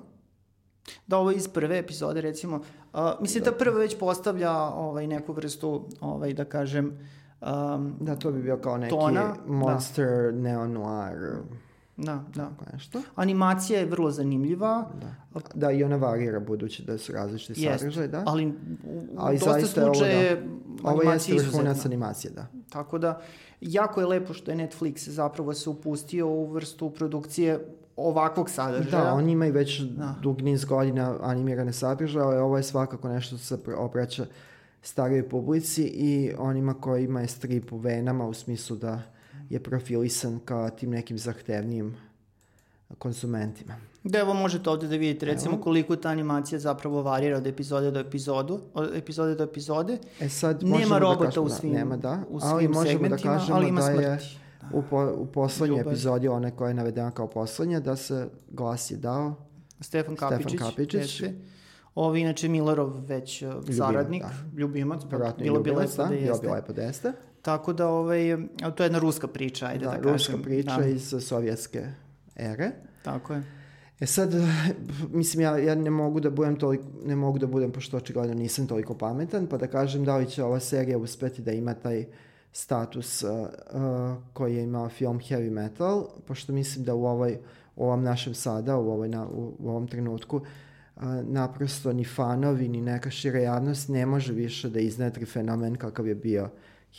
Da, 1.07 1.17
ovo 1.19 1.31
iz 1.31 1.49
prve 1.49 1.79
epizode, 1.79 2.21
recimo. 2.21 2.57
Uh, 2.93 3.01
mislim, 3.21 3.45
ta 3.45 3.53
prva 3.53 3.79
već 3.79 3.99
postavlja 3.99 4.53
ovaj, 4.61 5.07
neku 5.07 5.33
vrstu, 5.33 5.89
ovaj, 6.01 6.33
da 6.35 6.45
kažem, 6.45 6.99
um, 7.43 7.95
Da, 8.01 8.17
to 8.17 8.31
bi 8.31 8.43
bio 8.43 8.57
kao 8.57 8.79
neki 8.79 8.91
Tona, 8.91 9.35
monster, 9.47 10.07
neo-noir, 10.35 11.37
da, 11.97 12.25
da. 12.35 12.51
nešto. 12.73 13.03
Animacija 13.15 13.79
je 13.81 13.87
vrlo 13.87 14.11
zanimljiva, 14.11 14.87
Da. 15.01 15.41
da, 15.55 15.71
i 15.71 15.85
ona 15.85 15.97
varira 15.97 16.41
budući 16.41 16.83
da 16.83 16.99
su 16.99 17.13
različiti 17.13 17.63
Jest, 17.63 17.79
sadržaj, 17.79 18.09
da. 18.09 18.23
ali 18.27 18.47
u, 18.47 18.53
Ali 19.17 19.37
dosta 19.37 19.53
zaista 19.53 19.81
je 19.81 19.87
ovo, 19.87 20.05
je 20.05 20.49
Ovo 20.85 21.03
jeste 21.03 21.35
vrhunac 21.35 21.85
animacije, 21.87 22.31
da. 22.31 22.47
Tako 22.71 22.99
da, 22.99 23.21
jako 23.61 24.01
je 24.01 24.07
lepo 24.07 24.33
što 24.35 24.51
je 24.51 24.57
Netflix 24.57 25.09
zapravo 25.09 25.55
se 25.55 25.71
upustio 25.71 26.29
u 26.29 26.47
vrstu 26.47 26.91
produkcije 26.91 27.61
ovakvog 27.97 28.51
sadržaja. 28.51 29.05
Da, 29.05 29.13
oni 29.15 29.33
imaju 29.33 29.53
već 29.53 29.81
Da. 29.81 30.15
dug 30.23 30.43
niz 30.43 30.65
godina 30.65 31.17
animirane 31.23 31.73
sadržaje, 31.73 32.27
ali 32.27 32.37
ovo 32.37 32.57
je 32.57 32.63
svakako 32.63 33.09
nešto 33.09 33.37
što 33.37 33.47
se 33.47 33.57
pr- 33.57 33.75
obraća 33.77 34.27
starijoj 34.83 35.29
publici 35.29 35.83
i 35.83 36.33
onima 36.39 36.75
kojima 36.75 37.21
je 37.21 37.29
strip 37.29 37.73
u 37.73 37.77
venama 37.77 38.27
u 38.27 38.35
smislu 38.35 38.77
da 38.77 39.03
je 39.51 39.63
profilisan 39.63 40.41
kao 40.45 40.71
tim 40.71 40.91
nekim 40.91 41.19
zahtevnijim 41.19 41.97
konsumentima. 42.99 43.75
Da, 44.05 44.19
evo 44.19 44.35
možete 44.35 44.71
ovdje 44.71 44.89
da 44.89 44.97
vidite 44.97 45.27
recimo 45.27 45.61
koliko 45.61 45.97
ta 45.97 46.09
animacija 46.09 46.59
zapravo 46.59 47.03
varira 47.03 47.37
od 47.37 47.47
epizode 47.47 47.91
do 47.91 48.01
epizodu, 48.01 48.61
od 48.75 48.97
epizode 48.97 49.35
do 49.35 49.45
epizode. 49.45 49.99
E 50.21 50.29
sad 50.29 50.63
Nema 50.63 50.77
možemo 50.77 50.99
robota 50.99 51.21
da 51.21 51.27
kažemo, 51.27 51.47
u 51.47 51.49
da, 51.49 51.55
svim, 51.55 51.73
nema, 51.73 51.97
da, 51.97 52.23
u 52.29 52.39
ali 52.43 52.63
svim 52.63 52.71
možemo 52.71 53.09
da 53.09 53.17
kažemo 53.17 53.57
ali 53.57 53.69
ima 53.69 53.81
da 53.81 53.91
je 53.91 54.21
smrti. 54.21 54.39
u, 54.73 54.83
po, 54.91 55.13
u 55.17 55.27
poslednjoj 55.27 55.81
epizodi, 55.81 56.29
one 56.29 56.57
koja 56.57 56.69
je 56.69 56.75
navedena 56.75 57.11
kao 57.11 57.27
poslednja, 57.27 57.81
da 57.81 57.97
se 57.97 58.29
glas 58.51 58.91
je 58.91 58.97
dao 58.97 59.35
Stefan 59.81 60.17
Stefan 60.17 60.39
Kapičić. 60.39 60.61
Kapičić. 60.61 61.21
jeste. 61.21 61.58
Ovi, 61.95 62.21
inače, 62.21 62.49
Millerov 62.49 63.05
već 63.07 63.43
uh, 63.43 63.55
saradnik, 63.77 64.23
da. 64.23 64.59
ljubimac, 64.59 65.03
pa 65.11 65.33
bilo 65.39 65.61
bi 65.61 65.71
lepo 65.71 65.93
da, 65.97 66.03
da 66.03 66.09
bilo 66.09 66.27
jeste. 66.31 66.47
bi 66.47 66.53
lepo 66.53 66.73
da 66.73 66.83
jeste. 66.83 67.13
Tako 67.43 67.73
da, 67.73 67.89
ovaj, 67.89 68.37
to 68.77 68.83
je 68.83 68.87
jedna 68.87 68.99
ruska 68.99 69.27
priča, 69.29 69.67
ajde 69.67 69.85
da, 69.85 69.91
Da, 69.91 69.97
kažem. 69.97 70.13
ruska 70.13 70.37
priča 70.43 70.77
Da, 70.77 70.87
iz 70.87 71.15
sovjetske 71.21 71.87
ere. 72.37 72.71
tako 73.03 73.35
je. 73.35 73.43
E 74.01 74.07
sad, 74.07 74.35
mislim, 75.11 75.41
ja, 75.41 75.59
ja 75.59 75.75
ne 75.75 75.91
mogu 75.91 76.21
da 76.21 76.31
budem 76.31 76.57
toliko, 76.57 76.85
ne 77.05 77.17
mogu 77.17 77.39
da 77.39 77.47
budem, 77.47 77.73
pošto 77.73 77.97
očigledno 77.97 78.35
nisam 78.35 78.67
toliko 78.67 78.95
pametan, 78.95 79.47
pa 79.47 79.57
da 79.57 79.67
kažem 79.67 80.05
da 80.05 80.17
li 80.17 80.31
će 80.31 80.45
ova 80.45 80.61
serija 80.61 80.99
uspeti 80.99 81.43
da 81.43 81.53
ima 81.53 81.75
taj 81.75 82.07
status 82.53 83.23
uh, 83.23 83.31
uh, 83.31 84.17
koji 84.33 84.57
je 84.57 84.63
imao 84.63 84.89
film 84.89 85.19
Heavy 85.19 85.51
Metal, 85.51 86.07
pošto 86.27 86.53
mislim 86.53 86.85
da 86.85 86.95
u, 86.95 87.07
ovoj, 87.07 87.39
u 87.77 87.85
ovom 87.85 88.03
našem 88.03 88.35
sada, 88.35 88.77
u, 88.77 88.91
ovoj, 88.91 89.09
na, 89.09 89.27
u, 89.27 89.55
u 89.59 89.69
ovom 89.71 89.89
trenutku, 89.89 90.37
uh, 90.37 90.43
naprosto 91.23 91.93
ni 91.93 92.05
fanovi, 92.05 92.69
ni 92.69 92.81
neka 92.81 93.11
šira 93.11 93.39
javnost 93.39 93.89
ne 93.89 94.07
može 94.07 94.33
više 94.33 94.69
da 94.69 94.81
iznetri 94.81 95.27
fenomen 95.27 95.77
kakav 95.77 96.07
je 96.07 96.15
bio 96.15 96.51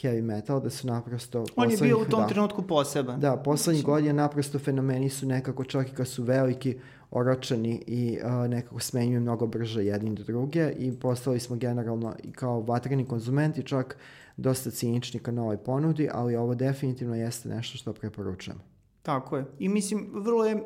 heavy 0.01 0.21
metal, 0.21 0.61
da 0.61 0.69
su 0.69 0.87
naprosto... 0.87 1.45
On 1.55 1.71
je 1.71 1.77
bio 1.77 2.01
u 2.01 2.05
tom 2.05 2.21
da. 2.21 2.27
trenutku 2.27 2.61
poseban. 2.61 3.19
Da, 3.19 3.37
poslednjih 3.37 3.85
godina 3.85 4.13
naprosto 4.13 4.59
fenomeni 4.59 5.09
su 5.09 5.25
nekako, 5.25 5.63
čak 5.63 5.89
i 5.89 5.95
kad 5.95 6.07
su 6.07 6.23
veliki, 6.23 6.77
oročeni 7.11 7.83
i 7.87 8.19
uh, 8.23 8.49
nekako 8.49 8.79
smenjuju 8.79 9.21
mnogo 9.21 9.47
brže 9.47 9.85
jedni 9.85 10.15
do 10.15 10.23
druge 10.23 10.71
i 10.71 10.99
postali 10.99 11.39
smo 11.39 11.55
generalno 11.55 12.15
i 12.23 12.31
kao 12.31 12.61
vatreni 12.61 13.05
konzumenti 13.05 13.63
čak 13.63 13.97
dosta 14.37 14.71
cinični 14.71 15.19
ka 15.19 15.31
novoj 15.31 15.57
ponudi, 15.57 16.09
ali 16.13 16.35
ovo 16.35 16.55
definitivno 16.55 17.15
jeste 17.15 17.49
nešto 17.49 17.77
što 17.77 17.93
preporučujem. 17.93 18.59
Tako 19.01 19.37
je. 19.37 19.45
I 19.59 19.69
mislim, 19.69 20.09
vrlo 20.13 20.45
je 20.45 20.63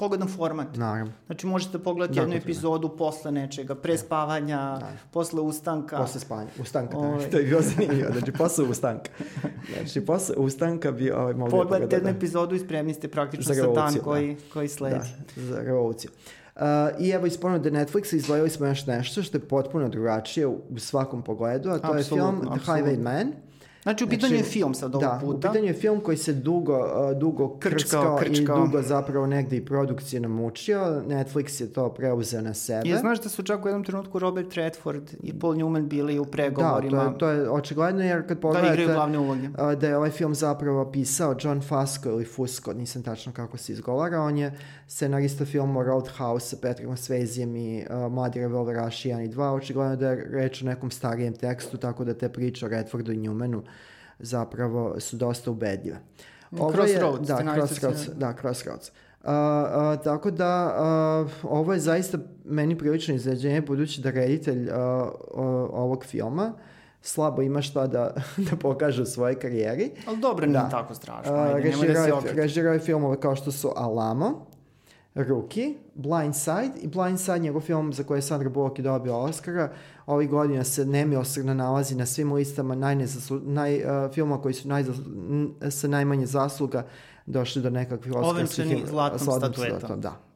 pogodan 0.00 0.28
format. 0.28 0.76
Naravno. 0.76 1.12
Znači 1.26 1.46
možete 1.46 1.78
pogledati 1.78 2.14
Da, 2.16 2.20
jednu 2.20 2.36
epizodu 2.36 2.96
posle 2.96 3.32
nečega, 3.32 3.74
pre 3.74 3.98
spavanja, 3.98 4.78
posle 5.10 5.40
ustanka. 5.40 5.96
Posle 5.96 6.20
spanja, 6.20 6.48
ustanka, 6.60 6.92
da, 6.92 6.98
Ovaj. 6.98 7.30
to 7.30 7.38
je 7.38 7.44
bilo 7.44 7.60
zanimljivo, 7.60 8.12
znači 8.12 8.32
posle 8.32 8.64
ustanka. 8.64 9.10
Znači 9.76 10.00
posle 10.00 10.36
ustanka 10.36 10.92
bi 10.92 11.10
ovaj, 11.10 11.34
mogli 11.34 11.50
Pogledajte 11.50 11.96
jednu 11.96 12.10
da- 12.10 12.16
epizodu 12.16 12.54
i 12.54 12.58
spremni 12.58 12.94
ste 12.94 13.08
praktično 13.08 13.54
Za 13.54 13.66
dan 13.66 13.94
koji, 14.04 14.36
koji 14.52 14.68
sledi. 14.68 15.08
Da, 15.36 15.42
za 15.42 15.60
revoluciju. 15.60 16.10
Uh, 16.56 16.62
I 16.98 17.10
evo 17.10 17.26
iz 17.26 17.38
ponude 17.38 17.70
Netflixa 17.70 18.16
izdvojili 18.16 18.50
smo 18.50 18.66
još 18.66 18.86
nešto 18.86 19.22
što 19.22 19.36
je 19.36 19.48
potpuno 19.48 19.88
drugačije 19.88 20.46
u, 20.46 20.60
svakom 20.78 21.22
pogledu, 21.22 21.70
a 21.70 21.78
to 21.78 21.94
je 21.94 22.04
film 22.04 22.20
Apsolutno, 22.20 22.56
The 22.56 22.70
apsolutno. 22.70 23.49
Znači 23.82 24.04
u 24.04 24.08
pitanju 24.08 24.34
je 24.34 24.42
film 24.42 24.74
sad 24.74 24.94
ovog 24.94 25.02
da, 25.02 25.18
puta. 25.20 25.48
u 25.48 25.52
pitanju 25.52 25.66
je 25.66 25.74
film 25.74 26.00
koji 26.00 26.16
se 26.16 26.32
dugo, 26.32 26.78
uh, 26.78 27.18
dugo 27.18 27.58
Krčkao, 27.58 28.16
krčkao, 28.16 28.16
krčkao. 28.16 28.56
i 28.56 28.60
dugo 28.60 28.82
zapravo 28.82 29.26
negde 29.26 29.56
i 29.56 29.64
produkcije 29.64 30.20
namučio. 30.20 30.78
Netflix 31.08 31.60
je 31.60 31.72
to 31.72 31.88
preuzeo 31.88 32.40
na 32.40 32.54
sebe. 32.54 32.88
Je, 32.88 32.98
znaš 32.98 33.20
da 33.22 33.28
su 33.28 33.42
čak 33.42 33.64
u 33.64 33.68
jednom 33.68 33.84
trenutku 33.84 34.18
Robert 34.18 34.54
Redford 34.54 35.10
i 35.22 35.38
Paul 35.38 35.54
Newman 35.54 35.88
bili 35.88 36.18
u 36.18 36.24
da, 36.24 36.30
pregovorima 36.30 37.04
to 37.04 37.10
je, 37.10 37.18
to 37.18 37.30
je 37.30 37.50
očigledno 37.50 38.02
jer 38.02 38.28
kad 38.28 38.36
da 38.36 38.40
pogledate... 38.40 38.72
igraju 38.72 38.96
glavne 38.96 39.18
uloge. 39.18 39.48
a, 39.58 39.74
da 39.74 39.88
je 39.88 39.96
ovaj 39.96 40.10
film 40.10 40.34
zapravo 40.34 40.90
pisao 40.92 41.36
John 41.40 41.60
Fasco 41.60 42.08
ili 42.08 42.24
Fusco, 42.24 42.72
nisam 42.72 43.02
tačno 43.02 43.32
kako 43.32 43.56
se 43.56 43.72
izgovara, 43.72 44.20
on 44.20 44.38
je 44.38 44.58
scenarista 44.86 45.44
filmu 45.44 45.82
Roadhouse 45.82 46.46
sa 46.46 46.56
Patrickom 46.62 46.96
Swayzem 46.96 47.56
i 47.56 47.84
uh, 47.90 48.12
Mladi 48.12 48.40
revolveraši 48.40 49.08
1 49.08 49.24
i 49.24 49.28
2, 49.28 49.50
očigledno 49.50 49.96
da 49.96 50.08
je 50.08 50.28
reč 50.30 50.62
o 50.62 50.66
nekom 50.66 50.90
starijem 50.90 51.34
tekstu, 51.34 51.76
tako 51.76 52.04
da 52.04 52.14
te 52.14 52.28
priče 52.28 52.66
o 52.66 52.68
Redfordu 52.68 53.12
i 53.12 53.16
Newmanu 53.16 53.62
zapravo 54.20 55.00
su 55.00 55.16
dosta 55.16 55.50
ubedljive. 55.50 56.00
Ovo 56.52 56.70
je- 56.70 56.74
Crossroads, 56.74 57.28
da, 57.28 57.34
scenarista 57.34 57.66
Crossroads, 57.66 58.08
da, 58.08 58.32
Crossroads. 58.32 58.88
Uh, 58.88 59.26
uh, 59.26 60.02
tako 60.04 60.30
da 60.30 60.76
uh, 61.44 61.52
ovo 61.52 61.72
je 61.72 61.80
zaista 61.80 62.18
meni 62.44 62.78
prilično 62.78 63.14
izređenje 63.14 63.60
budući 63.60 64.00
da 64.00 64.10
reditelj 64.10 64.62
uh, 64.62 64.74
uh, 64.74 65.10
ovog 65.72 66.04
filma 66.04 66.52
slabo 67.02 67.42
ima 67.42 67.62
šta 67.62 67.86
da, 67.86 68.14
da 68.50 68.56
pokaže 68.56 69.02
u 69.02 69.06
svojoj 69.06 69.34
karijeri. 69.34 69.90
Ali 70.06 70.18
dobro, 70.18 70.46
nije 70.46 70.60
Da. 70.60 70.68
tako 70.68 70.94
strašno. 70.94 71.34
Ajde, 71.34 71.68
nemoj 71.70 71.86
da 71.86 71.92
režirao, 71.94 72.20
se 72.22 72.32
režirao 72.32 72.72
je 72.72 72.78
filmove 72.78 73.20
kao 73.20 73.36
što 73.36 73.52
su 73.52 73.72
Alamo, 73.76 74.46
Rookie, 75.14 75.74
Blind 75.94 76.34
Side 76.34 76.72
i 76.76 76.88
Blind 76.88 77.20
Side, 77.20 77.38
njegov 77.38 77.60
film 77.60 77.92
za 77.92 78.04
koji 78.04 78.18
je 78.18 78.22
Sandra 78.22 78.48
Bullock 78.48 78.78
i 78.78 78.82
dobio 78.82 79.16
Oscara. 79.16 79.72
Ovih 80.06 80.30
godina 80.30 80.64
se 80.64 80.84
nemilosrdno 80.84 81.54
nalazi 81.54 81.94
na 81.94 82.06
svim 82.06 82.32
listama 82.32 82.74
najnezaslu, 82.74 83.40
naj, 83.40 83.76
uh, 83.76 84.12
filma 84.12 84.40
koji 84.40 84.54
su 84.54 84.68
najzas, 84.68 84.96
n- 84.98 85.70
sa 85.70 85.88
najmanje 85.88 86.26
zasluga 86.26 86.86
došli 87.26 87.62
do 87.62 87.70
nekakvih 87.70 88.14
oscarskih... 88.14 88.64
Ovenčani 88.64 88.86
zlatnom 88.86 89.18
zlatnom 89.18 89.52
statuetom, 89.52 90.00
Da. 90.00 90.29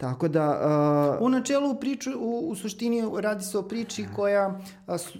Tako 0.00 0.28
da... 0.28 1.16
Uh, 1.20 1.26
u 1.26 1.28
načelu 1.28 1.74
priču, 1.74 2.10
u, 2.18 2.48
u 2.48 2.54
suštini 2.54 3.02
radi 3.20 3.44
se 3.44 3.58
o 3.58 3.62
priči 3.62 4.06
koja 4.16 4.60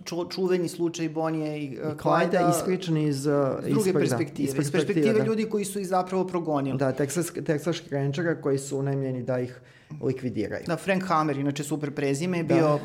ču, 0.05 0.25
čuveni 0.31 0.69
slučaj 0.69 1.09
Bonije 1.09 1.65
i 1.65 1.79
uh, 1.79 1.97
Clyde 1.97 2.51
ispričan 2.51 2.97
iz, 2.97 3.27
uh, 3.27 3.35
iz 3.67 3.75
druge 3.75 3.93
perspektive, 3.93 4.49
iz 4.49 4.55
perspektive, 4.55 4.61
iz 4.61 4.73
perspektive 4.73 5.19
da. 5.19 5.25
ljudi 5.25 5.45
koji 5.45 5.65
su 5.65 5.81
ih 5.81 5.89
zapravo 5.89 6.27
progonili. 6.27 6.79
Da, 6.79 6.93
Texas 6.93 7.83
Rangera 7.91 8.41
koji 8.41 8.59
su 8.59 8.79
unajmljeni 8.79 9.23
da 9.23 9.39
ih 9.39 9.61
likvidiraju. 10.03 10.65
Da, 10.67 10.77
Frank 10.77 11.05
Hammer, 11.05 11.39
inače 11.39 11.65
super 11.65 11.91
prezime, 11.91 12.39
je 12.39 12.43
da. 12.43 12.55
bio 12.55 12.79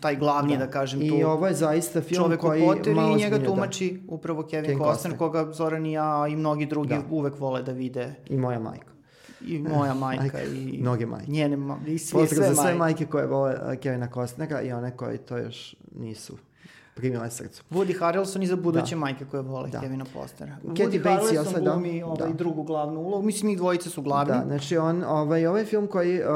taj 0.00 0.16
glavni, 0.16 0.58
da, 0.58 0.66
da 0.66 0.70
kažem, 0.70 1.02
I 1.02 1.08
tu. 1.08 1.16
I 1.16 1.24
ovo 1.24 1.46
je 1.46 1.54
zaista 1.54 2.00
film 2.00 2.22
čovek 2.22 2.40
koji 2.40 2.62
malo 2.94 3.16
i 3.16 3.20
njega 3.20 3.38
da. 3.38 3.44
tumači 3.44 3.92
da. 3.92 4.14
upravo 4.14 4.42
Kevin, 4.42 4.64
Kevin 4.64 4.84
Costner, 4.84 5.18
koga 5.18 5.52
Zoran 5.52 5.86
i 5.86 5.92
ja 5.92 6.26
i 6.30 6.36
mnogi 6.36 6.66
drugi 6.66 6.88
da. 6.88 7.02
uvek 7.10 7.38
vole 7.38 7.62
da 7.62 7.72
vide. 7.72 8.14
I 8.26 8.36
moja 8.36 8.58
majka 8.58 8.97
i 9.40 9.58
moja 9.58 9.94
majka, 10.04 10.22
majka 10.22 10.42
i 10.42 10.78
mnoge 10.80 11.06
majke. 11.06 11.30
Njene 11.30 11.56
ma 11.56 11.78
i 11.86 11.98
svi, 11.98 12.12
Pozdrav 12.12 12.44
sve 12.44 12.54
za 12.54 12.62
sve 12.62 12.74
majke 12.74 13.06
koje 13.06 13.26
vole 13.26 13.54
uh, 13.54 13.80
Kevina 13.80 14.08
Costnera 14.14 14.62
i 14.62 14.72
one 14.72 14.96
koje 14.96 15.18
to 15.18 15.36
još 15.36 15.74
nisu 15.96 16.36
primile 16.94 17.30
srcu. 17.30 17.62
Woody 17.70 17.98
Harrelson 17.98 18.42
i 18.42 18.46
za 18.46 18.56
buduće 18.56 18.94
da. 18.94 19.00
majke 19.00 19.24
koje 19.24 19.42
vole 19.42 19.68
da. 19.68 19.80
Kevina 19.80 20.04
Postera. 20.14 20.56
Woody 20.64 21.02
Bates 21.02 21.28
Harrelson 21.28 21.64
da, 21.64 21.70
glumi 21.70 22.02
ovaj, 22.02 22.28
da. 22.28 22.34
drugu 22.34 22.62
glavnu 22.62 23.00
ulogu. 23.00 23.26
Mislim, 23.26 23.48
njih 23.48 23.58
dvojice 23.58 23.90
su 23.90 24.02
glavni. 24.02 24.32
Da, 24.32 24.44
znači 24.46 24.76
on, 24.76 25.04
ovaj, 25.04 25.46
ovaj 25.46 25.64
film 25.64 25.86
koji 25.86 26.20
uh, 26.20 26.26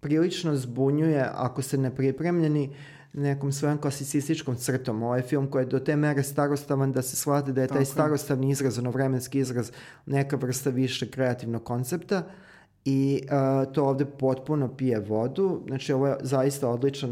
prilično 0.00 0.56
zbunjuje 0.56 1.30
ako 1.34 1.62
ste 1.62 1.78
nepripremljeni 1.78 2.76
nekom 3.16 3.52
svojom 3.52 3.78
klasicističkom 3.78 4.56
crtom. 4.56 5.02
Ovaj 5.02 5.22
film 5.22 5.46
koji 5.50 5.62
je 5.62 5.66
do 5.66 5.78
te 5.78 5.96
mere 5.96 6.22
starostavan 6.22 6.92
da 6.92 7.02
se 7.02 7.16
shvate 7.16 7.52
da 7.52 7.62
je 7.62 7.68
taj 7.68 7.84
starostavni 7.84 8.50
izraz, 8.50 8.78
ono 8.78 8.90
vremenski 8.90 9.38
izraz, 9.38 9.70
neka 10.06 10.36
vrsta 10.36 10.70
više 10.70 11.10
kreativnog 11.10 11.64
koncepta 11.64 12.22
i 12.84 13.22
uh, 13.24 13.72
to 13.72 13.84
ovde 13.84 14.04
potpuno 14.04 14.76
pije 14.76 15.00
vodu. 15.00 15.62
Znači 15.66 15.92
ovo 15.92 16.06
je 16.06 16.16
zaista 16.20 16.68
odličan 16.68 17.10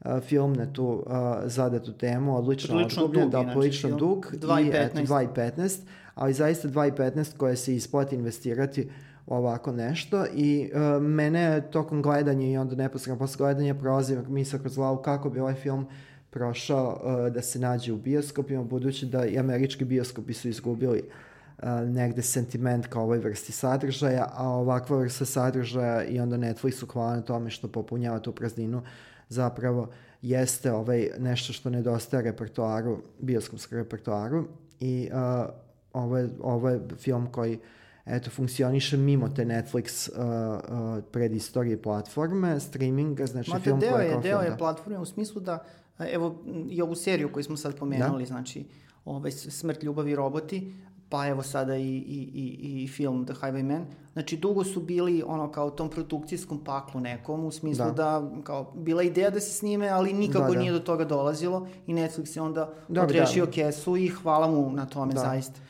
uh, 0.00 0.20
film 0.20 0.52
na 0.52 0.72
tu 0.72 0.84
uh, 0.84 1.02
zadatu 1.44 1.92
temu, 1.92 2.36
odlično 2.36 2.78
odgubljen, 2.78 3.30
da, 3.30 3.50
prilično 3.54 3.96
dug. 3.96 4.26
2.15. 4.32 5.06
2.15, 5.06 5.78
ali 6.14 6.32
zaista 6.32 6.68
2.15 6.68 7.36
koje 7.36 7.56
se 7.56 7.74
isplati 7.74 8.16
investirati 8.16 8.90
ovako 9.36 9.72
nešto 9.72 10.26
i 10.34 10.70
uh, 10.74 11.02
mene 11.02 11.62
tokom 11.70 12.02
gledanja 12.02 12.46
i 12.46 12.56
onda 12.56 12.76
neposredno 12.76 13.18
posle 13.18 13.38
gledanja 13.38 13.74
prolazi 13.74 14.16
misla 14.28 14.58
kroz 14.58 14.76
glavu 14.76 15.02
kako 15.02 15.30
bi 15.30 15.40
ovaj 15.40 15.54
film 15.54 15.86
prošao 16.30 17.00
uh, 17.04 17.32
da 17.32 17.42
se 17.42 17.58
nađe 17.58 17.92
u 17.92 17.96
bioskopima, 17.96 18.64
budući 18.64 19.06
da 19.06 19.26
i 19.26 19.38
američki 19.38 19.84
bioskopi 19.84 20.32
su 20.32 20.48
izgubili 20.48 21.02
uh, 21.02 21.68
negde 21.88 22.22
sentiment 22.22 22.86
kao 22.86 23.02
ovoj 23.02 23.18
vrsti 23.18 23.52
sadržaja, 23.52 24.28
a 24.34 24.48
ovakva 24.48 24.98
vrsta 24.98 25.24
sadržaja 25.24 26.04
i 26.04 26.20
onda 26.20 26.36
Netflixu 26.36 26.92
hvala 26.92 27.16
na 27.16 27.22
tome 27.22 27.50
što 27.50 27.68
popunjava 27.68 28.18
tu 28.18 28.32
prazninu, 28.32 28.82
zapravo 29.28 29.88
jeste 30.22 30.72
ovaj 30.72 31.08
nešto 31.18 31.52
što 31.52 31.70
nedostaje 31.70 32.22
repertoaru, 32.22 33.02
bioskopskom 33.18 33.78
repertoaru 33.78 34.48
i 34.80 35.08
uh, 35.12 35.48
ovo, 35.92 36.18
je, 36.18 36.28
ovo 36.42 36.68
je 36.68 36.80
film 36.98 37.26
koji 37.26 37.54
uh, 37.54 37.62
eto, 38.06 38.30
funkcioniše 38.30 38.96
mimo 38.96 39.28
te 39.28 39.44
Netflix 39.44 40.10
uh, 40.10 40.16
uh, 40.18 41.04
predistorije 41.12 41.82
platforme, 41.82 42.60
streaminga, 42.60 43.26
znači 43.26 43.50
Mate, 43.50 43.62
film 43.62 43.80
deo 43.80 43.96
je, 43.96 44.18
deo 44.22 44.40
je 44.40 44.50
da. 44.50 44.56
platforme 44.56 44.98
u 44.98 45.04
smislu 45.04 45.40
da, 45.40 45.64
evo, 45.98 46.42
i 46.70 46.82
ovu 46.82 46.94
seriju 46.94 47.32
koju 47.32 47.44
smo 47.44 47.56
sad 47.56 47.78
pomenuli, 47.78 48.22
da? 48.22 48.26
znači, 48.26 48.64
ovaj, 49.04 49.30
Smrt, 49.30 49.82
ljubav 49.82 50.08
i 50.08 50.16
roboti, 50.16 50.72
pa 51.08 51.26
evo 51.26 51.42
sada 51.42 51.76
i, 51.76 51.82
i, 51.82 52.30
i, 52.34 52.82
i 52.82 52.88
film 52.88 53.26
The 53.26 53.34
Highwayman. 53.34 53.84
Znači, 54.12 54.36
dugo 54.36 54.64
su 54.64 54.80
bili 54.80 55.22
ono 55.26 55.52
kao 55.52 55.70
tom 55.70 55.90
produkcijskom 55.90 56.64
paklu 56.64 57.00
nekom, 57.00 57.44
u 57.44 57.50
smislu 57.50 57.84
da, 57.84 57.92
da 57.92 58.30
kao, 58.44 58.72
bila 58.74 59.02
ideja 59.02 59.30
da 59.30 59.40
se 59.40 59.50
snime, 59.50 59.88
ali 59.88 60.12
nikako 60.12 60.48
da, 60.48 60.54
da. 60.54 60.60
nije 60.60 60.72
do 60.72 60.78
toga 60.78 61.04
dolazilo 61.04 61.68
i 61.86 61.94
Netflix 61.94 62.36
je 62.36 62.42
onda 62.42 62.72
da, 62.88 63.02
odrešio 63.02 63.46
da. 63.46 63.52
kesu 63.52 63.96
i 63.96 64.08
hvala 64.08 64.50
mu 64.50 64.70
na 64.72 64.86
tome, 64.86 65.14
da. 65.14 65.20
zaista. 65.20 65.60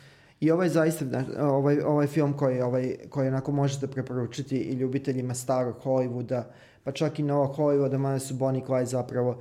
I 0.42 0.50
ovaj 0.50 0.68
zaista, 0.68 1.04
ovaj, 1.40 1.80
ovaj 1.80 2.06
film 2.06 2.32
koji, 2.32 2.60
ovaj, 2.60 2.96
koji 3.10 3.28
onako 3.28 3.52
možete 3.52 3.86
preporučiti 3.86 4.56
i 4.56 4.72
ljubiteljima 4.72 5.34
starog 5.34 5.76
Hollywooda, 5.84 6.42
pa 6.84 6.92
čak 6.92 7.18
i 7.18 7.22
novog 7.22 7.56
Hollywooda, 7.56 7.98
mada 7.98 8.18
su 8.18 8.34
Bonnie 8.34 8.62
Clyde 8.64 8.84
zapravo 8.84 9.38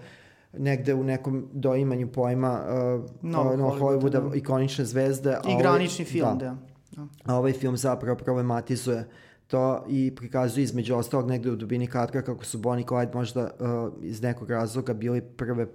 negde 0.53 0.93
u 0.93 1.03
nekom 1.03 1.47
doimanju 1.53 2.11
pojma 2.11 2.61
uh, 2.61 3.05
novog 3.21 3.59
no, 3.59 3.75
Hollywooda, 3.79 4.29
da. 4.29 4.35
ikonične 4.35 4.85
zvezde. 4.85 5.29
I 5.29 5.51
ovaj, 5.51 5.61
granični 5.61 6.05
film, 6.05 6.37
da. 6.37 6.57
da. 6.91 7.07
A 7.25 7.35
ovaj 7.35 7.53
film 7.53 7.77
zapravo 7.77 8.17
problematizuje 8.17 9.07
to 9.47 9.85
i 9.89 10.15
prikazuje 10.15 10.63
između 10.63 10.95
ostalog 10.95 11.29
negde 11.29 11.51
u 11.51 11.55
dubini 11.55 11.87
kadra 11.87 12.21
kako 12.21 12.45
su 12.45 12.57
Bonnie 12.57 12.85
Clyde 12.85 13.13
možda 13.13 13.49
uh, 13.59 13.93
iz 14.03 14.21
nekog 14.21 14.49
razloga 14.49 14.93
bili 14.93 15.21
prve 15.21 15.67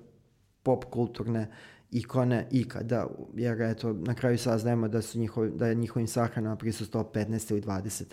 pop 0.63 0.85
kulturne 0.85 1.41
uh, 1.41 1.76
ikone 1.91 2.47
ikada, 2.51 3.07
jer 3.35 3.63
eto, 3.63 3.93
na 3.93 4.15
kraju 4.15 4.39
saznajemo 4.39 4.89
da, 4.89 5.03
su 5.03 5.19
njihovi, 5.19 5.51
da 5.51 5.67
je 5.67 5.75
njihovim 5.75 6.07
sahranama 6.07 6.57
prisustvo 6.57 7.11
15 7.15 7.51
ili 7.51 7.61
20 7.61 8.05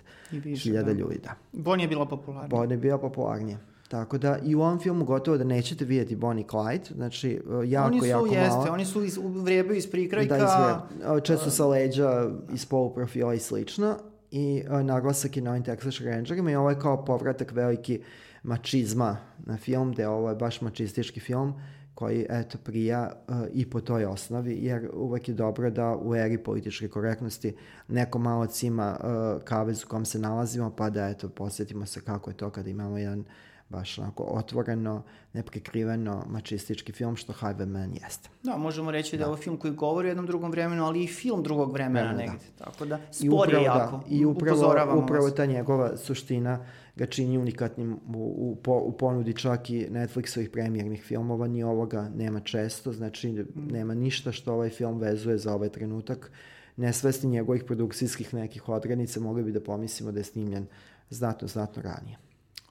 hiljada 0.64 0.94
da. 0.94 1.00
ljudi. 1.00 1.20
Da. 1.24 1.36
Bon 1.52 1.80
je 1.80 1.88
bila 1.88 2.06
popularnija. 2.06 2.48
Bon 2.48 2.72
je 2.72 2.78
bila 2.78 2.98
popularnija. 2.98 3.58
Tako 3.88 4.18
da 4.18 4.38
i 4.44 4.56
u 4.56 4.62
ovom 4.62 4.80
filmu 4.80 5.06
gotovo 5.06 5.38
da 5.38 5.44
nećete 5.44 5.86
vidjeti 5.86 6.16
Bonnie 6.16 6.46
Clyde, 6.46 6.94
znači 6.94 7.32
e, 7.32 7.70
jako, 7.70 7.88
oni 7.88 8.00
su, 8.00 8.06
jako 8.06 8.26
jeste, 8.26 8.50
malo. 8.50 8.68
Oni 8.72 8.86
su 8.86 9.04
iz, 9.04 9.20
vrijebaju 9.44 9.78
iz 9.78 9.92
prikrajka. 9.92 10.38
Da, 10.38 10.88
iz 11.18 11.24
Često 11.24 11.50
sa 11.50 11.68
leđa, 11.68 12.30
iz 12.54 12.66
poluprofila 12.66 13.34
i 13.34 13.40
slično. 13.40 13.98
I 14.32 14.64
uh, 14.70 14.82
naglasak 14.82 15.38
je 15.38 15.44
na 15.44 15.52
ovim 15.52 15.64
Texas 15.64 16.06
Rangerima 16.06 16.52
i 16.52 16.56
ovo 16.56 16.70
je 16.70 16.80
kao 16.80 17.06
povratak 17.06 17.52
veliki 17.52 18.02
mačizma 18.44 19.18
na 19.46 19.58
film, 19.58 19.92
gde 19.92 20.08
ovo 20.08 20.30
je 20.30 20.36
baš 20.36 20.62
mačistički 20.62 21.20
film 21.20 21.54
koji 21.96 22.26
eto 22.30 22.58
prija 22.58 23.12
uh, 23.28 23.36
i 23.54 23.70
po 23.70 23.82
toj 23.82 24.06
osnovi, 24.06 24.58
jer 24.62 24.90
uvek 24.94 25.28
je 25.28 25.34
dobro 25.34 25.70
da 25.70 25.96
u 25.96 26.16
eri 26.16 26.38
političke 26.38 26.88
korektnosti 26.88 27.56
neko 27.88 28.20
malo 28.20 28.46
cima 28.46 28.98
uh, 29.00 29.44
kavez 29.44 29.84
u 29.84 29.88
kom 29.88 30.06
se 30.06 30.20
nalazimo, 30.20 30.70
pa 30.76 30.90
da 30.90 31.10
eto 31.10 31.30
posjetimo 31.30 31.86
se 31.86 32.02
kako 32.02 32.30
je 32.30 32.38
to 32.38 32.50
kada 32.50 32.70
imamo 32.70 32.98
jedan 32.98 33.24
baš 33.70 34.00
onako 34.00 34.24
otvoreno, 34.24 35.04
neprekriveno 35.34 36.26
mačistički 36.30 36.92
film 36.92 37.16
što 37.16 37.34
Highwayman 37.34 38.04
jeste. 38.04 38.30
Da, 38.44 38.58
možemo 38.58 38.92
reći 38.92 39.18
da, 39.18 39.18
da 39.18 39.24
je 39.24 39.28
ovo 39.28 39.38
film 39.38 39.58
koji 39.58 39.74
govori 39.74 40.08
o 40.08 40.10
jednom 40.10 40.26
drugom 40.26 40.52
vremenu, 40.52 40.86
ali 40.86 41.04
i 41.04 41.08
film 41.08 41.44
drugog 41.44 41.74
vremena 41.74 42.12
da, 42.12 42.18
negde. 42.18 42.46
Da. 42.60 42.66
Tako 42.66 42.86
da 42.86 43.00
spor 43.12 43.54
je 43.54 43.64
jako. 43.64 43.98
Da. 43.98 44.04
I 44.10 44.26
upravo, 44.26 45.00
upravo 45.04 45.30
ta 45.30 45.46
njegova 45.46 45.98
suština 45.98 46.66
ga 46.96 47.06
čini 47.06 47.38
unikatnim 47.38 47.94
u, 47.94 48.58
u, 48.66 48.72
u 48.86 48.92
ponudi 48.92 49.34
čak 49.34 49.70
i 49.70 49.88
Netflixovih 49.90 50.50
premijernih 50.50 51.04
filmova, 51.04 51.48
ni 51.48 51.64
ovoga 51.64 52.10
nema 52.16 52.40
često, 52.40 52.94
znači 52.94 53.46
nema 53.56 53.94
ništa 53.94 54.32
što 54.32 54.54
ovaj 54.54 54.70
film 54.70 55.00
vezuje 55.00 55.38
za 55.38 55.54
ovaj 55.54 55.70
trenutak. 55.70 56.32
Nesvesni 56.78 57.30
njegovih 57.30 57.64
produkcijskih 57.64 58.34
nekih 58.34 58.70
odrednica 58.70 59.20
mogli 59.20 59.44
bi 59.44 59.52
da 59.52 59.62
pomislimo 59.62 60.12
da 60.12 60.20
je 60.20 60.24
snimljen 60.24 60.66
znatno, 61.10 61.48
znatno 61.48 61.82
ranije. 61.82 62.18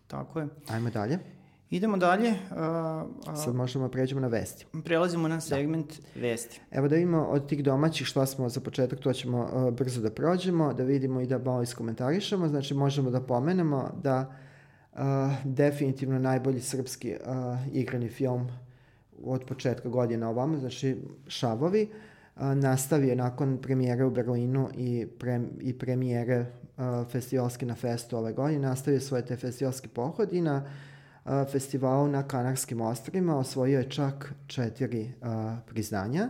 Tako 0.07 0.41
je. 0.41 0.49
Ajmo 0.69 0.91
dalje. 0.91 1.19
Idemo 1.73 1.97
dalje. 1.97 2.31
Uh, 2.31 2.57
uh, 3.33 3.45
Sad 3.45 3.55
možemo 3.55 3.85
da 3.85 3.91
pređemo 3.91 4.21
na 4.21 4.29
vesti. 4.29 4.67
Prelazimo 4.85 5.29
na 5.29 5.41
segment 5.41 5.93
da. 6.15 6.21
vesti. 6.21 6.61
Evo 6.71 6.89
da 6.89 6.95
vidimo 6.95 7.23
od 7.23 7.49
tih 7.49 7.65
domaćih 7.65 8.07
šta 8.07 8.27
smo 8.27 8.49
za 8.49 8.61
početak, 8.61 8.99
to 8.99 9.13
ćemo 9.13 9.49
uh, 9.53 9.75
brzo 9.75 10.01
da 10.01 10.11
prođemo, 10.11 10.73
da 10.73 10.83
vidimo 10.83 11.21
i 11.21 11.27
da 11.27 11.39
malo 11.39 11.63
iskomentarišemo. 11.63 12.49
Znači 12.49 12.75
možemo 12.75 13.11
da 13.11 13.21
pomenemo 13.21 13.91
da 14.03 14.33
uh, 14.93 14.99
definitivno 15.45 16.19
najbolji 16.19 16.61
srpski 16.61 17.15
uh, 17.15 17.75
igrani 17.75 18.09
film 18.09 18.49
od 19.25 19.45
početka 19.45 19.89
godina 19.89 20.29
ovamo, 20.29 20.59
znači 20.59 20.97
Šavovi, 21.27 21.89
uh, 22.37 22.43
nastavio 22.43 23.15
nakon 23.15 23.59
premijere 23.63 24.05
u 24.05 24.11
Berlinu 24.11 24.69
i, 24.75 25.07
pre, 25.19 25.41
i 25.61 25.79
premijere 25.79 26.41
uh, 26.41 27.09
festivalske 27.09 27.67
na 27.67 27.75
festu 27.75 28.17
ove 28.17 28.33
godine, 28.33 28.69
nastavio 28.69 29.01
svoje 29.01 29.27
te 29.27 29.37
festivalski 29.37 29.89
pohod 29.89 30.33
i 30.33 30.41
na 30.41 30.65
festivalu 31.25 32.09
na 32.09 32.23
Kanarskim 32.23 32.81
ostrovima 32.81 33.39
osvojio 33.39 33.79
je 33.79 33.91
čak 33.91 34.33
četiri 34.47 35.13
a, 35.23 35.57
priznanja. 35.67 36.29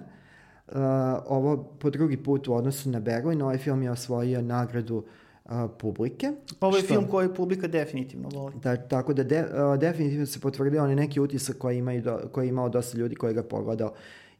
A, 0.72 1.20
ovo 1.26 1.56
po 1.80 1.90
drugi 1.90 2.16
put 2.16 2.48
u 2.48 2.54
odnosu 2.54 2.90
na 2.90 3.00
Berlin, 3.00 3.42
ovaj 3.42 3.58
film 3.58 3.82
je 3.82 3.90
osvojio 3.90 4.42
nagradu 4.42 5.04
a, 5.44 5.68
publike. 5.68 6.32
Pa 6.58 6.66
ovo 6.66 6.76
je 6.76 6.82
što, 6.82 6.94
film 6.94 7.08
koji 7.08 7.34
publika 7.34 7.68
definitivno 7.68 8.28
voli. 8.28 8.54
Da, 8.62 8.76
tako 8.76 9.12
da 9.12 9.24
de, 9.24 9.44
a, 9.52 9.76
definitivno 9.76 10.26
se 10.26 10.40
potvrdio 10.40 10.84
on 10.84 10.94
neki 10.94 11.20
utisak 11.20 11.58
koji, 11.58 11.78
imaju 11.78 12.02
do, 12.02 12.20
koji 12.32 12.46
je 12.46 12.48
imao 12.48 12.68
dosta 12.68 12.98
ljudi 12.98 13.14
koji 13.14 13.34
ga 13.34 13.42
pogledao 13.42 13.92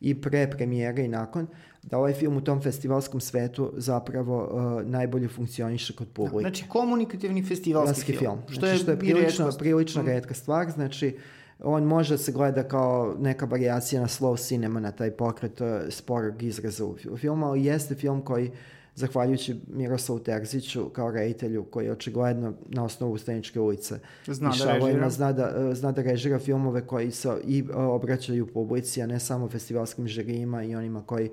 i 0.02 0.20
pre 0.20 0.50
premijere 0.50 1.04
i 1.04 1.08
nakon, 1.08 1.46
da 1.82 1.98
ovaj 1.98 2.12
film 2.12 2.36
u 2.36 2.40
tom 2.40 2.62
festivalskom 2.62 3.20
svetu 3.20 3.72
zapravo 3.76 4.48
uh, 4.52 4.86
najbolje 4.86 5.28
funkcioniše 5.28 5.92
kod 5.92 6.08
publike. 6.08 6.40
Znači 6.40 6.64
komunikativni 6.68 7.44
festivalski 7.44 8.12
film, 8.12 8.18
film. 8.18 8.38
Što, 8.48 8.60
znači, 8.60 8.74
je 8.74 8.78
što 8.78 8.90
je 8.90 8.98
prilično, 8.98 9.50
prilično 9.58 10.02
mm. 10.02 10.06
redka 10.06 10.34
stvar, 10.34 10.70
znači 10.70 11.16
on 11.60 11.84
može 11.84 12.14
da 12.14 12.18
se 12.18 12.32
gleda 12.32 12.62
kao 12.62 13.16
neka 13.20 13.46
variacija 13.46 14.00
na 14.00 14.08
slow 14.08 14.46
cinema, 14.46 14.80
na 14.80 14.92
taj 14.92 15.10
pokret 15.10 15.60
uh, 15.60 15.68
sporog 15.90 16.42
izraza 16.42 16.84
u 16.84 17.16
filmu, 17.16 17.46
ali 17.46 17.64
jeste 17.64 17.94
film 17.94 18.22
koji 18.22 18.50
zahvaljujući 18.94 19.60
Miroslavu 19.68 20.20
Terziću 20.20 20.88
kao 20.88 21.10
reditelju 21.10 21.64
koji 21.64 21.84
je 21.84 21.92
očigledno 21.92 22.54
na 22.68 22.84
osnovu 22.84 23.12
Ustaničke 23.12 23.60
ulice 23.60 23.98
Zna 24.26 24.52
da 24.58 24.72
režira. 24.72 24.90
ima, 24.90 25.10
zna 25.10 25.32
da, 25.32 25.74
zna 25.74 25.92
da 25.92 26.02
režira 26.02 26.38
filmove 26.38 26.86
koji 26.86 27.10
se 27.10 27.28
i 27.44 27.64
obraćaju 27.74 28.46
publici, 28.46 29.02
a 29.02 29.06
ne 29.06 29.20
samo 29.20 29.48
festivalskim 29.48 30.08
žirijima 30.08 30.64
i 30.64 30.74
onima 30.74 31.02
koji 31.02 31.30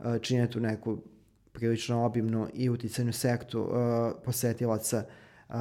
e, 0.00 0.18
čine 0.18 0.50
tu 0.50 0.60
neku 0.60 0.98
prilično 1.52 2.04
obimnu 2.04 2.48
i 2.54 2.70
uticajnu 2.70 3.12
sektu 3.12 3.60
uh, 3.60 3.68
posetilaca 4.24 5.04
uh, 5.48 5.54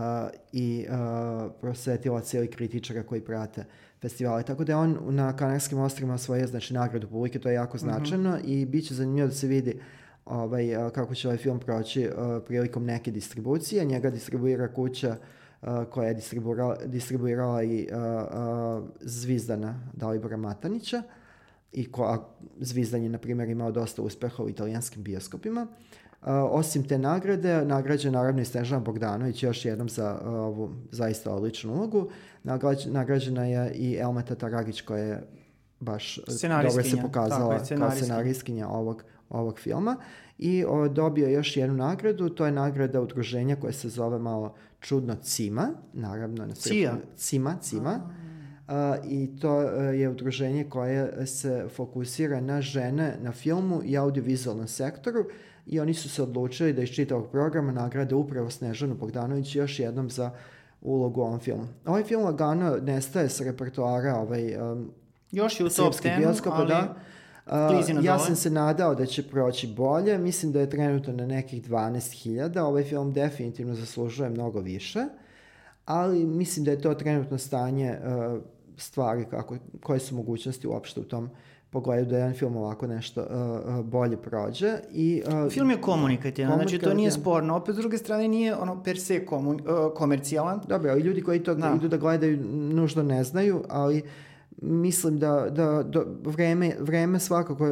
i 0.52 0.86
uh, 0.90 1.52
posetilaca 1.62 2.38
ili 2.38 2.48
kritičara 2.48 3.04
koji 3.04 3.22
prate 3.22 3.66
festivale. 4.02 4.44
Tako 4.44 4.64
da 4.64 4.72
je 4.72 4.76
on 4.76 4.98
na 5.10 5.36
Kanarskim 5.36 5.80
ostrima 5.80 6.14
osvojio 6.14 6.48
znači, 6.48 6.74
nagradu 6.74 7.08
publike, 7.08 7.40
to 7.40 7.50
je 7.50 7.56
jako 7.56 7.78
značajno 7.78 8.38
i 8.46 8.66
bit 8.66 8.88
će 8.88 8.94
zanimljivo 8.94 9.28
da 9.28 9.34
se 9.34 9.48
vidi 9.48 9.80
ovaj, 10.26 10.92
kako 10.94 11.16
će 11.16 11.28
ovaj 11.28 11.38
film 11.38 11.60
proći 11.60 12.10
prilikom 12.46 12.86
neke 12.86 13.12
distribucije. 13.12 13.86
Njega 13.86 14.10
distribuira 14.10 14.74
kuća 14.74 15.16
koja 15.90 16.08
je 16.08 16.14
distribuirala, 16.14 16.76
distribuirala 16.86 17.64
i 17.64 17.88
Zvizdana 19.02 19.80
Dalibora 19.94 20.38
Matanića 20.38 21.04
i 21.72 21.92
ko, 21.92 22.04
a 22.04 22.18
Zvizdan 22.60 23.04
je, 23.04 23.10
na 23.10 23.18
primjer, 23.18 23.50
imao 23.50 23.72
dosta 23.72 24.02
uspeha 24.02 24.44
u 24.44 24.50
italijanskim 24.50 25.04
bioskopima. 25.04 25.68
Uh, 26.22 26.28
osim 26.30 26.88
te 26.88 26.98
nagrade, 26.98 27.66
nagrađen 27.66 28.14
naravno 28.14 28.42
i 28.42 28.46
Snežana 28.46 28.82
Bogdanović 28.82 29.44
još 29.44 29.66
jednom 29.66 29.90
za 29.90 30.20
uh, 30.22 30.34
ovu 30.34 30.70
zaista 30.92 31.34
odličnu 31.34 31.74
ulogu. 31.74 32.10
Nagrađ, 32.44 32.86
nagrađena 32.86 33.46
je 33.46 33.72
i 33.74 33.98
Elmeta 34.00 34.36
Taragić 34.36 34.82
koja 34.82 35.04
je 35.04 35.24
baš 35.80 36.18
uh, 36.18 36.24
dobro 36.50 36.84
se 36.84 37.02
pokazala 37.02 37.54
je, 37.54 37.78
kao 37.78 37.92
scenariskinja 37.92 38.68
ovog, 38.68 39.04
ovog 39.32 39.60
filma. 39.60 39.98
I 40.38 40.66
o, 40.68 40.88
dobio 40.88 41.28
je 41.28 41.34
još 41.34 41.58
jednu 41.58 41.76
nagradu, 41.76 42.30
to 42.30 42.46
je 42.46 42.52
nagrada 42.52 43.02
udruženja 43.02 43.56
koja 43.56 43.74
se 43.74 43.90
zove 43.90 44.20
malo 44.20 44.56
čudno 44.80 45.16
CIMA, 45.16 45.70
naravno 45.94 46.46
na 46.46 46.54
Cija? 46.54 46.98
CIMA, 47.16 47.56
CIMA. 47.62 48.00
A, 48.68 48.96
I 49.06 49.40
to 49.40 49.50
a, 49.50 49.82
je 49.82 50.10
udruženje 50.10 50.70
koje 50.70 51.28
se 51.28 51.66
fokusira 51.76 52.42
na 52.42 52.62
žene 52.62 53.18
na 53.22 53.32
filmu 53.32 53.82
i 53.86 53.98
audiovizualnom 53.98 54.68
sektoru 54.68 55.26
i 55.66 55.80
oni 55.80 55.94
su 55.94 56.10
se 56.10 56.24
odlučili 56.24 56.74
da 56.74 56.82
iz 56.82 56.90
čitavog 56.90 57.32
programa 57.32 57.72
nagrade 57.72 58.16
upravo 58.16 58.50
Snežanu 58.50 58.96
Bogdanović 58.96 59.56
još 59.56 59.80
jednom 59.80 60.10
za 60.10 60.32
ulogu 60.82 61.22
u 61.22 61.24
ovom 61.24 61.40
filmu. 61.40 61.68
Ovaj 61.86 62.04
film 62.04 62.24
lagano 62.24 62.78
nestaje 62.82 63.30
sa 63.30 63.44
repertoara 63.44 64.16
ovaj, 64.16 64.72
um, 64.72 64.92
Još 65.32 65.60
je 65.60 65.66
u 65.66 65.70
top 65.70 65.94
srpskih 65.94 66.12
10, 66.12 66.18
bioskopa, 66.18 66.56
ali 66.56 66.68
da. 66.68 66.96
Na 67.52 68.02
ja 68.02 68.20
sam 68.20 68.36
se 68.36 68.50
nadao 68.50 68.96
da 68.96 69.06
će 69.06 69.24
proći 69.24 69.68
bolje, 69.68 70.18
mislim 70.18 70.52
da 70.52 70.60
je 70.60 70.70
trenutno 70.70 71.14
na 71.14 71.26
nekih 71.26 71.70
12.000, 71.70 72.60
ovaj 72.60 72.84
film 72.84 73.14
definitivno 73.14 73.76
zaslužuje 73.76 74.30
mnogo 74.30 74.60
više, 74.60 75.06
ali 75.86 76.26
mislim 76.26 76.66
da 76.66 76.72
je 76.72 76.82
to 76.82 76.94
trenutno 76.94 77.38
stanje 77.38 77.98
uh, 78.04 78.42
stvari 78.78 79.26
kako, 79.30 79.58
koje 79.84 80.00
su 80.00 80.16
mogućnosti 80.16 80.68
uopšte 80.68 81.00
u 81.00 81.04
tom 81.04 81.30
pogledu 81.70 82.10
da 82.10 82.18
jedan 82.18 82.34
film 82.34 82.56
ovako 82.56 82.88
nešto 82.88 83.22
uh, 83.22 83.80
uh, 83.80 83.86
bolje 83.86 84.18
prođe. 84.18 84.78
I, 84.92 85.24
uh, 85.46 85.52
Film 85.52 85.70
je 85.70 85.82
komunikativan, 85.82 86.56
znači 86.56 86.80
to 86.80 86.94
nije 86.94 87.12
sporno. 87.12 87.56
Opet, 87.56 87.76
s 87.76 87.78
druge 87.78 87.98
strane, 87.98 88.28
nije 88.28 88.56
ono 88.56 88.84
per 88.84 89.00
se 89.00 89.26
komun, 89.26 89.56
uh, 89.56 89.94
komercijalan. 89.96 90.62
Dobro, 90.68 90.92
ali 90.92 91.02
ljudi 91.02 91.22
koji 91.22 91.44
to 91.44 91.56
Da. 91.56 91.74
idu 91.76 91.88
da 91.88 91.98
gledaju 91.98 92.38
nužno 92.54 93.04
ne 93.04 93.24
znaju, 93.24 93.64
ali 93.70 94.04
mislim 94.62 95.20
da, 95.20 95.48
da, 95.50 95.84
da 95.84 96.04
vreme, 96.24 96.76
vreme 96.80 97.20
svakako 97.20 97.64
uh, 97.64 97.72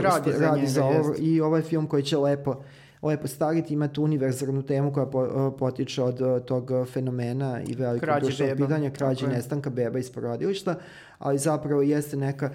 Radi 0.00 0.30
sto- 0.30 0.38
za 0.38 0.46
radi 0.46 0.60
njega, 0.60 0.70
za 0.70 0.84
ovo 0.84 1.14
i 1.18 1.40
ovaj 1.40 1.62
film 1.62 1.86
koji 1.86 2.02
će 2.02 2.16
lepo 2.16 2.62
lepo 3.02 3.28
stariti, 3.28 3.74
ima 3.74 3.88
tu 3.88 4.04
univerzalnu 4.04 4.62
temu 4.62 4.92
koja 4.92 5.06
po, 5.06 5.22
uh, 5.22 5.58
potiče 5.58 6.02
od 6.02 6.20
uh, 6.20 6.42
tog 6.42 6.70
fenomena 6.92 7.60
i 7.68 7.74
velikog 7.74 8.04
Krađe 8.08 8.26
društvenog 8.26 8.56
beba, 8.56 8.66
pitanja, 8.66 8.90
krađe 8.90 9.26
je. 9.26 9.32
nestanka 9.32 9.70
beba 9.70 9.98
iz 9.98 10.10
porodilišta, 10.10 10.74
ali 11.18 11.38
zapravo 11.38 11.82
jeste 11.82 12.16
neka 12.16 12.50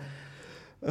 Uh, 0.81 0.89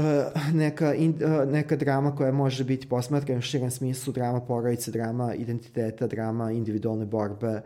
neka, 0.53 0.95
in, 0.95 1.15
uh, 1.25 1.53
neka 1.53 1.77
drama 1.77 2.17
koja 2.17 2.33
može 2.33 2.65
biti 2.65 2.89
posmatrana 2.89 3.39
u 3.39 3.43
širem 3.43 3.71
smislu, 3.71 4.13
drama 4.13 4.41
porodice, 4.41 4.91
drama 4.91 5.35
identiteta, 5.35 6.07
drama 6.07 6.53
individualne 6.53 7.05
borbe 7.05 7.49
uh, 7.49 7.61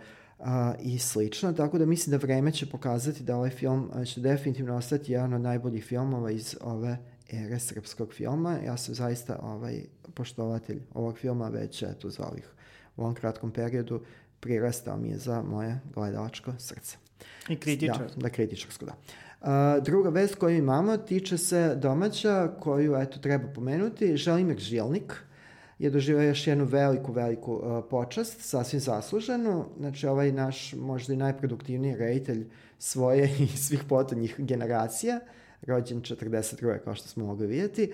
i 0.80 0.98
slično. 0.98 1.52
Tako 1.52 1.78
da 1.78 1.86
mislim 1.86 2.10
da 2.10 2.16
vreme 2.16 2.52
će 2.52 2.66
pokazati 2.66 3.22
da 3.22 3.36
ovaj 3.36 3.50
film 3.50 3.90
uh, 3.94 4.06
će 4.06 4.20
definitivno 4.20 4.76
ostati 4.76 5.12
jedan 5.12 5.34
od 5.34 5.40
najboljih 5.40 5.84
filmova 5.84 6.30
iz 6.30 6.56
ove 6.60 6.98
ere 7.30 7.58
srpskog 7.58 8.12
filma. 8.12 8.58
Ja 8.66 8.76
sam 8.76 8.94
zaista 8.94 9.38
ovaj, 9.42 9.82
poštovatelj 10.14 10.82
ovog 10.94 11.18
filma 11.18 11.48
već 11.48 11.82
eto, 11.82 12.10
za 12.10 12.26
ovih 12.26 12.48
u 12.96 13.02
ovom 13.02 13.14
kratkom 13.14 13.50
periodu 13.50 14.00
prirastao 14.40 14.96
mi 14.96 15.08
je 15.08 15.18
za 15.18 15.42
moje 15.42 15.80
gledalačko 15.94 16.52
srce. 16.58 16.96
I 17.48 17.56
kritičar. 17.56 17.98
Da, 17.98 18.22
da 18.22 18.28
kritičarsko, 18.28 18.84
da. 18.84 18.94
A, 19.40 19.80
druga 19.80 20.08
vest 20.08 20.34
koju 20.34 20.56
imamo 20.56 20.96
tiče 20.96 21.38
se 21.38 21.74
domaća 21.76 22.52
koju 22.60 22.96
eto 22.96 23.18
treba 23.18 23.48
pomenuti. 23.54 24.16
Želimir 24.16 24.58
Žilnik 24.58 25.14
je 25.80 25.90
doživao 25.90 26.22
još 26.22 26.46
jednu 26.46 26.64
veliku, 26.64 27.12
veliku 27.12 27.52
uh, 27.54 27.84
počast, 27.90 28.40
sasvim 28.40 28.80
zasluženu. 28.80 29.64
Znači, 29.78 30.06
ovaj 30.06 30.32
naš 30.32 30.72
možda 30.72 31.12
i 31.12 31.16
najproduktivniji 31.16 31.96
reditelj 31.96 32.46
svoje 32.78 33.30
i 33.44 33.46
svih 33.46 33.84
potonjih 33.88 34.34
generacija, 34.38 35.20
rođen 35.62 36.00
42. 36.00 36.78
kao 36.78 36.94
što 36.94 37.08
smo 37.08 37.26
mogli 37.26 37.46
vidjeti, 37.46 37.92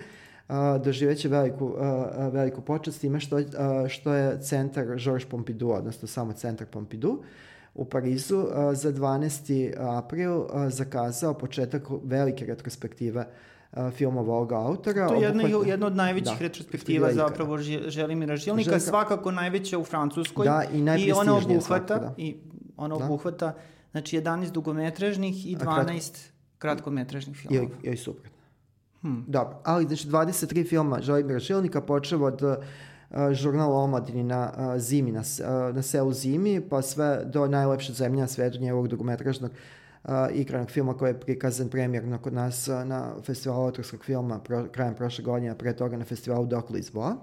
uh, 0.49 0.55
doživeće 0.83 1.29
veliku, 1.29 1.65
uh, 1.65 2.33
veliku 2.33 2.61
počast 2.61 3.01
time 3.01 3.19
što, 3.19 3.35
uh, 3.35 3.43
što 3.87 4.13
je 4.13 4.41
centar 4.41 4.85
Georges 4.85 5.29
Pompidou, 5.29 5.71
odnosno 5.71 6.07
samo 6.07 6.33
centar 6.33 6.67
Pompidou, 6.67 7.23
u 7.75 7.85
Parizu 7.85 8.37
uh, 8.37 8.49
za 8.73 8.91
12. 8.91 9.73
april 9.79 10.37
uh, 10.37 10.47
zakazao 10.69 11.33
početak 11.33 11.83
velike 12.03 12.45
retrospektive 12.45 13.21
uh, 13.21 13.27
filmova 13.91 14.33
ovog 14.33 14.51
autora. 14.53 15.07
To 15.07 15.13
je 15.13 15.21
jedna, 15.21 15.43
Obuhvat- 15.43 15.67
jedna 15.67 15.87
od 15.87 15.95
najvećih 15.95 16.33
Da, 16.33 16.41
retrospektiva 16.41 17.13
zapravo 17.13 17.57
Ži- 17.57 17.89
Želimira 17.89 18.37
Žilnika, 18.37 18.69
Željka- 18.69 18.79
svakako 18.79 19.31
najveća 19.31 19.77
u 19.77 19.83
Francuskoj. 19.83 20.45
Da, 20.45 20.63
i 20.63 20.67
I 20.69 20.81
ona 20.81 20.85
najprestižnija 20.85 21.33
obuhvata, 21.35 21.61
svakako, 21.87 21.99
da. 22.01 22.13
i 22.17 22.35
ona 22.77 22.95
Da. 22.95 23.05
obuhvata 23.05 23.53
znači 23.91 24.15
11 24.15 24.51
dugometražnih 24.51 25.47
i 25.47 25.55
A 25.55 25.59
kratko- 25.59 25.83
12 25.83 26.31
kratkometražnih 26.57 27.37
filmova. 27.37 27.63
Ili, 27.63 27.71
ili 27.83 27.97
suprotno. 27.97 28.31
Hmm. 29.01 29.25
Dobro, 29.27 29.57
ali 29.63 29.85
znači 29.85 30.07
23 30.07 30.63
filma 30.63 31.01
Želimira 31.01 31.39
Žilnika 31.39 31.81
počeo 31.81 32.19
od 32.21 32.41
uh, 32.41 32.55
žurnala 33.31 33.75
o 33.75 33.83
omladini 33.83 34.23
na 34.23 34.51
uh, 34.51 34.79
zimi, 34.79 35.11
na, 35.11 35.19
uh, 35.19 35.75
na 35.75 35.81
selu 35.81 36.13
zimi, 36.13 36.61
pa 36.61 36.81
sve 36.81 37.21
do 37.25 37.47
najlepše 37.47 37.93
zemlje 37.93 38.21
na 38.21 38.27
svetu 38.27 38.59
njegovog 38.59 38.87
dugometražnog 38.87 39.51
uh, 39.51 39.57
igranog 40.31 40.69
filma 40.69 40.93
koji 40.93 41.09
je 41.09 41.19
prikazan 41.19 41.69
premjerno 41.69 42.17
kod 42.17 42.33
nas 42.33 42.67
uh, 42.67 42.83
na 42.85 43.15
festivalu 43.21 43.63
autorskog 43.63 44.05
filma 44.05 44.39
pro, 44.39 44.67
krajem 44.67 44.95
prošle 44.95 45.23
godine, 45.23 45.57
pre 45.57 45.73
toga 45.73 45.97
na 45.97 46.05
festivalu 46.05 46.45
Dok 46.45 46.69
Lisboa. 46.69 47.15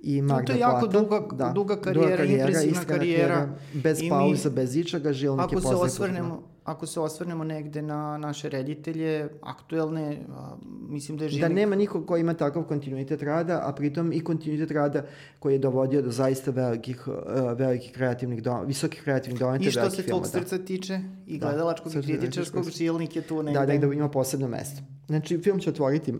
I 0.00 0.22
Mar 0.22 0.44
to 0.44 0.52
je 0.52 0.58
jako 0.58 0.80
Plata. 0.80 0.98
duga- 0.98 1.52
duga 1.52 1.76
karijera, 1.76 2.24
impresivna 2.24 2.62
iskrena 2.72 2.84
karijera. 2.88 3.48
bez 3.74 4.00
I 4.00 4.04
mi- 4.04 4.10
pauza, 4.10 4.50
bez 4.50 4.76
ičega, 4.76 5.12
Žilnik 5.12 5.40
je 5.42 5.44
Ako 5.46 5.60
se, 5.60 5.62
poznat 5.62 5.82
osvrnemo, 5.82 6.42
ako 6.64 6.86
se 6.86 7.00
osvrnemo 7.00 7.44
negde 7.44 7.82
na 7.82 8.18
naše 8.18 8.48
reditelje, 8.48 9.28
aktuelne, 9.42 10.18
a, 10.30 10.56
mislim 10.88 11.18
da 11.18 11.24
je 11.24 11.30
Žilnik... 11.30 11.48
Da 11.48 11.54
nema 11.54 11.76
nikog 11.76 12.06
ko 12.06 12.16
ima 12.16 12.34
takav 12.34 12.62
kontinuitet 12.62 13.22
rada, 13.22 13.62
a 13.64 13.72
pritom 13.72 14.12
i 14.12 14.24
kontinuitet 14.24 14.70
rada 14.70 15.04
koji 15.38 15.54
je 15.54 15.58
dovodio 15.58 16.02
do 16.02 16.10
zaista 16.10 16.50
velikih, 16.50 17.08
uh, 17.08 17.14
velikih 17.58 17.92
kreativnih, 17.92 18.42
do, 18.42 18.60
visokih 18.66 19.02
kreativnih 19.02 19.40
dometa. 19.40 19.64
I 19.64 19.70
što 19.70 19.90
se 19.90 19.96
tvog 19.96 20.04
filmova, 20.04 20.26
srca 20.26 20.64
tiče, 20.64 21.00
i 21.26 21.38
Da, 21.38 21.46
gledalačkog 21.46 21.94
i 21.94 22.02
kritičarskog, 22.02 22.70
Žilnik 22.70 23.16
je 23.16 23.22
tu 23.22 23.42
Da, 23.42 23.42
negde. 23.42 23.78
da, 23.78 23.86
da 23.86 23.94
ima 23.94 24.08
posebno 24.08 24.48
mesto. 24.48 24.82
Znači, 25.06 25.38
film 25.38 25.58
će 25.58 25.70
otvoriti, 25.70 26.14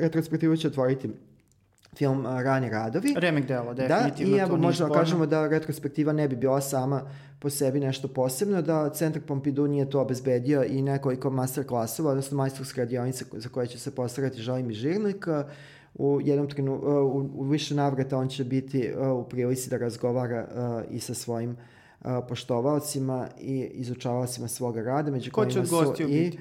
retrospektivu 0.00 0.56
će 0.56 0.68
otvoriti 0.68 1.08
film 1.96 2.26
uh, 2.26 2.40
Rani 2.42 2.70
radovi. 2.70 3.14
Remek 3.16 3.46
delo, 3.46 3.74
Da, 3.74 3.86
definitivno. 3.86 4.36
i 4.36 4.38
to 4.38 4.42
evo 4.44 4.56
možemo 4.56 4.86
sporno. 4.88 4.94
kažemo 4.94 5.26
da 5.26 5.48
retrospektiva 5.48 6.12
ne 6.12 6.28
bi 6.28 6.36
bila 6.36 6.60
sama 6.60 7.02
po 7.38 7.50
sebi 7.50 7.80
nešto 7.80 8.08
posebno, 8.08 8.62
da 8.62 8.90
Centar 8.90 9.22
Pompidou 9.22 9.66
nije 9.66 9.90
to 9.90 10.00
obezbedio 10.00 10.64
i 10.64 10.82
nekoliko 10.82 11.30
master 11.30 11.66
klasova, 11.66 12.10
odnosno 12.10 12.36
majstorske 12.36 12.80
radionice 12.80 13.24
za 13.32 13.48
koje 13.48 13.66
će 13.66 13.78
se 13.78 13.94
postarati 13.94 14.40
Želim 14.42 14.70
i 14.70 14.74
Žirnik. 14.74 15.26
U 15.94 16.20
jednom 16.22 16.48
trenu, 16.48 16.74
u, 16.74 17.30
u 17.34 17.44
više 17.44 17.74
navrata 17.74 18.18
on 18.18 18.28
će 18.28 18.44
biti 18.44 18.92
uh, 18.98 19.26
u 19.26 19.28
prilici 19.28 19.70
da 19.70 19.76
razgovara 19.76 20.46
uh, 20.86 20.94
i 20.94 21.00
sa 21.00 21.14
svojim 21.14 21.56
poštovalcima 22.28 23.28
i 23.40 23.70
izučavalcima 23.72 24.48
svoga 24.48 24.82
rada, 24.82 25.10
među 25.10 25.30
Ko 25.30 25.46
će 25.46 25.62
kojima 25.70 25.96
su 25.96 26.02
i 26.02 26.06
biti? 26.06 26.38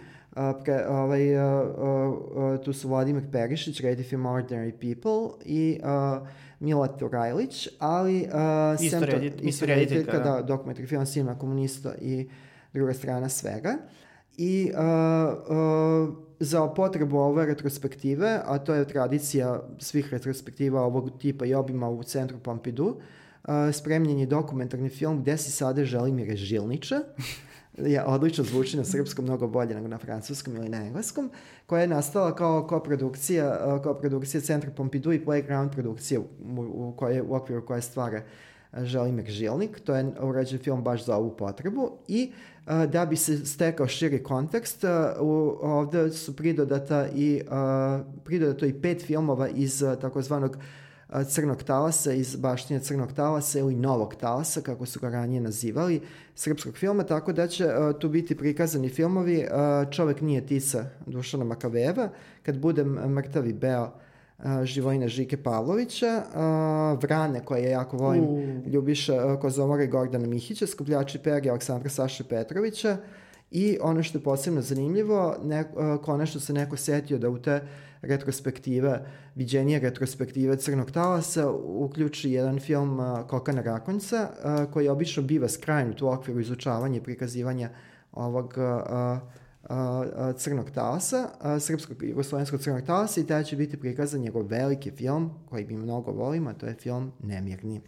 Pre, 0.56 0.86
ovaj, 0.88 1.38
a, 1.38 1.44
a, 1.44 2.14
a, 2.38 2.58
tu 2.58 2.74
su 2.74 2.88
Vladimir 2.88 3.24
Perišić, 3.32 3.82
reditelj 3.82 4.06
film 4.06 4.24
Ordinary 4.24 4.72
People 4.74 5.46
i 5.46 5.80
a, 5.84 6.22
Mila 6.60 6.88
Turajlić, 6.90 7.70
ali 7.80 8.28
a, 8.32 8.76
Isto 8.76 8.90
sem 8.90 9.00
to- 9.02 9.12
redit- 9.12 9.34
isto 9.34 9.44
isto 9.44 9.66
rediteljka, 9.66 10.18
da. 10.20 10.24
da, 10.26 10.42
dokumentarni 10.42 10.88
film 10.88 11.06
Sinema 11.06 11.36
komunista 11.36 11.96
i 11.96 12.30
druga 12.74 12.94
strana 12.94 13.30
svega. 13.30 13.78
I 14.38 14.72
uh, 14.74 14.80
uh, 14.80 16.16
za 16.40 16.68
potrebu 16.68 17.18
ove 17.18 17.46
retrospektive, 17.46 18.40
a 18.46 18.58
to 18.58 18.74
je 18.74 18.88
tradicija 18.88 19.60
svih 19.80 20.10
retrospektiva 20.12 20.82
ovog 20.82 21.10
tipa 21.20 21.46
i 21.46 21.54
obima 21.54 21.90
u 21.90 22.04
centru 22.04 22.38
Pompidou, 22.40 22.88
uh, 22.88 22.98
spremljen 23.74 24.20
je 24.20 24.26
dokumentarni 24.26 24.90
film 24.90 25.22
gde 25.22 25.38
se 25.38 25.52
sada 25.52 25.86
Želimir 25.86 26.36
Žilniča, 26.36 27.00
ja, 27.78 28.06
odlično 28.06 28.44
zvuči 28.44 28.78
na 28.78 28.84
srpskom, 28.84 29.26
mnogo 29.26 29.48
bolje 29.48 29.76
nego 29.76 29.88
na 29.88 29.98
francuskom 29.98 30.56
ili 30.56 30.70
na 30.70 30.86
engleskom, 30.86 31.30
koja 31.66 31.82
je 31.82 31.88
nastala 31.88 32.36
kao 32.36 32.68
koprodukcija, 32.68 33.80
kao 33.84 33.94
produkcija 33.94 34.42
Centra 34.42 34.72
Pompidou 34.72 35.14
i 35.14 35.26
Playground 35.26 35.72
produkcija 35.72 36.20
u, 36.20 36.26
u, 36.58 36.94
koje, 36.98 37.22
u 37.22 37.36
okviru 37.36 37.66
koje 37.66 37.82
stvara 37.82 38.22
Želimir 38.78 39.26
Žilnik. 39.26 39.80
To 39.80 39.96
je 39.96 40.14
urađen 40.22 40.60
film 40.60 40.84
baš 40.84 41.06
za 41.06 41.16
ovu 41.16 41.38
potrebu 41.38 41.92
i 42.08 42.32
a, 42.66 42.86
da 42.86 43.06
bi 43.06 43.16
se 43.16 43.46
stekao 43.46 43.88
širi 43.88 44.24
kontekst, 44.24 44.84
a, 44.84 45.16
u, 45.22 45.58
ovde 45.62 46.10
su 46.10 46.36
pridodata 46.36 47.08
i, 47.16 47.42
a, 47.50 48.04
pridodato 48.26 48.66
i 48.66 48.82
pet 48.82 49.02
filmova 49.02 49.50
iz 49.50 49.84
takozvanog 50.02 50.58
crnog 51.28 51.64
talasa, 51.64 52.14
iz 52.14 52.36
baštine 52.36 52.80
crnog 52.80 53.14
talasa 53.14 53.60
ili 53.60 53.76
novog 53.76 54.16
talasa, 54.16 54.62
kako 54.62 54.86
su 54.86 55.00
ga 55.00 55.10
ranije 55.10 55.42
nazivali, 55.42 56.02
srpskog 56.36 56.78
filma, 56.78 57.04
tako 57.04 57.34
da 57.34 57.48
će 57.48 57.68
tu 58.00 58.10
biti 58.10 58.38
prikazani 58.38 58.90
filmovi 58.90 59.48
Čovek 59.92 60.22
nije 60.22 60.46
Tisa 60.46 60.86
Dušana 61.06 61.44
Makaveva, 61.44 62.10
Kad 62.44 62.58
budem 62.58 62.88
mrtav 62.88 63.48
i 63.48 63.54
beo 63.54 63.92
Živojina 64.64 65.08
Žike 65.08 65.38
Pavlovića, 65.38 66.24
Vrane, 67.02 67.46
koje 67.46 67.64
ja 67.64 67.70
jako 67.70 67.98
volim, 67.98 68.24
uh. 68.24 68.68
Ljubiša 68.68 69.38
Kozomora 69.42 69.84
i 69.84 69.88
Gordana 69.88 70.28
Mihića, 70.28 70.68
Skupljači 70.68 71.20
Peri 71.20 71.50
Aleksandra 71.50 71.90
Saše 71.90 72.24
Petrovića, 72.24 72.98
I 73.52 73.78
ono 73.82 74.04
što 74.04 74.18
je 74.18 74.24
posebno 74.24 74.62
zanimljivo, 74.62 75.36
ne, 75.44 75.64
konačno 76.02 76.40
se 76.40 76.54
neko 76.54 76.78
setio 76.78 77.18
da 77.18 77.30
u 77.30 77.38
te 77.38 77.62
retrospektive, 78.02 79.06
viđenije 79.36 79.80
retrospektive 79.80 80.58
Crnog 80.58 80.92
talasa 80.92 81.52
uključi 81.52 82.32
jedan 82.32 82.60
film 82.60 83.00
Kokana 83.28 83.62
Rakonjca, 83.62 84.30
koji 84.74 84.90
obično 84.90 85.24
biva 85.24 85.50
skrajnut 85.50 86.02
u 86.02 86.08
okviru 86.08 86.40
izučavanja 86.40 86.98
i 86.98 87.04
prikazivanja 87.04 87.70
ovog 88.12 88.54
crnog 90.38 90.72
talasa, 90.72 91.30
srpskog 91.60 92.04
jugoslovenskog 92.04 92.62
crnog 92.62 92.82
talasa 92.82 93.22
i 93.22 93.28
tada 93.28 93.44
će 93.44 93.56
biti 93.56 93.78
prikazan 93.78 94.22
njegov 94.22 94.48
veliki 94.48 94.92
film 94.92 95.30
koji 95.50 95.66
mi 95.66 95.78
mnogo 95.78 96.12
volimo, 96.12 96.50
a 96.50 96.54
to 96.54 96.66
je 96.66 96.74
film 96.74 97.12
Nemirni. 97.20 97.82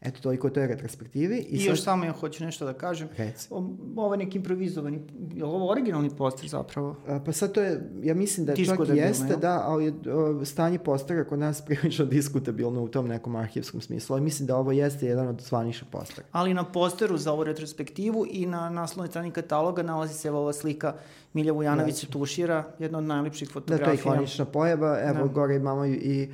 Eto, 0.00 0.20
toliko 0.20 0.46
o 0.46 0.50
toj 0.50 0.66
retrospektivi. 0.66 1.36
I, 1.36 1.56
I 1.56 1.58
sad... 1.58 1.66
još 1.66 1.82
samo 1.82 2.04
ja 2.04 2.12
hoću 2.12 2.44
nešto 2.44 2.64
da 2.64 2.72
kažem. 2.72 3.08
Reci. 3.16 3.48
Ovo 3.96 4.14
je 4.14 4.18
neki 4.18 4.38
improvizovani, 4.38 5.00
je 5.34 5.44
li 5.44 5.50
ovo 5.50 5.70
originalni 5.70 6.10
poster 6.18 6.48
zapravo? 6.48 6.96
A, 7.06 7.20
pa 7.26 7.32
sad 7.32 7.52
to 7.52 7.62
je, 7.62 7.90
ja 8.02 8.14
mislim 8.14 8.46
da 8.46 8.54
Tiško 8.54 8.76
čak 8.76 8.86
da 8.86 8.92
jeste, 8.92 9.24
bilo, 9.24 9.38
da, 9.38 9.62
ali 9.66 9.88
o, 9.88 10.44
stanje 10.44 10.78
postera 10.78 11.24
kod 11.24 11.38
nas 11.38 11.62
prilično 11.66 12.04
diskutabilno 12.04 12.82
u 12.82 12.88
tom 12.88 13.08
nekom 13.08 13.36
arhivskom 13.36 13.80
smislu. 13.80 14.14
Ali 14.14 14.22
mislim 14.22 14.46
da 14.46 14.56
ovo 14.56 14.72
jeste 14.72 15.06
jedan 15.06 15.28
od 15.28 15.40
zvaniša 15.40 15.84
postera. 15.90 16.26
Ali 16.32 16.54
na 16.54 16.64
posteru 16.64 17.16
za 17.16 17.32
ovu 17.32 17.44
retrospektivu 17.44 18.26
i 18.30 18.46
na 18.46 18.70
naslovnoj 18.70 19.08
strani 19.08 19.30
kataloga 19.30 19.82
nalazi 19.82 20.14
se 20.14 20.30
ova 20.30 20.52
slika 20.52 20.94
Milja 21.32 21.52
Vujanovića 21.52 22.06
da. 22.06 22.12
tušira, 22.12 22.64
jedna 22.78 22.98
od 22.98 23.04
najlepših 23.04 23.50
fotografija. 23.50 23.96
Da, 23.96 24.02
to 24.02 24.08
je 24.08 24.14
ikonična 24.14 24.44
pojava. 24.44 24.98
Evo, 25.00 25.26
da. 25.26 25.32
gore 25.32 25.56
imamo 25.56 25.86
i 25.86 26.28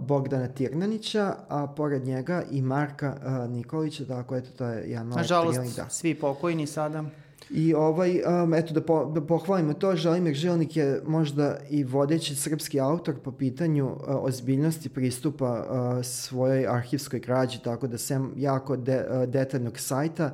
Bogdana 0.00 0.48
Tirnanića, 0.48 1.34
a 1.48 1.66
pored 1.66 2.04
njega 2.04 2.42
i 2.50 2.62
Marka 2.62 3.16
uh, 3.16 3.50
Nikolića, 3.50 4.04
tako 4.04 4.36
eto, 4.36 4.50
to 4.58 4.64
je 4.64 4.90
jedan 4.90 5.06
ovaj 5.06 5.22
Nažalost, 5.22 5.76
da. 5.76 5.88
svi 5.88 6.14
pokojni 6.14 6.66
sada. 6.66 7.04
I 7.50 7.74
ovaj, 7.74 8.22
um, 8.42 8.54
eto 8.54 8.74
da, 8.74 8.80
po, 8.80 9.04
da 9.04 9.20
pohvalimo 9.20 9.74
to, 9.74 9.96
Želimir 9.96 10.34
Žilnik 10.34 10.76
je 10.76 11.02
možda 11.06 11.56
i 11.70 11.84
vodeći 11.84 12.34
srpski 12.36 12.80
autor 12.80 13.14
po 13.24 13.32
pitanju 13.32 13.86
uh, 13.86 13.98
ozbiljnosti 14.06 14.88
pristupa 14.88 15.66
uh, 15.70 16.04
svojoj 16.04 16.66
arhivskoj 16.66 17.20
građi, 17.20 17.58
tako 17.64 17.86
da 17.86 17.98
sem 17.98 18.32
jako 18.36 18.76
de, 18.76 19.06
uh, 19.10 19.28
detaljnog 19.28 19.78
sajta 19.78 20.30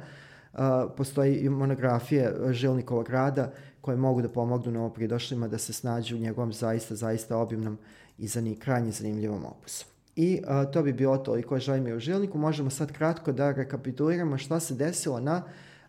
uh, 0.53 0.59
postoji 0.97 1.37
i 1.37 1.49
monografije 1.49 2.35
Žilnikovog 2.51 3.11
rada 3.11 3.53
koje 3.81 3.97
mogu 3.97 4.23
da 4.23 4.29
pomognu 4.29 4.73
novopridošlima 4.73 5.49
da 5.49 5.59
se 5.59 5.73
snađu 5.73 6.17
u 6.17 6.19
njegovom 6.19 6.53
zaista, 6.53 6.95
zaista 6.95 7.37
obimnom 7.37 7.79
i 8.19 8.27
za 8.27 8.41
ni 8.41 8.57
krajnje 8.57 8.91
zanimljivom 8.91 9.45
opusu. 9.47 9.87
I 10.17 10.43
a, 10.47 10.65
to 10.65 10.83
bi 10.83 10.93
bilo 10.93 11.19
toliko 11.19 11.59
želim 11.59 11.97
u 11.97 11.99
žilniku. 11.99 12.39
Možemo 12.39 12.71
sad 12.71 12.93
kratko 12.93 13.33
da 13.33 13.53
rekapituliramo 13.53 14.39
šta 14.39 14.61
se 14.61 14.75
desilo 14.75 15.21
na 15.21 15.43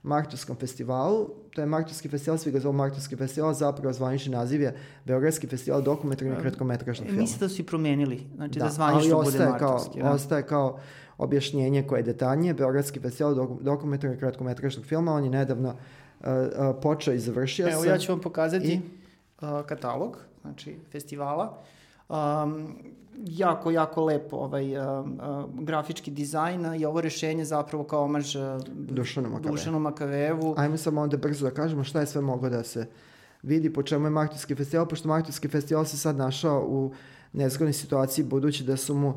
Martovskom 0.03 0.55
festivalu. 0.55 1.29
To 1.53 1.61
je 1.61 1.65
Martovski 1.67 2.09
festival, 2.09 2.37
svi 2.37 2.51
ga 2.51 2.59
zovu 2.59 2.73
Martovski 2.73 3.15
festival, 3.15 3.53
zapravo 3.53 3.93
zvanični 3.93 4.31
naziv 4.31 4.61
je 4.61 4.75
Beogradski 5.05 5.47
festival 5.47 5.81
dokumentarnog 5.81 6.37
kratkometražnog 6.41 7.07
filma. 7.07 7.21
Mislim 7.21 7.39
da 7.39 7.49
su 7.49 7.61
i 7.61 7.65
promenili, 7.65 8.23
znači 8.35 8.59
da, 8.59 8.65
da 8.65 8.71
zvanično 8.71 9.21
bude 9.23 9.39
Martovski. 9.39 9.99
Kao, 9.99 10.09
da. 10.09 10.15
Ostaje 10.15 10.43
kao 10.47 10.79
objašnjenje 11.17 11.87
koje 11.87 11.99
je 11.99 12.03
detaljnije. 12.03 12.53
Beogradski 12.53 12.99
festival 12.99 13.35
dok, 13.35 13.61
dokumentarnog 13.61 14.19
kratkometražnog 14.19 14.85
filma, 14.85 15.13
on 15.13 15.23
je 15.23 15.29
nedavno 15.29 15.69
uh, 15.69 15.75
uh, 16.25 16.75
počeo 16.81 17.13
i 17.13 17.19
završio 17.19 17.63
Evo, 17.63 17.81
se. 17.81 17.87
Evo, 17.87 17.95
ja 17.95 17.97
ću 17.97 18.11
vam 18.11 18.21
pokazati 18.21 18.73
i... 18.73 18.81
uh, 19.41 19.65
katalog, 19.65 20.17
znači 20.41 20.75
festivala. 20.91 21.63
Um, 22.09 22.75
jako, 23.15 23.71
jako 23.71 24.05
lepo 24.05 24.37
ovaj, 24.37 24.77
uh, 24.77 25.05
uh, 25.05 25.63
grafički 25.63 26.11
dizajn 26.11 26.75
i 26.75 26.85
ovo 26.85 27.01
rešenje 27.01 27.45
zapravo 27.45 27.83
kao 27.83 28.03
omaž 28.03 28.35
uh, 28.35 28.43
Dušanu 28.67 29.29
Makavevu. 29.29 29.55
Dušanu 29.55 29.79
Makavevu. 29.79 30.53
Ajmo 30.57 30.77
samo 30.77 31.01
onda 31.01 31.17
brzo 31.17 31.45
da 31.45 31.51
kažemo 31.51 31.83
šta 31.83 31.99
je 31.99 32.05
sve 32.05 32.21
moglo 32.21 32.49
da 32.49 32.63
se 32.63 32.87
vidi 33.43 33.73
po 33.73 33.83
čemu 33.83 34.05
je 34.05 34.09
Martovski 34.09 34.55
festival, 34.55 34.85
pošto 34.85 35.07
Martovski 35.07 35.47
festival 35.47 35.85
se 35.85 35.97
sad 35.97 36.15
našao 36.15 36.65
u 36.67 36.91
nezgodnoj 37.33 37.73
situaciji 37.73 38.25
budući 38.25 38.63
da 38.63 38.77
su 38.77 38.95
mu 38.95 39.09
uh, 39.09 39.15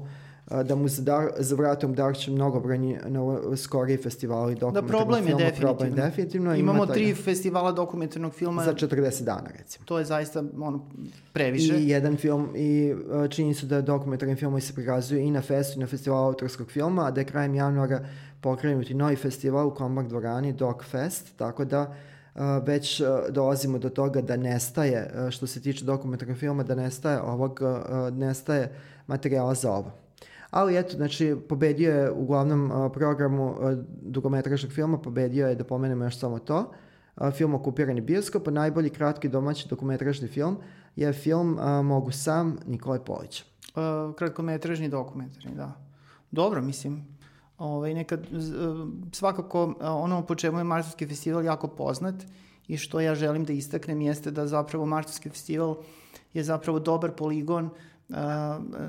da 0.65 0.75
mu 0.75 0.89
za, 0.89 1.03
dar, 1.03 1.29
za 1.39 1.57
vratom 1.57 1.95
darče 1.95 2.31
mnogobrojni 2.31 2.99
na 3.07 3.57
skoriji 3.57 3.97
festivali 3.97 4.55
dokumentarnog 4.55 4.91
da, 4.91 4.99
problem 4.99 5.25
filma. 5.25 5.41
Je 5.41 5.45
definitivno. 5.45 5.75
Problem 5.75 5.95
definitivno. 5.95 6.55
Imamo 6.55 6.85
ima 6.85 6.93
tri 6.93 7.15
festivala 7.15 7.73
dokumentarnog 7.73 8.33
filma. 8.33 8.65
Za 8.65 8.75
40 8.75 9.25
dana, 9.25 9.51
recimo. 9.59 9.85
To 9.85 9.99
je 9.99 10.05
zaista 10.05 10.45
ono, 10.61 10.89
previše. 11.33 11.75
I 11.79 11.89
jedan 11.89 12.17
film, 12.17 12.49
i 12.55 12.95
čini 13.31 13.55
su 13.55 13.67
da 13.67 13.81
dokumentarni 13.81 14.37
filmovi 14.37 14.61
se 14.61 14.75
prikazuju 14.75 15.21
i 15.21 15.31
na 15.31 15.43
festu, 15.43 15.79
i 15.79 15.81
na 15.81 15.87
festivalu 15.87 16.27
autorskog 16.27 16.71
filma, 16.71 17.07
a 17.07 17.11
da 17.11 17.21
je 17.21 17.25
krajem 17.25 17.55
januara 17.55 18.01
pokrenuti 18.41 18.95
novi 18.95 19.17
festival 19.17 19.69
u 19.69 19.75
Kombar 19.75 20.05
dvorani, 20.05 20.53
Dog 20.53 20.85
Fest, 20.85 21.37
tako 21.37 21.65
da 21.65 21.95
Uh, 22.35 22.67
već 22.67 23.01
uh, 23.01 23.09
dolazimo 23.31 23.79
do 23.79 23.89
toga 23.89 24.21
da 24.21 24.37
nestaje, 24.37 25.11
što 25.31 25.47
se 25.47 25.61
tiče 25.61 25.85
dokumentarnog 25.85 26.39
filma, 26.39 26.63
da 26.63 26.75
nestaje 26.75 27.21
ovog, 27.21 27.61
nestaje 28.13 28.73
materijala 29.07 29.55
za 29.55 29.73
ovo. 29.73 30.08
Ali 30.51 30.77
eto, 30.77 30.97
znači, 30.97 31.37
pobedio 31.49 31.95
je 31.95 32.11
u 32.11 32.27
glavnom 32.27 32.91
programu 32.93 33.57
dugometražnog 34.03 34.73
filma, 34.73 34.99
pobedio 34.99 35.49
je, 35.49 35.55
da 35.55 35.65
pomenemo 35.65 36.05
još 36.05 36.19
samo 36.19 36.39
to, 36.39 36.73
film 37.33 37.55
Okupirani 37.55 38.01
bioskop, 38.01 38.49
a 38.49 38.51
najbolji 38.51 38.91
kratki 38.91 39.29
domaći 39.29 39.69
dokumentražni 39.69 40.29
film 40.29 40.57
je 40.97 41.13
film 41.13 41.59
Mogu 41.85 42.13
sam 42.13 42.57
Nikole 42.67 43.05
Polića. 43.05 43.45
Uh, 43.69 44.15
kratkometražni 44.15 44.89
dokumentarni, 44.89 45.57
da. 45.57 45.73
Dobro, 46.31 46.63
mislim, 46.63 47.07
ovaj, 47.59 47.95
nekad, 47.95 48.27
svakako 49.13 49.75
ono 49.81 50.27
po 50.27 50.35
čemu 50.35 50.59
je 50.59 50.65
Marsovski 50.65 51.07
festival 51.07 51.45
jako 51.45 51.69
poznat 51.69 52.15
i 52.69 52.77
što 52.77 53.01
ja 53.01 53.15
želim 53.15 53.45
da 53.45 53.53
istaknem 53.53 54.01
jeste 54.01 54.31
da 54.31 54.47
zapravo 54.47 54.87
Marsovski 54.87 55.31
festival 55.31 55.77
je 56.35 56.45
zapravo 56.45 56.79
dobar 56.79 57.11
poligon 57.11 57.71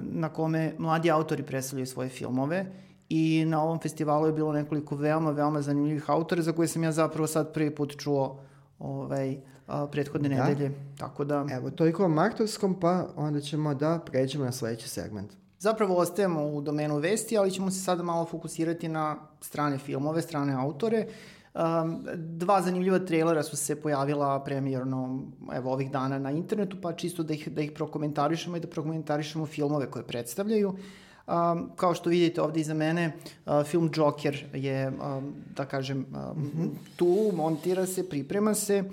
na 0.02 0.30
kome 0.30 0.74
mladi 0.78 1.12
autori 1.12 1.44
predstavljaju 1.44 1.86
svoje 1.86 2.10
filmove 2.10 2.66
i 3.10 3.46
na 3.46 3.64
ovom 3.64 3.80
festivalu 3.80 4.26
je 4.26 4.34
bilo 4.34 4.54
nekoliko 4.54 4.96
veoma, 4.96 5.32
veoma 5.32 5.62
zanimljivih 5.62 6.10
autora 6.10 6.41
za 6.41 6.52
koje 6.52 6.68
sam 6.68 6.84
ja 6.84 6.91
zapravo 6.91 7.28
sad 7.28 7.54
prvi 7.54 7.76
put 7.76 7.98
čuo 7.98 8.40
ovaj, 8.80 9.38
a, 9.68 9.88
prethodne 9.88 10.30
da. 10.30 10.44
nedelje. 10.44 10.72
Tako 10.98 11.24
da... 11.24 11.46
Evo, 11.52 11.72
toliko 11.72 12.06
o 12.06 12.08
Martovskom, 12.08 12.80
pa 12.80 13.08
onda 13.16 13.41
ćemo 13.41 13.74
da 13.74 14.00
pređemo 14.06 14.46
na 14.46 14.52
sledeći 14.52 14.90
segment. 14.90 15.32
Zapravo 15.60 15.96
ostajemo 15.96 16.46
u 16.46 16.62
domenu 16.62 16.98
vesti, 16.98 17.38
ali 17.38 17.52
ćemo 17.52 17.72
se 17.72 17.80
sada 17.80 18.04
malo 18.04 18.26
fokusirati 18.26 18.88
na 18.88 19.18
strane 19.41 19.78
filmove, 19.78 20.22
strane 20.22 20.54
autore. 20.54 21.06
Uh, 21.08 21.39
Um, 21.54 22.06
dva 22.16 22.62
zanimljiva 22.62 23.00
trailera 23.00 23.44
su 23.44 23.58
se 23.58 23.82
pojavila 23.82 24.44
premijerno 24.44 25.20
evo 25.54 25.72
ovih 25.74 25.92
dana 25.92 26.20
na 26.20 26.32
internetu, 26.32 26.78
pa 26.82 26.94
čisto 26.94 27.24
da 27.24 27.34
ih, 27.34 27.48
da 27.50 27.62
ih 27.62 27.72
prokomentarišemo 27.72 28.58
i 28.58 28.60
da 28.60 28.68
prokomentarišemo 28.68 29.46
filmove 29.46 29.92
koje 29.92 30.04
predstavljaju. 30.04 30.70
Um, 30.70 31.70
kao 31.76 31.94
što 31.94 32.10
vidite 32.10 32.42
ovde 32.42 32.60
iza 32.60 32.74
mene, 32.74 33.12
uh, 33.46 33.64
film 33.64 33.92
Joker 33.96 34.46
je, 34.54 34.88
um, 34.88 35.34
da 35.56 35.66
kažem, 35.66 35.98
um, 35.98 36.44
mm 36.44 36.52
-hmm. 36.56 36.70
tu, 36.96 37.32
montira 37.34 37.86
se, 37.86 38.10
priprema 38.10 38.54
se. 38.54 38.84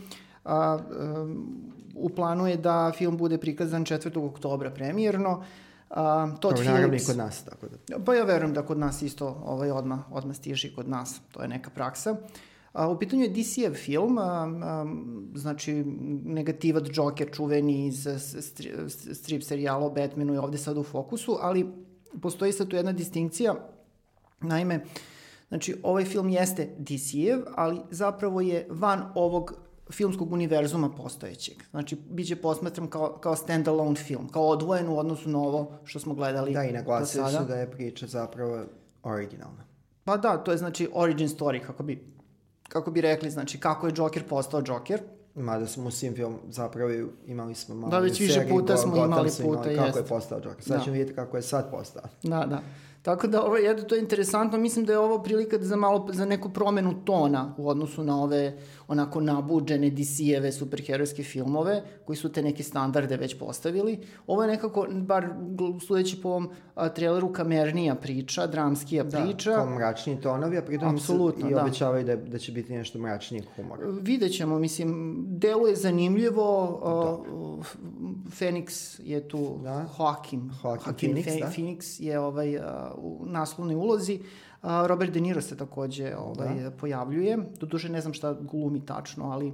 Uh, 0.45 0.53
um, 0.53 1.47
u 1.95 2.09
planu 2.09 2.47
je 2.47 2.57
da 2.57 2.93
film 2.97 3.17
bude 3.17 3.39
prikazan 3.39 3.85
4. 3.85 4.27
oktobra 4.27 4.71
premijerno. 4.71 5.31
Uh, 5.31 5.45
Todd 6.41 6.55
Phillips... 6.55 6.67
Naravno 6.67 6.97
i 6.97 7.05
kod 7.07 7.17
nas, 7.17 7.45
tako 7.45 7.67
da. 7.69 7.99
Pa 8.05 8.15
ja 8.15 8.25
verujem 8.25 8.55
da 8.55 8.63
kod 8.63 8.79
nas 8.79 9.03
isto 9.03 9.43
ovaj, 9.45 9.71
odmah, 9.71 10.13
odmah 10.13 10.37
stiže 10.37 10.75
kod 10.75 10.89
nas. 10.89 11.21
To 11.33 11.43
je 11.43 11.49
neka 11.49 11.71
praksa. 11.71 12.17
A, 12.73 12.89
u 12.89 12.99
pitanju 12.99 13.23
je 13.23 13.31
DC-ev 13.31 13.75
film, 13.75 14.19
a, 14.19 14.23
a, 14.23 14.87
znači 15.35 15.85
negativac 16.25 16.85
Joker 16.93 17.31
čuveni 17.33 17.87
iz 17.87 18.07
strip 19.13 19.43
serijala 19.43 19.87
o 19.87 19.91
Batmanu 19.91 20.33
je 20.33 20.41
ovde 20.41 20.59
sad 20.59 20.79
u 20.79 20.83
fokusu, 20.83 21.39
ali 21.41 21.67
postoji 22.23 22.53
sad 22.53 22.69
tu 22.69 22.77
jedna 22.77 22.93
distinkcija, 22.93 23.55
naime, 24.41 24.85
znači 25.49 25.77
ovaj 25.83 26.05
film 26.05 26.29
jeste 26.29 26.69
DC-ev, 26.79 27.43
ali 27.55 27.81
zapravo 27.91 28.41
je 28.41 28.67
van 28.71 29.13
ovog 29.15 29.66
filmskog 29.91 30.33
univerzuma 30.33 30.91
postojećeg. 30.91 31.63
Znači, 31.71 31.97
bit 32.11 32.27
će 32.29 32.37
posmatram 32.37 32.91
kao, 32.91 33.19
kao 33.21 33.37
stand-alone 33.37 33.97
film, 34.07 34.29
kao 34.29 34.49
odvojen 34.49 34.89
u 34.89 34.99
odnosu 34.99 35.29
na 35.29 35.39
ovo 35.39 35.73
što 35.85 36.01
smo 36.01 36.15
gledali 36.15 36.53
Da, 36.53 36.65
i 36.65 36.73
naglasili 36.73 37.33
su 37.33 37.45
da 37.49 37.57
je 37.57 37.71
priča 37.71 38.07
zapravo 38.07 38.65
originalna. 39.03 39.65
Pa 40.05 40.17
da, 40.17 40.37
to 40.37 40.51
je 40.53 40.59
znači 40.59 40.89
origin 40.93 41.29
story, 41.29 41.67
kako 41.67 41.83
bi, 41.83 42.05
kako 42.69 42.91
bi 42.91 43.01
rekli, 43.01 43.31
znači 43.31 43.61
kako 43.61 43.87
je 43.87 43.93
Joker 43.97 44.29
postao 44.29 44.63
Joker. 44.67 45.03
Mada 45.35 45.67
smo 45.67 45.89
u 45.89 45.91
svim 45.91 46.15
film 46.15 46.39
zapravo 46.49 46.91
imali 47.27 47.55
smo 47.55 47.75
malo 47.75 47.91
Da, 47.91 47.99
već 47.99 48.21
više 48.21 48.47
puta 48.51 48.77
smo 48.77 48.97
imali 48.97 49.31
puta, 49.43 49.73
imali 49.73 49.87
kako 49.87 49.99
je 49.99 50.05
postao 50.05 50.39
Joker. 50.39 50.65
Sad 50.65 50.79
da. 50.79 50.85
ćemo 50.85 50.93
vidjeti 50.93 51.15
kako 51.15 51.37
je 51.37 51.43
sad 51.43 51.71
postao. 51.71 52.03
Da, 52.23 52.47
da. 52.47 52.63
Tako 53.07 53.27
da 53.27 53.43
ovo, 53.43 53.57
je, 53.57 53.89
to 53.89 53.95
je 53.95 54.01
interesantno, 54.01 54.59
mislim 54.59 54.85
da 54.85 54.93
je 54.93 54.99
ovo 54.99 55.23
prilika 55.23 55.59
za 55.61 55.77
malo, 55.77 56.09
za 56.13 56.25
neku 56.25 56.49
promenu 56.49 57.05
tona 57.05 57.55
u 57.57 57.69
odnosu 57.69 58.05
na 58.05 58.23
ove 58.23 58.59
onako 58.89 59.21
nabuđene 59.21 59.91
DC-eve 59.91 60.53
superherojske 60.53 61.23
filmove, 61.23 61.83
koji 62.05 62.17
su 62.17 62.33
te 62.33 62.43
neke 62.43 62.63
standarde 62.63 63.17
već 63.17 63.39
postavili. 63.39 63.99
Ovo 64.27 64.43
je 64.43 64.49
nekako, 64.49 64.87
bar 64.91 65.29
sudeći 65.87 66.23
po 66.23 66.29
ovom 66.29 66.49
a, 66.75 66.89
traileru, 66.89 67.33
kamernija 67.33 67.95
priča, 67.95 68.47
dramskija 68.47 69.05
da, 69.05 69.23
priča. 69.23 69.51
Da, 69.51 69.57
kao 69.57 69.77
mračniji 69.77 70.21
tonovi, 70.21 70.59
a 70.59 70.63
pritom 70.63 70.95
Apsolutno, 70.95 71.51
i 71.51 71.55
da. 71.55 71.63
obećavaju 71.63 72.05
da, 72.05 72.17
da 72.17 72.39
će 72.39 72.53
biti 72.53 72.73
nešto 72.73 72.99
mračnijeg 72.99 73.45
humora. 73.57 73.83
Videćemo, 74.01 74.59
mislim, 74.59 75.17
deluje 75.29 75.77
zanimljivo, 75.77 76.81
da. 76.85 77.17
Phoenix 78.39 79.01
je 79.05 79.29
tu, 79.29 79.59
da. 79.63 79.89
Joaquin, 79.99 80.51
Joaquin 80.63 80.95
Phoenix, 80.95 81.25
Fe, 81.25 81.41
da. 81.41 81.47
Phoenix 81.47 82.03
je 82.03 82.19
ovaj, 82.19 82.59
u 82.97 83.25
naslovnoj 83.27 83.75
ulozi. 83.75 84.21
Robert 84.63 85.13
De 85.13 85.21
Niro 85.21 85.41
se 85.41 85.57
takođe 85.57 86.17
ovaj, 86.17 86.63
da. 86.63 86.71
pojavljuje. 86.71 87.39
Doduše 87.61 87.89
ne 87.89 88.01
znam 88.01 88.15
šta 88.15 88.37
glumi 88.41 88.87
tačno, 88.87 89.31
ali 89.31 89.53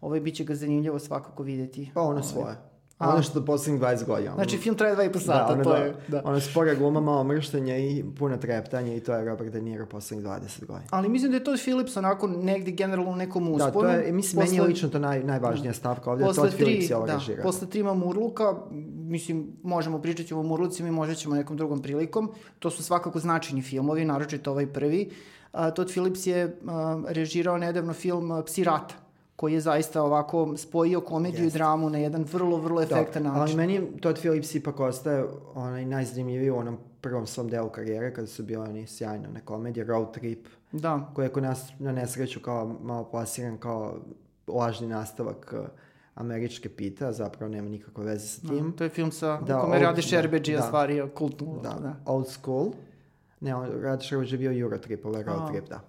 ovaj, 0.00 0.20
bit 0.20 0.34
će 0.34 0.44
ga 0.44 0.54
zanimljivo 0.54 0.98
svakako 0.98 1.42
videti. 1.42 1.90
Pa 1.94 2.00
ono 2.00 2.10
ovaj. 2.10 2.22
svoje. 2.22 2.73
A, 2.98 3.10
ono 3.10 3.22
što 3.22 3.44
poslednjih 3.44 3.82
20 3.82 4.06
godina. 4.06 4.34
Znači, 4.34 4.58
film 4.58 4.76
traje 4.76 4.96
2,5 4.96 5.18
sata, 5.18 5.46
da, 5.46 5.52
ono, 5.52 5.64
to 5.64 5.70
da, 5.70 5.76
je... 5.76 5.94
Da. 6.08 6.22
Ono 6.24 6.40
spora 6.40 6.74
gluma, 6.74 7.00
malo 7.00 7.24
mrštenja 7.24 7.76
i 7.76 8.04
puno 8.18 8.36
treptanja 8.36 8.94
i 8.94 9.00
to 9.00 9.14
je 9.14 9.24
Robert 9.24 9.52
De 9.52 9.60
Niro 9.62 9.86
poslednjih 9.86 10.26
20 10.26 10.60
godina. 10.60 10.88
Ali 10.90 11.08
mislim 11.08 11.30
da 11.30 11.36
je 11.36 11.44
Todd 11.44 11.60
Phillips 11.60 11.96
onako 11.96 12.26
negde 12.26 12.70
generalno 12.70 13.10
u 13.10 13.16
nekom 13.16 13.48
usponu. 13.48 13.86
Da, 13.86 13.94
to 13.94 13.98
je, 13.98 14.12
mislim, 14.12 14.40
posle, 14.40 14.52
meni 14.52 14.64
je 14.64 14.68
lično 14.68 14.88
to 14.88 14.98
naj, 14.98 15.24
najvažnija 15.24 15.70
da. 15.70 15.74
stavka 15.74 16.10
ovde. 16.10 16.24
Posle 16.24 16.42
Todd 16.42 16.56
tri, 16.56 16.64
Phillips 16.64 16.90
je 16.90 16.96
ovo 16.96 17.06
da, 17.06 17.14
režira. 17.14 17.42
Posle 17.42 17.68
trima 17.68 17.94
Murluka, 17.94 18.54
mislim, 18.96 19.46
možemo 19.62 20.02
pričati 20.02 20.34
o 20.34 20.42
Murlucima 20.42 20.88
i 20.88 20.92
možda 20.92 21.14
ćemo 21.14 21.34
nekom 21.34 21.56
drugom 21.56 21.82
prilikom. 21.82 22.32
To 22.58 22.70
su 22.70 22.82
svakako 22.82 23.18
značajni 23.18 23.62
filmovi, 23.62 24.04
naročito 24.04 24.50
ovaj 24.50 24.66
prvi. 24.66 25.10
Uh, 25.52 25.60
Todd 25.74 25.90
Phillips 25.90 26.26
je 26.26 26.44
uh, 26.44 26.70
režirao 27.08 27.58
nedavno 27.58 27.92
film 27.92 28.30
uh, 28.30 28.44
Psi 28.44 28.64
rata 28.64 29.03
koji 29.36 29.52
je 29.52 29.60
zaista 29.60 30.02
ovako 30.02 30.56
spojio 30.56 31.00
komediju 31.00 31.44
yes. 31.44 31.48
i 31.48 31.52
dramu 31.52 31.90
na 31.90 31.98
jedan 31.98 32.24
vrlo, 32.32 32.56
vrlo 32.56 32.82
efektan 32.82 33.22
da, 33.22 33.28
način. 33.28 33.40
Ali 33.40 33.54
meni 33.54 34.00
Todd 34.00 34.18
Phillips 34.18 34.54
ipak 34.54 34.80
ostaje 34.80 35.24
onaj 35.54 35.84
najzanimljiviji 35.84 36.50
u 36.50 36.56
onom 36.56 36.78
prvom 37.00 37.26
svom 37.26 37.48
delu 37.48 37.68
karijere, 37.68 38.14
kada 38.14 38.26
su 38.26 38.42
bili 38.42 38.62
oni 38.62 38.86
sjajne 38.86 39.28
one 39.28 39.40
komedije, 39.40 39.84
Road 39.84 40.14
Trip, 40.14 40.46
da. 40.72 41.10
koji 41.14 41.26
je 41.26 41.28
kod 41.28 41.42
nas 41.42 41.72
na 41.78 41.92
nesreću 41.92 42.40
kao 42.40 42.76
malo 42.82 43.10
plasiran 43.10 43.58
kao 43.58 43.98
lažni 44.46 44.86
nastavak 44.86 45.54
uh, 45.58 45.66
američke 46.14 46.68
pita, 46.68 47.12
zapravo 47.12 47.52
nema 47.52 47.68
nikakve 47.68 48.04
veze 48.04 48.26
sa 48.26 48.40
da, 48.42 48.48
tim. 48.48 48.70
Da, 48.70 48.76
to 48.76 48.84
je 48.84 48.90
film 48.90 49.12
sa, 49.12 49.40
da, 49.40 49.60
kome 49.60 49.78
Radi 49.78 50.02
Šerbeđija 50.02 50.60
da, 50.60 50.66
stvario 50.66 51.08
kultnu 51.08 51.60
da, 51.62 51.68
da. 51.68 51.96
Old 52.04 52.28
School. 52.28 52.70
Ne, 53.40 53.52
Radi 53.82 54.04
Šerbeđija 54.04 54.38
bio 54.38 54.60
Eurotrip, 54.60 55.06
ovaj 55.06 55.22
Road 55.22 55.50
Trip, 55.52 55.68
da. 55.68 55.80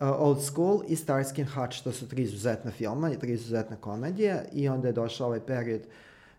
Uh, 0.00 0.08
Old 0.18 0.42
School 0.42 0.82
i 0.88 0.96
Starsky 0.96 1.40
and 1.40 1.50
Hutch, 1.50 1.84
to 1.84 1.92
su 1.92 2.08
tri 2.08 2.22
izuzetna 2.22 2.70
filma 2.70 3.12
i 3.12 3.18
tri 3.18 3.32
izuzetne 3.32 3.76
komedije 3.76 4.44
i 4.52 4.68
onda 4.68 4.88
je 4.88 4.92
došao 4.92 5.26
ovaj 5.26 5.40
period 5.40 5.80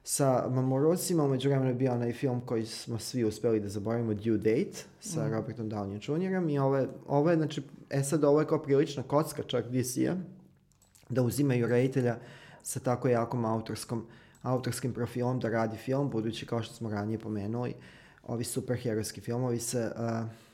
sa 0.04 0.50
Mamorosima, 0.50 1.24
umeđu 1.24 1.50
vremenu 1.50 1.70
je 1.70 1.76
bio 1.76 1.94
onaj 1.94 2.14
film 2.14 2.42
koji 2.42 2.66
smo 2.66 3.00
svi 3.00 3.24
uspeli 3.24 3.60
da 3.60 3.70
zaboravimo, 3.70 4.14
Due 4.14 4.38
Date, 4.38 4.84
sa 5.00 5.28
mm. 5.28 5.32
Robertom 5.32 5.70
Downey 5.72 6.12
Jr. 6.12 6.50
I 6.50 6.60
ovo 6.60 6.78
je, 6.78 6.88
ovo 7.08 7.30
je, 7.30 7.36
znači, 7.36 7.62
e 7.90 8.04
sad 8.04 8.24
ovo 8.24 8.40
je 8.40 8.48
kao 8.48 8.64
prilična 8.64 9.04
kocka 9.04 9.44
čak 9.44 9.66
DC-a, 9.66 10.16
da 11.10 11.22
uzimaju 11.22 11.68
reditelja 11.68 12.18
sa 12.64 12.80
tako 12.80 13.08
jakom 13.08 13.46
autorskom, 13.46 14.06
autorskim 14.42 14.94
profilom 14.94 15.40
da 15.40 15.50
radi 15.50 15.78
film, 15.78 16.10
budući 16.10 16.46
kao 16.46 16.64
što 16.64 16.74
smo 16.74 16.90
ranije 16.90 17.20
pomenuli, 17.20 17.74
ovi 18.24 18.44
superherojski 18.44 19.22
filmovi 19.22 19.60
se 19.60 19.92
uh, 19.96 20.47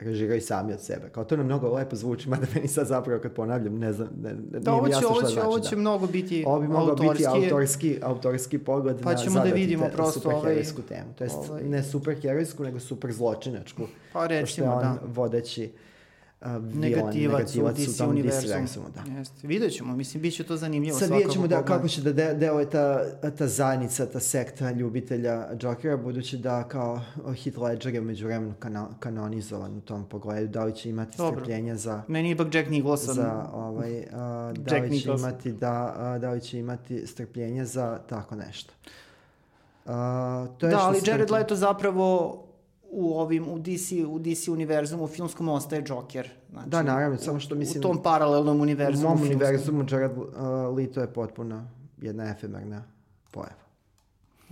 režiraju 0.00 0.40
sami 0.40 0.72
od 0.72 0.80
sebe. 0.80 1.08
Kao 1.12 1.24
to 1.24 1.36
nam 1.36 1.46
mnogo 1.46 1.74
lepo 1.74 1.96
zvuči, 1.96 2.28
mada 2.28 2.46
meni 2.54 2.68
sad 2.68 2.86
zapravo 2.86 3.20
kad 3.20 3.32
ponavljam, 3.32 3.78
ne 3.78 3.92
znam, 3.92 4.08
ne, 4.22 4.34
ne, 4.52 4.60
da, 4.60 4.72
ovo 4.72 4.88
će, 4.88 5.06
ovo 5.06 5.22
će, 5.22 5.28
znači, 5.28 5.46
ovo 5.46 5.60
će 5.60 5.74
da. 5.74 5.80
mnogo 5.80 6.06
biti 6.06 6.44
Ovo 6.46 6.60
bi 6.60 6.68
mogao 6.68 6.94
biti 6.94 7.26
autorski, 7.26 7.98
autorski 8.02 8.58
pogled 8.58 9.02
pa 9.02 9.14
ćemo 9.14 9.38
na 9.38 9.44
da 9.44 9.50
vidimo 9.50 9.88
prosto 9.94 10.20
superherojsku 10.20 10.80
ovaj, 10.80 10.88
temu. 10.88 11.14
To 11.18 11.24
jest 11.24 11.36
ovaj... 11.50 11.62
ne 11.62 11.82
superherojsku, 11.82 12.64
nego 12.64 12.80
super 12.80 13.12
zločinačku. 13.12 13.82
Pa 14.12 14.26
recimo, 14.26 14.66
da. 14.66 14.98
on 15.02 15.12
vodeći 15.12 15.72
negativac, 16.40 17.14
negativac 17.14 17.56
u 17.56 17.92
DC 17.92 18.00
univerzumu. 18.00 18.86
Da. 18.94 19.18
Jeste. 19.18 19.46
Vidjet 19.46 19.72
ćemo, 19.72 19.96
mislim, 19.96 20.22
bit 20.22 20.34
će 20.34 20.44
to 20.44 20.56
zanimljivo. 20.56 20.98
Sad 20.98 21.10
vidjet 21.10 21.32
ćemo 21.32 21.46
da, 21.46 21.64
kako 21.64 21.88
će 21.88 22.02
da 22.02 22.12
de, 22.12 22.34
deo 22.34 22.60
je 22.60 22.70
ta, 22.70 23.04
ta 23.38 23.46
zajednica, 23.46 24.06
ta 24.06 24.20
sekta 24.20 24.70
ljubitelja 24.70 25.48
Jokera, 25.60 25.96
budući 25.96 26.38
da 26.38 26.68
kao 26.68 27.00
Heath 27.24 27.58
Ledger 27.58 27.94
je 27.94 28.00
među 28.00 28.26
vremenu 28.26 28.54
kana, 28.58 28.88
kanonizovan 29.00 29.76
u 29.76 29.80
tom 29.80 30.04
pogledu, 30.04 30.48
da 30.48 30.64
li 30.64 30.76
će 30.76 30.90
imati 30.90 31.16
Dobro. 31.16 31.40
strpljenja 31.40 31.76
za... 31.76 32.02
Meni 32.08 32.28
je 32.28 32.32
ipak 32.32 32.54
Jack 32.54 32.70
Nicholson. 32.70 33.14
Za, 33.14 33.48
ovaj, 33.52 33.98
uh, 33.98 34.04
da 34.66 34.76
li 34.76 34.88
će 34.88 34.88
Nicholson. 34.88 35.30
imati, 35.30 35.52
da, 35.52 35.96
uh, 36.14 36.20
da 36.20 36.30
li 36.30 36.40
će 36.40 36.58
imati 36.58 37.06
strpljenja 37.06 37.64
za 37.64 37.98
tako 38.08 38.34
nešto. 38.34 38.72
Uh, 39.84 39.92
to 40.58 40.66
je 40.66 40.70
da, 40.70 40.78
ali 40.80 41.00
Jared 41.06 41.30
Leto 41.30 41.56
zapravo 41.56 42.38
u 42.90 43.18
ovim 43.18 43.48
u 43.48 43.58
DC 43.58 43.92
u 44.08 44.18
DC 44.18 44.48
univerzumu 44.48 45.04
u 45.04 45.08
filmskom 45.08 45.48
ostaje 45.48 45.84
Joker. 45.86 46.30
Znači, 46.50 46.68
da, 46.68 46.82
naravno, 46.82 47.18
samo 47.18 47.40
što 47.40 47.54
mislim 47.54 47.80
u 47.80 47.82
tom 47.82 48.02
paralelnom 48.02 48.60
univerzumu. 48.60 49.08
U 49.08 49.10
mom 49.10 49.22
univerzumu 49.22 49.84
Jared 49.90 50.18
uh, 50.18 50.26
Leto 50.76 51.00
je 51.00 51.12
potpuno 51.12 51.66
jedna 51.98 52.30
efemerna 52.30 52.82
pojava. 53.30 53.54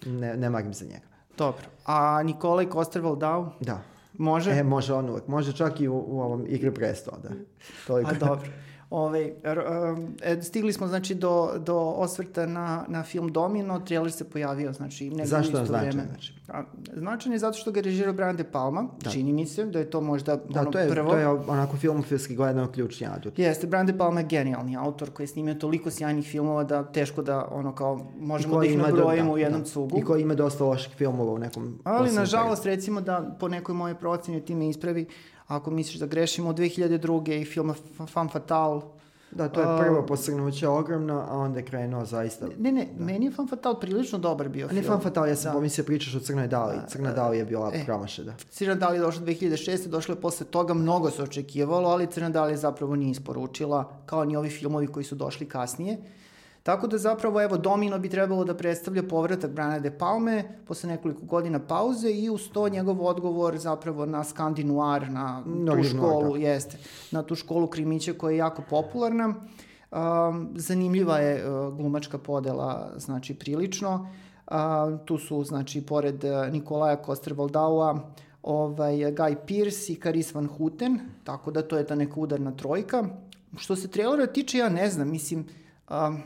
Ne, 0.06 0.36
ne 0.36 0.50
magim 0.50 0.74
za 0.74 0.84
njega. 0.84 1.06
Dobro. 1.38 1.64
A 1.84 2.22
Nikolaj 2.22 2.66
Kosterval-Dau? 2.66 3.48
Da. 3.60 3.82
Može? 4.18 4.50
E, 4.50 4.62
može 4.62 4.94
on 4.94 5.10
uvek. 5.10 5.28
Može 5.28 5.52
čak 5.52 5.80
i 5.80 5.88
u, 5.88 6.04
u 6.06 6.20
ovom 6.20 6.44
igri 6.46 6.74
prestola, 6.74 7.18
da. 7.18 7.28
Toliko. 7.86 8.10
A 8.10 8.14
dobro. 8.14 8.48
Ove, 8.90 9.32
e, 10.22 10.42
stigli 10.42 10.72
smo 10.72 10.86
znači 10.86 11.14
do, 11.14 11.50
do 11.58 11.76
osvrta 11.76 12.46
na, 12.46 12.84
na 12.88 13.02
film 13.02 13.32
Domino, 13.32 13.80
trailer 13.80 14.12
se 14.12 14.30
pojavio 14.30 14.72
znači 14.72 15.10
nego 15.10 15.28
Zašto 15.28 15.58
je 15.58 15.66
značajan? 15.66 16.06
Znači? 16.06 16.34
značajan 16.94 17.32
je 17.32 17.38
zato 17.38 17.58
što 17.58 17.72
ga 17.72 17.80
režirao 17.80 18.12
Brian 18.12 18.36
De 18.36 18.44
Palma, 18.44 18.88
da. 19.04 19.10
čini 19.10 19.32
mi 19.32 19.46
se 19.46 19.64
da 19.64 19.78
je 19.78 19.90
to 19.90 20.00
možda 20.00 20.36
da, 20.36 20.60
ono 20.60 20.70
to 20.70 20.78
je, 20.78 20.88
prvo. 20.88 21.10
to 21.10 21.16
je 21.16 21.28
onako 21.28 21.76
filmofilski 21.76 22.34
gledano 22.36 22.72
ključni 22.72 23.06
adut. 23.06 23.38
Jeste, 23.38 23.66
Brian 23.66 23.86
De 23.86 23.98
Palma 23.98 24.20
je 24.20 24.26
genijalni 24.26 24.76
autor 24.76 25.10
koji 25.10 25.24
je 25.24 25.28
snimio 25.28 25.54
toliko 25.54 25.90
sjajnih 25.90 26.26
filmova 26.26 26.64
da 26.64 26.84
teško 26.84 27.22
da 27.22 27.48
ono 27.50 27.74
kao 27.74 28.06
možemo 28.20 28.60
da 28.60 28.66
ih 28.66 28.78
nabrojimo 28.78 29.28
da, 29.28 29.34
u 29.34 29.38
jednom 29.38 29.60
da. 29.60 29.66
cugu. 29.66 29.98
I 29.98 30.02
koji 30.02 30.22
ima 30.22 30.34
dosta 30.34 30.64
loših 30.64 30.94
filmova 30.96 31.32
u 31.32 31.38
nekom 31.38 31.78
Ali 31.84 32.12
nažalost 32.12 32.66
recimo 32.66 33.00
da 33.00 33.36
po 33.40 33.48
nekoj 33.48 33.74
moje 33.74 33.94
proceni 33.94 34.44
ti 34.44 34.54
me 34.54 34.68
ispravi 34.68 35.06
ako 35.48 35.70
misliš 35.70 36.00
da 36.00 36.06
grešimo, 36.06 36.48
od 36.50 36.56
2002. 36.56 37.40
i 37.40 37.44
filma 37.44 37.74
Fan 38.06 38.28
Fatal, 38.28 38.82
Da, 39.30 39.48
to 39.48 39.60
je 39.60 39.66
prvo 39.78 40.06
posrnuće 40.06 40.68
ogromno, 40.68 41.24
a 41.28 41.36
onda 41.36 41.58
je 41.58 41.64
krenuo 41.64 42.04
zaista... 42.04 42.46
Ne, 42.58 42.72
ne, 42.72 42.88
da. 42.98 43.04
meni 43.04 43.26
je 43.26 43.32
Fan 43.32 43.48
Fatal 43.48 43.80
prilično 43.80 44.18
dobar 44.18 44.48
bio 44.48 44.68
film. 44.68 44.80
Ne 44.80 44.86
Fan 44.86 45.00
Fatal, 45.00 45.28
ja 45.28 45.36
sam 45.36 45.50
da. 45.50 45.54
pomislio 45.54 45.84
pričaš 45.84 46.14
o 46.14 46.20
Crnoj 46.20 46.48
Dali. 46.48 46.76
Da, 46.76 46.86
Crna 46.86 47.12
Dali 47.12 47.38
je 47.38 47.44
bila 47.44 47.70
e, 47.74 47.84
promaša, 47.84 48.22
da. 48.22 48.34
Crna 48.50 48.74
Dali 48.74 48.96
je 48.96 49.00
došla 49.00 49.22
2006. 49.22 49.88
Došla 49.88 50.14
je 50.14 50.20
posle 50.20 50.46
toga, 50.46 50.74
mnogo 50.74 51.10
se 51.10 51.22
očekivalo, 51.22 51.88
ali 51.88 52.06
Crna 52.06 52.30
Dali 52.30 52.52
je 52.52 52.56
zapravo 52.56 52.96
nije 52.96 53.10
isporučila, 53.10 53.92
kao 54.06 54.24
ni 54.24 54.36
ovi 54.36 54.50
filmovi 54.50 54.86
koji 54.86 55.04
su 55.04 55.14
došli 55.14 55.48
kasnije. 55.48 55.98
Tako 56.68 56.86
da 56.86 56.98
zapravo, 56.98 57.42
evo, 57.42 57.56
Domino 57.56 57.98
bi 57.98 58.08
trebalo 58.08 58.44
da 58.44 58.54
predstavlja 58.54 59.02
povratak 59.02 59.50
Brana 59.50 59.78
de 59.78 59.90
Palme 59.90 60.44
posle 60.66 60.88
nekoliko 60.88 61.20
godina 61.26 61.58
pauze 61.58 62.10
i 62.10 62.30
uz 62.30 62.48
to 62.52 62.68
njegov 62.68 63.06
odgovor 63.06 63.56
zapravo 63.58 64.06
na 64.06 64.24
Skandinoir, 64.24 65.10
na 65.10 65.42
no, 65.46 65.76
tu 65.76 65.82
školu, 65.82 66.32
da. 66.32 66.38
jeste, 66.38 66.78
na 67.10 67.22
tu 67.22 67.34
školu 67.34 67.66
krimića 67.66 68.12
koja 68.12 68.32
je 68.32 68.36
jako 68.36 68.62
popularna. 68.70 69.26
Um, 69.28 70.48
zanimljiva 70.56 71.18
je 71.18 71.50
uh, 71.50 71.74
glumačka 71.74 72.18
podela, 72.18 72.92
znači, 72.96 73.34
prilično. 73.34 74.08
Uh, 74.46 74.54
tu 75.04 75.18
su, 75.18 75.44
znači, 75.44 75.80
pored 75.86 76.24
uh, 76.24 76.52
Nikolaja 76.52 77.02
Koster-Valdaua, 77.02 77.98
ovaj, 78.42 78.94
Guy 78.94 79.36
Pearce 79.46 79.92
i 79.92 79.96
Karis 79.96 80.34
Van 80.34 80.46
Houten, 80.58 81.00
tako 81.24 81.50
da 81.50 81.62
to 81.62 81.78
je 81.78 81.86
ta 81.86 81.94
neka 81.94 82.20
udarna 82.20 82.52
trojka 82.52 83.04
što 83.56 83.76
se 83.76 83.88
trailera 83.88 84.26
tiče, 84.26 84.58
ja 84.58 84.68
ne 84.68 84.90
znam, 84.90 85.10
mislim, 85.10 85.46
um, 85.90 86.22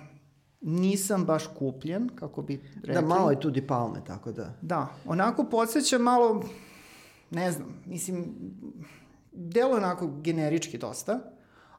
nisam 0.62 1.24
baš 1.24 1.46
kupljen, 1.58 2.08
kako 2.14 2.42
bi 2.42 2.60
rekli. 2.74 2.94
Da, 2.94 3.00
malo 3.00 3.30
je 3.30 3.40
tu 3.40 3.50
Di 3.50 3.66
Palme, 3.66 4.00
tako 4.06 4.32
da. 4.32 4.54
Da, 4.60 4.88
onako 5.06 5.44
podsjeća 5.44 5.98
malo, 5.98 6.44
ne 7.30 7.52
znam, 7.52 7.82
mislim, 7.86 8.34
delo 9.32 9.76
onako 9.76 10.10
generički 10.20 10.78
dosta, 10.78 11.20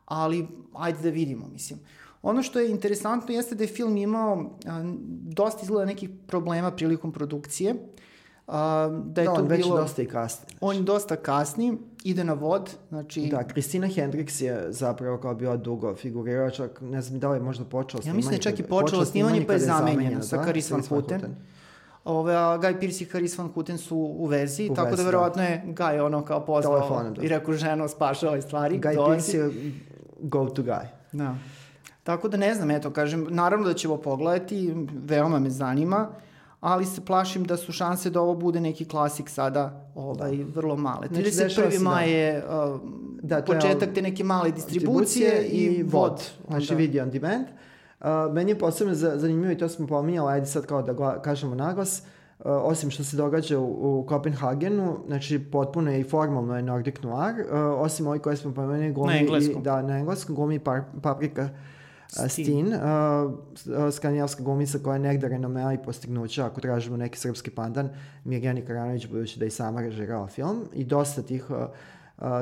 ali 0.06 0.48
ajde 0.74 1.00
da 1.02 1.10
vidimo, 1.10 1.48
mislim. 1.48 1.80
Ono 2.22 2.44
što 2.44 2.60
je 2.60 2.72
interesantno 2.72 3.34
jeste 3.34 3.56
da 3.56 3.64
je 3.64 3.68
film 3.68 3.98
imao 3.98 4.58
a, 4.66 4.84
dosta 5.22 5.60
izgleda 5.64 5.86
nekih 5.86 6.10
problema 6.28 6.72
prilikom 6.72 7.12
produkcije. 7.12 7.76
A, 8.48 8.90
da 9.06 9.22
je 9.22 9.28
da, 9.28 9.34
to 9.34 9.42
on 9.42 9.48
već 9.48 9.64
bilo, 9.64 9.78
dosta 9.78 10.02
i 10.02 10.06
kasni. 10.06 10.56
On 10.62 10.86
dosta 10.86 11.16
kasni, 11.16 11.78
ide 12.04 12.24
na 12.24 12.34
vod, 12.34 12.70
znači... 12.90 13.28
Da, 13.32 13.44
Kristina 13.44 13.88
Hendricks 13.88 14.42
je 14.42 14.66
zapravo 14.70 15.18
kao 15.18 15.36
bila 15.36 15.58
dugo 15.58 15.96
figurirala, 15.96 16.50
čak 16.50 16.82
ne 16.82 17.02
znam 17.02 17.20
da 17.20 17.30
li 17.30 17.38
je 17.38 17.42
možda 17.42 17.66
počela 17.66 18.02
snimanje. 18.02 18.16
Ja 18.16 18.18
mislim 18.18 18.30
da 18.30 18.36
je 18.36 18.42
čak 18.42 18.60
i 18.60 18.64
počela 18.64 19.06
snimanje 19.06 19.46
pa 19.48 19.54
je 19.54 19.60
zamenjena 19.60 20.22
sa 20.22 20.38
da? 20.38 20.44
Karis 20.44 20.72
Van 20.72 20.82
Houten. 20.90 21.22
Ove, 22.06 22.36
a 22.36 22.60
Guy 22.62 22.80
Pearce 22.80 23.04
i 23.04 23.08
Karis 23.08 23.38
Van 23.38 23.50
Houten 23.54 23.78
su 23.78 23.98
u 23.98 24.26
vezi, 24.26 24.70
u 24.72 24.76
tako 24.76 24.90
vezi, 24.90 24.98
da 24.98 25.04
verovatno 25.04 25.42
da. 25.42 25.48
je 25.48 25.64
Guy 25.68 26.06
ono 26.06 26.26
kao 26.26 26.46
pozvao 26.46 27.04
da. 27.04 27.22
i 27.22 27.28
rekao 27.28 27.54
ženo 27.54 27.88
spašavaj 27.88 28.42
stvari. 28.42 28.80
Guy 28.80 28.96
dođi. 28.96 29.10
Pearce 29.10 29.38
je 29.38 29.72
go 30.20 30.46
to 30.46 30.64
guy. 30.64 30.86
Da. 31.12 31.36
Tako 32.04 32.28
da 32.28 32.38
ne 32.38 32.54
znam, 32.54 32.72
eto, 32.72 32.92
kažem, 32.92 33.28
naravno 33.30 33.68
da 33.68 33.74
ćemo 33.74 33.98
pogledati, 33.98 34.74
veoma 35.06 35.40
me 35.40 35.50
zanima, 35.50 36.10
ali 36.64 36.86
se 36.86 37.02
plašim 37.02 37.44
da 37.44 37.58
su 37.58 37.72
šanse 37.72 38.10
da 38.10 38.22
ovo 38.22 38.36
bude 38.36 38.62
neki 38.62 38.86
klasik 38.86 39.30
sada 39.30 39.88
ovaj, 39.96 40.38
da. 40.38 40.44
vrlo 40.56 40.76
male. 40.76 41.08
Znači, 41.08 41.30
31. 41.30 41.80
maj 41.80 42.12
je 42.12 42.44
uh, 42.46 42.80
da, 43.22 43.42
početak 43.42 43.94
te 43.96 44.02
neke 44.02 44.24
male 44.24 44.52
distribucije, 44.52 45.30
distribucije 45.30 45.80
i 45.80 45.84
vod. 45.84 46.24
Znači 46.48 46.76
video 46.76 47.04
on 47.04 47.10
demand. 47.10 47.46
Uh, 48.00 48.08
meni 48.34 48.52
je 48.52 48.60
posebno 48.60 48.94
zanimljivo 48.96 49.52
i 49.52 49.58
to 49.58 49.70
smo 49.70 49.88
pominjali, 49.88 50.34
ajde 50.34 50.46
sad 50.46 50.66
kao 50.66 50.82
da 50.82 51.22
kažemo 51.22 51.56
naglas, 51.56 52.02
uh, 52.40 52.46
osim 52.46 52.92
što 52.92 53.04
se 53.04 53.18
događa 53.18 53.60
u, 53.60 54.00
u 54.00 54.06
Kopenhagenu, 54.06 54.98
znači 55.08 55.40
potpuno 55.40 55.92
je 55.92 56.00
i 56.00 56.04
formalno 56.04 56.56
je 56.56 56.62
Nordic 56.62 56.96
Noir, 57.02 57.36
uh, 57.40 57.46
osim 57.82 58.08
ovih 58.08 58.22
koje 58.22 58.38
smo 58.38 58.54
pomenuli, 58.54 58.94
glumi 58.94 59.14
na 59.14 59.20
engleskom. 59.20 59.62
I, 59.62 59.64
da, 59.64 59.82
na 59.82 59.98
engleskom 59.98 60.36
glumi 60.36 60.60
par, 60.60 60.82
Paprika 61.02 61.50
Stin, 62.30 62.74
uh, 62.74 63.34
skandinavska 63.92 64.44
glumica 64.44 64.80
koja 64.84 64.94
je 64.94 65.00
negde 65.00 65.28
renomea 65.28 65.74
i 65.74 65.84
postignuća, 65.84 66.46
ako 66.46 66.62
tražimo 66.62 66.98
neki 66.98 67.20
srpski 67.20 67.52
pandan, 67.52 67.90
Mirjani 68.24 68.66
Karanović, 68.66 69.08
budući 69.08 69.40
da 69.40 69.46
i 69.46 69.50
sama 69.50 69.82
režirala 69.82 70.28
film, 70.28 70.66
i 70.74 70.84
dosta 70.84 71.22
tih 71.22 71.50
uh, 71.50 71.58
uh, 71.58 71.66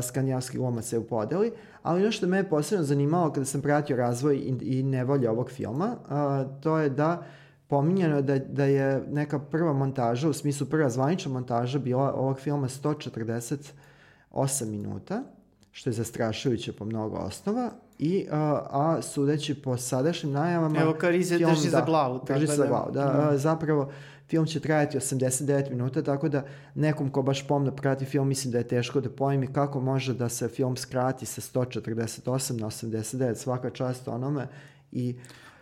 skandinavskih 0.02 0.60
glumaca 0.60 0.95
je 0.95 0.99
u 0.99 1.07
podeli, 1.07 1.52
ali 1.84 2.02
ono 2.02 2.11
što 2.11 2.27
me 2.27 2.38
je 2.38 2.49
posebno 2.49 2.84
zanimalo 2.84 3.34
kada 3.34 3.45
sam 3.45 3.61
pratio 3.61 3.98
razvoj 3.98 4.35
i, 4.35 4.57
i 4.61 4.84
nevolje 4.84 5.30
ovog 5.30 5.52
filma, 5.52 5.95
uh, 5.95 6.61
to 6.61 6.77
je 6.77 6.89
da 6.89 7.23
pominjeno 7.68 8.22
da, 8.22 8.39
da 8.39 8.65
je 8.65 9.03
neka 9.07 9.39
prva 9.39 9.73
montaža, 9.73 10.30
u 10.30 10.34
smislu 10.34 10.68
prva 10.68 10.89
zvanična 10.89 11.31
montaža 11.31 11.80
bila 11.80 12.14
ovog 12.14 12.39
filma 12.39 12.68
148 12.68 14.65
minuta, 14.65 15.23
što 15.72 15.89
je 15.89 15.93
zastrašujuće 15.93 16.73
po 16.73 16.85
mnogo 16.85 17.15
osnova, 17.15 17.72
i, 18.02 18.28
a, 18.32 18.65
a 18.69 19.02
sudeći 19.02 19.61
po 19.61 19.78
sadašnjim 19.78 20.34
najavama... 20.34 20.80
Evo 20.80 20.94
Karize 20.94 21.38
film, 21.38 21.52
drži 21.52 21.64
da, 21.64 21.69
za 21.69 21.82
glavu. 21.86 22.19
Drži 22.28 22.48
se 22.48 22.56
za 22.56 22.68
glavu, 22.68 22.91
da. 22.91 23.03
da. 23.03 23.30
A, 23.30 23.38
zapravo, 23.38 23.91
film 24.30 24.45
će 24.45 24.60
trajati 24.60 24.98
89 24.98 25.69
minuta, 25.69 26.02
tako 26.02 26.30
da 26.30 26.44
nekom 26.76 27.10
ko 27.10 27.22
baš 27.22 27.48
pomno 27.48 27.72
prati 27.72 28.06
film, 28.06 28.28
mislim 28.28 28.52
da 28.52 28.57
je 28.57 28.68
teško 28.68 29.02
da 29.02 29.10
pojmi 29.10 29.48
kako 29.48 29.80
može 29.80 30.14
da 30.14 30.30
se 30.30 30.48
film 30.48 30.78
skrati 30.78 31.26
sa 31.26 31.41
148 31.41 32.60
na 32.60 32.68
89, 32.68 33.36
svaka 33.36 33.69
čast 33.69 34.07
onome 34.07 34.48
i 34.91 35.15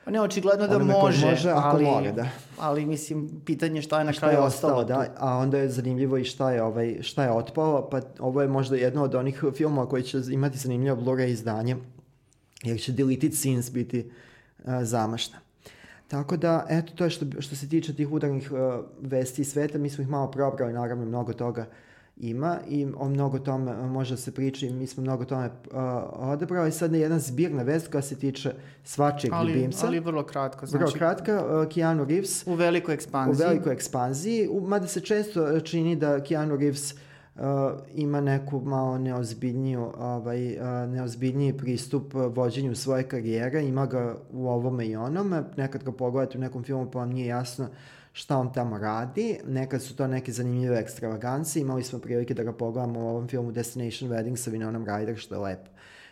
Pa 0.06 0.12
ne, 0.12 0.22
očigledno 0.22 0.68
da 0.68 0.80
može, 0.80 1.26
može 1.26 1.50
ali, 1.50 1.86
može, 1.86 2.12
da. 2.12 2.28
ali 2.60 2.86
mislim, 2.86 3.30
pitanje 3.46 3.82
šta 3.82 4.00
je 4.00 4.06
na 4.06 4.14
šta 4.14 4.20
kraju 4.20 4.38
je 4.38 4.42
ostalo. 4.42 4.74
ostalo 4.74 5.04
da, 5.04 5.14
a 5.18 5.38
onda 5.38 5.58
je 5.58 5.70
zanimljivo 5.70 6.18
i 6.18 6.24
šta 6.24 6.52
je, 6.52 6.64
ovaj, 6.64 6.98
šta 7.02 7.24
je 7.24 7.32
otpalo, 7.32 7.90
pa 7.90 8.02
ovo 8.20 8.42
je 8.42 8.48
možda 8.48 8.76
jedno 8.76 9.04
od 9.04 9.16
onih 9.16 9.44
filmova 9.54 9.90
koji 9.90 10.04
će 10.04 10.22
imati 10.32 10.58
zanimljivo 10.58 10.96
Blu-ray 10.96 11.28
izdanje, 11.28 11.76
jer 12.64 12.80
će 12.80 12.92
deleted 12.92 13.34
scenes 13.34 13.72
biti 13.72 14.12
uh, 14.58 14.66
zamašna. 14.82 15.38
Tako 16.08 16.38
da, 16.38 16.66
eto, 16.70 16.94
to 16.96 17.04
je 17.04 17.10
što, 17.10 17.26
što 17.40 17.56
se 17.56 17.70
tiče 17.70 17.96
tih 17.96 18.12
udarnih 18.12 18.52
uh, 18.52 18.86
vesti 19.02 19.44
sveta, 19.44 19.78
mi 19.78 19.90
smo 19.90 20.02
ih 20.02 20.10
malo 20.10 20.32
probrali, 20.32 20.74
naravno, 20.74 21.06
mnogo 21.06 21.34
toga 21.34 21.66
ima 22.18 22.58
i 22.68 22.88
o 22.98 23.10
mnogo 23.10 23.40
tome 23.40 23.88
može 23.88 24.14
da 24.14 24.18
se 24.18 24.32
priča 24.32 24.66
i 24.66 24.74
mi 24.74 24.88
smo 24.88 25.04
mnogo 25.04 25.26
tome 25.26 25.46
uh, 25.46 25.52
odebrali. 26.12 26.72
Sad 26.72 26.94
je 26.94 27.00
jedna 27.00 27.20
zbirna 27.20 27.64
vest 27.64 27.92
koja 27.92 28.02
se 28.02 28.16
tiče 28.16 28.54
svačeg 28.84 29.32
ali, 29.34 29.54
ljubimca. 29.54 29.88
Ali 29.88 30.00
vrlo 30.00 30.24
kratko. 30.24 30.66
Znači, 30.66 30.84
vrlo 30.84 30.94
kratka, 30.94 31.46
uh, 31.46 31.68
Keanu 31.74 32.06
Reeves. 32.06 32.48
U 32.48 32.54
velikoj 32.54 32.94
ekspanziji. 32.94 33.46
U 33.46 33.50
velikoj 33.50 33.74
ekspanziji, 33.74 34.48
u, 34.52 34.62
mada 34.62 34.88
se 34.88 35.02
često 35.02 35.60
čini 35.60 35.96
da 35.96 36.24
Keanu 36.24 36.56
Reeves 36.56 36.94
uh, 36.94 37.00
ima 37.96 38.22
neku 38.22 38.62
malo 38.62 38.98
neozbiljniju, 38.98 39.92
ovaj, 39.98 40.58
uh, 40.58 40.90
neozbiljniji 40.90 41.58
pristup 41.58 42.14
vođenju 42.14 42.76
svoje 42.76 43.04
karijere, 43.04 43.64
ima 43.64 43.86
ga 43.86 44.16
u 44.32 44.48
ovome 44.48 44.88
i 44.88 44.96
onome, 44.96 45.44
nekad 45.58 45.84
ga 45.84 45.92
pogledate 45.92 46.38
u 46.38 46.42
nekom 46.42 46.64
filmu 46.64 46.92
pa 46.92 47.00
vam 47.00 47.10
nije 47.10 47.28
jasno 47.28 47.68
šta 48.14 48.38
on 48.38 48.54
tamo 48.54 48.78
radi. 48.78 49.40
Nekad 49.48 49.82
su 49.82 49.96
to 49.96 50.08
neke 50.08 50.32
zanimljive 50.32 50.80
ekstravagancije. 50.80 51.62
Imali 51.62 51.84
smo 51.84 52.00
prilike 52.00 52.34
da 52.34 52.44
ga 52.44 52.54
pogledamo 52.54 53.00
u 53.00 53.08
ovom 53.08 53.28
filmu 53.28 53.52
Destination 53.52 54.12
Wedding 54.12 54.36
sa 54.36 54.52
Vinonom 54.52 54.86
Ryder, 54.86 55.18
što 55.18 55.36
je 55.36 55.40
lepo. 55.40 55.70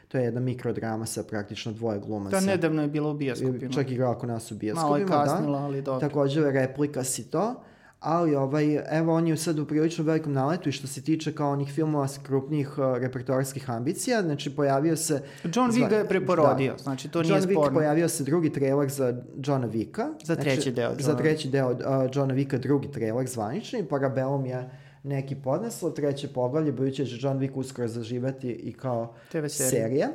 To 0.08 0.18
je 0.18 0.24
jedna 0.24 0.40
mikrodrama 0.40 1.06
sa 1.06 1.24
praktično 1.24 1.72
dvoje 1.72 2.00
glumaca. 2.00 2.40
Da, 2.40 2.46
nedavno 2.46 2.82
je 2.82 2.88
bila 2.88 3.10
u 3.10 3.14
bioskopima. 3.14 3.74
Čak 3.74 3.92
igrao 3.92 4.16
kod 4.16 4.30
nas 4.30 4.52
u 4.52 4.56
bioskopima, 4.56 4.90
Malo 4.90 4.98
je 4.98 5.08
kasnila, 5.08 5.60
da. 5.60 5.66
ali 5.66 5.82
dobro. 5.82 6.08
Takođe, 6.08 6.52
replika 6.52 7.04
si 7.04 7.32
to 7.32 7.56
ali 8.00 8.36
ovaj, 8.36 8.84
evo 8.92 9.14
on 9.14 9.28
je 9.28 9.38
sad 9.38 9.60
u 9.60 9.66
prilično 9.66 10.04
velikom 10.04 10.34
naletu 10.34 10.70
i 10.70 10.72
što 10.72 10.88
se 10.88 11.02
tiče 11.02 11.36
kao 11.36 11.52
onih 11.52 11.74
filmova 11.74 12.08
s 12.08 12.18
krupnijih 12.18 12.78
uh, 12.78 12.98
repertoarskih 12.98 13.70
ambicija, 13.70 14.22
znači 14.22 14.56
pojavio 14.56 14.96
se... 14.96 15.22
John 15.44 15.72
Wick 15.72 15.90
ga 15.90 15.96
je 15.96 16.08
preporodio, 16.08 16.72
da, 16.72 16.78
znači 16.78 17.10
to 17.10 17.20
John 17.20 17.28
nije 17.28 17.42
sporno. 17.42 17.62
John 17.62 17.70
Wick 17.70 17.74
pojavio 17.74 18.10
se 18.10 18.24
drugi 18.24 18.54
trailer 18.54 18.90
za 18.90 19.22
Johna 19.46 19.68
Vicka. 19.68 20.08
Za 20.24 20.36
znači, 20.36 20.50
treći 20.50 20.72
deo. 20.72 20.90
John... 20.90 21.02
Za 21.02 21.18
treći 21.18 21.50
deo 21.50 21.72
uh, 21.72 21.78
Johna 22.14 22.34
Vicka 22.34 22.58
drugi 22.58 22.92
trailer 22.92 23.28
zvanični, 23.28 23.86
Parabellum 23.86 24.46
je 24.46 24.70
neki 25.04 25.36
podneslo, 25.36 25.90
treće 25.90 26.28
poglavlje, 26.28 26.72
budući 26.72 27.04
da 27.04 27.10
će 27.10 27.18
John 27.20 27.40
Wick 27.40 27.52
uskoro 27.54 27.88
zaživati 27.88 28.50
i 28.50 28.74
kao 28.74 29.14
TV 29.32 29.46
serija. 29.48 29.70
serija. 29.70 30.08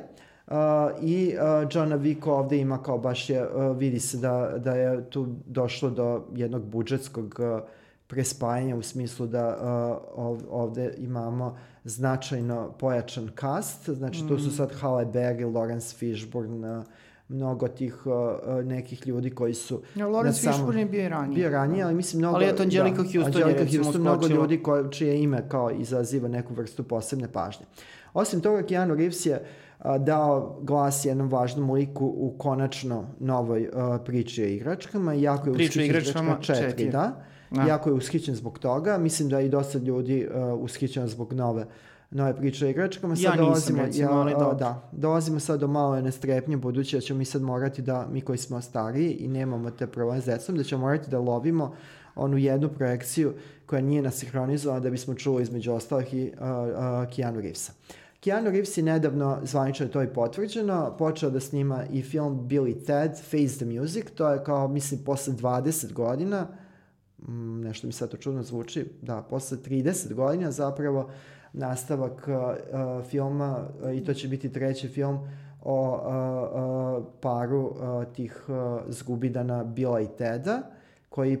Uh, 0.47 0.53
I 1.01 1.35
uh, 1.35 1.67
Johna 1.71 1.97
Wick 1.97 2.29
ovde 2.29 2.57
ima 2.57 2.83
kao 2.83 2.97
baš 2.97 3.29
je, 3.29 3.47
uh, 3.47 3.77
vidi 3.77 3.99
se 3.99 4.17
da, 4.17 4.53
da 4.57 4.71
je 4.71 5.09
tu 5.09 5.27
došlo 5.45 5.89
do 5.89 6.23
jednog 6.35 6.65
budžetskog 6.65 7.39
uh, 7.39 7.61
prespajanja 8.07 8.75
u 8.75 8.81
smislu 8.81 9.27
da 9.27 9.57
uh, 10.15 10.37
ovde 10.49 10.93
imamo 10.97 11.57
značajno 11.83 12.71
pojačan 12.79 13.29
cast, 13.39 13.89
znači 13.89 14.23
mm. 14.23 14.27
tu 14.27 14.39
su 14.39 14.47
mm. 14.47 14.51
sad 14.51 14.71
Halle 14.71 15.05
Berry, 15.05 15.51
Lawrence 15.51 15.97
Fishburne, 15.97 16.77
uh, 16.77 16.83
mnogo 17.27 17.67
tih 17.67 18.05
uh, 18.05 18.65
nekih 18.65 19.07
ljudi 19.07 19.29
koji 19.29 19.53
su... 19.53 19.81
Ja, 19.95 20.07
Lawrence 20.07 20.31
samom, 20.31 20.57
Fishburne 20.57 20.81
je 20.81 20.85
bio 20.85 21.09
ranije. 21.09 21.35
Bio 21.35 21.49
ranije, 21.49 21.83
ali 21.83 21.95
mislim 21.95 22.19
mnogo... 22.19 22.35
Ali 22.35 22.45
eto 22.45 22.63
Angelica 22.63 23.03
da, 23.03 23.03
Houston 23.03 23.25
Angelica 23.25 23.63
je 23.63 23.77
Houston, 23.77 24.01
mnogo 24.01 24.27
ljudi 24.27 24.63
koje, 24.63 24.91
čije 24.91 25.23
ime 25.23 25.49
kao 25.49 25.71
izaziva 25.71 26.27
neku 26.27 26.53
vrstu 26.53 26.83
posebne 26.83 27.31
pažnje. 27.31 27.65
Osim 28.13 28.41
toga, 28.41 28.63
Keanu 28.63 28.95
Reeves 28.95 29.25
je 29.25 29.35
uh, 29.35 29.47
dao 29.99 30.59
glas 30.61 31.05
jednom 31.05 31.29
važnom 31.29 31.71
liku 31.71 32.05
u 32.05 32.35
konačno 32.37 33.07
novoj 33.19 33.61
uh, 33.73 34.01
priči 34.05 34.43
o 34.43 34.47
igračkama. 34.47 35.13
Jako 35.13 35.49
je 35.49 35.53
Priču 35.53 35.79
o 35.79 35.83
igračkama 35.83 36.37
četiri, 36.41 36.69
četiri. 36.69 36.89
da. 36.89 37.11
Da. 37.51 37.61
Jako 37.61 37.89
je 37.89 37.93
ushićen 37.93 38.35
zbog 38.35 38.59
toga. 38.59 38.97
Mislim 38.97 39.29
da 39.29 39.39
je 39.39 39.45
i 39.45 39.49
dosta 39.49 39.77
ljudi 39.77 40.27
uh, 40.27 40.63
ushićeno 40.63 41.07
zbog 41.07 41.33
nove 41.33 41.65
nove 42.13 42.37
priče 42.37 42.65
o 42.65 42.69
igračkama. 42.69 43.15
Sad 43.15 43.23
ja 43.23 43.35
dolazimo, 43.35 43.77
nisam, 43.77 43.85
recimo, 43.85 44.11
ali 44.11 44.31
ja, 44.31 44.53
da, 44.53 44.89
dolazimo 44.91 45.39
sad 45.39 45.59
do 45.59 45.67
malo 45.67 46.01
nestrepnje, 46.01 46.57
budući 46.57 46.97
da 46.97 47.01
ćemo 47.01 47.17
mi 47.17 47.25
sad 47.25 47.41
morati 47.41 47.81
da, 47.81 48.07
mi 48.11 48.21
koji 48.21 48.37
smo 48.37 48.61
stariji 48.61 49.11
i 49.11 49.27
nemamo 49.27 49.71
te 49.71 49.87
probleme 49.87 50.21
s 50.21 50.25
decom, 50.25 50.57
da 50.57 50.63
ćemo 50.63 50.81
morati 50.81 51.09
da 51.09 51.19
lovimo 51.19 51.75
onu 52.15 52.37
jednu 52.37 52.69
projekciju 52.69 53.33
koja 53.65 53.81
nije 53.81 54.01
nasinhronizovana 54.01 54.79
da 54.79 54.89
bismo 54.89 55.15
čuli 55.15 55.43
između 55.43 55.71
ostalih 55.71 56.13
i 56.13 56.31
uh, 56.33 56.39
uh, 56.39 57.15
Keanu 57.15 57.41
Reevesa. 57.41 57.71
Keanu 58.23 58.49
Reeves 58.49 58.77
je 58.77 58.83
nedavno, 58.83 59.39
zvanično 59.43 59.85
je 59.85 59.91
to 59.91 60.03
i 60.03 60.13
potvrđeno, 60.13 60.95
počeo 60.97 61.29
da 61.29 61.39
snima 61.39 61.85
i 61.91 62.01
film 62.01 62.47
Billy 62.49 62.85
Ted, 62.85 63.11
Face 63.11 63.57
the 63.57 63.65
Music, 63.65 64.05
to 64.15 64.29
je 64.29 64.43
kao, 64.43 64.67
mislim, 64.67 65.03
posle 65.03 65.33
20 65.33 65.93
godina, 65.93 66.47
Mm, 67.27 67.61
nešto 67.61 67.87
mi 67.87 67.93
sad 67.93 68.09
to 68.09 68.17
čudno 68.17 68.43
zvuči, 68.43 68.85
da, 69.01 69.21
posle 69.21 69.57
30 69.57 70.13
godina 70.13 70.51
zapravo 70.51 71.09
nastavak 71.53 72.27
uh, 72.27 73.05
filma 73.05 73.67
uh, 73.83 73.95
i 73.95 74.03
to 74.03 74.13
će 74.13 74.27
biti 74.27 74.51
treći 74.51 74.87
film 74.87 75.19
o 75.61 75.91
uh, 75.91 77.01
uh, 77.01 77.13
paru 77.21 77.61
uh, 77.61 78.13
tih 78.13 78.45
uh, 78.47 78.81
zgubidana 78.87 79.63
Bila 79.63 80.01
i 80.01 80.07
Teda, 80.17 80.61
koji 81.09 81.37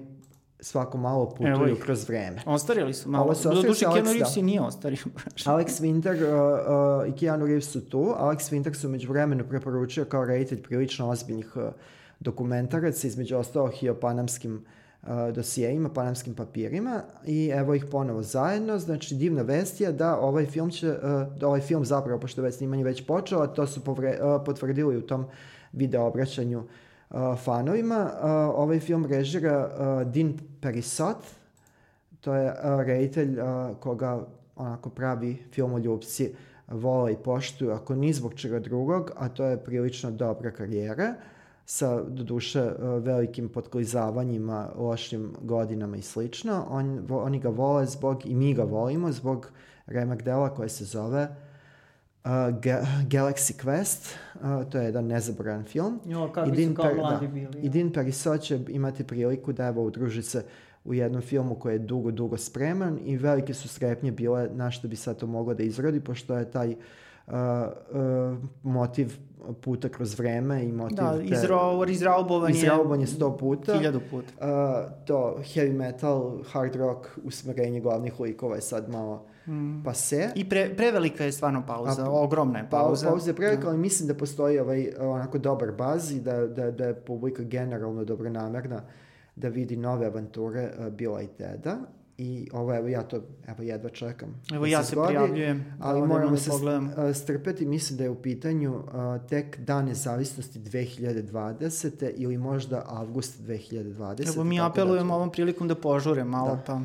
svako 0.63 0.97
malo 0.97 1.29
putuju 1.29 1.47
Evo 1.47 1.67
ih. 1.67 1.79
kroz 1.79 2.09
vreme. 2.09 2.41
Ostarili 2.45 2.93
su 2.93 3.09
malo. 3.09 3.23
Ovo 3.23 3.35
su 3.35 3.49
Doduše, 3.49 3.73
su, 3.73 3.91
Keanu 3.93 4.13
Reeves 4.13 4.35
da. 4.35 4.41
nije 4.41 4.61
ostario. 4.61 4.97
Alex 5.45 5.81
Winter 5.81 6.13
uh, 6.13 7.07
uh, 7.07 7.15
i 7.15 7.19
Keanu 7.19 7.45
Reeves 7.45 7.71
su 7.71 7.89
tu. 7.89 8.15
Alex 8.19 8.37
Winter 8.37 8.73
su 8.73 8.89
među 8.89 9.09
vremenu 9.09 9.43
preporučio 9.49 10.05
kao 10.05 10.25
reditelj 10.25 10.61
prilično 10.61 11.09
ozbiljnih 11.09 11.55
uh, 11.55 11.63
dokumentaraca, 12.19 13.07
između 13.07 13.37
ostalih 13.37 13.83
i 13.83 13.89
o 13.89 13.95
panamskim 13.95 14.65
uh, 15.01 15.09
dosijejima, 15.33 15.89
panamskim 15.89 16.33
papirima 16.33 17.01
i 17.25 17.51
evo 17.53 17.73
ih 17.73 17.85
ponovo 17.91 18.21
zajedno. 18.21 18.79
Znači, 18.79 19.15
divna 19.15 19.41
vest 19.41 19.81
je 19.81 19.91
da 19.91 20.17
ovaj 20.19 20.45
film 20.45 20.71
će, 20.71 20.89
uh, 20.89 21.37
da 21.37 21.47
ovaj 21.47 21.61
film 21.61 21.85
zapravo, 21.85 22.19
pošto 22.19 22.41
je 22.41 22.45
već 22.45 22.55
snimanje 22.55 22.83
već 22.83 23.05
počeo, 23.05 23.39
a 23.39 23.47
to 23.47 23.67
su 23.67 23.83
povre, 23.83 24.19
uh, 24.21 24.41
potvrdili 24.45 24.97
u 24.97 25.01
tom 25.01 25.25
video 25.71 26.05
obraćanju 26.05 26.59
uh, 26.59 26.65
fanovima. 27.37 28.11
Uh, 28.13 28.29
ovaj 28.59 28.79
film 28.79 29.05
režira 29.05 29.67
uh, 29.67 30.11
Dean 30.11 30.33
Perisot, 30.61 31.17
to 32.21 32.33
je 32.33 32.51
uh, 32.51 32.81
reditelj 32.85 33.39
uh, 33.39 33.45
koga 33.79 34.25
onako 34.55 34.89
pravi 34.89 35.37
filmoljubci 35.51 36.35
vole 36.67 37.13
i 37.13 37.17
poštuju, 37.17 37.71
ako 37.71 37.95
ni 37.95 38.13
zbog 38.13 38.33
čega 38.33 38.59
drugog, 38.59 39.11
a 39.15 39.29
to 39.29 39.45
je 39.45 39.63
prilično 39.63 40.11
dobra 40.11 40.51
karijera, 40.51 41.13
sa 41.65 42.01
doduše 42.01 42.61
uh, 42.61 43.03
velikim 43.03 43.49
potklizavanjima, 43.49 44.69
lošim 44.75 45.33
godinama 45.41 45.97
i 45.97 46.01
slično. 46.01 46.65
On, 46.69 47.07
oni 47.09 47.39
ga 47.39 47.49
vole 47.49 47.85
zbog, 47.85 48.25
i 48.25 48.35
mi 48.35 48.53
ga 48.53 48.63
volimo, 48.63 49.11
zbog 49.11 49.51
remek 49.85 50.21
dela 50.21 50.49
koje 50.49 50.69
se 50.69 50.85
zove 50.85 51.23
uh, 51.23 51.52
Ga 52.61 52.85
Galaxy 53.09 53.53
Quest, 53.53 54.15
uh, 54.35 54.69
to 54.69 54.77
je 54.77 54.85
jedan 54.85 55.07
nezaboravan 55.07 55.63
film. 55.63 55.99
Jo, 56.05 56.31
kako 56.31 56.49
I 56.49 56.51
su 56.51 56.55
Dean 56.55 56.75
kao 56.75 56.95
mladi 56.95 57.27
da. 57.27 57.33
bili. 57.33 57.61
I 57.61 57.69
Dean 57.69 57.91
Perisot 57.91 58.41
će 58.41 58.59
imati 58.67 59.03
priliku 59.03 59.53
da 59.53 59.65
evo 59.65 59.83
udruži 59.83 60.21
se 60.21 60.45
u 60.85 60.93
jednom 60.93 61.21
filmu 61.21 61.55
koji 61.55 61.73
je 61.73 61.79
dugo, 61.79 62.11
dugo 62.11 62.37
spreman 62.37 62.99
i 63.05 63.17
velike 63.17 63.53
su 63.53 63.67
strepnje 63.67 64.11
bile 64.11 64.49
na 64.53 64.71
što 64.71 64.87
bi 64.87 64.95
sad 64.95 65.17
to 65.17 65.27
moglo 65.27 65.53
da 65.53 65.63
izrodi, 65.63 65.99
pošto 65.99 66.37
je 66.37 66.51
taj 66.51 66.69
uh, 66.69 66.77
uh, 67.27 67.33
motiv 68.63 69.17
puta 69.53 69.89
kroz 69.89 70.19
vreme 70.19 70.63
i 70.63 70.71
motiv 70.71 70.95
Da, 70.97 71.17
te- 71.17 71.23
izra, 71.25 71.37
izraubovan 71.89 72.49
je 72.49 72.55
je 72.99 73.07
sto 73.07 73.37
puta. 73.37 73.73
hiljadu 73.73 73.99
puta. 74.01 74.33
Uh, 74.37 74.45
to 75.05 75.15
heavy 75.39 75.73
metal, 75.73 76.21
hard 76.43 76.75
rock 76.75 77.07
usmerenje 77.23 77.79
glavnih 77.79 78.19
likova 78.19 78.55
je 78.55 78.61
sad 78.61 78.89
malo 78.89 79.25
Mm. 79.45 79.83
pase. 79.83 80.29
I 80.35 80.49
pre, 80.49 80.75
prevelika 80.77 81.23
je 81.23 81.31
stvarno 81.31 81.63
pauza, 81.67 82.03
A, 82.03 82.09
ogromna 82.11 82.59
je 82.59 82.63
Pa, 82.63 82.77
pauza. 82.77 83.07
pauza 83.07 83.29
je 83.29 83.35
prevelika, 83.35 83.67
ali 83.67 83.77
mislim 83.77 84.07
da 84.07 84.13
postoji 84.13 84.59
ovaj 84.59 84.89
onako 84.99 85.37
dobar 85.37 85.71
baz 85.71 86.11
i 86.11 86.19
da, 86.19 86.47
da, 86.47 86.71
da 86.71 86.85
je 86.85 86.93
publika 86.95 87.43
generalno 87.43 88.03
dobronamerna 88.03 88.81
da 89.35 89.47
vidi 89.47 89.75
nove 89.77 90.05
avanture 90.05 90.71
uh, 90.79 90.87
Bila 90.87 91.21
i 91.21 91.27
Teda. 91.27 91.77
I 92.17 92.49
ovo, 92.53 92.75
evo, 92.75 92.87
ja 92.87 93.03
to, 93.03 93.17
evo, 93.47 93.63
jedva 93.63 93.89
čekam. 93.89 94.41
Evo 94.51 94.61
da 94.61 94.67
ja 94.67 94.83
se 94.83 94.91
zgodi, 94.91 95.07
prijavljujem. 95.07 95.65
Ali 95.79 96.01
da 96.01 96.07
moramo 96.07 96.31
da 96.31 96.37
se 96.37 96.49
pogledam. 96.49 96.85
uh, 96.87 97.15
strpeti, 97.15 97.65
mislim 97.65 97.97
da 97.97 98.03
je 98.03 98.09
u 98.09 98.15
pitanju 98.17 98.75
uh, 98.75 98.83
tek 99.29 99.59
dan 99.59 99.85
nezavisnosti 99.85 100.59
2020. 100.59 101.89
ili 102.11 102.37
možda 102.37 102.83
avgust 102.87 103.41
2020. 103.41 104.27
Evo 104.27 104.43
mi 104.43 104.57
da 104.57 104.65
apelujemo 104.65 105.09
će- 105.09 105.15
ovom 105.15 105.31
prilikom 105.31 105.67
da 105.67 105.75
požure 105.75 106.23
malo, 106.25 106.47
Da. 106.47 106.61
pa 106.63 106.81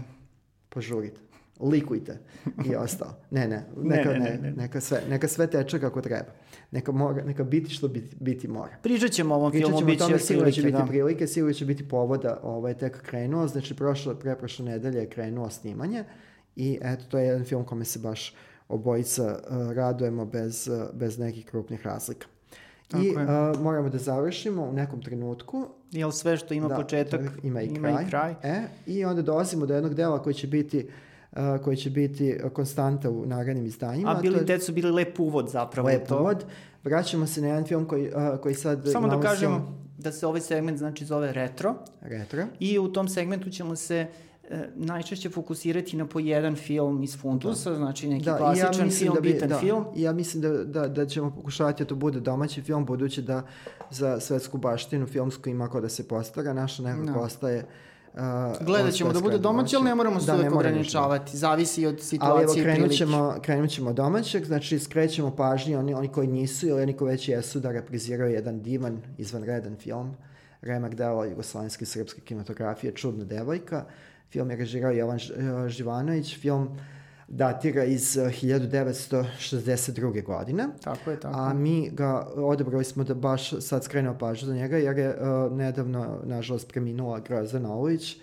požurite. 0.68 1.20
Likujte 1.60 2.18
i 2.66 2.76
ostalo. 2.84 3.16
Ne, 3.30 3.48
ne, 3.48 3.64
Ne, 3.76 3.96
neka, 3.96 4.10
ne, 4.10 4.18
ne, 4.18 4.30
ne, 4.30 4.38
ne. 4.38 4.52
neka, 4.52 4.80
sve, 4.80 5.02
neka 5.08 5.28
sve 5.28 5.46
teče 5.46 5.80
kako 5.80 6.00
treba. 6.00 6.30
Neka, 6.70 6.92
mora, 6.92 7.24
neka 7.24 7.44
biti 7.44 7.70
što 7.70 7.88
biti, 7.88 8.16
biti 8.20 8.48
mora. 8.48 8.76
pričat 8.82 9.10
ćemo 9.10 9.34
o 9.34 9.38
ovom 9.38 9.50
Pričat 9.50 9.66
filmu, 9.66 9.78
ćemo 9.78 9.86
o 9.86 9.90
bit 9.90 9.98
će 9.98 10.04
tome, 10.06 10.18
sigurno 10.18 10.50
će 10.50 10.60
prilike, 10.60 10.76
biti 10.76 10.86
da. 10.86 10.88
prilike, 10.88 11.26
sigurno 11.26 11.54
će 11.54 11.64
biti 11.64 11.88
povoda, 11.88 12.40
ovaj, 12.42 12.74
tek 12.74 13.02
krenuo, 13.02 13.46
znači 13.46 13.76
prošle, 13.76 14.20
preprošle 14.20 14.64
nedelje 14.64 14.98
je 14.98 15.08
krenuo 15.08 15.50
snimanje 15.50 16.04
i 16.56 16.78
eto, 16.82 17.04
to 17.08 17.18
je 17.18 17.26
jedan 17.26 17.44
film 17.44 17.64
kome 17.64 17.84
se 17.84 17.98
baš 17.98 18.34
obojica 18.68 19.24
uh, 19.24 19.72
radujemo 19.72 20.24
bez, 20.24 20.68
uh, 20.68 20.98
bez 20.98 21.18
nekih 21.18 21.46
krupnih 21.46 21.86
razlika. 21.86 22.26
I 22.94 23.10
uh, 23.10 23.60
moramo 23.62 23.88
da 23.88 23.98
završimo 23.98 24.62
u 24.62 24.72
nekom 24.72 25.02
trenutku. 25.02 25.66
Jel 25.90 26.10
sve 26.10 26.36
što 26.36 26.54
ima 26.54 26.68
Da, 26.68 26.76
početak, 26.76 27.20
ima 27.42 27.62
i 27.62 27.66
ima 27.66 27.88
kraj. 27.88 28.04
i 28.04 28.10
kraj. 28.10 28.34
E, 28.42 28.62
I 28.86 29.04
onda 29.04 29.22
dolazimo 29.22 29.66
do 29.66 29.74
jednog 29.74 29.94
dela 29.94 30.22
koji 30.22 30.34
će 30.34 30.46
biti 30.46 30.78
uh, 30.78 30.90
koji 31.64 31.76
će 31.76 31.90
biti 31.90 32.38
konstanta 32.52 33.10
u 33.10 33.26
narednim 33.26 33.66
izdanjima. 33.66 34.10
A 34.10 34.20
bili 34.20 34.46
Ted 34.46 34.62
su 34.62 34.72
bili 34.72 34.90
lep 34.90 35.20
uvod 35.20 35.48
zapravo. 35.48 35.88
Lep 35.88 36.08
to. 36.08 36.20
uvod. 36.20 36.44
Vraćamo 36.84 37.26
se 37.26 37.40
na 37.40 37.46
jedan 37.48 37.64
film 37.64 37.84
koji, 37.84 38.08
uh, 38.08 38.40
koji 38.42 38.54
sad 38.54 38.82
Samo 38.92 39.08
da 39.08 39.20
kažemo 39.20 39.56
film 39.56 39.76
da 39.98 40.12
se 40.12 40.26
ovaj 40.26 40.40
segment 40.40 40.78
znači 40.78 41.04
zove 41.04 41.32
retro 41.32 41.74
retro. 42.02 42.42
i 42.60 42.78
u 42.78 42.88
tom 42.88 43.08
segmentu 43.08 43.50
ćemo 43.50 43.76
se 43.76 44.06
e, 44.50 44.68
najčešće 44.76 45.30
fokusirati 45.30 45.96
na 45.96 46.06
po 46.06 46.18
jedan 46.20 46.56
film 46.56 47.02
iz 47.02 47.18
fundusa, 47.18 47.74
znači 47.74 48.08
neki 48.08 48.24
Da, 48.24 48.36
klasičan 48.36 48.90
film, 48.90 49.14
da 49.14 49.20
bi- 49.20 49.32
bitan 49.32 49.48
da, 49.48 49.58
film. 49.58 49.84
ja 49.96 50.12
mislim 50.12 50.40
da, 50.42 50.64
da, 50.64 50.88
da 50.88 51.06
ćemo 51.06 51.30
pokušavati 51.30 51.84
da 51.84 51.88
to 51.88 51.94
bude 51.94 52.20
domaći 52.20 52.62
film, 52.62 52.86
budući 52.86 53.22
da 53.22 53.42
za 53.90 54.20
svetsku 54.20 54.58
baštinu 54.58 55.06
filmsku 55.06 55.48
ima 55.48 55.68
ko 55.68 55.80
da 55.80 55.88
se 55.88 56.08
postara, 56.08 56.52
naša 56.52 56.82
nekako 56.82 57.12
Da. 57.12 57.20
ostaje 57.20 57.58
uh, 57.58 57.68
Gledat 58.60 58.94
ćemo 58.94 59.12
da 59.12 59.20
bude 59.20 59.38
domaći, 59.38 59.76
ali 59.76 59.84
ne 59.84 59.94
moramo 59.94 60.20
se 60.20 60.26
Da, 60.26 60.34
uvek 60.34 60.44
moramo 60.44 60.60
ograničavati. 60.60 61.36
Zavisi 61.36 61.86
od 61.86 61.94
Ali 61.94 62.02
situacije 62.02 62.42
evo, 62.44 62.52
i 62.52 62.62
krenut 62.62 62.78
prilike. 62.78 62.96
ćemo, 62.96 63.36
krenut 63.42 63.70
ćemo 63.70 63.92
domaćeg, 63.92 64.44
znači 64.44 64.78
skrećemo 64.78 65.36
pažnje 65.36 65.78
oni, 65.78 65.94
oni 65.94 66.08
koji 66.08 66.28
nisu 66.28 66.68
ili 66.68 66.82
oni 66.82 66.92
koji 66.92 67.10
već 67.10 67.28
jesu 67.28 67.60
da 67.60 67.70
repriziraju 67.70 68.32
jedan 68.32 68.62
divan, 68.62 69.02
izvanredan 69.18 69.76
film. 69.76 70.16
Remak 70.62 70.94
dela 70.94 71.24
jugoslovenske 71.26 71.86
srpske 71.86 72.20
kinematografije, 72.20 72.92
Čudna 72.94 73.24
devojka. 73.24 73.84
Film 74.30 74.50
je 74.50 74.56
režirao 74.56 74.92
Jovan 74.92 75.18
Živanović, 75.68 76.38
film 76.40 76.78
datira 77.28 77.84
iz 77.84 78.16
eh, 78.16 78.20
1962. 78.22 79.92
godine. 80.24 80.68
Tako 80.80 81.10
je, 81.10 81.20
tako. 81.20 81.40
A 81.40 81.54
mi 81.54 81.90
ga 81.90 82.08
odabrali 82.28 82.84
smo 82.84 83.04
da 83.04 83.14
baš 83.14 83.60
sad 83.60 83.84
skrenemo 83.84 84.18
pažnju 84.18 84.46
za 84.46 84.54
njega, 84.54 84.76
jer 84.78 84.98
je 84.98 85.08
uh, 85.10 85.16
nedavno, 85.52 86.18
nažalost, 86.24 86.68
preminula 86.68 87.20
Grozdana 87.20 87.72
Olović, 87.72 88.16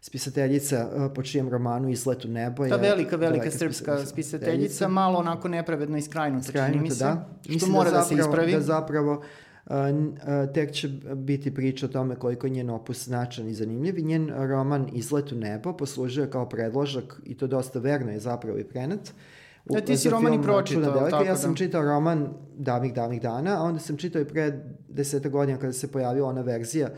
spisateljica 0.00 0.88
uh, 0.96 1.12
po 1.14 1.22
čijem 1.22 1.48
romanu 1.48 1.88
Izlet 1.88 2.24
u 2.24 2.28
nebo. 2.28 2.56
Ta 2.58 2.74
je 2.74 2.80
velika, 2.80 3.16
velika 3.16 3.38
daleka 3.38 3.50
srpska 3.50 4.06
spisateljica, 4.06 4.88
malo 4.88 5.18
onako 5.18 5.48
nepravedno 5.48 5.98
iskrajnuta, 5.98 6.46
čini 6.46 6.60
mi 6.80 6.90
Skrajnuta, 6.90 6.94
se. 6.94 7.04
da. 7.04 7.28
Što 7.42 7.52
Mislim 7.52 7.72
mora 7.72 7.90
da, 7.90 8.02
se 8.02 8.14
zapravo- 8.14 8.20
ispravi. 8.20 8.52
Da 8.52 8.60
zapravo 8.60 9.12
uh, 9.12 9.18
n- 9.18 9.22
uh, 9.22 9.26
tek 10.54 10.72
će 10.72 10.88
biti 11.14 11.54
priča 11.54 11.86
o 11.86 11.88
tome 11.88 12.16
koliko 12.16 12.46
je 12.46 12.50
njen 12.50 12.70
opus 12.70 13.04
značan 13.04 13.48
i 13.48 13.54
zanimljiv 13.54 13.98
i 13.98 14.02
njen 14.02 14.30
roman 14.36 14.88
Izlet 14.92 15.32
u 15.32 15.34
nebo 15.34 15.72
poslužio 15.72 16.26
kao 16.26 16.48
predložak 16.48 17.20
i 17.24 17.36
to 17.36 17.46
dosta 17.46 17.78
verno 17.78 18.12
je 18.12 18.18
zapravo 18.18 18.58
i 18.58 18.64
prenet. 18.64 19.14
U, 19.68 19.72
Da, 19.74 19.80
ti 19.80 19.96
si 19.96 20.10
roman 20.10 20.34
i 20.34 20.42
pročitao, 20.42 20.82
devojka. 20.82 21.10
tako 21.10 21.24
Ja 21.24 21.36
sam 21.36 21.50
da. 21.50 21.56
čitao 21.56 21.82
roman 21.82 22.28
davnih, 22.56 22.94
davnih 22.94 23.22
dana, 23.22 23.60
a 23.60 23.62
onda 23.62 23.80
sam 23.80 23.96
čitao 23.96 24.22
i 24.22 24.24
pre 24.24 24.60
deseta 24.88 25.28
godina 25.28 25.58
kada 25.58 25.72
se 25.72 25.92
pojavila 25.92 26.28
ona 26.28 26.40
verzija 26.40 26.88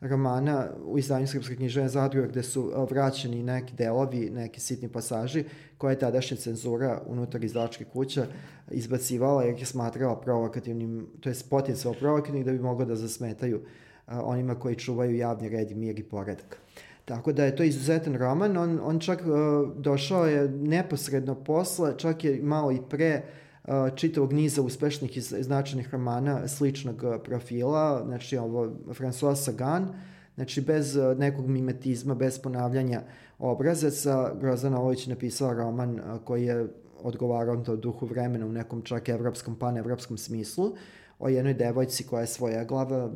romana 0.00 0.68
u 0.84 0.98
izdanju 0.98 1.26
Srpske 1.26 1.56
književne 1.56 1.88
zadruge 1.88 2.28
gde 2.28 2.42
su 2.42 2.72
a, 2.74 2.84
vraćeni 2.84 3.42
neki 3.42 3.74
delovi, 3.74 4.30
neki 4.30 4.60
sitni 4.60 4.88
pasaži 4.88 5.44
koje 5.78 5.92
je 5.92 5.98
tadašnja 5.98 6.36
cenzura 6.36 7.02
unutar 7.06 7.44
izdavačke 7.44 7.84
kuće 7.84 8.26
izbacivala 8.70 9.42
jer 9.42 9.58
je 9.58 9.66
smatrala 9.66 10.20
provokativnim, 10.20 11.06
to 11.20 11.28
je 11.28 11.34
potencijalno 11.50 11.98
provokativnim 11.98 12.44
da 12.44 12.52
bi 12.52 12.58
moglo 12.58 12.84
da 12.84 12.96
zasmetaju 12.96 13.60
a, 14.06 14.22
onima 14.22 14.54
koji 14.54 14.76
čuvaju 14.76 15.16
javni 15.16 15.48
red 15.48 15.70
i 15.70 15.74
mir 15.74 15.98
i 15.98 16.02
poredak. 16.02 16.58
Tako 17.04 17.32
da 17.32 17.44
je 17.44 17.56
to 17.56 17.62
izuzetan 17.62 18.14
roman, 18.16 18.56
on, 18.56 18.80
on 18.82 18.98
čak 19.00 19.20
uh, 19.20 19.76
došao 19.76 20.26
je 20.26 20.48
neposredno 20.48 21.34
posle, 21.34 21.94
čak 21.98 22.24
je 22.24 22.42
malo 22.42 22.72
i 22.72 22.80
pre 22.90 23.22
uh, 23.24 23.47
čitavog 23.96 24.32
niza 24.32 24.62
uspešnih 24.62 25.16
i 25.16 25.20
značajnih 25.20 25.90
romana 25.92 26.48
sličnog 26.48 27.02
uh, 27.02 27.14
profila, 27.24 28.02
znači 28.06 28.36
ovo 28.36 28.66
François 28.86 29.34
Sagan, 29.36 29.88
znači 30.34 30.60
bez 30.60 30.96
uh, 30.96 31.18
nekog 31.18 31.46
mimetizma, 31.48 32.14
bez 32.14 32.38
ponavljanja 32.38 33.02
obrazaca, 33.38 34.34
Grozdana 34.40 34.80
Ović 34.80 35.06
napisala 35.06 35.52
roman 35.52 36.00
uh, 36.00 36.20
koji 36.24 36.44
je 36.44 36.68
odgovarao 37.02 37.56
to 37.56 37.76
duhu 37.76 38.06
vremena 38.06 38.46
u 38.46 38.52
nekom 38.52 38.82
čak 38.82 39.08
evropskom, 39.08 39.56
panevropskom 39.56 40.18
smislu, 40.18 40.72
o 41.18 41.28
jednoj 41.28 41.54
devojci 41.54 42.04
koja 42.06 42.20
je 42.20 42.26
svoja 42.26 42.64
glava, 42.64 43.10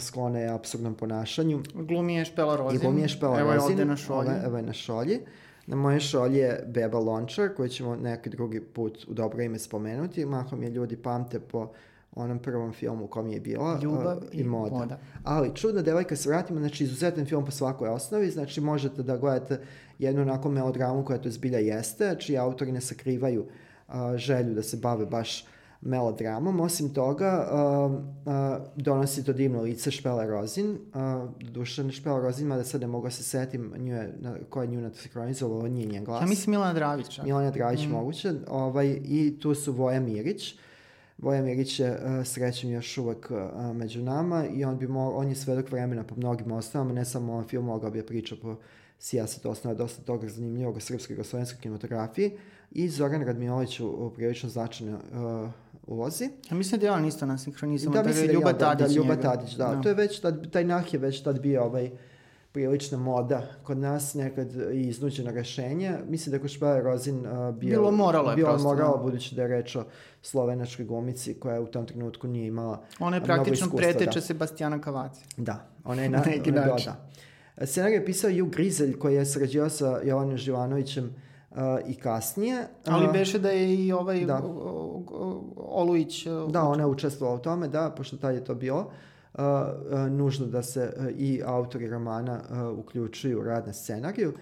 sklona 0.00 0.38
je 0.38 0.48
absurdnom 0.48 0.94
ponašanju, 0.94 1.62
Glumi 1.74 2.14
je 2.14 2.24
Špela 2.24 2.56
Rozin. 2.56 2.80
i 2.80 2.82
glumi 2.82 3.00
je 3.02 3.08
Špela 3.08 3.40
Evo 3.40 3.50
je 3.50 3.56
Rozin. 3.56 3.70
ovde 3.72 3.84
na 3.84 3.96
šolji. 3.96 4.28
Ove- 4.28 4.42
Evo 4.44 4.56
je 4.56 4.62
na 4.62 4.72
šolji. 4.72 5.20
Na 5.66 5.76
moje 5.76 6.00
šolji 6.00 6.38
je 6.38 6.64
Beba 6.66 6.98
Lončar, 6.98 7.54
koju 7.54 7.68
ćemo 7.68 7.96
neki 7.96 8.30
drugi 8.30 8.60
put 8.60 9.04
u 9.08 9.14
dobro 9.14 9.42
ime 9.42 9.58
spomenuti. 9.58 10.26
Mahom 10.26 10.62
je 10.62 10.70
ljudi 10.70 10.96
pamte 10.96 11.40
po 11.40 11.68
onom 12.16 12.38
prvom 12.38 12.72
filmu 12.72 13.04
u 13.04 13.08
kom 13.08 13.28
je 13.28 13.40
bila 13.40 13.78
Ljubav 13.82 14.16
uh, 14.16 14.24
i 14.32 14.44
moda. 14.44 14.98
Ali 15.24 15.54
Čudna 15.54 15.82
devojka 15.82 16.16
se 16.16 16.28
vratimo, 16.28 16.60
znači 16.60 16.84
izuzetan 16.84 17.26
film 17.26 17.44
po 17.44 17.50
svakoj 17.50 17.88
osnovi, 17.88 18.30
znači 18.30 18.60
možete 18.60 19.02
da 19.02 19.16
gledate 19.16 19.60
jednu 19.98 20.22
onako 20.22 20.50
melodramu 20.50 21.04
koja 21.04 21.18
to 21.18 21.30
zbilja 21.30 21.58
jeste, 21.58 22.16
čiji 22.18 22.38
autori 22.38 22.72
ne 22.72 22.80
sakrivaju 22.80 23.46
uh, 23.88 23.94
želju 24.16 24.54
da 24.54 24.62
se 24.62 24.76
bave 24.76 25.06
baš 25.06 25.46
melodramom. 25.86 26.60
Osim 26.60 26.94
toga, 26.94 27.48
uh, 27.52 27.92
uh, 27.92 28.66
donosi 28.76 29.24
to 29.24 29.32
divno 29.32 29.62
lice 29.62 29.90
Špela 29.90 30.26
Rozin. 30.26 30.70
Uh, 30.70 31.50
duše 31.50 31.90
Špela 31.90 32.20
Rozin, 32.20 32.46
mada 32.46 32.64
sad 32.64 32.80
ne 32.80 32.86
mogu 32.86 33.06
da 33.06 33.10
se 33.10 33.22
setim 33.22 33.72
nju 33.76 33.94
je, 33.94 34.14
na, 34.20 34.34
ko 34.50 34.62
je 34.62 34.68
nju 34.68 34.80
nasinhronizovala, 34.80 35.58
ovo 35.58 35.68
nije 35.68 35.86
njen 35.86 36.04
glas. 36.04 36.22
Ja 36.22 36.26
mislim 36.26 36.50
Milana 36.50 36.72
Dravić. 36.72 37.08
čak. 37.08 37.24
Milana 37.24 37.50
Dragić 37.50 37.86
mm. 37.86 37.90
moguće. 37.90 38.32
Ovaj, 38.48 39.00
I 39.04 39.38
tu 39.40 39.54
su 39.54 39.72
Voja 39.72 40.00
Mirić. 40.00 40.54
Voja 41.18 41.42
Mirić 41.42 41.80
je 41.80 41.90
uh, 41.90 42.26
srećen 42.26 42.70
još 42.70 42.98
uvek 42.98 43.30
uh, 43.30 43.76
među 43.76 44.02
nama 44.02 44.46
i 44.46 44.64
on, 44.64 44.78
bi 44.78 44.88
mo, 44.88 45.10
on 45.10 45.28
je 45.28 45.34
svedok 45.34 45.70
vremena 45.72 46.04
po 46.04 46.14
mnogim 46.16 46.52
osnovama, 46.52 46.92
ne 46.92 47.04
samo 47.04 47.32
ovom 47.32 47.48
filmu, 47.48 47.66
mogao 47.66 47.90
bi 47.90 47.98
je 47.98 48.06
priča 48.06 48.36
po 48.42 48.56
sijaset 48.98 49.46
osnova 49.46 49.74
dosta 49.74 50.02
toga 50.02 50.28
zanimljivog 50.28 50.76
o 50.76 50.80
srpskoj 50.80 51.14
i 51.14 51.16
jugoslovenskoj 51.16 51.60
kinematografiji 51.60 52.30
i 52.70 52.88
Zoran 52.88 53.22
Radmilović 53.22 53.80
u, 53.80 53.88
u 53.88 54.10
prilično 54.10 54.48
značajnoj 54.48 54.94
uh, 54.94 55.50
ulozi. 55.86 56.30
Ja 56.50 56.56
mislim 56.56 56.80
da 56.80 56.86
je 56.86 56.92
on 56.92 57.04
isto 57.04 57.26
na 57.26 57.38
sinhronizmu, 57.38 57.92
Da, 57.92 58.02
da, 58.02 58.10
je 58.10 58.26
da, 58.26 58.32
Ljuba 58.32 58.48
ja, 58.48 58.52
da, 58.52 58.58
Tadić. 58.58 58.88
da, 58.88 58.94
Ljuba 58.94 59.14
njega. 59.14 59.22
Tadić, 59.22 59.54
da. 59.54 59.80
To 59.82 59.88
je 59.88 59.94
već, 59.94 60.20
tad, 60.20 60.50
taj 60.50 60.64
nah 60.64 60.94
je 60.94 60.98
već 60.98 61.22
tad 61.22 61.40
bio 61.40 61.64
ovaj, 61.64 61.90
prilična 62.52 62.98
moda 62.98 63.42
kod 63.62 63.78
nas, 63.78 64.14
nekad 64.14 64.48
i 64.72 64.80
iznuđeno 64.80 65.30
rešenje. 65.30 65.92
Mislim 66.08 66.30
da 66.30 66.36
je 66.36 66.40
kod 66.40 66.50
Špela 66.50 66.80
Rozin 66.80 67.26
uh, 67.26 67.54
bio, 67.54 67.70
Bilo 67.70 67.90
moralo 67.90 68.30
je 68.30 68.36
bilo 68.36 68.48
prosto, 68.48 68.68
moralo, 68.68 68.96
da. 68.96 69.02
budući 69.02 69.34
da 69.34 69.42
je 69.42 69.48
reč 69.48 69.76
o 69.76 69.84
slovenačkoj 70.22 70.84
glumici 70.84 71.34
koja 71.34 71.60
u 71.60 71.66
tom 71.66 71.86
trenutku 71.86 72.28
nije 72.28 72.46
imala 72.46 72.82
Ona 72.98 73.16
je 73.16 73.24
praktično 73.24 73.70
preteče 73.76 74.20
da. 74.20 74.20
Sebastijana 74.20 74.80
Kavaci. 74.80 75.24
Da, 75.36 75.68
ona 75.84 76.02
je 76.02 76.08
na, 76.08 76.18
Na 76.24 76.24
neki 76.24 76.50
ona 76.50 76.66
način. 76.66 76.92
da. 77.56 77.66
Scenarij 77.66 77.94
je 77.94 78.04
pisao 78.04 78.30
Ju 78.30 78.46
Grizelj 78.46 78.98
koji 78.98 79.14
je 79.14 79.24
sarađivao 79.24 79.68
sa 79.68 80.00
Jovanom 80.04 80.36
Živanovićem 80.36 81.04
uh, 81.04 81.25
i 81.86 81.94
kasnije. 81.94 82.64
Ali 82.86 83.08
beše 83.12 83.38
da 83.38 83.48
je 83.48 83.74
i 83.74 83.92
ovaj 83.92 84.24
Da. 84.24 84.42
Olujić... 85.56 86.26
o, 86.26 86.46
Da, 86.46 86.62
ona 86.62 86.82
je 86.82 86.86
učestvovala 86.86 87.38
u 87.38 87.42
tome, 87.42 87.68
da, 87.68 87.90
pošto 87.96 88.16
tad 88.16 88.34
je 88.34 88.44
to 88.44 88.54
bilo. 88.54 88.78
Uh, 88.78 89.42
uh, 89.42 90.10
nužno 90.10 90.46
da 90.46 90.62
se 90.62 90.92
uh, 90.96 91.06
i 91.18 91.42
autori 91.46 91.88
romana 91.88 92.40
uh, 92.50 92.78
uključuju 92.78 93.40
u 93.40 93.42
rad 93.42 93.66
na 93.66 93.72
scenariju. 93.72 94.32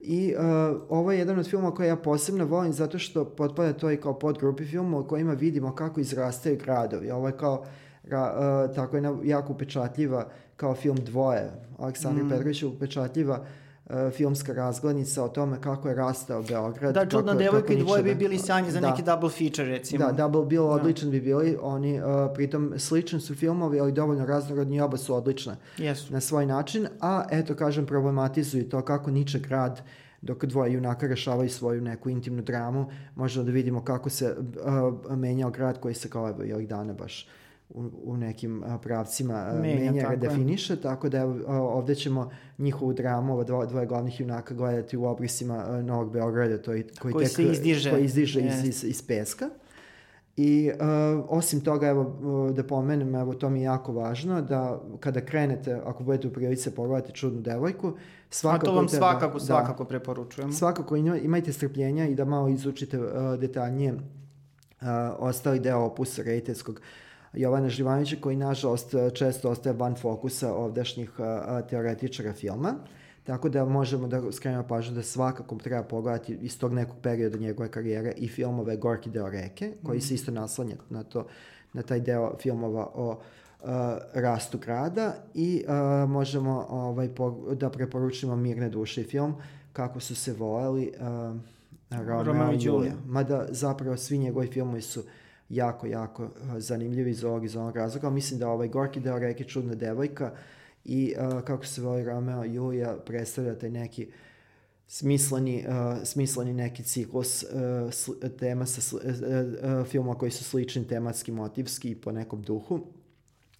I 0.00 0.34
uh, 0.34 0.80
ovo 0.88 1.12
je 1.12 1.18
jedan 1.18 1.38
od 1.38 1.50
filmova 1.50 1.74
koje 1.74 1.88
ja 1.88 1.96
posebno 1.96 2.44
volim 2.44 2.72
zato 2.72 2.98
što 2.98 3.24
potpada 3.24 3.72
to 3.72 3.90
i 3.90 3.96
kao 3.96 4.18
podgrupi 4.18 4.64
filmova 4.64 5.02
u 5.02 5.08
kojima 5.08 5.32
vidimo 5.32 5.74
kako 5.74 6.00
izrastaju 6.00 6.58
gradovi. 6.64 7.10
Ovo 7.10 7.26
je 7.26 7.36
kao 7.36 7.64
ra, 8.04 8.34
uh, 8.68 8.74
tako 8.74 8.96
jedna 8.96 9.16
jako 9.24 9.52
upečatljiva 9.52 10.28
kao 10.56 10.74
film 10.74 10.96
Dvoje. 10.96 11.50
Aleksandar 11.78 12.24
mm. 12.24 12.28
Petrović 12.28 12.62
je 12.62 12.68
upečatljiva 12.68 13.40
uh, 13.40 13.46
filmska 14.16 14.52
razglednica 14.52 15.24
o 15.24 15.28
tome 15.28 15.60
kako 15.60 15.88
je 15.88 15.94
rastao 15.94 16.42
Beograd. 16.42 16.94
Da, 16.94 17.06
čudna 17.06 17.34
devojka 17.34 17.72
i 17.72 17.76
dvoje 17.76 18.02
bi 18.02 18.14
bili 18.14 18.38
sjajni 18.38 18.70
za 18.70 18.80
Da. 18.80 18.90
neki 18.90 19.02
double 19.02 19.30
feature, 19.30 19.68
recimo. 19.68 20.06
Da, 20.06 20.12
Double 20.12 20.44
Bill 20.46 20.66
odličan 20.66 21.10
bi 21.10 21.20
bili, 21.20 21.56
oni 21.60 22.00
uh, 22.00 22.06
pritom 22.34 22.74
slični 22.76 23.20
su 23.20 23.34
filmovi, 23.34 23.80
ali 23.80 23.92
dovoljno 23.92 24.26
raznorodni 24.26 24.76
i 24.76 24.80
oba 24.80 24.96
su 24.96 25.14
odlične 25.14 25.56
Jesu. 25.78 26.12
na 26.12 26.20
svoj 26.20 26.46
način, 26.46 26.86
a 27.00 27.24
eto 27.30 27.54
kažem 27.54 27.86
problematizuju 27.86 28.68
to 28.68 28.82
kako 28.82 29.10
niče 29.10 29.38
grad 29.38 29.80
dok 30.22 30.44
dvoje 30.44 30.72
junaka 30.72 31.06
rešavaju 31.06 31.48
svoju 31.50 31.80
neku 31.80 32.10
intimnu 32.10 32.42
dramu, 32.42 32.90
možemo 33.14 33.44
da 33.44 33.52
vidimo 33.52 33.84
kako 33.84 34.10
se 34.10 34.36
uh, 35.10 35.16
menjao 35.16 35.50
grad 35.50 35.80
koji 35.80 35.94
se 35.94 36.10
kao 36.10 36.34
i 36.44 36.52
ovih 36.52 36.68
dana 36.68 36.92
baš 36.92 37.28
u, 37.70 37.82
u 38.04 38.16
nekim 38.16 38.62
uh, 38.64 38.80
pravcima 38.82 39.46
uh, 39.46 39.60
Menja, 39.60 39.74
menja, 39.82 40.00
tako 40.00 40.12
je. 40.12 40.16
redefiniše, 40.16 40.76
tako 40.76 41.08
da 41.08 41.18
evo, 41.18 41.32
uh, 41.32 41.40
ovde 41.48 41.94
ćemo 41.94 42.28
njihovu 42.58 42.92
dramu, 42.92 43.32
ova 43.32 43.44
dvoje, 43.44 43.66
dvoje 43.66 43.86
glavnih 43.86 44.20
junaka 44.20 44.54
gledati 44.54 44.96
u 44.96 45.04
obrisima 45.04 45.66
uh, 45.68 45.84
Novog 45.84 46.12
Beograda, 46.12 46.58
to, 46.58 46.72
je- 46.72 46.86
koji, 47.00 47.12
Koji 47.12 47.26
tek, 47.26 47.34
se 47.34 47.42
izdiže. 47.44 47.90
koji 47.90 48.04
izdiže 48.04 48.40
iz, 48.40 48.46
Jest. 48.46 48.64
iz, 48.64 48.84
iz 48.84 49.02
peska. 49.02 49.48
I 50.36 50.70
uh, 50.72 50.86
osim 51.28 51.60
toga, 51.60 51.88
evo, 51.88 52.02
uh, 52.48 52.56
da 52.56 52.64
pomenem, 52.64 53.14
evo, 53.14 53.34
to 53.34 53.50
mi 53.50 53.58
je 53.58 53.64
jako 53.64 53.92
važno, 53.92 54.42
da 54.42 54.60
kada 55.00 55.20
krenete, 55.20 55.74
ako 55.76 56.04
budete 56.04 56.28
u 56.28 56.32
prilici 56.32 56.70
pogledati 56.70 57.12
čudnu 57.12 57.40
devojku, 57.40 57.88
A 57.88 57.92
svakako... 58.30 58.66
to 58.66 58.72
vam 58.72 58.86
te- 58.86 58.96
svakako, 58.96 59.34
da, 59.34 59.44
svakako 59.44 59.84
preporučujemo. 59.84 60.52
Svakako 60.52 60.96
ima- 60.96 61.16
imajte 61.18 61.52
strpljenja 61.52 62.06
i 62.06 62.14
da 62.14 62.24
malo 62.24 62.48
izučite 62.48 62.98
uh, 62.98 63.06
detaljnije 63.36 63.92
uh, 63.92 64.00
ostali 65.18 65.60
deo 65.60 65.78
opusa 65.80 66.22
rejterskog 66.22 66.80
Jovana 67.32 67.68
Živanovića, 67.68 68.16
koji 68.20 68.36
nažalost 68.36 68.94
uh, 68.94 69.12
često 69.12 69.50
ostaje 69.50 69.76
van 69.76 69.94
fokusa 69.94 70.54
ovdašnjih 70.54 71.10
uh, 71.18 71.26
uh, 71.26 71.68
teoretičara 71.68 72.32
filma. 72.32 72.74
Tako 73.24 73.48
da 73.48 73.64
možemo 73.64 74.08
da 74.08 74.32
skrenemo 74.32 74.64
pažnju 74.68 74.94
da 74.94 75.02
svakako 75.02 75.56
treba 75.56 75.82
pogledati 75.82 76.38
iz 76.42 76.58
tog 76.58 76.72
nekog 76.72 76.96
perioda 77.02 77.38
njegove 77.38 77.70
karijere 77.70 78.12
i 78.16 78.28
filmove 78.28 78.76
Gorki 78.76 79.10
deo 79.10 79.30
reke, 79.30 79.72
koji 79.82 80.00
se 80.00 80.14
isto 80.14 80.30
naslanja 80.32 80.76
na, 80.90 81.02
to, 81.02 81.26
na 81.72 81.82
taj 81.82 82.00
deo 82.00 82.34
filmova 82.42 82.90
o 82.94 83.10
uh, 83.10 83.68
rastu 84.14 84.58
grada 84.58 85.14
i 85.34 85.64
uh, 85.68 86.10
možemo 86.10 86.66
ovaj, 86.70 87.08
po, 87.08 87.30
da 87.54 87.70
preporučimo 87.70 88.36
Mirne 88.36 88.68
duše 88.68 89.02
film 89.02 89.34
kako 89.72 90.00
su 90.00 90.14
se 90.14 90.32
voleli 90.32 90.92
uh, 91.00 91.36
Romeo, 92.24 92.52
i 92.52 92.58
Julija. 92.60 92.92
Mada 93.06 93.46
zapravo 93.50 93.96
svi 93.96 94.18
njegovi 94.18 94.46
filmovi 94.46 94.82
su 94.82 95.02
jako, 95.48 95.86
jako 95.86 96.24
uh, 96.24 96.30
zanimljivi 96.58 97.10
iz 97.10 97.24
ovog, 97.24 97.44
iz 97.44 97.56
ovog 97.56 97.76
razloga. 97.76 98.10
Mislim 98.10 98.40
da 98.40 98.48
ovaj 98.48 98.68
Gorki 98.68 99.00
deo 99.00 99.18
reke 99.18 99.44
Čudna 99.44 99.74
devojka 99.74 100.32
i 100.84 101.14
uh, 101.18 101.42
kako 101.42 101.66
se 101.66 101.82
voli 101.82 102.04
Romeo 102.04 102.44
i 102.44 102.54
Julija 102.54 102.96
predstavlja 103.06 103.58
taj 103.58 103.70
neki 103.70 104.08
smisleni, 104.86 105.64
uh, 105.68 106.04
smisleni 106.04 106.54
neki 106.54 106.82
ciklus 106.82 107.42
uh, 107.42 107.50
sl- 107.90 108.36
tema 108.38 108.66
sa 108.66 108.80
sl- 108.80 108.96
uh, 108.96 109.80
uh, 109.80 109.86
filmova 109.86 110.18
koji 110.18 110.30
su 110.30 110.44
slični 110.44 110.86
tematski, 110.86 111.32
motivski 111.32 111.90
i 111.90 112.00
po 112.00 112.12
nekom 112.12 112.42
duhu. 112.42 112.80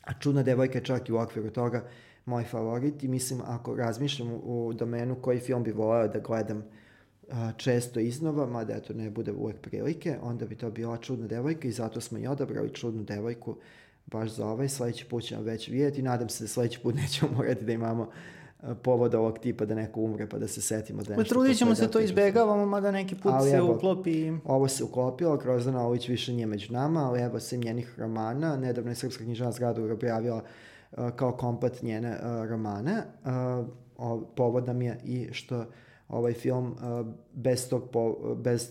A 0.02 0.12
Čudna 0.20 0.42
devojka 0.42 0.78
je 0.78 0.84
čak 0.84 1.08
i 1.08 1.12
u 1.12 1.18
okviru 1.18 1.50
toga 1.50 1.84
moj 2.24 2.44
favorit 2.44 3.04
i 3.04 3.08
mislim 3.08 3.40
ako 3.44 3.76
razmišljam 3.76 4.32
u, 4.32 4.66
u 4.66 4.72
domenu 4.72 5.16
koji 5.22 5.38
film 5.38 5.62
bi 5.62 5.72
voleo 5.72 6.08
da 6.08 6.18
gledam 6.18 6.64
a, 7.30 7.52
često 7.56 8.00
iznova, 8.00 8.46
mada 8.46 8.74
eto 8.74 8.94
ne 8.94 9.10
bude 9.10 9.32
uvek 9.32 9.60
prilike, 9.60 10.16
onda 10.22 10.46
bi 10.46 10.56
to 10.56 10.70
bila 10.70 10.96
Čudna 10.96 11.26
devojka 11.26 11.68
i 11.68 11.72
zato 11.72 12.00
smo 12.00 12.18
i 12.18 12.26
odabrali 12.26 12.74
Čudnu 12.74 13.02
devojku 13.02 13.56
baš 14.06 14.30
za 14.30 14.46
ovaj. 14.46 14.68
Sledeći 14.68 15.04
put 15.04 15.24
ćemo 15.24 15.42
već 15.42 15.68
vidjeti. 15.68 16.02
Nadam 16.02 16.28
se 16.28 16.44
da 16.44 16.48
sledeći 16.48 16.80
put 16.80 16.94
nećemo 16.94 17.32
morati 17.36 17.64
da 17.64 17.72
imamo 17.72 18.10
povod 18.82 19.14
ovog 19.14 19.38
tipa 19.38 19.64
da 19.64 19.74
neko 19.74 20.00
umre 20.00 20.28
pa 20.28 20.38
da 20.38 20.48
se 20.48 20.62
setimo 20.62 21.02
da 21.02 21.12
je 21.12 21.16
Ma 21.16 21.22
nešto 21.22 21.34
trudit 21.34 21.58
ćemo 21.58 21.74
se 21.74 21.90
to 21.90 22.00
izbegavamo, 22.00 22.66
mada 22.66 22.90
neki 22.90 23.14
put 23.14 23.32
Ali 23.34 23.50
se 23.50 23.56
evo, 23.56 23.74
uklopi 23.74 24.10
i... 24.10 24.32
Ovo 24.44 24.68
se 24.68 24.84
uklopilo, 24.84 25.36
Grozdana 25.36 25.86
Ović 25.86 26.08
više 26.08 26.32
nije 26.32 26.46
među 26.46 26.72
nama, 26.72 27.08
ali 27.08 27.20
evo 27.20 27.40
sem 27.40 27.60
njenih 27.60 27.98
romana. 27.98 28.56
Nedavno 28.56 28.90
je 28.90 28.94
Srpska 28.94 29.24
knjižana 29.24 29.52
zgrada 29.52 29.92
objavila 29.92 30.42
uh, 30.92 31.10
kao 31.16 31.32
kompat 31.32 31.82
njene 31.82 32.10
uh, 32.10 32.48
romane. 32.48 33.02
Uh, 33.24 33.66
o, 33.96 34.20
povod 34.36 34.66
nam 34.66 34.82
je 34.82 34.98
i 35.04 35.28
što 35.32 35.64
ovaj 36.08 36.32
film 36.32 36.66
uh, 36.66 37.06
bez 37.32 37.68
tog 37.68 37.90
po, 37.90 38.34
bez 38.34 38.70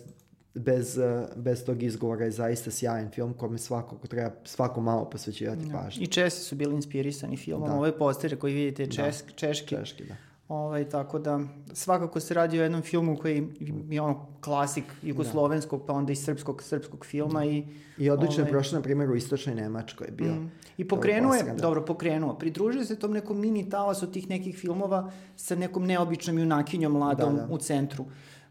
bez, 0.53 0.97
uh, 0.97 1.03
bez 1.35 1.65
tog 1.65 1.83
izgovora 1.83 2.25
je 2.25 2.31
zaista 2.31 2.71
sjajan 2.71 3.11
film 3.11 3.33
kome 3.33 3.57
svakako 3.57 4.07
treba 4.07 4.31
svako 4.43 4.81
malo 4.81 5.09
posvećivati 5.09 5.61
pažnju. 5.71 6.03
I 6.03 6.07
Česi 6.07 6.43
su 6.43 6.55
bili 6.55 6.75
inspirisani 6.75 7.37
filmom. 7.37 7.69
Da. 7.69 7.75
Ove 7.75 7.97
postere 7.97 8.35
koji 8.35 8.53
vidite 8.53 8.91
čes, 8.91 9.23
češki. 9.35 9.75
Češki, 9.75 10.03
da. 10.05 10.15
Ovaj, 10.49 10.89
tako 10.89 11.19
da, 11.19 11.39
svakako 11.73 12.19
se 12.19 12.33
radi 12.33 12.59
o 12.59 12.63
jednom 12.63 12.81
filmu 12.81 13.17
koji 13.17 13.47
je 13.89 14.01
ono 14.01 14.25
klasik 14.41 14.83
jugoslovenskog, 15.01 15.83
pa 15.87 15.93
onda 15.93 16.11
i 16.11 16.15
srpskog, 16.15 16.63
srpskog 16.63 17.05
filma 17.05 17.45
i... 17.45 17.63
I 17.97 18.09
odlično 18.09 18.37
je 18.37 18.41
ovaj, 18.41 18.51
prošlo, 18.51 18.77
na 18.77 18.83
primjer, 18.83 19.09
u 19.09 19.15
istočnoj 19.15 19.55
Nemačkoj 19.55 20.07
je 20.07 20.11
bio. 20.11 20.33
Mm. 20.33 20.51
I 20.77 20.87
pokrenuo 20.87 21.33
je, 21.33 21.43
da. 21.43 21.53
dobro, 21.53 21.85
pokrenuo, 21.85 22.33
pridružio 22.33 22.85
se 22.85 22.95
tom 22.95 23.11
nekom 23.11 23.39
mini 23.39 23.69
talasu 23.69 24.11
tih 24.11 24.29
nekih 24.29 24.57
filmova 24.57 25.11
sa 25.35 25.55
nekom 25.55 25.85
neobičnom 25.85 26.39
junakinjom 26.39 26.91
mladom 26.91 27.35
Da, 27.35 27.41
da. 27.41 27.53
u 27.53 27.57
centru. 27.57 28.05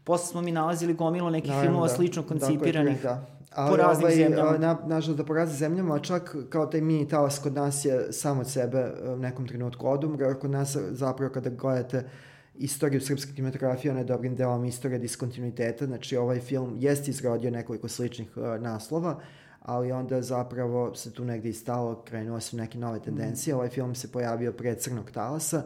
Posle 0.07 0.27
smo 0.27 0.41
mi 0.41 0.51
nalazili 0.51 0.93
gomilo 0.93 1.29
nekih 1.29 1.49
Naravno, 1.49 1.69
filmova 1.69 1.87
da. 1.87 1.93
slično 1.93 2.23
koncipiranih. 2.23 3.01
da. 3.01 3.25
po 3.49 3.61
Ali 3.61 3.77
raznim 3.77 4.05
ovaj, 4.05 4.15
zemljama. 4.15 4.57
Na, 4.57 4.77
nažalost 4.85 5.17
da 5.17 5.25
po 5.25 5.33
raznim 5.33 5.57
zemljama, 5.57 5.95
a 5.95 5.99
čak 5.99 6.35
kao 6.49 6.65
taj 6.65 6.81
mini 6.81 7.07
talas 7.07 7.39
kod 7.39 7.53
nas 7.53 7.85
je 7.85 8.13
sam 8.13 8.39
od 8.39 8.49
sebe 8.49 8.77
a, 8.79 9.13
u 9.13 9.17
nekom 9.17 9.47
trenutku 9.47 9.87
odumro. 9.87 10.35
Kod 10.39 10.51
nas 10.51 10.77
zapravo 10.91 11.33
kada 11.33 11.49
gledate 11.49 12.03
istoriju 12.55 13.01
srpske 13.01 13.31
kinematografije, 13.35 13.91
ona 13.91 13.99
je 13.99 14.05
dobrim 14.05 14.35
delom 14.35 14.65
istorija 14.65 14.99
diskontinuiteta, 14.99 15.85
znači 15.85 16.17
ovaj 16.17 16.39
film 16.39 16.75
jest 16.79 17.07
izrodio 17.07 17.51
nekoliko 17.51 17.87
sličnih 17.87 18.37
a, 18.37 18.57
naslova, 18.61 19.19
ali 19.61 19.91
onda 19.91 20.21
zapravo 20.21 20.95
se 20.95 21.13
tu 21.13 21.25
negde 21.25 21.49
i 21.49 21.53
stalo, 21.53 22.01
krenuo 22.05 22.39
su 22.39 22.57
neke 22.57 22.77
nove 22.77 22.99
tendencije. 22.99 23.55
Ovaj 23.55 23.69
film 23.69 23.95
se 23.95 24.11
pojavio 24.11 24.51
pre 24.51 24.75
Crnog 24.75 25.11
talasa 25.11 25.63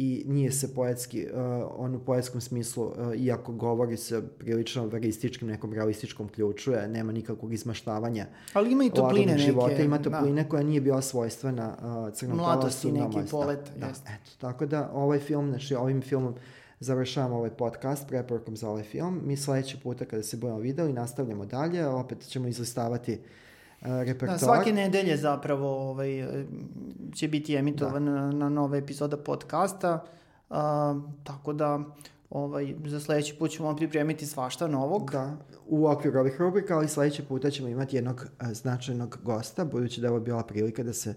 i 0.00 0.24
nije 0.26 0.52
se 0.52 0.74
poetski, 0.74 1.26
uh, 1.26 1.40
on 1.76 1.94
u 1.94 1.98
poetskom 1.98 2.40
smislu, 2.40 2.84
uh, 2.84 2.92
iako 3.16 3.52
govori 3.52 3.96
se 3.96 4.22
prilično 4.38 4.86
verističkim, 4.86 5.48
nekom 5.48 5.72
realističkom 5.72 6.28
ključu, 6.28 6.72
je, 6.72 6.88
nema 6.88 7.12
nikakvog 7.12 7.52
izmaštavanja 7.52 8.26
Ali 8.52 8.72
ima 8.72 8.84
i 8.84 8.90
topline 8.90 9.32
neke. 9.32 9.38
života, 9.38 9.82
ima 9.82 9.98
da. 9.98 10.10
topline 10.10 10.48
koja 10.48 10.62
nije 10.62 10.80
bila 10.80 11.02
svojstvena 11.02 11.76
uh, 11.78 12.14
crnom 12.14 12.36
Mladosti 12.36 12.88
talasu, 12.88 13.04
neki 13.04 13.16
mladosti, 13.16 13.30
polet, 13.30 13.70
Da, 13.74 13.80
da, 13.80 13.86
jeste. 13.86 14.10
eto, 14.14 14.30
tako 14.40 14.66
da 14.66 14.90
ovaj 14.94 15.18
film, 15.18 15.48
znači 15.48 15.74
ovim 15.74 16.02
filmom 16.02 16.34
završavamo 16.80 17.36
ovaj 17.36 17.50
podcast 17.50 18.08
preporukom 18.08 18.56
za 18.56 18.68
ovaj 18.68 18.82
film. 18.82 19.20
Mi 19.24 19.36
sledeći 19.36 19.80
puta 19.82 20.04
kada 20.04 20.22
se 20.22 20.36
budemo 20.36 20.58
videli 20.58 20.92
nastavljamo 20.92 21.46
dalje, 21.46 21.86
opet 21.86 22.20
ćemo 22.20 22.48
izlistavati 22.48 23.18
repertoar. 23.80 24.38
Da, 24.38 24.44
svake 24.44 24.72
nedelje 24.72 25.16
zapravo 25.16 25.90
ovaj, 25.90 26.28
će 27.14 27.28
biti 27.28 27.54
emitovan 27.54 28.04
da. 28.04 28.10
na, 28.10 28.32
na 28.32 28.48
nove 28.48 28.78
epizoda 28.78 29.16
podcasta, 29.16 30.04
a, 30.50 31.00
tako 31.24 31.52
da 31.52 31.80
ovaj, 32.30 32.74
za 32.86 33.00
sledeći 33.00 33.36
put 33.38 33.50
ćemo 33.50 33.76
pripremiti 33.76 34.26
svašta 34.26 34.66
novog. 34.66 35.10
Da, 35.10 35.36
u 35.66 35.86
okviru 35.86 36.20
ovih 36.20 36.40
rubrika, 36.40 36.76
ali 36.76 36.88
sledeći 36.88 37.22
puta 37.22 37.50
ćemo 37.50 37.68
imati 37.68 37.96
jednog 37.96 38.26
a, 38.38 38.54
značajnog 38.54 39.18
gosta, 39.22 39.64
budući 39.64 40.00
da 40.00 40.06
je 40.06 40.10
ovo 40.10 40.20
bila 40.20 40.42
prilika 40.42 40.82
da 40.82 40.92
se 40.92 41.14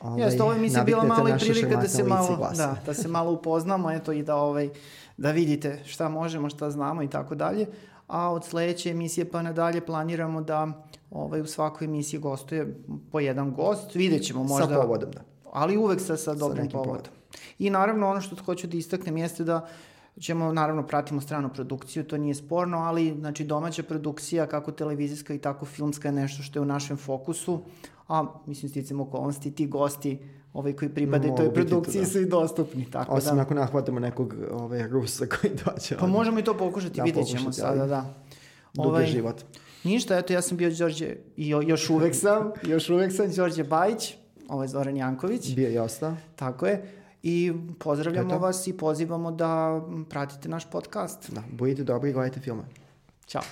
Ovaj, 0.00 0.22
Jeste, 0.22 0.42
ovo 0.42 0.54
mi 0.54 0.70
se 0.70 0.82
bila 0.86 1.04
malo 1.04 1.28
i 1.28 1.32
prilika 1.38 1.76
da 1.76 1.88
se 1.88 2.04
malo, 2.04 2.50
da, 2.56 2.76
da 2.86 2.94
se 2.94 3.08
malo 3.08 3.32
upoznamo, 3.32 3.90
eto 3.90 4.12
i 4.12 4.22
da 4.22 4.36
ovaj, 4.36 4.70
da 5.16 5.30
vidite 5.30 5.80
šta 5.84 6.08
možemo, 6.08 6.50
šta 6.50 6.70
znamo 6.70 7.02
i 7.02 7.08
tako 7.08 7.34
dalje. 7.34 7.66
A 8.06 8.32
od 8.32 8.44
sledeće 8.44 8.90
emisije 8.90 9.30
pa 9.30 9.42
nadalje 9.42 9.86
planiramo 9.86 10.42
da 10.42 10.86
ovaj, 11.14 11.40
u 11.40 11.46
svakoj 11.46 11.84
emisiji 11.84 12.20
gostuje 12.20 12.76
po 13.12 13.20
jedan 13.20 13.54
gost. 13.54 13.94
Vidjet 13.94 14.22
ćemo 14.22 14.44
možda. 14.44 14.74
Sa 14.74 14.80
povodom, 14.80 15.10
da. 15.10 15.20
Ali 15.52 15.76
uvek 15.76 16.00
sa, 16.00 16.16
sa 16.16 16.34
dobrim 16.34 16.64
sa 16.64 16.70
povodom. 16.70 16.94
povodom. 16.94 17.12
I 17.58 17.70
naravno 17.70 18.10
ono 18.10 18.20
što 18.20 18.36
hoću 18.44 18.66
da 18.66 18.76
istaknem 18.76 19.16
jeste 19.16 19.44
da 19.44 19.68
ćemo, 20.20 20.52
naravno, 20.52 20.86
pratimo 20.86 21.20
stranu 21.20 21.48
produkciju, 21.48 22.04
to 22.04 22.16
nije 22.16 22.34
sporno, 22.34 22.78
ali 22.78 23.14
znači, 23.18 23.44
domaća 23.44 23.82
produkcija, 23.82 24.46
kako 24.46 24.72
televizijska 24.72 25.34
i 25.34 25.38
tako 25.38 25.66
filmska 25.66 26.08
je 26.08 26.12
nešto 26.12 26.42
što 26.42 26.58
je 26.58 26.62
u 26.62 26.64
našem 26.64 26.96
fokusu, 26.96 27.60
a 28.08 28.24
mislim 28.46 28.70
sticam 28.70 29.00
okolnosti, 29.00 29.50
ti 29.50 29.66
gosti 29.66 30.18
ovaj, 30.52 30.72
koji 30.72 30.88
pripade 30.88 31.34
toj 31.36 31.54
produkciji 31.54 32.00
tu, 32.00 32.06
da. 32.06 32.12
su 32.12 32.20
i 32.20 32.26
dostupni. 32.26 32.90
Tako 32.90 33.14
Osim 33.14 33.36
da. 33.36 33.42
ako 33.42 33.54
nahvatamo 33.54 34.00
nekog 34.00 34.34
ovaj, 34.50 34.88
Rusa 34.88 35.26
koji 35.26 35.52
dođe. 35.64 35.96
Pa 35.98 36.06
možemo 36.06 36.38
i 36.38 36.44
to 36.44 36.58
pokušati, 36.58 36.96
da, 36.96 37.02
vidjet 37.02 37.26
ćemo 37.26 37.52
sada, 37.52 37.86
da. 37.86 38.14
Dugi 38.74 38.88
ovaj, 38.88 39.06
život. 39.06 39.44
Ništa, 39.84 40.18
eto 40.18 40.32
ja 40.32 40.42
sam 40.42 40.56
bio 40.56 40.70
Đorđe, 40.70 41.16
i 41.36 41.48
još 41.48 41.90
uvek 41.90 42.14
sam, 42.14 42.50
još 42.62 42.90
uvek 42.90 43.12
sam 43.12 43.30
Đorđe 43.36 43.64
Bajić, 43.64 44.14
ovaj 44.48 44.68
Zoran 44.68 44.96
Janković. 44.96 45.54
Bio 45.54 45.70
i 45.70 45.78
ostao. 45.78 46.16
Tako 46.36 46.66
je. 46.66 46.92
I 47.22 47.52
pozdravljamo 47.78 48.38
vas 48.38 48.66
i 48.66 48.76
pozivamo 48.76 49.30
da 49.32 49.82
pratite 50.10 50.48
naš 50.48 50.70
podcast. 50.70 51.30
Da, 51.30 51.42
budite 51.52 51.84
dobri 51.84 52.10
i 52.10 52.12
gledajte 52.12 52.40
filme. 52.40 52.62
Ćao. 53.26 53.42